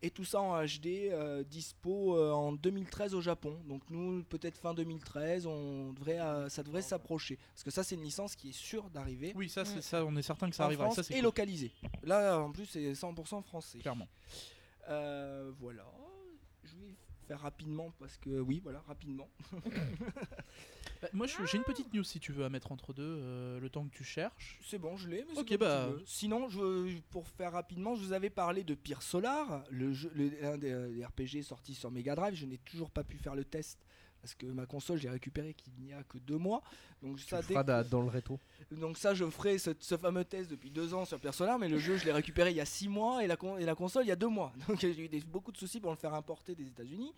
et 0.02 0.10
tout 0.10 0.24
ça 0.26 0.40
en 0.42 0.64
HD 0.64 1.10
euh, 1.12 1.44
dispo 1.44 2.16
euh, 2.18 2.32
en 2.32 2.54
2013 2.54 3.14
au 3.14 3.22
Japon. 3.22 3.60
Donc 3.68 3.82
nous, 3.90 4.24
peut-être 4.24 4.58
fin 4.58 4.74
2013, 4.74 5.46
on 5.46 5.94
devrait, 5.94 6.20
euh, 6.20 6.50
ça 6.50 6.64
devrait 6.64 6.82
s'approcher 6.82 7.38
parce 7.54 7.64
que 7.64 7.72
ça 7.72 7.84
c'est 7.84 7.96
une 7.96 8.04
licence 8.04 8.36
qui 8.36 8.50
est 8.50 8.58
sûre 8.58 8.90
d'arriver 8.90 9.34
Oui, 9.36 9.50
ça 9.50 9.66
c'est 9.66 9.78
Mm. 9.78 9.82
ça, 9.82 10.06
on 10.06 10.16
est 10.16 10.22
certain 10.22 10.50
que 10.50 10.56
ça 10.56 10.64
arrivera. 10.66 10.86
France 10.86 10.96
Ça 10.96 11.04
c'est 11.04 11.14
et 11.14 11.18
cool, 11.18 11.26
localisé. 11.26 11.72
Là, 12.04 12.40
en 12.40 12.52
plus, 12.52 12.66
c'est 12.66 12.94
100% 12.94 13.44
français. 13.44 13.80
clairement. 13.80 14.08
Euh, 14.90 15.52
voilà. 15.60 15.86
Je 16.64 16.72
vais 16.76 16.96
faire 17.28 17.40
rapidement 17.42 17.92
parce 18.00 18.18
que 18.18 18.40
oui, 18.40 18.60
voilà, 18.64 18.82
rapidement. 18.88 19.28
Bah, 21.02 21.10
moi 21.14 21.28
j'ai 21.28 21.58
une 21.58 21.64
petite 21.64 21.94
news 21.94 22.04
si 22.04 22.20
tu 22.20 22.32
veux 22.32 22.44
à 22.46 22.50
mettre 22.50 22.72
entre 22.72 22.94
deux, 22.94 23.04
euh, 23.04 23.60
le 23.60 23.70
temps 23.70 23.86
que 23.88 23.94
tu 23.96 24.04
cherches. 24.04 24.60
C'est 24.66 24.78
bon, 24.80 24.98
je 24.98 25.08
l'ai. 25.08 25.26
mais 25.28 25.34
c'est 25.36 25.40
Ok, 25.42 25.48
comme 25.50 25.58
bah. 25.58 25.88
tu 25.90 25.94
veux. 26.00 26.04
Sinon, 26.06 26.50
je, 26.50 26.98
pour 27.12 27.28
faire 27.28 27.52
rapidement, 27.52 27.96
je 27.96 28.04
vous 28.04 28.14
avais 28.14 28.30
parlé 28.30 28.64
de 28.64 28.74
Pire 28.76 29.02
Solar, 29.02 29.64
le 29.70 29.94
jeu, 29.94 30.12
le- 30.16 30.32
un 30.46 30.58
des, 30.58 30.72
euh, 30.72 30.90
des 30.92 31.06
RPG 31.06 31.44
sortis 31.44 31.76
sur 31.76 31.92
Mega 31.92 32.16
Drive. 32.16 32.36
Je 32.36 32.46
n'ai 32.46 32.58
toujours 32.60 32.90
pas 32.92 33.04
pu 33.04 33.18
faire 33.18 33.36
le 33.36 33.44
test 33.46 33.80
parce 34.22 34.34
que 34.34 34.48
ma 34.48 34.66
console, 34.66 34.98
j'ai 34.98 35.10
récupéré 35.10 35.54
qu'il 35.54 35.72
n'y 35.80 35.94
a 35.94 36.02
que 36.04 36.18
deux 36.18 36.38
mois. 36.40 36.62
Donc 37.04 37.18
Tu 37.18 37.26
ça, 37.28 37.42
le 37.42 37.84
dans 37.84 38.02
le 38.02 38.08
rétro. 38.10 38.40
Donc 38.72 38.98
ça, 38.98 39.14
je 39.14 39.24
ferai 39.30 39.60
ce, 39.60 39.70
ce 39.80 39.96
fameux 39.96 40.26
test 40.26 40.50
depuis 40.50 40.72
deux 40.72 40.94
ans 40.96 41.06
sur 41.06 41.20
Pierre 41.20 41.36
Solar, 41.36 41.60
mais 41.60 41.70
le 41.70 41.78
jeu, 41.78 41.96
je 41.98 42.06
l'ai 42.06 42.12
récupéré 42.12 42.50
il 42.50 42.58
y 42.58 42.60
a 42.62 42.66
six 42.66 42.88
mois 42.90 43.24
et 43.24 43.28
la, 43.28 43.38
con- 43.38 43.58
et 43.60 43.66
la 43.66 43.76
console 43.76 44.04
il 44.06 44.08
y 44.08 44.12
a 44.12 44.16
deux 44.16 44.28
mois. 44.28 44.52
Donc 44.68 44.80
j'ai 44.80 45.00
eu 45.00 45.08
des- 45.08 45.22
beaucoup 45.22 45.52
de 45.52 45.58
soucis 45.58 45.80
pour 45.80 45.92
le 45.92 45.98
faire 45.98 46.16
importer 46.16 46.56
des 46.56 46.66
États-Unis. 46.68 47.14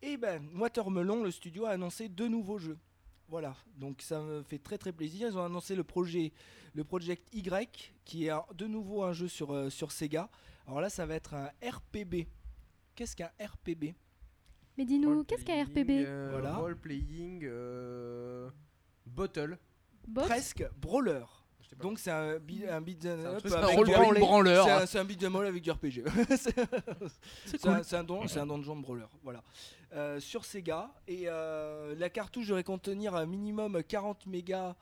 Et 0.00 0.16
ben, 0.16 0.40
Watermelon, 0.54 1.24
le 1.24 1.32
studio, 1.32 1.66
a 1.66 1.70
annoncé 1.70 2.08
deux 2.08 2.28
nouveaux 2.28 2.58
jeux. 2.58 2.78
Voilà, 3.28 3.54
donc 3.76 4.00
ça 4.00 4.20
me 4.22 4.42
fait 4.42 4.58
très 4.58 4.78
très 4.78 4.92
plaisir. 4.92 5.28
Ils 5.28 5.36
ont 5.36 5.44
annoncé 5.44 5.74
le 5.76 5.84
projet, 5.84 6.32
le 6.74 6.82
Project 6.84 7.28
Y, 7.34 7.92
qui 8.04 8.24
est 8.26 8.30
un- 8.30 8.44
de 8.54 8.66
nouveau 8.66 9.02
un 9.02 9.12
jeu 9.12 9.28
sur, 9.28 9.52
euh, 9.52 9.68
sur 9.68 9.92
Sega. 9.92 10.30
Alors 10.66 10.80
là, 10.80 10.88
ça 10.88 11.04
va 11.04 11.14
être 11.14 11.34
un 11.34 11.50
RPB. 11.62 12.26
Qu'est-ce 12.94 13.14
qu'un 13.14 13.30
RPB 13.38 13.94
Mais 14.78 14.84
dis-nous, 14.86 15.24
qu'est-ce 15.24 15.44
qu'un 15.44 15.62
RPB 15.62 16.04
euh, 16.06 16.28
Voilà. 16.32 16.56
Role-playing, 16.56 17.42
euh, 17.44 18.50
Bottle. 19.06 19.58
Presque 20.14 20.64
brawler. 20.80 21.24
Donc 21.76 21.98
c'est 21.98 22.10
un, 22.10 22.38
beat- 22.38 22.66
un 22.68 22.80
beat'em 22.80 23.20
C'est 23.20 23.26
un 23.26 23.30
up 23.34 23.40
C'est 23.44 23.54
un 23.54 23.62
avec 23.62 23.76
du-. 23.84 23.92
C'est 24.86 24.98
un, 24.98 25.04
beat'em 25.04 25.36
avec 25.36 25.66
RPG. 25.66 26.02
c'est 26.36 26.58
un, 26.58 26.66
cool. 27.74 27.84
c'est 27.84 27.96
un 27.96 28.04
don- 28.04 28.26
un 28.40 28.46
donjon 28.46 28.76
brawler. 28.76 29.06
Voilà. 29.22 29.42
Euh, 29.94 30.18
sur 30.20 30.44
Sega. 30.44 30.90
Et 31.06 31.24
euh, 31.26 31.94
la 31.96 32.10
cartouche 32.10 32.48
devrait 32.48 32.64
contenir 32.64 33.14
un 33.14 33.26
minimum 33.26 33.82
40 33.82 34.26
mégas 34.26 34.74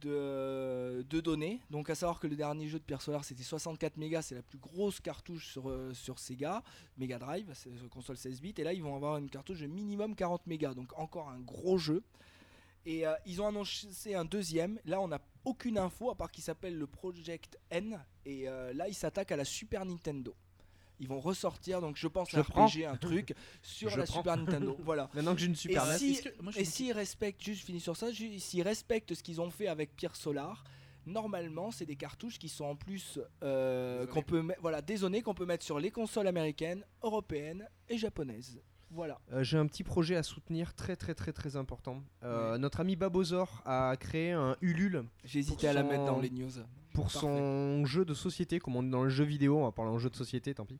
de, 0.00 1.04
de 1.08 1.20
données. 1.20 1.60
Donc 1.70 1.90
à 1.90 1.94
savoir 1.94 2.18
que 2.18 2.26
le 2.26 2.36
dernier 2.36 2.66
jeu 2.68 2.78
de 2.78 2.84
Pierre 2.84 3.02
Solar 3.02 3.24
c'était 3.24 3.42
64 3.42 3.96
mégas, 3.96 4.22
c'est 4.22 4.34
la 4.34 4.42
plus 4.42 4.58
grosse 4.58 5.00
cartouche 5.00 5.48
sur, 5.52 5.68
euh, 5.68 5.92
sur 5.94 6.18
Sega, 6.18 6.62
Mega 6.96 7.18
Drive, 7.18 7.52
console 7.90 8.16
16 8.16 8.40
bits. 8.40 8.54
Et 8.58 8.64
là 8.64 8.72
ils 8.72 8.82
vont 8.82 8.96
avoir 8.96 9.16
une 9.18 9.28
cartouche 9.30 9.60
de 9.60 9.66
minimum 9.66 10.14
40 10.14 10.46
mégas, 10.46 10.74
donc 10.74 10.96
encore 10.98 11.28
un 11.28 11.40
gros 11.40 11.78
jeu. 11.78 12.02
Et 12.86 13.06
euh, 13.06 13.12
ils 13.26 13.40
ont 13.42 13.46
annoncé 13.46 14.14
un 14.14 14.24
deuxième. 14.24 14.78
Là, 14.84 15.00
on 15.00 15.08
n'a 15.08 15.20
aucune 15.44 15.78
info 15.78 16.10
à 16.10 16.14
part 16.16 16.30
qu'il 16.30 16.42
s'appelle 16.44 16.76
le 16.76 16.86
Project 16.86 17.58
N. 17.70 18.02
Et 18.24 18.48
euh, 18.48 18.72
là, 18.72 18.88
ils 18.88 18.94
s'attaquent 18.94 19.32
à 19.32 19.36
la 19.36 19.44
Super 19.44 19.84
Nintendo. 19.84 20.34
Ils 21.02 21.08
vont 21.08 21.20
ressortir, 21.20 21.80
donc 21.80 21.96
je 21.96 22.08
pense, 22.08 22.30
Je 22.30 22.38
un 22.38 22.42
prends. 22.42 22.66
RPG, 22.66 22.84
un 22.84 22.96
truc 22.96 23.34
sur 23.62 23.88
Je 23.90 23.98
la 23.98 24.04
prends. 24.04 24.18
Super 24.18 24.36
Nintendo. 24.36 24.76
Voilà. 24.84 25.08
Maintenant 25.14 25.32
que 25.34 25.40
j'ai 25.40 25.46
une 25.46 25.56
Super 25.56 25.84
Et 25.86 25.88
NES, 25.92 25.98
si- 25.98 26.22
que- 26.22 26.58
Et 26.58 26.64
s'ils 26.64 26.92
respectent, 26.92 27.42
juste 27.42 27.64
finis 27.64 27.80
sur 27.80 27.96
ça, 27.96 28.08
s'ils 28.12 28.62
respectent 28.62 29.14
ce 29.14 29.22
qu'ils 29.22 29.40
ont 29.40 29.50
fait 29.50 29.66
avec 29.68 29.96
Pierre 29.96 30.14
Solar, 30.16 30.62
normalement, 31.06 31.70
c'est 31.70 31.86
des 31.86 31.96
cartouches 31.96 32.38
qui 32.38 32.50
sont 32.50 32.66
en 32.66 32.76
plus 32.76 33.18
euh, 33.42 34.06
qu'on 34.08 34.22
peut 34.22 34.46
voilà, 34.60 34.82
dézonnées 34.82 35.22
qu'on 35.22 35.32
peut 35.34 35.46
mettre 35.46 35.64
sur 35.64 35.78
les 35.80 35.90
consoles 35.90 36.26
américaines, 36.26 36.84
européennes 37.02 37.66
et 37.88 37.96
japonaises. 37.96 38.60
Voilà. 38.92 39.18
Euh, 39.32 39.42
J'ai 39.44 39.56
un 39.56 39.66
petit 39.66 39.84
projet 39.84 40.16
à 40.16 40.22
soutenir 40.22 40.74
très 40.74 40.96
très 40.96 41.14
très 41.14 41.32
très 41.32 41.56
important. 41.56 42.02
Euh, 42.24 42.52
Ouais. 42.52 42.58
Notre 42.58 42.80
ami 42.80 42.96
Babozor 42.96 43.62
a 43.64 43.96
créé 43.96 44.32
un 44.32 44.56
Ulule 44.60 45.04
J'ai 45.24 45.38
hésité 45.38 45.56
Pour 45.66 45.70
à 45.70 45.72
la 45.74 45.82
son- 45.82 45.88
mettre 45.88 46.04
dans 46.06 46.18
les 46.18 46.30
news. 46.30 46.50
pour 46.92 47.04
Parfait. 47.04 47.18
son 47.20 47.84
jeu 47.86 48.04
de 48.04 48.14
société, 48.14 48.58
comme 48.58 48.74
on 48.76 48.82
est 48.84 48.90
dans 48.90 49.04
le 49.04 49.08
jeu 49.10 49.24
vidéo, 49.24 49.58
on 49.58 49.62
va 49.64 49.70
parler 49.72 49.92
en 49.92 49.98
jeu 49.98 50.10
de 50.10 50.16
société, 50.16 50.54
tant 50.54 50.64
pis. 50.66 50.78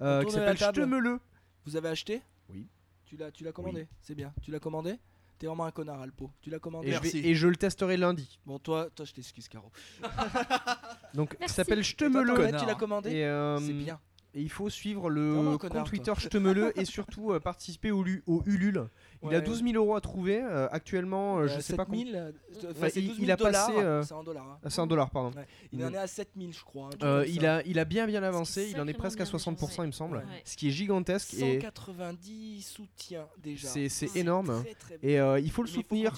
Euh, 0.00 0.24
qui 0.24 0.32
s'appelle 0.32 0.58
table. 0.58 0.76
Ch'temele. 0.80 1.18
Vous 1.64 1.76
avez 1.76 1.88
acheté? 1.88 2.20
Oui. 2.48 2.66
Tu 3.04 3.16
l'as, 3.16 3.30
tu 3.30 3.44
l'as 3.44 3.52
commandé? 3.52 3.86
C'est 4.00 4.14
bien. 4.16 4.32
Tu 4.42 4.50
l'as 4.50 4.58
commandé? 4.58 4.96
T'es 5.38 5.46
vraiment 5.46 5.64
un 5.64 5.70
connard, 5.70 6.00
Alpo. 6.00 6.30
Tu 6.40 6.50
l'as 6.50 6.58
commandé? 6.58 6.88
Et, 6.88 6.92
je 6.92 7.00
Merci. 7.00 7.20
vais- 7.20 7.28
et 7.30 7.34
je 7.34 7.46
le 7.48 7.56
testerai 7.56 7.96
lundi. 7.96 8.38
Bon, 8.46 8.58
toi, 8.58 8.88
toi, 8.94 9.04
je 9.04 9.12
t'excuse, 9.12 9.48
Caro. 9.48 9.70
Donc, 11.14 11.36
Merci. 11.40 11.54
s'appelle. 11.54 11.78
Internet, 11.80 12.26
Connard. 12.36 12.60
tu 12.60 12.66
l'as 12.66 12.74
commandé? 12.74 13.22
Euh, 13.22 13.58
C'est 13.58 13.72
bien. 13.72 14.00
Et 14.34 14.40
il 14.40 14.50
faut 14.50 14.70
suivre 14.70 15.10
Vraiment 15.10 15.48
un 15.50 15.52
le 15.52 15.58
connard, 15.58 15.78
compte 15.82 15.88
Twitter 15.90 16.04
toi. 16.12 16.14
Ch'temele 16.16 16.72
et 16.76 16.84
surtout 16.84 17.32
euh, 17.32 17.40
participer 17.40 17.90
au, 17.90 18.02
lu- 18.02 18.22
au 18.26 18.42
Ulule. 18.46 18.86
Il 19.24 19.28
a 19.28 19.38
Ouais. 19.38 19.42
12 19.42 19.62
000 19.62 19.74
euros 19.76 19.94
à 19.94 20.00
trouver. 20.00 20.42
euh, 20.42 20.68
actuellement, 20.72 21.38
euh, 21.38 21.46
je 21.48 21.58
Euh, 21.58 21.60
sais 21.60 21.76
pas 21.76 21.84
combien. 21.84 22.04
7000, 22.04 22.16
euh, 22.16 22.70
enfin, 22.72 22.88
il- 22.96 23.06
12 23.08 23.16
il 23.18 23.26
000 23.26 23.30
a 23.32 23.36
passé, 23.36 23.72
dollars, 23.72 23.86
euh, 23.86 24.02
C'est 24.02 24.14
en 24.14 24.22
dollars. 24.24 24.46
hein. 24.46 24.58
Ah, 24.64 24.70
c'est 24.70 24.80
en 24.80 24.86
dollars, 24.86 25.10
pardon. 25.10 25.30
Ouais. 25.38 25.46
Il 25.72 25.84
en 25.84 25.92
est 25.92 25.96
à 25.98 26.06
7000, 26.06 26.52
je 26.52 26.64
crois. 26.64 26.88
un 27.00 27.06
Euh, 27.06 27.22
comme 27.24 27.32
il, 27.32 27.46
a, 27.46 27.62
il 27.66 27.78
a 27.78 27.84
bien 27.84 28.06
bien 28.06 28.22
avancé, 28.22 28.68
il 28.70 28.80
en 28.80 28.88
est 28.88 28.94
presque 28.94 29.20
à 29.20 29.24
bien 29.24 29.30
60%, 29.32 29.82
il 29.84 29.88
me 29.88 29.92
semble. 29.92 30.16
Ouais. 30.18 30.24
Ce 30.44 30.56
qui 30.56 30.68
est 30.68 30.72
gigantesque 30.72 31.34
et, 31.34 31.60
190 31.60 32.62
soutiens 32.62 33.26
déjà. 33.42 33.68
C'est- 33.68 33.88
énorme. 34.16 34.62
très, 34.62 34.74
très 34.74 34.98
et 35.02 35.20
euh, 35.20 35.38
il 35.40 35.50
faut 35.50 35.62
le 35.62 35.66
Mais 35.68 35.72
il 35.72 35.74
faut 35.74 35.82
soutenir. 35.82 36.12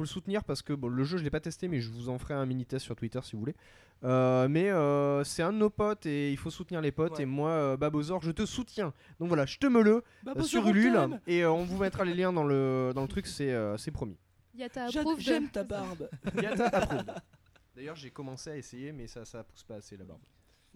Faut 0.00 0.04
le 0.04 0.08
soutenir 0.08 0.44
parce 0.44 0.62
que 0.62 0.72
bon, 0.72 0.88
le 0.88 1.04
jeu 1.04 1.18
je 1.18 1.24
l'ai 1.24 1.30
pas 1.30 1.40
testé 1.40 1.68
mais 1.68 1.78
je 1.80 1.90
vous 1.90 2.08
en 2.08 2.18
ferai 2.18 2.32
un 2.32 2.46
mini 2.46 2.64
test 2.64 2.84
sur 2.86 2.96
Twitter 2.96 3.20
si 3.22 3.32
vous 3.32 3.40
voulez. 3.40 3.54
Euh, 4.02 4.48
mais 4.48 4.70
euh, 4.70 5.22
c'est 5.24 5.42
un 5.42 5.52
de 5.52 5.58
nos 5.58 5.68
potes 5.68 6.06
et 6.06 6.30
il 6.30 6.38
faut 6.38 6.48
soutenir 6.48 6.80
les 6.80 6.90
potes 6.90 7.16
Ouais. 7.18 7.24
et 7.24 7.26
moi 7.26 7.50
euh, 7.50 7.76
Babozor 7.76 8.22
je 8.22 8.30
te 8.30 8.46
soutiens. 8.46 8.94
Donc 9.18 9.28
voilà, 9.28 9.44
je 9.44 9.58
te 9.58 9.66
me 9.66 9.82
le 9.82 10.02
euh, 10.26 10.42
sur 10.42 10.66
Ulule 10.66 11.20
et 11.26 11.44
euh, 11.44 11.52
on 11.52 11.64
vous 11.64 11.76
mettra 11.78 12.04
les 12.06 12.14
liens 12.14 12.32
dans 12.32 12.44
le 12.44 12.92
dans 12.94 13.02
le 13.02 13.08
truc 13.08 13.26
c'est 13.26 13.52
euh, 13.52 13.76
c'est 13.76 13.90
promis. 13.90 14.16
Yata. 14.54 14.88
J'aime 15.18 15.50
ta 15.50 15.64
barbe. 15.64 16.08
Yata. 16.42 17.04
D'ailleurs 17.76 17.96
j'ai 17.96 18.10
commencé 18.10 18.48
à 18.50 18.56
essayer 18.56 18.92
mais 18.92 19.06
ça 19.06 19.26
ça 19.26 19.44
pousse 19.44 19.64
pas 19.64 19.74
assez 19.76 19.98
la 19.98 20.04
barbe. 20.04 20.22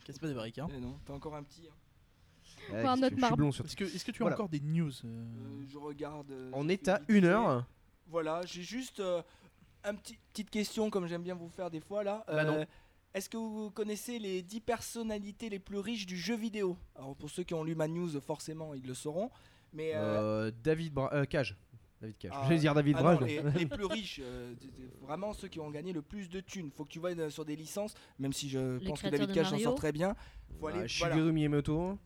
Casse 0.05 0.18
pas 0.18 0.29
des 0.29 0.35
briques, 0.35 0.59
hein. 0.59 0.68
Eh 0.77 0.81
non, 0.81 0.99
t'as 1.07 1.14
encore 1.14 1.35
un 1.35 1.43
petit. 1.43 1.66
hein. 1.66 1.75
Ouais, 2.72 2.83
sur 3.53 3.64
Est-ce 3.64 3.77
que, 3.77 3.85
est-ce 3.85 4.05
que 4.05 4.11
tu 4.11 4.22
as 4.22 4.25
Voilà. 4.25 4.37
encore 4.37 4.49
des 4.49 4.61
news 4.61 4.91
euh, 5.05 5.64
je 5.66 5.79
regarde. 5.79 6.31
euh, 6.31 6.51
On 6.53 6.68
est 6.68 6.89
à 6.89 6.99
vite 6.99 7.07
une 7.09 7.22
fait. 7.22 7.29
heure. 7.29 7.66
Voilà, 8.09 8.40
j'ai 8.46 8.62
juste 8.62 9.00
euh, 9.00 9.22
un 9.82 9.94
petit 9.94 10.18
petite 10.32 10.50
question 10.50 10.90
comme 10.90 11.07
j'aime 11.07 11.22
bien 11.22 11.34
vous 11.34 11.48
faire 11.48 11.70
des 11.70 11.80
fois 11.80 12.05
là. 12.05 12.24
Bah 12.28 12.44
non. 12.44 12.55
Euh, 12.55 12.64
Est-ce 13.14 13.28
que 13.28 13.36
vous 13.36 13.70
connaissez 13.70 14.18
les 14.18 14.42
10 14.42 14.61
personnalités 14.61 15.48
les 15.48 15.59
plus 15.59 15.78
riches 15.78 16.07
du 16.07 16.16
jeu 16.16 16.36
vidéo? 16.36 16.76
Alors 16.96 17.16
pour 17.16 17.30
ceux 17.30 17.42
qui 17.44 17.55
ont 17.55 17.64
lu 17.64 17.74
ma 17.74 17.88
news, 17.88 18.20
forcément 18.20 18.74
ils 18.74 18.86
le 18.86 18.94
sauront. 18.94 19.30
Mais 19.72 19.92
euh, 19.94 20.46
Euh, 20.46 20.50
David 20.62 20.92
Bra 20.94 21.12
euh, 21.14 21.24
Cage. 21.24 21.57
David 22.00 22.18
Cage. 22.18 22.32
Ah, 22.34 22.42
J'allais 22.44 22.59
dire 22.61 22.74
David 22.74 22.96
ah 22.98 23.02
Brage. 23.02 23.20
non, 23.20 23.26
les, 23.26 23.40
les 23.59 23.66
plus 23.66 23.84
riches, 23.86 24.20
euh, 24.22 24.55
vraiment 25.00 25.32
ceux 25.32 25.48
qui 25.48 25.59
ont 25.61 25.70
gagné 25.70 25.92
le 25.92 26.02
plus 26.02 26.28
de 26.28 26.40
thunes. 26.40 26.70
Faut 26.76 26.84
que 26.84 26.90
tu 26.90 26.98
vois 26.98 27.30
sur 27.30 27.44
des 27.44 27.57
licences, 27.57 27.94
même 28.18 28.32
si 28.32 28.48
je 28.50 28.78
Les 28.78 28.86
pense 28.86 29.00
que 29.00 29.09
David 29.09 29.32
Cage 29.32 29.50
s'en 29.50 29.59
sort 29.59 29.74
très 29.74 29.92
bien. 29.92 30.14
Faut 30.61 30.66
aller, 30.66 30.84
Ah, 30.84 30.86
voilà. 30.98 31.14
Shigeru 31.14 31.32
Miyamoto. 31.32 31.98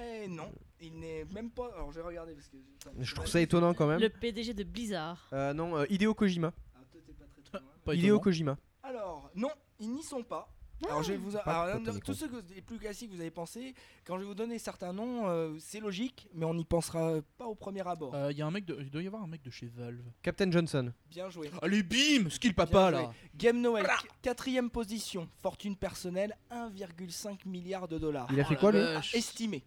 Eh, 0.00 0.28
non, 0.28 0.50
il 0.80 0.98
n'est 0.98 1.24
même 1.26 1.50
pas. 1.50 1.70
Alors 1.74 1.92
j'ai 1.92 2.00
regardé 2.00 2.34
parce 2.34 2.48
que. 2.48 2.56
Je 2.98 3.14
trouve 3.14 3.26
ça 3.26 3.40
étonnant 3.40 3.74
quand 3.74 3.86
même. 3.86 4.00
Le 4.00 4.08
PDG 4.08 4.54
de 4.54 4.64
Blizzard. 4.64 5.28
Euh, 5.32 5.52
non, 5.52 5.76
euh, 5.76 5.86
Hideo 5.88 6.14
Kojima. 6.14 6.52
Ah, 6.74 6.78
toi, 6.90 7.00
t'es 7.06 7.12
pas 7.12 7.24
très, 7.26 7.42
très 7.42 7.58
loin. 7.58 7.68
Pas 7.84 7.94
Hideo 7.94 8.06
étonnant. 8.06 8.20
Kojima. 8.20 8.58
Alors, 8.82 9.30
non, 9.34 9.50
ils 9.78 9.90
n'y 9.92 10.02
sont 10.02 10.22
pas. 10.22 10.53
Alors, 10.86 11.02
je 11.02 11.12
vais 11.12 11.18
vous. 11.18 11.36
Alors, 11.44 11.80
non, 11.80 11.92
tous 12.04 12.14
ceux 12.14 12.28
que, 12.28 12.36
les 12.54 12.60
plus 12.60 12.78
classiques, 12.78 13.10
vous 13.10 13.20
avez 13.20 13.30
pensé. 13.30 13.74
Quand 14.04 14.16
je 14.16 14.20
vais 14.22 14.26
vous 14.26 14.34
donner 14.34 14.58
certains 14.58 14.92
noms, 14.92 15.26
euh, 15.28 15.56
c'est 15.58 15.80
logique, 15.80 16.28
mais 16.34 16.44
on 16.44 16.54
n'y 16.54 16.64
pensera 16.64 17.20
pas 17.38 17.46
au 17.46 17.54
premier 17.54 17.86
abord. 17.86 18.14
Euh, 18.14 18.30
il 18.32 18.38
y 18.38 18.42
a 18.42 18.46
un 18.46 18.50
mec 18.50 18.64
de, 18.64 18.76
il 18.80 18.90
doit 18.90 19.02
y 19.02 19.06
avoir 19.06 19.22
un 19.22 19.26
mec 19.26 19.42
de 19.42 19.50
chez 19.50 19.66
Valve. 19.66 20.02
Captain 20.22 20.50
Johnson. 20.50 20.92
Bien 21.08 21.30
joué. 21.30 21.50
Allez, 21.62 21.82
bim 21.82 22.28
Skill 22.28 22.54
papa 22.54 22.90
Bien 22.90 23.02
là 23.02 23.12
Game 23.36 23.60
Noël, 23.60 23.86
qu- 23.86 24.08
quatrième 24.22 24.68
position. 24.70 25.28
Fortune 25.40 25.76
personnelle, 25.76 26.36
1,5 26.50 27.46
milliard 27.46 27.88
de 27.88 27.98
dollars. 27.98 28.28
Il 28.32 28.40
a 28.40 28.44
Oh 28.44 28.48
fait 28.48 28.56
quoi 28.56 28.72
lui. 28.72 28.80
Estimé. 29.14 29.64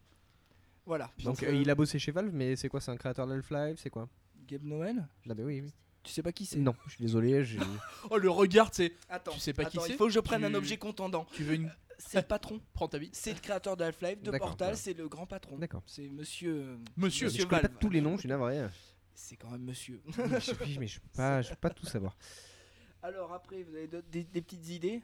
Voilà. 0.85 1.09
Donc 1.23 1.41
euh, 1.43 1.47
euh, 1.49 1.55
il 1.55 1.69
a 1.69 1.75
bossé 1.75 1.99
chez 1.99 2.11
Valve, 2.11 2.31
mais 2.33 2.55
c'est 2.55 2.69
quoi 2.69 2.79
C'est 2.79 2.91
un 2.91 2.97
créateur 2.97 3.27
d'Half-Life 3.27 3.79
C'est 3.81 3.89
quoi? 3.89 4.07
Game 4.47 4.63
Noël 4.63 5.05
Ah 5.29 5.33
bah 5.33 5.43
oui, 5.45 5.61
oui. 5.61 5.71
Tu 6.07 6.13
sais 6.13 6.23
pas 6.23 6.31
qui 6.31 6.45
c'est? 6.45 6.57
Non, 6.57 6.73
je 6.85 6.91
suis 6.93 7.01
désolé. 7.03 7.43
j'ai- 7.45 7.59
Oh 8.09 8.17
le 8.17 8.29
regard, 8.29 8.69
c'est. 8.71 8.93
Attends. 9.09 9.31
Tu 9.33 9.39
sais 9.39 9.53
pas 9.53 9.65
qui 9.65 9.77
attends, 9.77 9.85
c'est? 9.85 9.93
Il 9.93 9.97
faut 9.97 10.05
que 10.05 10.11
je 10.13 10.19
prenne 10.19 10.39
Tu- 10.41 10.45
un 10.47 10.53
objet 10.53 10.77
contendant. 10.77 11.25
Tu 11.33 11.43
veux 11.43 11.53
une. 11.55 11.71
C'est 11.99 12.19
le 12.21 12.23
patron? 12.27 12.61
Prends 12.73 12.87
ta 12.87 12.97
vie. 12.97 13.09
C'est 13.13 13.33
le 13.33 13.39
créateur 13.39 13.75
de 13.75 13.83
Half-Life, 13.83 14.21
de 14.21 14.31
D'accord, 14.31 14.49
Portal, 14.49 14.67
voilà. 14.67 14.77
c'est 14.77 14.93
le 14.93 15.07
grand 15.07 15.25
patron. 15.25 15.57
D'accord. 15.57 15.83
C'est 15.85 16.07
monsieur. 16.09 16.77
Monsieur. 16.95 17.29
Je 17.29 17.43
connais 17.43 17.61
pas 17.63 17.67
Valve. 17.67 17.77
tous 17.79 17.89
les 17.89 18.01
noms, 18.01 18.15
je 18.15 18.21
suis 18.21 18.29
navré. 18.29 18.65
C'est 19.13 19.35
quand 19.35 19.49
même 19.49 19.63
monsieur. 19.63 20.01
je, 20.15 20.51
oui, 20.63 20.77
mais 20.79 20.87
je 20.87 20.99
peux 20.99 21.09
pas, 21.15 21.41
je 21.41 21.49
peux 21.49 21.55
pas 21.55 21.69
tout 21.71 21.85
savoir. 21.87 22.15
Alors 23.03 23.33
après, 23.33 23.63
vous 23.63 23.75
avez 23.75 23.87
d'autres- 23.87 24.07
des, 24.09 24.23
des 24.23 24.41
petites 24.41 24.69
idées? 24.69 25.01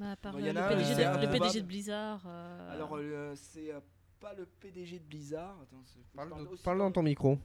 Bah, 0.00 0.12
à 0.12 0.16
part 0.16 0.32
Bon, 0.32 0.38
le, 0.38 0.46
y 0.46 0.50
en 0.50 0.54
le 0.54 0.60
a 0.60 0.66
un, 0.66 0.68
PDG, 0.68 0.94
c'est 0.94 1.04
de, 1.04 1.26
le. 1.26 1.32
PDG 1.32 1.60
de 1.62 1.66
Blizzard. 1.66 2.22
euh, 2.26 2.72
Alors 2.74 2.96
euh, 2.96 3.34
c'est 3.36 3.72
euh, 3.72 3.80
pas 4.20 4.34
le 4.34 4.46
PDG 4.46 5.00
de 5.00 5.04
Blizzard. 5.04 5.58
Attends, 5.62 5.82
c'est- 5.84 5.94
faut 5.94 6.00
que 6.02 6.08
je 6.12 6.16
Parle, 6.16 6.28
parle 6.30 6.44
de- 6.44 6.48
aussi 6.52 6.62
parle 6.62 6.78
dans 6.78 6.92
ton 6.92 7.02
micro. 7.02 7.38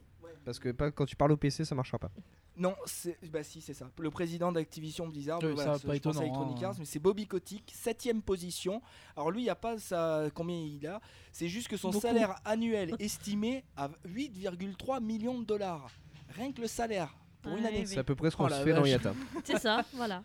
Parce 0.46 0.60
que 0.60 0.70
pas, 0.70 0.92
quand 0.92 1.06
tu 1.06 1.16
parles 1.16 1.32
au 1.32 1.38
PC, 1.38 1.66
ça 1.66 1.76
marchera 1.76 1.98
pas. 2.00 2.12
Non, 2.56 2.76
c'est 2.86 3.18
bah 3.32 3.44
si 3.44 3.62
c'est 3.62 3.74
ça. 3.74 3.90
Le 3.98 4.12
président 4.12 4.52
d'Activision 4.52 5.08
Blizzard, 5.08 5.40
Oui, 5.42 5.54
voilà, 5.54 5.74
ça, 5.74 5.80
c'est- 5.80 5.88
pas 5.88 5.94
je 5.96 6.00
pense 6.00 6.18
à 6.18 6.20
étonnant, 6.20 6.22
Electronic 6.22 6.64
hein. 6.64 6.68
Arts, 6.70 6.76
mais 6.80 6.86
c'est 6.86 7.00
Bobby 7.00 7.26
Kotick, 7.26 7.72
septième 7.76 8.22
position. 8.22 8.82
Alors 9.16 9.32
lui, 9.32 9.42
il 9.42 9.46
y 9.46 9.50
a 9.50 9.56
pas 9.56 9.78
ça 9.80 10.26
combien 10.36 10.58
il 10.58 10.86
a. 10.86 11.02
C'est 11.32 11.48
juste 11.48 11.68
que 11.68 11.78
son 11.78 11.90
Beaucoup. 11.90 12.02
salaire 12.02 12.36
annuel 12.46 12.96
estimé 13.00 13.64
à 13.76 13.90
8,3 14.06 15.02
millions 15.02 15.40
de 15.40 15.46
dollars. 15.46 15.90
Rien 16.30 16.52
que 16.52 16.62
le 16.62 16.68
salaire 16.68 17.16
pour 17.42 17.58
une 17.58 17.66
année. 17.66 17.86
C'est 17.86 17.98
à 18.00 18.04
peu 18.04 18.16
près 18.16 18.30
ce 18.32 18.38
qu'on 18.38 18.46
Oh 18.46 18.50
se 18.50 18.64
fait 18.64 18.74
dans. 18.74 18.86
Yata. 18.86 19.14
C'est 19.44 19.60
ça, 19.60 19.84
voilà. 19.94 20.24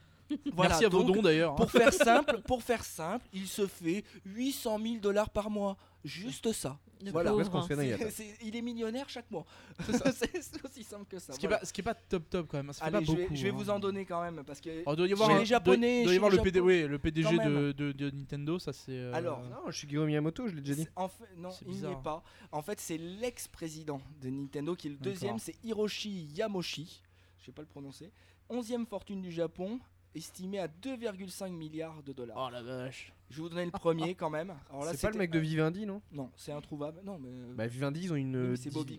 Voilà, 0.53 0.71
Merci 0.71 0.85
à 0.85 0.89
vos 0.89 1.03
dons 1.03 1.23
d'ailleurs. 1.23 1.53
hein. 1.53 1.57
Pour 1.57 1.71
faire 1.71 1.93
simple, 1.93 2.41
pour 2.47 2.63
faire 2.63 2.85
simple, 2.85 3.27
il 3.33 3.47
se 3.47 3.67
fait 3.67 4.05
800 4.27 4.79
000 4.83 4.95
dollars 4.97 5.31
par 5.31 5.51
mois. 5.51 5.77
Juste 6.05 6.53
ça. 6.53 6.79
Le 7.05 7.11
Voilà. 7.11 7.31
Pauvre. 7.31 7.83
Yata. 7.83 8.05
C'est- 8.05 8.11
c'est- 8.11 8.37
il 8.43 8.55
est 8.57 8.63
millionnaire 8.63 9.09
chaque 9.09 9.31
mois. 9.31 9.45
c'est 9.81 9.93
c'est 10.43 10.65
aussi 10.65 10.85
simple 10.85 11.07
que 11.09 11.19
ça. 11.19 11.33
Ce 11.33 11.39
qui, 11.39 11.47
est 11.47 11.49
voilà. 11.49 11.61
pas, 11.61 11.67
ce 11.67 11.73
qui 11.73 11.81
est 11.81 11.85
pas 11.85 11.95
top 11.95 12.29
top 12.31 12.47
quand 12.49 12.57
même. 12.59 12.73
Ça 12.73 12.81
fait 12.85 12.95
Allez, 12.97 13.05
pas 13.07 13.13
je 13.13 13.17
vais, 13.17 13.23
beaucoup, 13.25 13.37
je 13.37 13.43
vais 13.43 13.49
hein. 13.51 13.53
vous 13.57 13.71
en 13.71 13.79
donner 13.79 14.05
quand 14.05 14.21
même 14.23 14.43
parce 14.45 14.61
que. 14.61 14.83
Oh, 14.87 14.95
doit 14.97 15.07
y 15.07 15.13
avoir 15.13 15.29
Chez 15.31 15.35
un- 15.37 15.39
les 15.41 15.47
Japonais, 15.47 15.97
doit- 16.03 16.05
doit 16.05 16.13
y 16.15 16.17
avoir 16.17 16.31
le, 16.31 16.39
PD, 16.43 16.61
oui, 16.61 16.83
le 16.87 16.99
PDG 16.99 17.37
quand 17.37 17.45
de, 17.45 17.51
même. 17.51 17.73
de, 17.73 17.93
de 17.93 18.11
Nintendo, 18.11 18.59
ça 18.59 18.73
c'est. 18.73 18.93
euh, 18.93 19.13
Alors, 19.15 19.41
Non, 19.43 19.71
Shigeru 19.71 20.07
Miyamoto, 20.07 20.47
je 20.49 20.55
l'ai 20.55 20.61
déjà 20.61 20.75
dit. 20.75 20.83
C'est- 20.85 20.93
En 20.97 21.09
fait, 21.09 21.25
non, 21.37 21.51
il 21.67 21.75
n'y 21.77 21.85
est 21.93 22.03
pas. 22.03 22.23
En 22.53 22.63
fait, 22.63 22.81
c'est 22.81 22.99
l'ex-président 22.99 24.01
de 24.23 24.29
Nintendo 24.31 24.75
qui 24.77 24.89
est 24.89 24.91
le 24.91 24.97
deuxième, 24.97 25.39
c'est 25.39 25.55
Hiroshi 25.65 26.29
Yamoshi. 26.35 27.03
Je 27.41 27.47
sais 27.47 27.53
pas 27.53 27.63
le 27.63 27.69
prononcer. 27.69 28.11
Onzième 28.49 28.87
fortune 28.87 29.21
du 29.21 29.31
Japon, 29.31 29.79
estimée 30.19 30.59
à 30.59 30.69
2,5 30.69 31.51
milliards 31.51 32.03
de 32.03 32.13
dollars. 32.13 32.37
Oh 32.39 32.51
la 32.51 32.63
vache. 32.63 33.13
Je 33.31 33.37
vais 33.37 33.43
vous 33.43 33.49
donner 33.49 33.65
le 33.65 33.71
premier 33.71 34.15
quand 34.15 34.31
même. 34.31 34.55
Alors 34.71 34.85
là, 34.85 34.93
C'est 34.93 35.07
pas 35.07 35.13
le 35.13 35.19
mec 35.19 35.31
de 35.31 35.39
Vivendi, 35.39 35.87
non? 35.87 36.01
Non, 36.13 36.31
c'est 36.37 36.53
introuvable. 36.53 37.01
Non, 37.05 37.19
mais. 37.19 37.31
Bah 37.55 37.67
Vivendi, 37.67 38.01
ils 38.05 38.13
ont 38.13 38.17
une. 38.17 38.37
Oui, 38.37 38.43
euh, 38.53 38.57
c'est 38.57 38.71
Bobby 38.73 38.99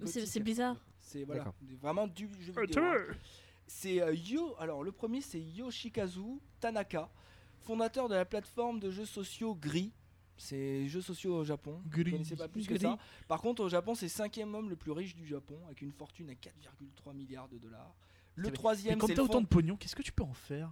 C'est 0.99 1.23
voilà, 1.23 1.53
vraiment 1.81 2.07
du 2.07 2.29
jeu 2.39 2.53
vidéo. 2.61 2.83
hein. 2.83 3.05
C'est 3.67 4.01
euh, 4.01 4.13
Yo. 4.13 4.55
Alors 4.59 4.83
le 4.83 4.91
premier 4.91 5.21
c'est 5.21 5.39
Yoshikazu 5.39 6.39
Tanaka, 6.59 7.09
fondateur 7.61 8.09
de 8.09 8.15
la 8.15 8.25
plateforme 8.25 8.79
de 8.79 8.89
jeux 8.89 9.05
sociaux 9.05 9.55
Gris. 9.55 9.91
C'est 10.37 10.87
jeux 10.87 11.01
sociaux 11.01 11.35
au 11.37 11.43
Japon. 11.43 11.81
Gris. 11.87 12.11
connaissais 12.11 12.35
pas 12.35 12.47
plus 12.47 12.65
que 12.65 12.77
ça. 12.79 12.97
Par 13.27 13.41
contre 13.41 13.63
au 13.63 13.69
Japon 13.69 13.93
c'est 13.93 14.05
le 14.05 14.09
cinquième 14.11 14.55
homme 14.55 14.69
le 14.69 14.75
plus 14.75 14.91
riche 14.91 15.15
du 15.15 15.27
Japon 15.27 15.55
avec 15.67 15.81
une 15.81 15.91
fortune 15.91 16.29
à 16.29 16.33
4,3 16.33 17.13
milliards 17.15 17.49
de 17.49 17.57
dollars. 17.57 17.93
Le 18.39 18.45
Mais- 18.45 18.49
Mais 18.51 18.55
troisième 18.55 18.97
quand 18.99 19.07
c'est 19.07 19.15
t'as 19.15 19.21
autant 19.21 19.41
de 19.41 19.47
pognon, 19.47 19.75
qu'est-ce 19.75 19.95
que 19.95 20.01
tu 20.01 20.13
peux 20.13 20.23
en 20.23 20.33
faire 20.33 20.71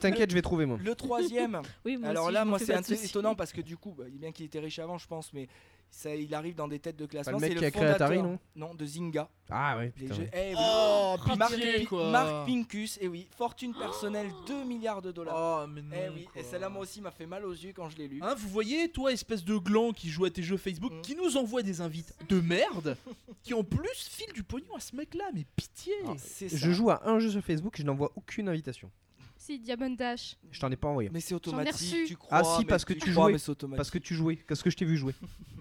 T'inquiète, 0.00 0.30
je 0.30 0.34
vais 0.34 0.42
trouver 0.42 0.66
moi. 0.66 0.78
le 0.82 0.94
troisième. 0.94 1.62
Oui, 1.84 1.96
moi 1.96 2.10
alors 2.10 2.26
aussi, 2.26 2.34
là 2.34 2.44
moi 2.44 2.58
c'est 2.58 3.04
étonnant 3.04 3.34
parce 3.34 3.52
que 3.52 3.62
du 3.62 3.76
coup 3.76 3.94
bah, 3.96 4.04
bien 4.10 4.32
qu'il 4.32 4.44
était 4.46 4.60
riche 4.60 4.78
avant 4.78 4.98
je 4.98 5.06
pense 5.06 5.32
mais 5.32 5.48
ça, 5.90 6.14
il 6.14 6.32
arrive 6.34 6.54
dans 6.54 6.68
des 6.68 6.78
têtes 6.78 6.96
de 6.96 7.04
Pas 7.04 7.10
classement. 7.10 7.32
le 7.32 7.40
mec 7.40 7.52
c'est 7.52 7.58
qui 7.58 7.64
a 7.64 7.70
créé 7.70 7.84
Atari, 7.86 8.16
fondateur- 8.18 8.38
non 8.56 8.66
Non 8.68 8.74
de 8.74 8.86
Zynga. 8.86 9.28
Ah 9.50 9.76
ouais, 9.76 9.88
putain. 9.90 10.14
jeux- 10.14 10.22
ouais. 10.22 10.52
Eh, 10.52 10.54
Oh, 10.56 11.16
Marc, 11.36 11.54
pitié, 11.54 11.84
quoi. 11.84 12.10
Marc 12.10 12.46
Pincus, 12.46 12.98
et 13.00 13.08
oui, 13.08 13.26
fortune 13.36 13.74
personnelle 13.74 14.30
2 14.46 14.64
milliards 14.64 15.02
de 15.02 15.10
dollars. 15.10 15.64
Oh, 15.64 15.66
mais 15.68 15.82
non. 15.82 15.88
eh 15.92 16.08
oui, 16.10 16.28
et 16.36 16.42
celle-là 16.44 16.68
moi 16.68 16.82
aussi 16.82 17.00
m'a 17.00 17.10
fait 17.10 17.26
mal 17.26 17.44
aux 17.44 17.52
yeux 17.52 17.72
quand 17.74 17.90
je 17.90 17.96
l'ai 17.98 18.06
lu. 18.08 18.20
Hein, 18.22 18.34
vous 18.38 18.48
voyez, 18.48 18.88
toi, 18.88 19.12
espèce 19.12 19.44
de 19.44 19.56
gland 19.56 19.92
qui 19.92 20.08
joue 20.08 20.24
à 20.24 20.30
tes 20.30 20.42
jeux 20.42 20.56
Facebook, 20.56 20.92
Mm. 20.92 21.00
qui 21.02 21.16
nous 21.16 21.36
envoie 21.36 21.62
des 21.62 21.80
invites 21.80 22.14
de 22.28 22.40
merde, 22.40 22.96
qui 23.42 23.52
en 23.54 23.64
plus 23.64 23.88
file 24.08 24.32
du 24.32 24.44
pognon 24.44 24.76
à 24.76 24.80
ce 24.80 24.94
mec-là, 24.94 25.24
mais 25.34 25.44
pitié 25.56 25.92
Ah. 26.06 26.12
Je 26.40 26.70
joue 26.70 26.90
à 26.90 27.08
un 27.08 27.18
jeu 27.18 27.30
sur 27.30 27.42
Facebook, 27.42 27.74
je 27.76 27.82
n'envoie 27.82 28.12
aucune 28.14 28.48
invitation. 28.48 28.90
Si, 29.36 29.58
Diamond 29.58 29.90
Dash. 29.90 30.36
Je 30.52 30.60
t'en 30.60 30.70
ai 30.70 30.76
pas 30.76 30.88
envoyé. 30.88 31.08
Mais 31.12 31.20
c'est 31.20 31.34
automatique, 31.34 32.06
tu 32.06 32.14
crois. 32.16 32.28
Ah, 32.38 32.44
si, 32.58 32.64
parce 32.66 32.84
que 32.84 32.92
tu 32.92 33.10
crois, 33.10 33.24
jouais. 33.24 33.32
mais 33.32 33.38
c'est 33.38 33.50
automatique. 33.50 33.76
Parce 33.78 33.90
que 33.90 33.96
tu 33.98 34.14
jouais, 34.14 34.36
qu'est-ce 34.36 34.62
que 34.62 34.68
je 34.70 34.76
t'ai 34.76 34.84
vu 34.84 34.96
jouer 34.98 35.14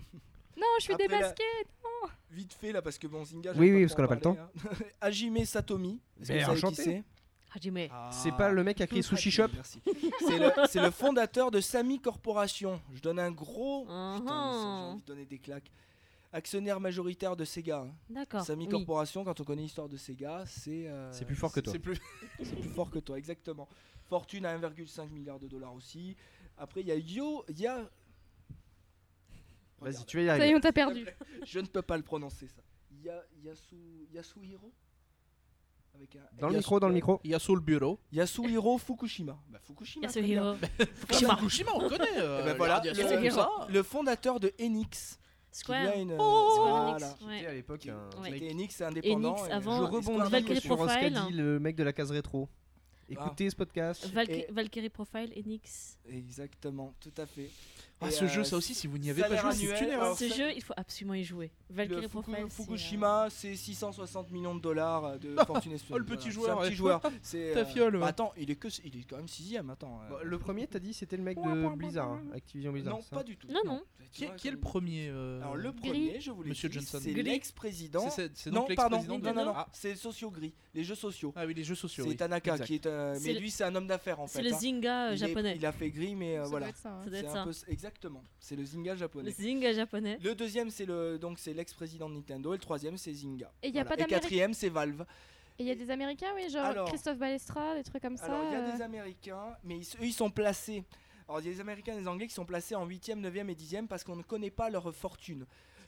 je 0.80 0.86
fais 0.88 0.96
des 0.96 1.08
la- 1.08 1.20
baskets. 1.20 1.68
Vite 2.32 2.54
fait 2.54 2.72
là, 2.72 2.82
parce 2.82 2.98
que 2.98 3.08
bon, 3.08 3.26
Zynga. 3.26 3.54
Oui, 3.56 3.72
oui, 3.72 3.82
parce 3.82 3.96
qu'on 3.96 4.04
a 4.04 4.08
pas 4.08 4.16
le 4.16 4.22
parler, 4.22 4.40
hein. 4.40 4.50
Hajime 5.02 5.44
Satomi. 5.46 6.00
Enchanté. 6.48 6.84
c'est? 6.84 7.04
Hajime. 7.56 7.88
C'est 8.12 8.32
pas 8.34 8.50
le 8.52 8.64
mec 8.64 8.78
qui 8.78 8.84
a 8.84 8.88
créé 8.88 9.02
Sushi 9.02 9.32
Shop? 9.32 9.48
Merci. 9.54 9.82
C'est 10.68 10.80
le, 10.80 10.92
fondateur 10.92 11.50
de 11.50 11.60
Sami 11.60 12.00
Corporation. 12.00 12.80
Je 12.94 13.02
donne 13.02 13.18
un 13.20 13.32
gros. 13.32 13.86
Putain, 13.86 14.20
mais 14.22 14.28
ça, 14.28 14.34
j'ai 14.54 14.68
envie 14.68 15.02
de 15.02 15.06
donner 15.08 15.26
des 15.26 15.40
claques. 15.40 15.72
actionnaire 16.32 16.80
majoritaire 16.80 17.36
de 17.36 17.44
Sega. 17.46 17.80
hein. 17.80 17.92
D'accord. 18.10 18.46
Samy 18.46 18.66
oui. 18.66 18.70
Corporation, 18.72 19.24
quand 19.26 19.40
on 19.40 19.44
connaît 19.44 19.64
l'histoire 19.64 19.90
de 19.90 19.98
Sega, 19.98 20.44
c'est. 20.46 20.88
euh, 20.88 21.12
C'est 21.12 21.26
plus 21.26 21.36
fort 21.36 21.52
que 21.52 21.60
toi. 21.60 21.74
C'est 21.74 21.80
plus, 21.80 21.98
c'est 22.44 22.60
plus 22.60 22.70
fort 22.70 22.92
que 22.92 23.00
toi, 23.00 23.18
exactement. 23.18 23.68
Fortune 24.08 24.46
à 24.46 24.56
1,5 24.56 25.10
milliard 25.10 25.40
de 25.40 25.48
dollars 25.48 25.74
aussi. 25.74 26.16
Après, 26.58 26.82
il 26.82 26.88
y 26.88 26.92
a 26.92 26.96
Yo. 26.96 27.44
Il 27.50 27.60
y 27.60 27.66
a. 27.66 27.90
Vas-y, 29.82 30.06
tu 30.06 30.18
vas 30.18 30.24
y 30.24 30.26
Ça 30.28 30.34
y 30.36 30.38
est, 30.38 30.42
arriver. 30.42 30.56
on 30.56 30.60
t'a 30.60 30.72
perdu. 30.74 31.06
Je 31.46 31.60
ne 31.60 31.66
peux 31.68 31.82
pas 31.82 31.98
le 31.98 32.04
prononcer 32.04 32.48
ça. 32.48 32.62
Ya, 33.04 33.24
Yasu, 33.44 33.76
Yasuhiro 34.12 34.74
Avec 35.96 36.16
un- 36.16 36.20
Dans 36.40 36.48
le 36.48 36.54
Yasu- 36.54 36.58
micro, 36.58 36.80
dans 36.80 36.88
le 36.88 36.94
micro. 36.94 37.20
Il 37.24 37.32
y 37.32 37.34
a 37.34 37.40
sur 37.40 37.56
le 37.56 37.62
bureau. 37.62 38.00
Yasuhiro 38.12 38.78
Fukushima. 38.78 39.38
Bah, 39.50 39.60
Fukushima. 39.62 40.06
Yasuhiro. 40.08 40.56
Fukushima. 40.96 41.36
Fukushima, 41.38 41.72
on 41.76 41.88
connaît. 41.90 42.18
euh, 42.18 42.40
Eh 42.42 42.46
ben 42.46 42.58
voilà, 42.58 42.82
le- 42.86 43.30
ça. 43.32 43.50
Le 43.70 43.84
fondateur 43.84 44.40
de 44.40 44.52
Enix. 44.60 45.18
qui 45.52 45.60
Square. 45.60 45.88
a 45.90 45.96
une, 45.96 46.12
Square 46.14 46.58
voilà, 46.58 46.92
Enix. 46.92 47.06
C'était 47.20 47.26
Ouais. 47.26 47.46
à 47.48 47.54
l'époque 47.54 47.80
qui- 47.80 47.90
un 47.90 48.10
qui 48.24 48.36
était 48.36 48.52
Enix, 48.52 48.76
c'est 48.76 48.86
indépendant. 48.86 49.34
Enix 49.36 49.48
et- 49.48 49.52
avant- 49.52 49.72
Je 49.72 49.86
Square 49.88 49.92
rebondis 49.92 50.32
Valkyrie 50.32 50.62
sur 50.62 50.74
ce 50.78 50.86
qu'a 50.86 50.86
Profile. 51.10 51.20
dit 51.30 51.34
le 51.38 51.60
mec 51.60 51.76
de 51.76 51.84
la 51.84 51.94
case 51.94 52.12
rétro. 52.12 52.50
Écoutez 53.12 53.50
ce 53.50 53.56
podcast. 53.56 54.08
Valky- 54.14 54.46
Et- 54.48 54.52
Valkyrie 54.52 54.90
Profile, 54.90 55.34
Enix. 55.36 55.98
Exactement, 56.06 56.94
tout 57.00 57.14
à 57.18 57.26
fait. 57.26 57.50
Ah, 58.02 58.08
Et, 58.08 58.12
ce 58.12 58.24
euh, 58.24 58.28
jeu, 58.30 58.44
ça 58.46 58.56
aussi, 58.56 58.74
si 58.74 58.88
vous 58.88 58.98
n'y 58.98 59.10
avez 59.10 59.22
pas 59.24 59.36
joué, 59.36 59.52
c'est 59.52 59.66
une 59.84 59.90
erreur. 59.90 60.04
alors, 60.04 60.18
Ce 60.18 60.30
jeu, 60.30 60.52
il 60.56 60.64
faut 60.64 60.74
absolument 60.78 61.16
y 61.16 61.24
jouer. 61.26 61.52
Valkyrie 61.70 62.08
Profile. 62.08 62.36
euh, 62.46 62.48
Fukushima, 62.48 63.28
c'est 63.30 63.56
660 63.56 64.32
millions 64.32 64.56
de 64.56 64.62
dollars 64.62 65.04
euh, 65.06 65.18
de 65.18 65.36
fortune 65.46 65.76
Oh, 65.92 65.98
le 65.98 66.06
petit 66.06 66.32
joueur, 66.32 66.60
petit 66.62 66.76
joueur. 66.76 67.02
C'est, 67.22 67.52
Ta 67.54 67.66
fiole, 67.66 68.00
bah, 68.00 68.08
attends, 68.08 68.32
il 68.38 68.50
est, 68.52 68.56
que, 68.56 68.70
il 68.86 69.00
est 69.00 69.04
quand 69.04 69.18
même 69.18 69.28
sixième. 69.28 69.70
Attends. 69.70 70.00
euh. 70.12 70.24
Le 70.24 70.40
premier, 70.40 70.66
t'as 70.68 70.80
dit, 70.80 70.94
c'était 70.94 71.18
le 71.18 71.24
mec 71.24 71.38
de 71.38 71.76
Blizzard, 71.76 72.10
hein, 72.14 72.24
Activision 72.34 72.72
Blizzard. 72.72 72.96
non, 72.96 73.02
pas 73.12 73.24
du 73.24 73.36
tout. 73.36 73.48
Non, 73.50 73.62
non. 73.66 73.84
Qui 74.12 74.24
est, 74.26 74.52
le 74.52 74.58
premier 74.60 75.08
euh, 75.10 75.40
Alors 75.42 75.56
le 75.56 75.72
Gris. 75.72 75.90
premier, 75.90 76.20
je 76.20 76.32
vous 76.32 76.42
l'ai 76.42 76.50
Monsieur 76.50 76.68
dit, 76.68 76.76
Johnson. 76.80 77.00
c'est 77.00 77.14
l'ex-président. 77.14 78.08
Non, 78.52 78.66
pardon, 78.76 79.04
non, 79.08 79.20
non, 79.20 79.34
non, 79.46 79.54
c'est 79.72 79.96
Socio 79.96 80.32
Gris, 80.32 80.54
les 80.74 80.84
jeux 80.84 80.96
sociaux. 80.96 81.32
Ah 81.36 81.46
oui, 81.46 81.54
les 81.54 81.64
jeux 81.64 81.76
sociaux. 81.76 82.06
c'est. 82.10 82.16
Tanaka 82.16 82.58
qui 82.60 82.76
est, 82.76 82.86
euh, 82.88 83.18
mais 83.24 83.34
lui 83.34 83.52
c'est 83.52 83.64
un 83.64 83.76
homme 83.76 83.86
d'affaires 83.88 84.20
en 84.20 84.26
fait. 84.28 84.40
C'est 84.40 84.50
le 84.50 84.54
hein. 84.54 84.58
Zynga 84.60 85.10
euh, 85.12 85.16
japonais. 85.16 85.54
Il 85.58 85.66
a 85.66 85.72
fait 85.72 85.90
Gris, 85.92 86.16
mais 86.16 86.38
euh, 86.40 86.44
voilà. 86.46 86.68
hein. 86.86 87.02
C'est 87.10 87.28
un 87.28 87.44
peu 87.46 87.52
exactement. 87.90 88.24
C'est 88.40 88.56
le 88.56 88.64
Zynga 88.64 88.94
Le 88.94 88.98
japonais. 89.00 89.32
Zynga 89.32 89.74
japonais. 89.74 90.18
Le 90.22 90.36
deuxième 90.36 90.70
c'est 90.70 90.86
le 90.86 91.18
donc 91.18 91.40
c'est 91.40 91.54
l'ex-président 91.54 92.10
de 92.10 92.16
Nintendo 92.16 92.54
et 92.54 92.58
le 92.58 92.62
troisième 92.62 92.98
c'est 92.98 93.14
Zynga. 93.14 93.52
Et 93.64 93.70
il 93.70 93.76
y 93.76 93.80
a 93.80 93.84
Voilà. 93.84 93.98
pas 93.98 94.04
Et 94.04 94.08
quatrième 94.08 94.54
c'est 94.54 94.70
Valve. 94.70 95.06
Et 95.58 95.64
il 95.64 95.68
y 95.68 95.72
a 95.72 95.76
des 95.76 95.92
Américains, 95.92 96.32
oui, 96.36 96.50
genre 96.50 96.64
Alors- 96.66 96.88
Christophe 96.88 97.18
Balestra, 97.18 97.76
des 97.76 97.84
trucs 97.84 98.02
comme 98.02 98.16
ça. 98.16 98.26
Alors 98.26 98.44
il 98.46 98.52
y 98.54 98.56
a 98.56 98.60
euh, 98.62 98.72
des 98.76 98.82
Américains, 98.82 99.58
mais 99.64 99.78
ils, 99.80 99.84
eux 100.02 100.06
ils 100.06 100.14
sont 100.14 100.30
placés. 100.32 100.84
Alors 101.28 101.42
il 101.42 101.48
y 101.48 101.50
a 101.50 101.54
des 101.54 101.60
Américains 101.62 101.94
et 101.98 102.00
des 102.02 102.08
Anglais 102.08 102.28
qui 102.28 102.34
sont 102.34 102.46
placés 102.46 102.76
en 102.76 102.88
8e, 102.88 103.20
9e 103.22 103.50
et 103.50 103.56
10e 103.56 103.88
parce 103.88 104.04
qu'on 104.04 104.16
ne 104.16 104.24
connaît 104.24 104.52
pas 104.52 104.70
leur 104.70 104.94
fortune. 104.96 105.46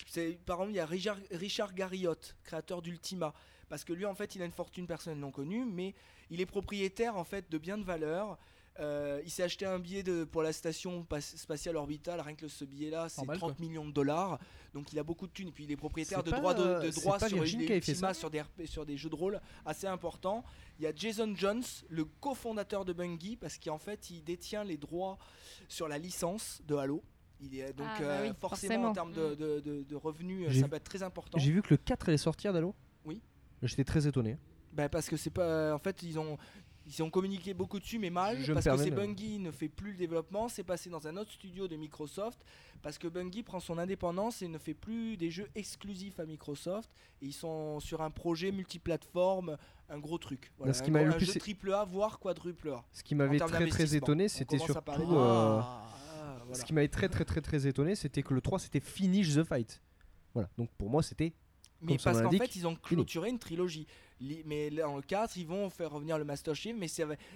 C'est 0.08 0.38
par 0.46 0.58
exemple 0.58 0.74
il 0.74 0.78
y 0.78 0.80
a 0.80 0.86
Richard, 0.86 1.18
Richard 1.32 1.74
Garriott, 1.74 2.36
créateur 2.44 2.82
d'Ultima, 2.82 3.34
parce 3.70 3.84
que 3.86 3.94
lui 3.94 4.06
en 4.06 4.16
fait 4.16 4.36
il 4.36 4.42
a 4.42 4.46
une 4.46 4.52
fortune 4.52 4.88
personnelle 4.88 5.20
non 5.20 5.32
connue, 5.32 5.64
mais 5.66 5.94
il 6.30 6.42
est 6.42 6.46
propriétaire 6.46 7.16
en 7.18 7.24
fait 7.24 7.50
de 7.50 7.58
biens 7.58 7.78
de 7.78 7.84
valeur. 7.86 8.38
Euh, 8.80 9.22
il 9.26 9.30
s'est 9.30 9.44
acheté 9.44 9.66
un 9.66 9.80
billet 9.80 10.02
de, 10.02 10.24
pour 10.24 10.42
la 10.44 10.54
station 10.54 11.06
spatiale 11.20 11.76
orbitale, 11.76 12.22
rien 12.22 12.36
que 12.36 12.48
ce 12.48 12.64
billet-là, 12.64 13.10
c'est 13.10 13.18
Normal, 13.22 13.38
30 13.38 13.60
millions 13.60 13.86
de 13.86 13.92
dollars. 13.92 14.40
Donc 14.74 14.94
il 14.94 14.98
a 15.00 15.04
beaucoup 15.04 15.28
de 15.28 15.32
thunes. 15.34 15.50
Et 15.50 15.52
puis 15.52 15.66
il 15.66 15.72
est 15.72 15.76
propriétaire 15.76 16.24
de 16.24 16.32
droits 16.32 16.54
de, 16.54 16.88
de 16.88 16.92
sur 18.14 18.30
des, 18.30 18.66
sur 18.66 18.86
des 18.86 18.96
jeux 18.98 19.10
de 19.10 19.16
rôle 19.16 19.42
assez 19.66 19.88
importants. 19.88 20.44
Il 20.80 20.84
y 20.84 20.88
a 20.88 20.94
Jason 20.96 21.36
Jones, 21.36 21.64
le 21.90 22.06
cofondateur 22.06 22.86
de 22.86 22.94
Bungie, 22.94 23.36
parce 23.36 23.58
qu'en 23.60 23.78
fait 23.78 24.10
il 24.10 24.24
détient 24.24 24.64
les 24.64 24.78
droits 24.78 25.18
sur 25.68 25.88
la 25.90 25.98
licence 25.98 26.62
de 26.66 26.76
Halo. 26.76 27.04
Il 27.42 27.60
est 27.60 27.74
donc 27.74 27.88
Ah, 27.90 28.00
bah 28.00 28.06
euh, 28.06 28.28
oui, 28.30 28.36
forcément, 28.40 28.90
en 28.90 28.94
termes 28.94 29.14
de, 29.14 29.36
de- 29.36 29.60
de- 29.60 29.84
de 29.84 29.96
revenus, 29.96 30.60
ça 30.62 30.68
va 30.68 30.78
être 30.78 30.84
très 30.86 31.04
important. 31.04 31.38
J'ai 31.40 31.52
vu 31.52 31.62
que 31.62 31.72
le 31.74 31.78
4 31.78 32.08
allait 32.10 32.18
sortir 32.18 32.54
d'Halo 32.54 32.74
Oui. 33.04 33.20
J'étais 33.64 33.84
très 33.84 34.08
étonné. 34.08 34.38
Bah, 34.74 34.88
parce 34.88 35.10
que 35.10 35.18
c'est 35.18 35.30
pas. 35.32 35.74
En 35.74 35.80
fait, 35.80 36.02
ils 36.04 36.18
ont. 36.18 36.38
Ils 36.94 37.02
ont 37.04 37.10
communiqué 37.10 37.54
beaucoup 37.54 37.80
dessus, 37.80 38.00
mais 38.00 38.10
mal, 38.10 38.38
Je 38.42 38.52
parce 38.52 38.66
que 38.66 38.78
c'est 38.78 38.92
Bungie 38.92 39.40
ne 39.40 39.52
fait 39.52 39.70
plus 39.70 39.92
le 39.92 39.98
développement, 39.98 40.50
c'est 40.50 40.64
passé 40.64 40.90
dans 40.90 41.08
un 41.08 41.16
autre 41.16 41.32
studio 41.32 41.68
de 41.70 41.78
Microsoft, 41.78 42.44
parce 42.82 42.98
que 42.98 43.08
Bungie 43.08 43.44
prend 43.44 43.62
son 43.62 43.78
indépendance 43.78 44.42
et 44.42 44.50
ne 44.50 44.58
fait 44.58 44.74
plus 44.74 45.16
des 45.16 45.32
jeux 45.32 45.48
exclusifs 45.56 46.20
à 46.20 46.26
Microsoft, 46.26 46.90
et 47.22 47.28
ils 47.28 47.34
sont 47.34 47.80
sur 47.80 48.02
un 48.02 48.12
projet 48.12 48.52
multiplateforme, 48.52 49.58
un 49.90 50.00
gros 50.00 50.18
truc. 50.18 50.52
Voilà, 50.58 50.74
ce 50.74 50.84
qui 50.84 50.92
un, 50.92 51.04
le 51.04 51.16
plus 51.16 51.26
jeu 51.32 51.40
triple 51.40 51.74
A, 51.74 51.86
voire 51.86 52.20
quadruple 52.20 52.70
A. 52.72 52.84
Ce 52.92 53.04
qui 53.04 53.16
m'avait 53.16 53.40
très 53.40 53.68
très 53.68 53.96
étonné, 53.96 54.26
on 54.26 54.28
c'était 54.28 54.58
surtout. 54.58 54.92
euh, 55.14 55.60
Ah. 55.62 55.88
Ah, 56.24 56.38
voilà. 56.40 56.54
Ce 56.54 56.66
qui 56.66 56.74
m'avait 56.74 56.88
très 56.90 57.08
très 57.08 57.24
très 57.24 57.42
très 57.42 57.68
étonné, 57.68 57.96
c'était 57.96 58.22
que 58.22 58.34
le 58.34 58.42
3 58.42 58.60
c'était 58.60 58.80
Finish 58.82 59.36
the 59.36 59.44
Fight. 59.44 59.82
Voilà, 60.34 60.50
donc 60.58 60.70
pour 60.78 60.90
moi 60.90 61.02
c'était. 61.04 61.34
Mais 61.82 61.98
Comme 61.98 62.04
parce 62.04 62.22
qu'en 62.22 62.32
fait, 62.32 62.56
ils 62.56 62.68
ont 62.68 62.76
clôturé 62.76 63.30
une 63.30 63.40
trilogie. 63.40 63.88
Mais 64.46 64.70
dans 64.70 64.98
le 64.98 65.02
4, 65.02 65.36
ils 65.38 65.48
vont 65.48 65.68
faire 65.72 65.90
revenir 65.90 66.20
le 66.20 66.24
Master 66.24 66.54
Chief, 66.54 66.76
mais 66.78 66.88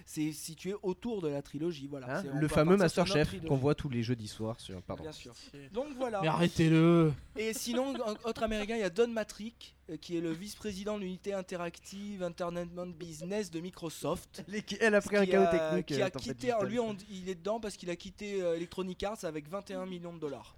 c'est 0.06 0.32
situé 0.34 0.76
autour 0.84 1.22
de 1.24 1.30
la 1.30 1.41
trilogie. 1.41 1.88
Voilà. 1.88 2.20
hein, 2.20 2.24
le 2.39 2.48
fameux 2.48 2.78
Master 2.78 3.08
Chef 3.08 3.43
qu'on 3.48 3.56
voit 3.58 3.74
tous 3.74 3.89
les 3.89 4.04
jeudis 4.04 4.28
soirs 4.28 4.60
sur. 4.60 4.80
Pardon. 4.84 5.02
Bien 5.02 5.12
sûr. 5.12 5.34
Donc 5.72 5.88
voilà. 5.98 6.22
Mais 6.22 6.28
arrêtez-le 6.28 7.12
Et 7.38 7.54
sinon, 7.54 7.96
autre 8.24 8.43
américain, 8.43 8.76
il 8.76 8.82
y 8.82 8.84
a 8.84 8.91
Don 8.91 9.08
Matrick, 9.08 9.76
euh, 9.89 9.98
qui 9.98 10.16
est 10.18 10.22
le 10.22 10.32
vice-président 10.32 10.98
de 10.98 11.02
l'unité 11.02 11.34
interactive 11.34 12.22
Entertainment 12.22 12.86
Business 12.96 13.50
de 13.50 13.62
Microsoft. 13.62 14.46
Elle 14.80 14.93
a 14.93 15.02
pris 15.02 15.18
un 15.18 15.26
chaos 15.26 15.50
technique. 15.52 15.86
qui 15.88 16.02
euh, 16.02 16.06
a 16.06 16.12
tempête 16.12 16.38
quitté, 16.38 16.54
lui, 16.68 16.78
on- 16.80 16.96
il 17.10 17.30
est 17.30 17.36
dedans 17.36 17.60
parce 17.60 17.78
qu'il 17.78 17.89
a 17.89 17.96
quitté 17.96 18.43
euh, 18.43 18.58
Electronic 18.58 19.02
Arts 19.02 19.24
avec 19.24 19.50
21 19.50 19.88
millions 19.88 20.14
de 20.14 20.20
dollars. 20.20 20.56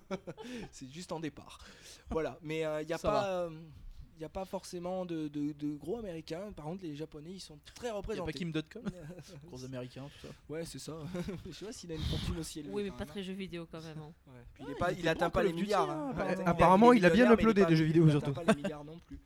C'est 0.72 0.90
juste 0.90 1.12
en 1.12 1.20
départ. 1.20 1.58
Voilà, 2.10 2.38
mais 2.42 2.64
euh, 2.64 2.82
il 2.82 2.86
n'y 2.86 2.92
a 2.92 2.98
Ça 2.98 3.08
pas. 3.10 3.26
euh, 3.28 3.50
il 4.14 4.18
n'y 4.18 4.24
a 4.26 4.28
pas 4.28 4.44
forcément 4.44 5.04
de, 5.04 5.26
de- 5.28 5.52
de 5.52 5.74
gros 5.74 5.98
américains. 5.98 6.52
Par 6.52 6.66
contre, 6.66 6.84
les 6.84 6.94
japonais, 6.94 7.32
ils 7.32 7.40
sont 7.40 7.58
très 7.74 7.86
Il 7.86 7.90
a 7.90 7.92
pas 7.92 7.96
représentés. 7.98 8.32
Kim.com 8.34 8.82
Gros 9.46 9.64
américains, 9.64 10.04
tout 10.20 10.26
ça. 10.28 10.32
ouais, 10.50 10.64
c'est 10.64 10.78
ça. 10.78 10.96
Je 11.46 11.52
sais 11.52 11.64
pas 11.64 11.72
s'il 11.72 11.90
a 11.90 11.94
une 11.96 12.02
fortune 12.02 12.38
aussi 12.38 12.60
élevée. 12.60 12.72
Oui, 12.72 12.82
mais 12.84 12.90
pas 12.92 13.06
très 13.06 13.22
jeux 13.22 13.32
vidéo 13.32 13.66
quand 13.70 13.80
même. 13.82 13.98
hein. 13.98 14.12
hein. 14.28 14.30
Ouais. 14.32 14.44
Puis 14.54 14.64
il, 14.66 14.70
est 14.70 14.74
pas, 14.76 14.92
il 14.92 14.96
il 14.96 15.00
était 15.00 15.08
atteint 15.08 15.26
bon 15.26 15.32
pas 15.32 15.42
les 15.42 15.52
milliards. 15.52 15.90
hein, 15.90 16.08
hein. 16.08 16.10
apparemment. 16.10 16.34
Il 16.36 16.46
a- 16.46 16.50
Apparemment, 16.50 16.92
il 16.92 17.04
a 17.06 17.10
bien 17.10 17.32
uploadé 17.32 17.64
des 17.64 17.74
jeux 17.74 17.84
vidéo, 17.84 18.04
il 18.06 18.10
surtout. 18.12 18.30
atteint 18.30 18.44
pas 18.44 18.52
les 18.52 18.62
milliards 18.62 18.84
non 18.84 18.98
plus. 19.06 19.18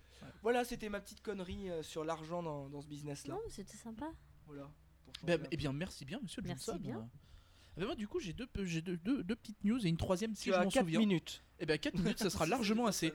Voilà, 0.42 0.64
c'était 0.64 0.88
ma 0.88 1.00
petite 1.00 1.20
connerie 1.22 1.68
euh, 1.68 1.82
sur 1.82 2.04
l'argent 2.04 2.42
dans, 2.42 2.68
dans 2.68 2.80
ce 2.80 2.86
business-là. 2.86 3.34
Non, 3.34 3.40
c'était 3.50 3.76
sympa. 3.76 4.06
Voilà. 4.46 4.70
Ben, 5.24 5.40
eh 5.50 5.56
bien, 5.56 5.72
merci 5.72 6.04
bien, 6.04 6.20
monsieur 6.22 6.40
Merci 6.42 6.66
Johnson. 6.66 6.80
bien. 6.82 7.08
Ah 7.76 7.80
ben 7.80 7.86
moi, 7.86 7.94
du 7.94 8.08
coup, 8.08 8.20
j'ai 8.20 8.32
deux, 8.32 8.46
pe- 8.46 8.64
j'ai 8.64 8.80
deux, 8.80 8.96
deux- 8.96 9.22
deux 9.22 9.36
petites 9.36 9.62
news 9.64 9.84
et 9.84 9.88
une 9.90 9.96
troisième 9.98 10.34
si 10.34 10.44
tu 10.44 10.50
je 10.52 10.56
m'en 10.56 10.68
4 10.70 10.84
souviens. 10.84 10.98
minutes. 10.98 11.42
Eh 11.58 11.66
bien, 11.66 11.76
4 11.76 11.94
minutes, 11.98 12.18
ça 12.18 12.30
sera 12.30 12.46
largement 12.46 12.86
assez. 12.86 13.12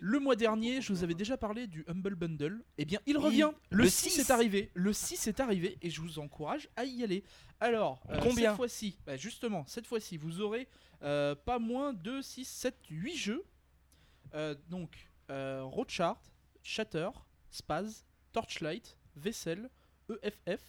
Le 0.00 0.18
mois 0.18 0.36
dernier, 0.36 0.80
je 0.82 0.92
vous 0.92 1.04
avais 1.04 1.14
déjà 1.14 1.36
parlé 1.36 1.66
du 1.66 1.84
Humble 1.88 2.14
Bundle. 2.14 2.62
Eh 2.78 2.84
bien, 2.84 3.00
il 3.06 3.16
revient. 3.18 3.50
Le, 3.70 3.84
le 3.84 3.88
6, 3.88 4.10
6. 4.10 4.18
est 4.20 4.30
arrivé. 4.30 4.70
Le 4.74 4.92
6 4.92 5.26
est 5.26 5.40
arrivé 5.40 5.78
et 5.82 5.90
je 5.90 6.00
vous 6.00 6.18
encourage 6.18 6.68
à 6.76 6.84
y 6.84 7.02
aller. 7.02 7.22
Alors, 7.60 8.02
euh, 8.10 8.18
Combien 8.22 8.50
cette 8.50 8.56
fois-ci, 8.56 8.98
bah, 9.06 9.16
justement, 9.16 9.64
cette 9.66 9.86
fois-ci, 9.86 10.16
vous 10.18 10.40
aurez 10.42 10.68
euh, 11.02 11.34
pas 11.34 11.58
moins 11.58 11.92
de 11.94 12.20
6, 12.20 12.44
7, 12.46 12.76
8 12.90 13.16
jeux. 13.16 13.44
Euh, 14.34 14.54
donc, 14.68 15.08
euh, 15.30 15.62
Roadchart, 15.64 16.20
Shatter, 16.62 17.08
Spaz, 17.50 18.04
Torchlight, 18.32 18.96
Vessel, 19.16 19.70
EFF. 20.22 20.60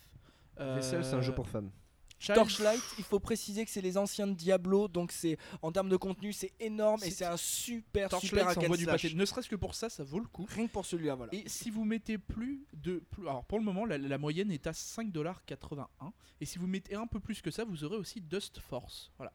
euh, 0.60 0.76
Vaisselle, 0.76 1.04
c'est 1.04 1.14
un 1.16 1.22
jeu 1.22 1.34
pour 1.36 1.48
femmes. 1.50 1.70
Torchlight, 2.36 2.82
il 2.98 3.04
faut 3.04 3.20
préciser 3.20 3.64
que 3.66 3.72
c'est 3.72 3.82
les 3.82 3.98
anciens 3.98 4.28
de 4.28 4.34
Diablo, 4.34 4.88
donc 4.88 5.12
c'est 5.12 5.38
en 5.62 5.72
termes 5.72 5.90
de 5.90 5.98
contenu 5.98 6.34
c'est 6.34 6.52
énorme 6.60 7.02
et 7.04 7.12
C'est- 7.12 7.26
un 7.26 7.38
super 7.38 8.10
super 8.20 8.54
Torchlight, 8.54 9.10
du. 9.10 9.16
Ne 9.16 9.26
serait-ce 9.26 9.50
que 9.50 9.56
pour 9.56 9.76
ça, 9.76 9.90
ça 9.90 10.04
vaut 10.04 10.20
le 10.20 10.28
coup. 10.28 10.48
Rien 10.50 10.68
que 10.68 10.72
pour 10.72 10.86
celui-là, 10.86 11.16
voilà. 11.16 11.34
Et 11.34 11.44
si 11.48 11.70
vous 11.70 11.86
mettez 11.86 12.18
plus 12.18 12.66
de. 12.74 13.04
Plus, 13.12 13.24
alors 13.28 13.46
pour 13.46 13.60
le 13.60 13.66
moment, 13.66 13.86
la, 13.86 13.98
la 13.98 14.18
moyenne 14.18 14.52
est 14.52 14.66
à 14.68 14.72
5,81$. 14.74 15.88
Et 16.42 16.46
si 16.46 16.58
vous 16.60 16.68
mettez 16.68 16.96
un 16.96 17.08
peu 17.08 17.20
plus 17.20 17.42
que 17.42 17.52
ça, 17.52 17.64
vous 17.66 17.84
aurez 17.84 17.98
aussi 17.98 18.22
Dust 18.22 18.60
Force. 18.60 19.12
Voilà. 19.18 19.32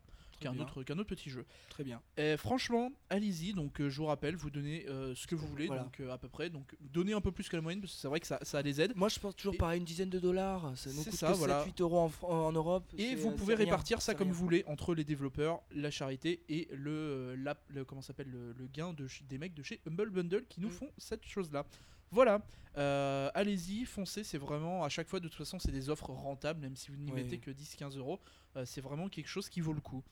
Autre, 0.50 0.82
qu'un 0.82 0.98
autre 0.98 1.08
petit 1.08 1.30
jeu. 1.30 1.44
Très 1.68 1.84
bien. 1.84 2.00
Et 2.16 2.36
franchement, 2.36 2.90
allez-y. 3.10 3.52
Donc 3.52 3.80
euh, 3.80 3.88
je 3.88 3.96
vous 3.98 4.06
rappelle, 4.06 4.36
vous 4.36 4.50
donnez 4.50 4.86
euh, 4.88 5.14
ce 5.14 5.26
que 5.26 5.34
vous 5.34 5.46
voulez. 5.46 5.66
Voilà. 5.66 5.82
Donc 5.84 6.00
euh, 6.00 6.10
à 6.10 6.18
peu 6.18 6.28
près. 6.28 6.50
Donc 6.50 6.76
donnez 6.80 7.12
un 7.12 7.20
peu 7.20 7.32
plus 7.32 7.48
que 7.48 7.56
la 7.56 7.62
moyenne 7.62 7.80
parce 7.80 7.92
que 7.94 7.98
c'est 8.00 8.08
vrai 8.08 8.20
que 8.20 8.26
ça, 8.26 8.38
ça 8.42 8.60
les 8.62 8.80
aide. 8.80 8.92
Moi 8.96 9.08
je 9.08 9.18
pense 9.20 9.34
toujours 9.36 9.54
Et- 9.54 9.58
pareil, 9.58 9.78
une 9.78 9.84
dizaine 9.84 10.10
de 10.10 10.18
dollars, 10.18 10.76
ça 10.76 10.90
nous 10.90 11.04
coûte 11.04 11.12
ça, 11.12 11.28
que 11.32 11.36
voilà. 11.36 11.64
7-8 11.66 11.80
euros 11.82 12.10
en, 12.22 12.52
Europe. 12.52 12.84
Et 12.98 13.14
vous 13.14 13.30
pouvez 13.32 13.54
rien, 13.54 13.64
répartir 13.66 14.02
ça 14.02 14.14
comme 14.14 14.28
rien. 14.28 14.34
vous 14.34 14.40
voulez 14.44 14.64
entre 14.66 14.94
les 14.94 15.04
développeurs, 15.04 15.60
la 15.74 15.90
charité 15.90 16.42
et 16.48 16.68
le, 16.72 17.34
la- 17.36 17.56
le- 17.68 17.84
comment 17.84 18.02
s'appelle 18.02 18.28
le, 18.30 18.52
le 18.52 18.66
gain 18.66 18.92
de 18.92 19.06
des 19.28 19.38
mecs 19.38 19.54
de 19.54 19.62
chez 19.62 19.80
Humble 19.86 20.10
Bundle 20.10 20.44
qui 20.48 20.60
nous 20.60 20.68
Mm. 20.68 20.72
font 20.72 20.90
cette 20.98 21.24
chose-là. 21.26 21.64
Voilà, 22.10 22.40
Euh, 22.78 23.30
allez-y, 23.34 23.84
foncez, 23.84 24.24
c'est 24.24 24.38
vraiment 24.38 24.82
à 24.82 24.88
chaque 24.88 25.06
fois 25.06 25.20
de 25.20 25.28
toute 25.28 25.36
façon 25.36 25.58
c'est 25.58 25.70
des 25.72 25.90
offres 25.90 26.08
rentables, 26.10 26.58
même 26.60 26.74
si 26.74 26.90
vous 26.90 26.96
n'y 26.96 27.10
Oui. 27.12 27.22
mettez 27.22 27.36
que 27.38 27.50
10-15 27.50 27.98
euros, 27.98 28.18
euh, 28.56 28.64
c'est 28.64 28.80
vraiment 28.80 29.08
quelque 29.08 29.28
chose 29.28 29.48
qui 29.50 29.60
vaut 29.60 29.74
le 29.74 29.80
coup. 29.82 30.02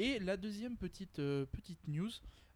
Et 0.00 0.18
la 0.18 0.38
deuxième 0.38 0.78
petite, 0.78 1.18
euh, 1.18 1.44
petite 1.44 1.86
news, 1.86 2.08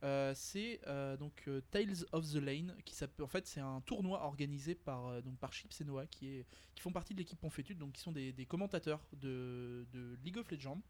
euh, 0.03 0.33
c'est 0.35 0.81
euh, 0.87 1.19
donc 1.19 1.47
Tales 1.71 2.07
of 2.13 2.33
the 2.33 2.37
Lane, 2.37 2.75
qui 2.87 2.97
en 3.21 3.27
fait 3.27 3.47
c'est 3.47 3.61
un 3.61 3.83
tournoi 3.83 4.23
organisé 4.25 4.75
par 4.75 5.23
donc 5.23 5.37
par 5.37 5.53
Chips 5.53 5.79
et 5.83 5.85
Noah, 5.85 6.07
qui 6.07 6.27
est 6.29 6.47
qui 6.75 6.81
font 6.81 6.91
partie 6.91 7.13
de 7.13 7.19
l'équipe 7.19 7.39
Ponfétude, 7.39 7.77
donc 7.77 7.93
qui 7.93 8.01
sont 8.01 8.13
des, 8.13 8.33
commentateurs 8.49 9.07
de, 9.13 9.87
League 10.25 10.39
of 10.39 10.51
Legends. 10.51 10.81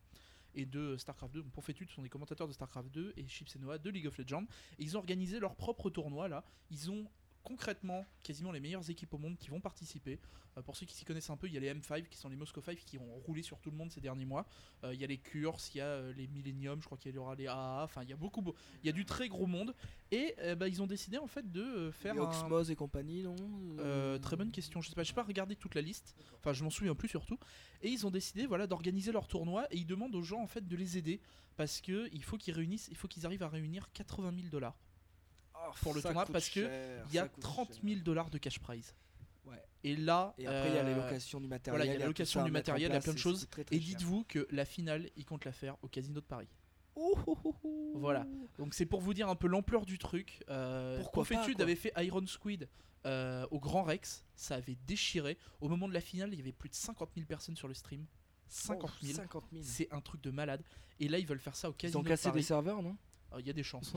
et 0.54 0.64
de 0.64 0.96
StarCraft 0.96 1.34
2. 1.34 1.42
Donc 1.42 1.50
Pourfetude 1.50 1.90
sont 1.90 2.02
des 2.02 2.08
commentateurs 2.08 2.46
de 2.46 2.52
StarCraft 2.52 2.88
2 2.92 3.14
et 3.16 3.26
Chips 3.26 3.56
et 3.56 3.58
Noah 3.58 3.78
de 3.78 3.90
League 3.90 4.06
of 4.06 4.16
Legends. 4.16 4.46
Et 4.78 4.84
ils 4.84 4.96
ont 4.96 5.00
organisé 5.00 5.40
leur 5.40 5.56
propre 5.56 5.90
tournoi 5.90 6.28
là. 6.28 6.44
Ils 6.70 6.88
ont 6.88 7.04
concrètement 7.44 8.04
quasiment 8.22 8.50
les 8.52 8.60
meilleures 8.60 8.88
équipes 8.90 9.14
au 9.14 9.18
monde 9.18 9.36
qui 9.38 9.50
vont 9.50 9.60
participer. 9.60 10.18
Euh, 10.56 10.62
pour 10.62 10.76
ceux 10.76 10.86
qui 10.86 10.94
s'y 10.94 11.04
connaissent 11.04 11.30
un 11.30 11.36
peu, 11.36 11.46
il 11.48 11.52
y 11.52 11.56
a 11.56 11.60
les 11.60 11.72
M5 11.74 12.08
qui 12.08 12.16
sont 12.16 12.28
les 12.28 12.36
Moscow 12.36 12.60
5 12.62 12.76
qui 12.78 12.96
ont 12.98 13.14
roulé 13.26 13.42
sur 13.42 13.58
tout 13.60 13.70
le 13.70 13.76
monde 13.76 13.90
ces 13.90 14.00
derniers 14.00 14.24
mois. 14.24 14.46
Euh, 14.84 14.94
il 14.94 15.00
y 15.00 15.04
a 15.04 15.06
les 15.06 15.18
Curse, 15.18 15.74
il 15.74 15.78
y 15.78 15.80
a 15.80 15.86
euh, 15.86 16.12
les 16.14 16.26
Millennium, 16.28 16.80
je 16.80 16.86
crois 16.86 16.96
qu'il 16.96 17.14
y 17.14 17.18
aura 17.18 17.34
les 17.34 17.46
AA. 17.48 17.82
Enfin, 17.84 18.02
il 18.04 18.08
y 18.10 18.12
a 18.12 18.16
beaucoup, 18.16 18.40
beau- 18.40 18.54
il 18.82 18.86
y 18.86 18.88
a 18.88 18.92
du 18.92 19.04
très 19.04 19.28
gros 19.28 19.46
monde. 19.46 19.74
Et 20.12 20.36
bah, 20.56 20.68
ils 20.68 20.80
ont 20.80 20.86
décidé 20.86 21.18
en 21.18 21.26
fait 21.26 21.50
de 21.50 21.90
faire 21.90 22.14
Les 22.14 22.20
un- 22.20 22.24
Oxmos 22.24 22.70
et 22.70 22.76
compagnie, 22.76 23.22
non 23.24 23.34
très 24.20 24.36
bonne 24.36 24.52
question. 24.52 24.80
Je 24.80 24.88
sais 24.88 24.94
pas, 24.94 25.02
je 25.02 25.08
sais 25.08 25.14
pas 25.14 25.24
regarder 25.24 25.56
toute 25.56 25.74
la 25.74 25.80
liste. 25.80 26.14
Enfin, 26.38 26.52
je 26.52 26.62
m'en 26.62 26.70
souviens 26.70 26.94
plus 26.94 27.08
surtout. 27.08 27.38
Et 27.82 27.88
ils 27.88 28.06
ont 28.06 28.10
décidé, 28.12 28.46
voilà, 28.46 28.66
d'organiser 28.68 29.10
leur 29.12 29.26
tournoi 29.26 29.66
et 29.72 29.78
ils 29.78 29.86
demandent 29.86 30.14
aux 30.14 30.22
gens 30.22 30.40
en 30.40 30.46
fait 30.46 30.66
de 30.66 30.76
les 30.76 30.96
aider 30.98 31.20
parce 31.56 31.80
que 31.80 32.08
il 32.12 32.22
faut 32.22 32.36
qu'ils 32.38 32.54
réunissent, 32.54 32.86
il 32.90 32.96
faut 32.96 33.08
qu'ils 33.08 33.26
arrivent 33.26 33.42
à 33.42 33.48
réunir 33.48 33.90
80 33.92 34.32
000 34.36 34.48
dollars. 34.50 34.76
Oh, 35.66 35.72
pour 35.82 35.94
le 35.94 36.00
ça 36.00 36.08
tournoi, 36.08 36.26
parce 36.26 36.48
que 36.48 36.62
cher, 36.62 37.04
Il 37.08 37.14
y 37.14 37.18
a 37.18 37.22
ça 37.22 37.28
coûte 37.28 37.42
30 37.42 37.72
cher. 37.74 37.80
000 37.84 38.00
dollars 38.00 38.30
de 38.30 38.38
cash 38.38 38.58
prize. 38.58 38.94
Ouais. 39.46 39.62
Et 39.82 39.96
là, 39.96 40.34
Et 40.38 40.46
après, 40.46 40.68
il 40.70 40.74
y 40.74 40.78
a 40.78 40.84
euh, 40.84 40.96
locations 40.96 41.40
du 41.40 41.46
matériel. 41.46 41.78
voilà, 41.78 41.84
il 41.84 42.00
y 42.00 42.02
a 42.02 42.44
du 42.44 42.50
matériel, 42.50 42.90
il 42.90 42.94
y 42.94 42.96
a 42.96 43.00
plein 43.00 43.12
de 43.12 43.18
choses. 43.18 43.40
c'est 43.40 43.50
très, 43.50 43.64
très 43.64 43.76
Et 43.76 43.78
dites-vous 43.78 44.24
que 44.24 44.46
la 44.50 44.64
finale, 44.64 45.10
ils 45.16 45.24
comptent 45.24 45.44
la 45.44 45.52
faire 45.52 45.76
au 45.82 45.88
Casino 45.88 46.16
de 46.16 46.20
Paris. 46.20 46.48
Voilà. 47.94 48.26
Donc 48.58 48.74
c'est 48.74 48.86
pour 48.86 49.00
vous 49.00 49.14
dire 49.14 49.28
un 49.28 49.34
peu 49.36 49.46
l'ampleur 49.48 49.84
du 49.86 49.98
truc. 49.98 50.42
Euh, 50.48 50.98
Pourquoi 50.98 51.24
Confétude 51.24 51.60
avait 51.60 51.76
fait 51.76 51.92
Iron 51.98 52.26
Squid 52.26 52.68
euh, 53.06 53.46
au 53.50 53.60
Grand 53.60 53.82
Rex, 53.82 54.24
ça 54.34 54.54
avait 54.54 54.78
déchiré. 54.86 55.36
Au 55.60 55.68
moment 55.68 55.88
de 55.88 55.92
la 55.94 56.00
finale, 56.00 56.32
il 56.32 56.38
y 56.38 56.40
avait 56.40 56.52
plus 56.52 56.70
de 56.70 56.74
50 56.74 57.10
000 57.14 57.26
personnes 57.26 57.56
sur 57.56 57.68
le 57.68 57.74
stream. 57.74 58.06
50 58.48 58.90
Oh, 58.90 59.04
000. 59.04 59.16
50 59.18 59.44
000. 59.52 59.62
C'est 59.66 59.92
un 59.92 60.00
truc 60.00 60.22
de 60.22 60.30
malade. 60.30 60.62
Et 61.00 61.08
là, 61.08 61.18
ils 61.18 61.26
veulent 61.26 61.38
faire 61.40 61.56
ça 61.56 61.68
au 61.68 61.72
Ils 61.72 61.76
Casino 61.76 62.00
ont 62.00 62.02
de 62.02 62.08
cassé 62.08 62.30
des 62.30 62.40
serveurs, 62.42 62.82
non? 62.82 62.96
Il 63.38 63.46
y 63.46 63.50
a 63.50 63.52
des 63.52 63.62
chances. 63.62 63.92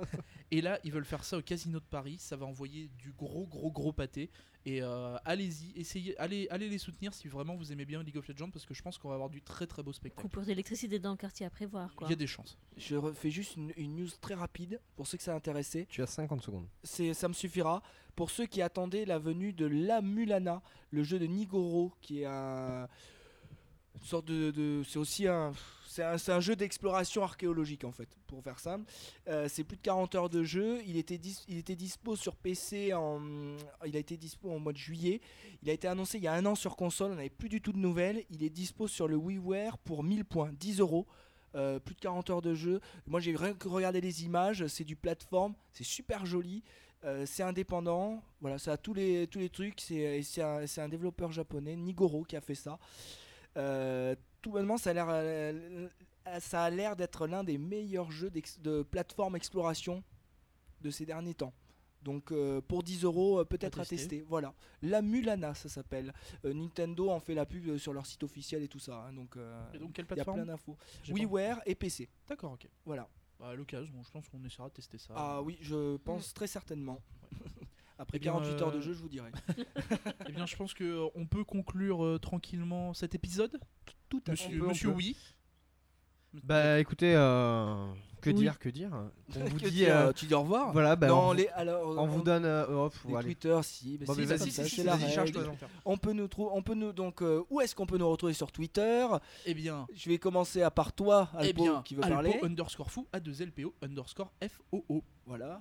et 0.50 0.60
là, 0.60 0.78
ils 0.84 0.92
veulent 0.92 1.04
faire 1.04 1.24
ça 1.24 1.38
au 1.38 1.42
Casino 1.42 1.78
de 1.80 1.84
Paris. 1.84 2.16
Ça 2.18 2.36
va 2.36 2.46
envoyer 2.46 2.90
du 2.98 3.12
gros, 3.12 3.46
gros, 3.46 3.70
gros 3.70 3.92
pâté. 3.92 4.30
Et 4.66 4.82
euh, 4.82 5.16
allez-y, 5.24 5.72
essayez, 5.78 6.18
allez, 6.18 6.46
allez 6.50 6.68
les 6.68 6.76
soutenir 6.76 7.14
si 7.14 7.28
vraiment 7.28 7.56
vous 7.56 7.72
aimez 7.72 7.86
bien 7.86 8.02
League 8.02 8.18
of 8.18 8.28
Legends 8.28 8.50
parce 8.50 8.66
que 8.66 8.74
je 8.74 8.82
pense 8.82 8.98
qu'on 8.98 9.08
va 9.08 9.14
avoir 9.14 9.30
du 9.30 9.40
très, 9.40 9.66
très 9.66 9.82
beau 9.82 9.92
spectacle. 9.92 10.20
Coupure 10.20 10.42
d'électricité 10.44 10.98
dans 10.98 11.12
le 11.12 11.16
quartier 11.16 11.46
à 11.46 11.50
prévoir, 11.50 11.94
quoi. 11.94 12.06
Il 12.08 12.10
y 12.10 12.12
a 12.12 12.16
des 12.16 12.26
chances. 12.26 12.58
Je 12.76 12.94
refais 12.96 13.30
juste 13.30 13.56
une, 13.56 13.72
une 13.78 13.96
news 13.96 14.08
très 14.20 14.34
rapide 14.34 14.78
pour 14.96 15.06
ceux 15.06 15.16
que 15.16 15.24
ça 15.24 15.32
a 15.32 15.36
intéressé. 15.36 15.86
Tu 15.88 16.02
as 16.02 16.06
50 16.06 16.42
secondes. 16.42 16.66
C'est, 16.82 17.14
ça 17.14 17.26
me 17.28 17.32
suffira. 17.32 17.82
Pour 18.16 18.30
ceux 18.30 18.44
qui 18.44 18.60
attendaient 18.60 19.06
la 19.06 19.18
venue 19.18 19.54
de 19.54 19.64
La 19.64 20.02
Mulana, 20.02 20.62
le 20.90 21.04
jeu 21.04 21.18
de 21.18 21.26
Nigoro, 21.26 21.92
qui 22.02 22.20
est 22.22 22.26
un. 22.26 22.86
Une 23.94 24.06
sorte 24.06 24.26
de. 24.26 24.50
de- 24.50 24.82
c'est 24.86 24.98
aussi 24.98 25.26
un. 25.26 25.52
C'est 25.90 26.04
un, 26.04 26.38
jeu 26.38 26.54
d'exploration 26.54 27.24
archéologique 27.24 27.82
en 27.82 27.90
fait, 27.90 28.08
pour 28.28 28.44
faire 28.44 28.60
simple. 28.60 28.88
Euh, 29.26 29.48
c'est 29.48 29.64
plus 29.64 29.76
de 29.76 29.82
40 29.82 30.14
heures 30.14 30.30
de 30.30 30.44
jeu. 30.44 30.78
Il 30.86 30.96
était, 30.96 31.18
il 31.48 31.58
était 31.58 31.74
dispo 31.74 32.14
sur 32.14 32.36
PC 32.36 32.94
en. 32.94 33.20
Il 33.84 33.96
a 33.96 33.98
été 33.98 34.16
dispo 34.16 34.52
en 34.52 34.60
mois 34.60 34.72
de 34.72 34.78
juillet. 34.78 35.20
Il 35.64 35.68
a 35.68 35.72
été 35.72 35.88
annoncé 35.88 36.18
il 36.18 36.22
y 36.22 36.28
a 36.28 36.32
un 36.32 36.46
an 36.46 36.54
sur 36.54 36.76
console. 36.76 37.10
On 37.10 37.14
n'avait 37.16 37.28
plus 37.28 37.48
du 37.48 37.60
tout 37.60 37.72
de 37.72 37.78
nouvelles. 37.78 38.24
Il 38.30 38.44
est 38.44 38.50
dispo 38.50 38.86
sur 38.86 39.08
le 39.08 39.16
WiiWare 39.16 39.78
pour 39.78 40.04
1000 40.04 40.24
points, 40.24 40.52
10 40.52 40.78
euros. 40.78 41.08
Euh, 41.56 41.80
plus 41.80 41.96
de 41.96 42.00
40 42.00 42.30
heures 42.30 42.42
de 42.42 42.54
jeu. 42.54 42.80
Moi 43.08 43.18
j'ai 43.18 43.34
rien 43.34 43.54
que 43.54 43.66
regardé 43.66 44.00
les 44.00 44.24
images. 44.24 44.68
C'est 44.68 44.84
du 44.84 44.94
plateforme. 44.94 45.54
C'est 45.72 45.82
super 45.82 46.24
joli. 46.24 46.62
Euh, 47.04 47.24
c'est 47.26 47.42
indépendant, 47.42 48.22
voilà, 48.42 48.58
ça 48.58 48.72
a 48.72 48.76
tous 48.76 48.92
les, 48.92 49.26
tous 49.26 49.38
les 49.38 49.48
trucs. 49.48 49.80
C'est 49.80 50.42
un 50.42 50.88
développeur 50.88 51.32
japonais, 51.32 51.74
Nigoro, 51.74 52.22
qui 52.22 52.36
a 52.36 52.40
fait 52.40 52.54
ça. 52.54 52.78
Euh, 53.56 54.14
tout 54.42 54.52
bonnement, 54.52 54.78
ça 54.78 54.90
a 54.90 54.92
l'air, 54.92 55.06
euh, 55.10 55.88
ça 56.40 56.64
a 56.64 56.70
l'air 56.70 56.96
d'être 56.96 57.26
l'un 57.26 57.44
des 57.44 57.58
meilleurs 57.58 58.10
jeux 58.10 58.30
de 58.30 58.82
plateforme 58.82 59.36
exploration 59.36 60.02
de 60.80 60.90
ces 60.90 61.04
derniers 61.06 61.34
temps. 61.34 61.52
Donc 62.02 62.32
euh, 62.32 62.60
pour 62.62 62.82
10 62.82 63.04
euros, 63.04 63.44
peut-être 63.44 63.78
à 63.80 63.84
tester. 63.84 63.96
tester. 63.96 64.24
Voilà, 64.26 64.54
la 64.82 65.02
Mulana, 65.02 65.54
ça 65.54 65.68
s'appelle. 65.68 66.14
Euh, 66.44 66.54
Nintendo 66.54 67.10
en 67.10 67.20
fait 67.20 67.34
la 67.34 67.44
pub 67.44 67.76
sur 67.76 67.92
leur 67.92 68.06
site 68.06 68.22
officiel 68.22 68.62
et 68.62 68.68
tout 68.68 68.78
ça. 68.78 69.04
hein, 69.06 69.12
donc 69.12 69.36
euh, 69.36 69.62
Et 69.74 69.78
donc, 69.78 69.92
quelle 69.92 70.06
il 70.10 70.16
y 70.16 70.20
a 70.20 70.24
plein 70.24 70.32
plateforme 70.32 70.46
d'infos. 70.46 70.76
WiiWare 71.10 71.60
et 71.66 71.74
PC. 71.74 72.08
D'accord, 72.28 72.52
ok. 72.52 72.68
Voilà. 72.86 73.06
Bah, 73.38 73.48
à 73.50 73.54
l'occasion, 73.54 73.92
bon, 73.94 74.02
je 74.02 74.10
pense 74.10 74.28
qu'on 74.28 74.42
essaiera 74.44 74.68
de 74.68 74.74
tester 74.74 74.98
ça. 74.98 75.12
Ah 75.16 75.42
oui, 75.42 75.58
je 75.60 75.96
pense 75.98 76.32
très 76.32 76.46
certainement. 76.46 77.00
Après 78.00 78.16
Eh 78.16 78.20
bien, 78.20 78.32
48 78.32 78.62
heures 78.62 78.72
de 78.72 78.78
euh, 78.78 78.80
jeu, 78.80 78.94
je 78.94 79.02
vous 79.02 79.10
dirai. 79.10 79.30
Eh 80.28 80.32
bien, 80.32 80.46
je 80.46 80.56
pense 80.56 80.72
que 80.72 80.84
euh, 80.84 81.08
on 81.14 81.26
peut 81.26 81.44
conclure 81.44 82.02
euh, 82.02 82.18
tranquillement 82.18 82.94
cet 82.94 83.14
épisode. 83.14 83.60
Tout 84.08 84.22
à 84.26 84.34
fait. 84.34 84.48
Monsieur, 84.48 84.56
on 84.56 84.58
peut, 84.60 84.64
on 84.64 84.68
monsieur 84.70 84.88
oui. 84.88 85.16
Bah 86.32 86.78
écoutez, 86.78 87.12
euh, 87.14 87.92
que 88.22 88.30
Oui. 88.30 88.36
dire, 88.36 88.58
que 88.58 88.68
dire 88.68 88.90
On 89.36 89.44
vous 89.44 89.58
dit, 89.58 89.84
euh, 89.86 90.12
tu 90.12 90.26
dis 90.26 90.34
au 90.34 90.40
revoir 90.42 90.72
voilà, 90.72 90.94
bah, 90.96 91.08
Non, 91.08 91.28
on, 91.30 91.32
les, 91.32 91.48
alors, 91.48 91.98
on 91.98 92.06
vous 92.06 92.22
donne, 92.22 92.44
euh, 92.44 92.66
hop, 92.68 92.94
les. 93.08 93.20
Twitter, 93.22 93.58
si, 93.64 93.98
bah 93.98 94.04
Bon, 94.06 94.14
si, 94.14 94.26
si, 94.26 94.38
si, 94.38 94.50
c'est 94.52 94.64
si, 94.68 94.82
la 94.84 94.96
charge-toi. 94.98 95.42
On 95.84 95.98
peut 95.98 96.12
nous 96.12 96.28
trouver, 96.28 96.52
on 96.54 96.62
peut 96.62 96.74
nous 96.74 96.92
donc 96.92 97.20
euh, 97.20 97.42
où 97.50 97.60
est-ce 97.60 97.74
qu'on 97.74 97.86
peut 97.86 97.98
nous 97.98 98.08
retrouver 98.08 98.32
sur 98.32 98.50
Twitter? 98.52 99.06
Eh 99.44 99.52
bien, 99.54 99.86
Je 99.92 100.08
vais 100.08 100.18
commencer 100.18 100.62
à 100.62 100.70
part 100.70 100.92
toi, 100.92 101.28
eh 101.34 101.48
Alpo, 101.48 101.62
bien, 101.64 101.82
qui 101.82 101.96
veut 101.96 102.04
Alpo 102.04 102.14
parler. 102.14 102.38
underscore 102.42 102.90
fou, 102.92 103.08
A2LPO 103.12 103.72
underscore 103.82 104.32
FOO. 104.48 105.02
Voilà. 105.26 105.60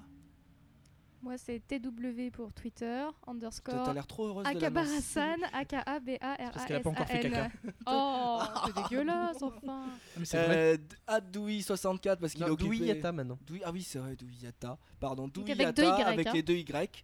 Moi, 1.22 1.38
c'est 1.38 1.60
TW 1.68 2.30
pour 2.32 2.54
Twitter, 2.54 3.02
Toi, 3.04 3.14
T'as 3.26 3.32
underscore 3.32 3.94
l'air 3.94 4.08
trop 4.08 4.28
heureuse 4.28 4.46
de 4.46 4.50
Akabar 4.58 4.84
l'annoncer. 4.86 5.20
Hassan, 5.20 5.40
A-K-A-B-A-R-A-S-A-N. 5.54 6.52
Parce 6.54 6.66
qu'elle 6.66 6.76
a 6.78 6.80
pas 6.80 6.90
encore 6.90 7.08
fait 7.08 7.20
caca. 7.20 7.50
Oh, 7.86 8.40
c'est 8.66 8.76
dégueulasse, 8.76 9.42
enfin. 9.42 9.86
Ah, 9.90 10.00
mais 10.18 10.26
c'est 10.26 10.46
vrai. 10.46 10.80
Euh, 11.10 11.20
Doui64 11.32 12.18
parce 12.18 12.34
qu'il 12.34 12.44
est 12.44 12.50
occupé. 12.50 12.78
Douy 12.78 12.88
Yata 12.88 13.12
maintenant. 13.12 13.38
Doui- 13.46 13.62
ah 13.66 13.72
oui, 13.72 13.84
c'est 13.84 14.00
vrai, 14.00 14.16
Douyata. 14.16 14.78
Pardon, 15.00 15.24
avec 15.24 15.34
Douyata 15.34 15.72
deux 15.74 15.84
Y, 15.84 16.02
avec 16.04 16.28
hein. 16.28 16.32
les 16.34 16.44
deux 16.44 16.56
Y. 16.56 17.04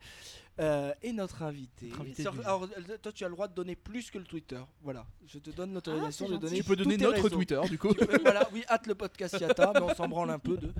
Euh, 0.57 0.93
et 1.01 1.11
notre 1.11 1.43
invité. 1.43 1.87
Notre 1.87 2.01
invité 2.01 2.21
Sur- 2.21 2.31
du- 2.31 2.39
alors, 2.39 2.69
toi, 3.01 3.11
tu 3.11 3.25
as 3.25 3.27
le 3.27 3.33
droit 3.33 3.49
de 3.49 3.53
donner 3.53 3.75
plus 3.75 4.09
que 4.09 4.17
le 4.17 4.23
Twitter. 4.23 4.61
Voilà, 4.81 5.05
je 5.27 5.39
te 5.39 5.49
donne 5.49 5.73
l'autorisation 5.73 6.27
c'est 6.27 6.31
de 6.33 6.37
donner. 6.37 6.55
Tu 6.57 6.63
peux 6.63 6.77
donner 6.77 6.95
notre 6.95 7.15
réseaux. 7.15 7.29
Twitter 7.29 7.59
du 7.69 7.77
coup. 7.77 7.93
Peux- 7.93 8.21
voilà, 8.21 8.47
oui, 8.53 8.63
hâte 8.69 8.87
le 8.87 8.95
podcast 8.95 9.37
Yata, 9.39 9.73
mais 9.75 9.81
on 9.81 9.93
s'en 9.93 10.07
branle 10.07 10.29
un 10.29 10.39
peu 10.39 10.55
de. 10.55 10.71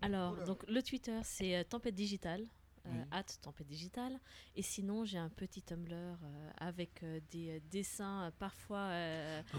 Alors, 0.00 0.34
donc 0.46 0.64
le 0.66 0.82
Twitter, 0.82 1.18
c'est 1.22 1.54
euh, 1.56 1.62
Tempête 1.64 1.94
Digitale. 1.94 2.46
Euh, 2.86 2.90
Oui. 2.92 3.04
at 3.12 3.22
Tempête 3.40 3.66
Digitale. 3.68 4.18
Et 4.56 4.62
sinon, 4.62 5.04
j'ai 5.04 5.18
un 5.18 5.28
petit 5.28 5.62
Tumblr 5.62 5.94
euh, 5.94 6.50
avec 6.56 7.02
euh, 7.04 7.20
des 7.30 7.60
dessins 7.70 8.32
parfois 8.40 8.90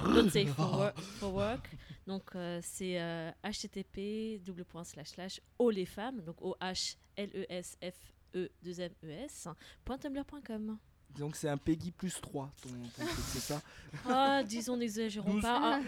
not 0.09 0.29
safe 0.29 0.49
for, 0.53 0.71
wor- 0.77 0.93
for 1.19 1.33
work. 1.33 1.69
Donc, 2.05 2.31
c'est 2.61 2.97
http 3.43 4.41
double 4.43 4.65
point 4.65 4.83
slash 4.83 5.09
slash 5.11 5.39
o 5.57 5.69
les 5.69 5.85
femmes, 5.85 6.21
donc 6.21 6.41
o 6.41 6.55
h 6.59 6.97
l 7.15 7.29
e 7.33 7.45
s 7.49 7.77
f 7.81 8.13
e 8.35 8.49
2 8.61 8.79
m 8.81 8.91
e 9.03 9.11
s 9.25 9.47
point 9.85 9.97
tumblr.com. 9.97 10.77
Donc 11.17 11.35
c'est 11.35 11.47
un 11.47 11.57
Peggy 11.57 11.91
plus 11.91 12.19
3, 12.19 12.51
ton, 12.61 12.69
ton 12.69 13.05
c'est 13.27 13.39
ça? 13.39 13.61
Ah, 14.09 14.41
disons, 14.43 14.75
n'exagérons 14.75 15.39
pas. 15.39 15.79
Ah, 15.79 15.81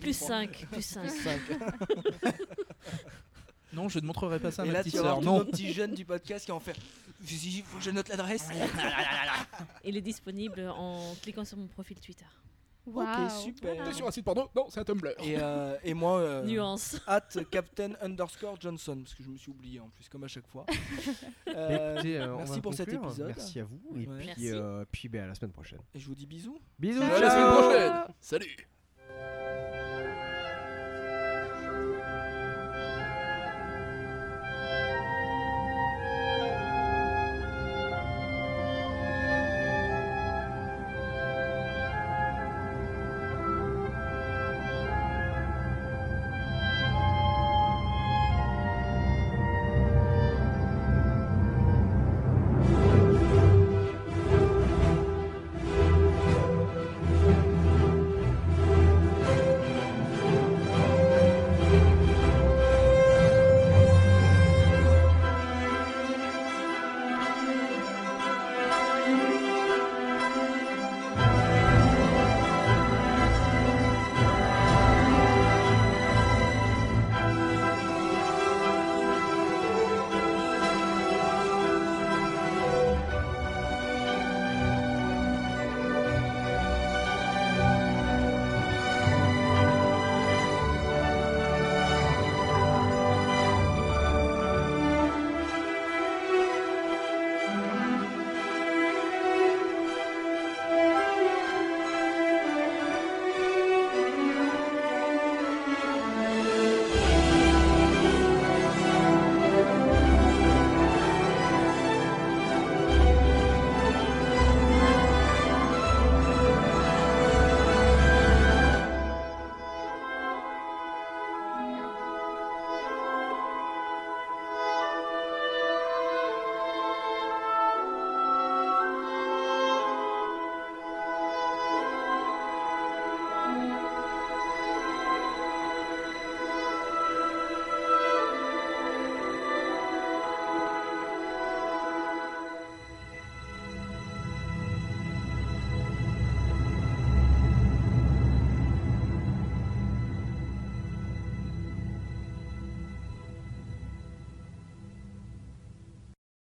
plus 0.00 0.16
3. 0.18 0.28
5, 0.28 0.66
plus 0.72 0.82
5. 0.82 1.02
Plus 1.02 1.22
5. 1.22 1.40
Non, 3.72 3.88
je 3.88 3.98
ne 4.00 4.06
montrerai 4.06 4.40
pas 4.40 4.50
ça 4.50 4.62
à 4.62 4.64
Et 4.64 4.68
ma 4.68 4.74
là, 4.74 4.80
petite 4.80 4.94
tu 4.94 4.98
vas 4.98 5.14
voir 5.14 5.14
sœur. 5.16 5.22
tous 5.22 5.26
Non. 5.30 5.38
nos 5.38 5.44
petits 5.44 5.72
jeunes 5.72 5.94
du 5.94 6.04
podcast 6.04 6.44
qui 6.44 6.50
vont 6.50 6.60
faire. 6.60 6.76
Il 7.30 7.62
faut 7.62 7.78
que 7.78 7.84
je 7.84 7.90
note 7.90 8.08
l'adresse. 8.08 8.48
Il 9.84 9.96
est 9.96 10.00
disponible 10.00 10.68
en 10.74 11.14
cliquant 11.22 11.44
sur 11.44 11.56
mon 11.58 11.66
profil 11.66 11.98
Twitter. 12.00 12.24
Waouh. 12.86 13.06
Ok, 13.26 13.30
super. 13.30 13.74
Voilà. 13.74 13.90
T'es 13.90 13.96
sur 13.96 14.08
un 14.08 14.10
site 14.10 14.24
porno 14.24 14.48
Non, 14.56 14.66
c'est 14.70 14.80
un 14.80 14.84
Tumblr. 14.84 15.10
Et, 15.22 15.36
euh, 15.38 15.76
et 15.84 15.92
moi, 15.92 16.18
euh, 16.18 16.44
Nuance. 16.44 16.96
at 17.06 17.20
Captain 17.50 17.90
underscore 18.00 18.56
Johnson, 18.58 18.96
parce 19.04 19.14
que 19.14 19.22
je 19.22 19.28
me 19.28 19.36
suis 19.36 19.50
oublié 19.50 19.78
en 19.80 19.88
plus, 19.90 20.08
comme 20.08 20.24
à 20.24 20.28
chaque 20.28 20.46
fois. 20.46 20.64
Euh, 21.48 21.94
Écoutez, 21.94 22.16
euh, 22.18 22.34
on 22.34 22.38
merci 22.38 22.54
va 22.54 22.60
pour 22.62 22.74
cet 22.74 22.88
conclure. 22.90 23.04
épisode. 23.10 23.26
Merci 23.36 23.60
à 23.60 23.64
vous. 23.64 23.80
Et 23.96 24.06
Ouais. 24.06 24.16
puis, 24.18 24.26
Merci. 24.26 24.50
euh, 24.52 24.84
puis 24.90 25.08
ben, 25.08 25.24
à 25.24 25.26
la 25.26 25.34
semaine 25.34 25.52
prochaine. 25.52 25.80
et 25.94 25.98
je 25.98 26.06
vous 26.06 26.14
dis 26.14 26.26
bisous. 26.26 26.58
Bisous. 26.78 27.02
À 27.02 27.18
la 27.20 27.30
semaine 27.30 27.52
prochaine. 27.52 28.14
Salut. 28.20 29.79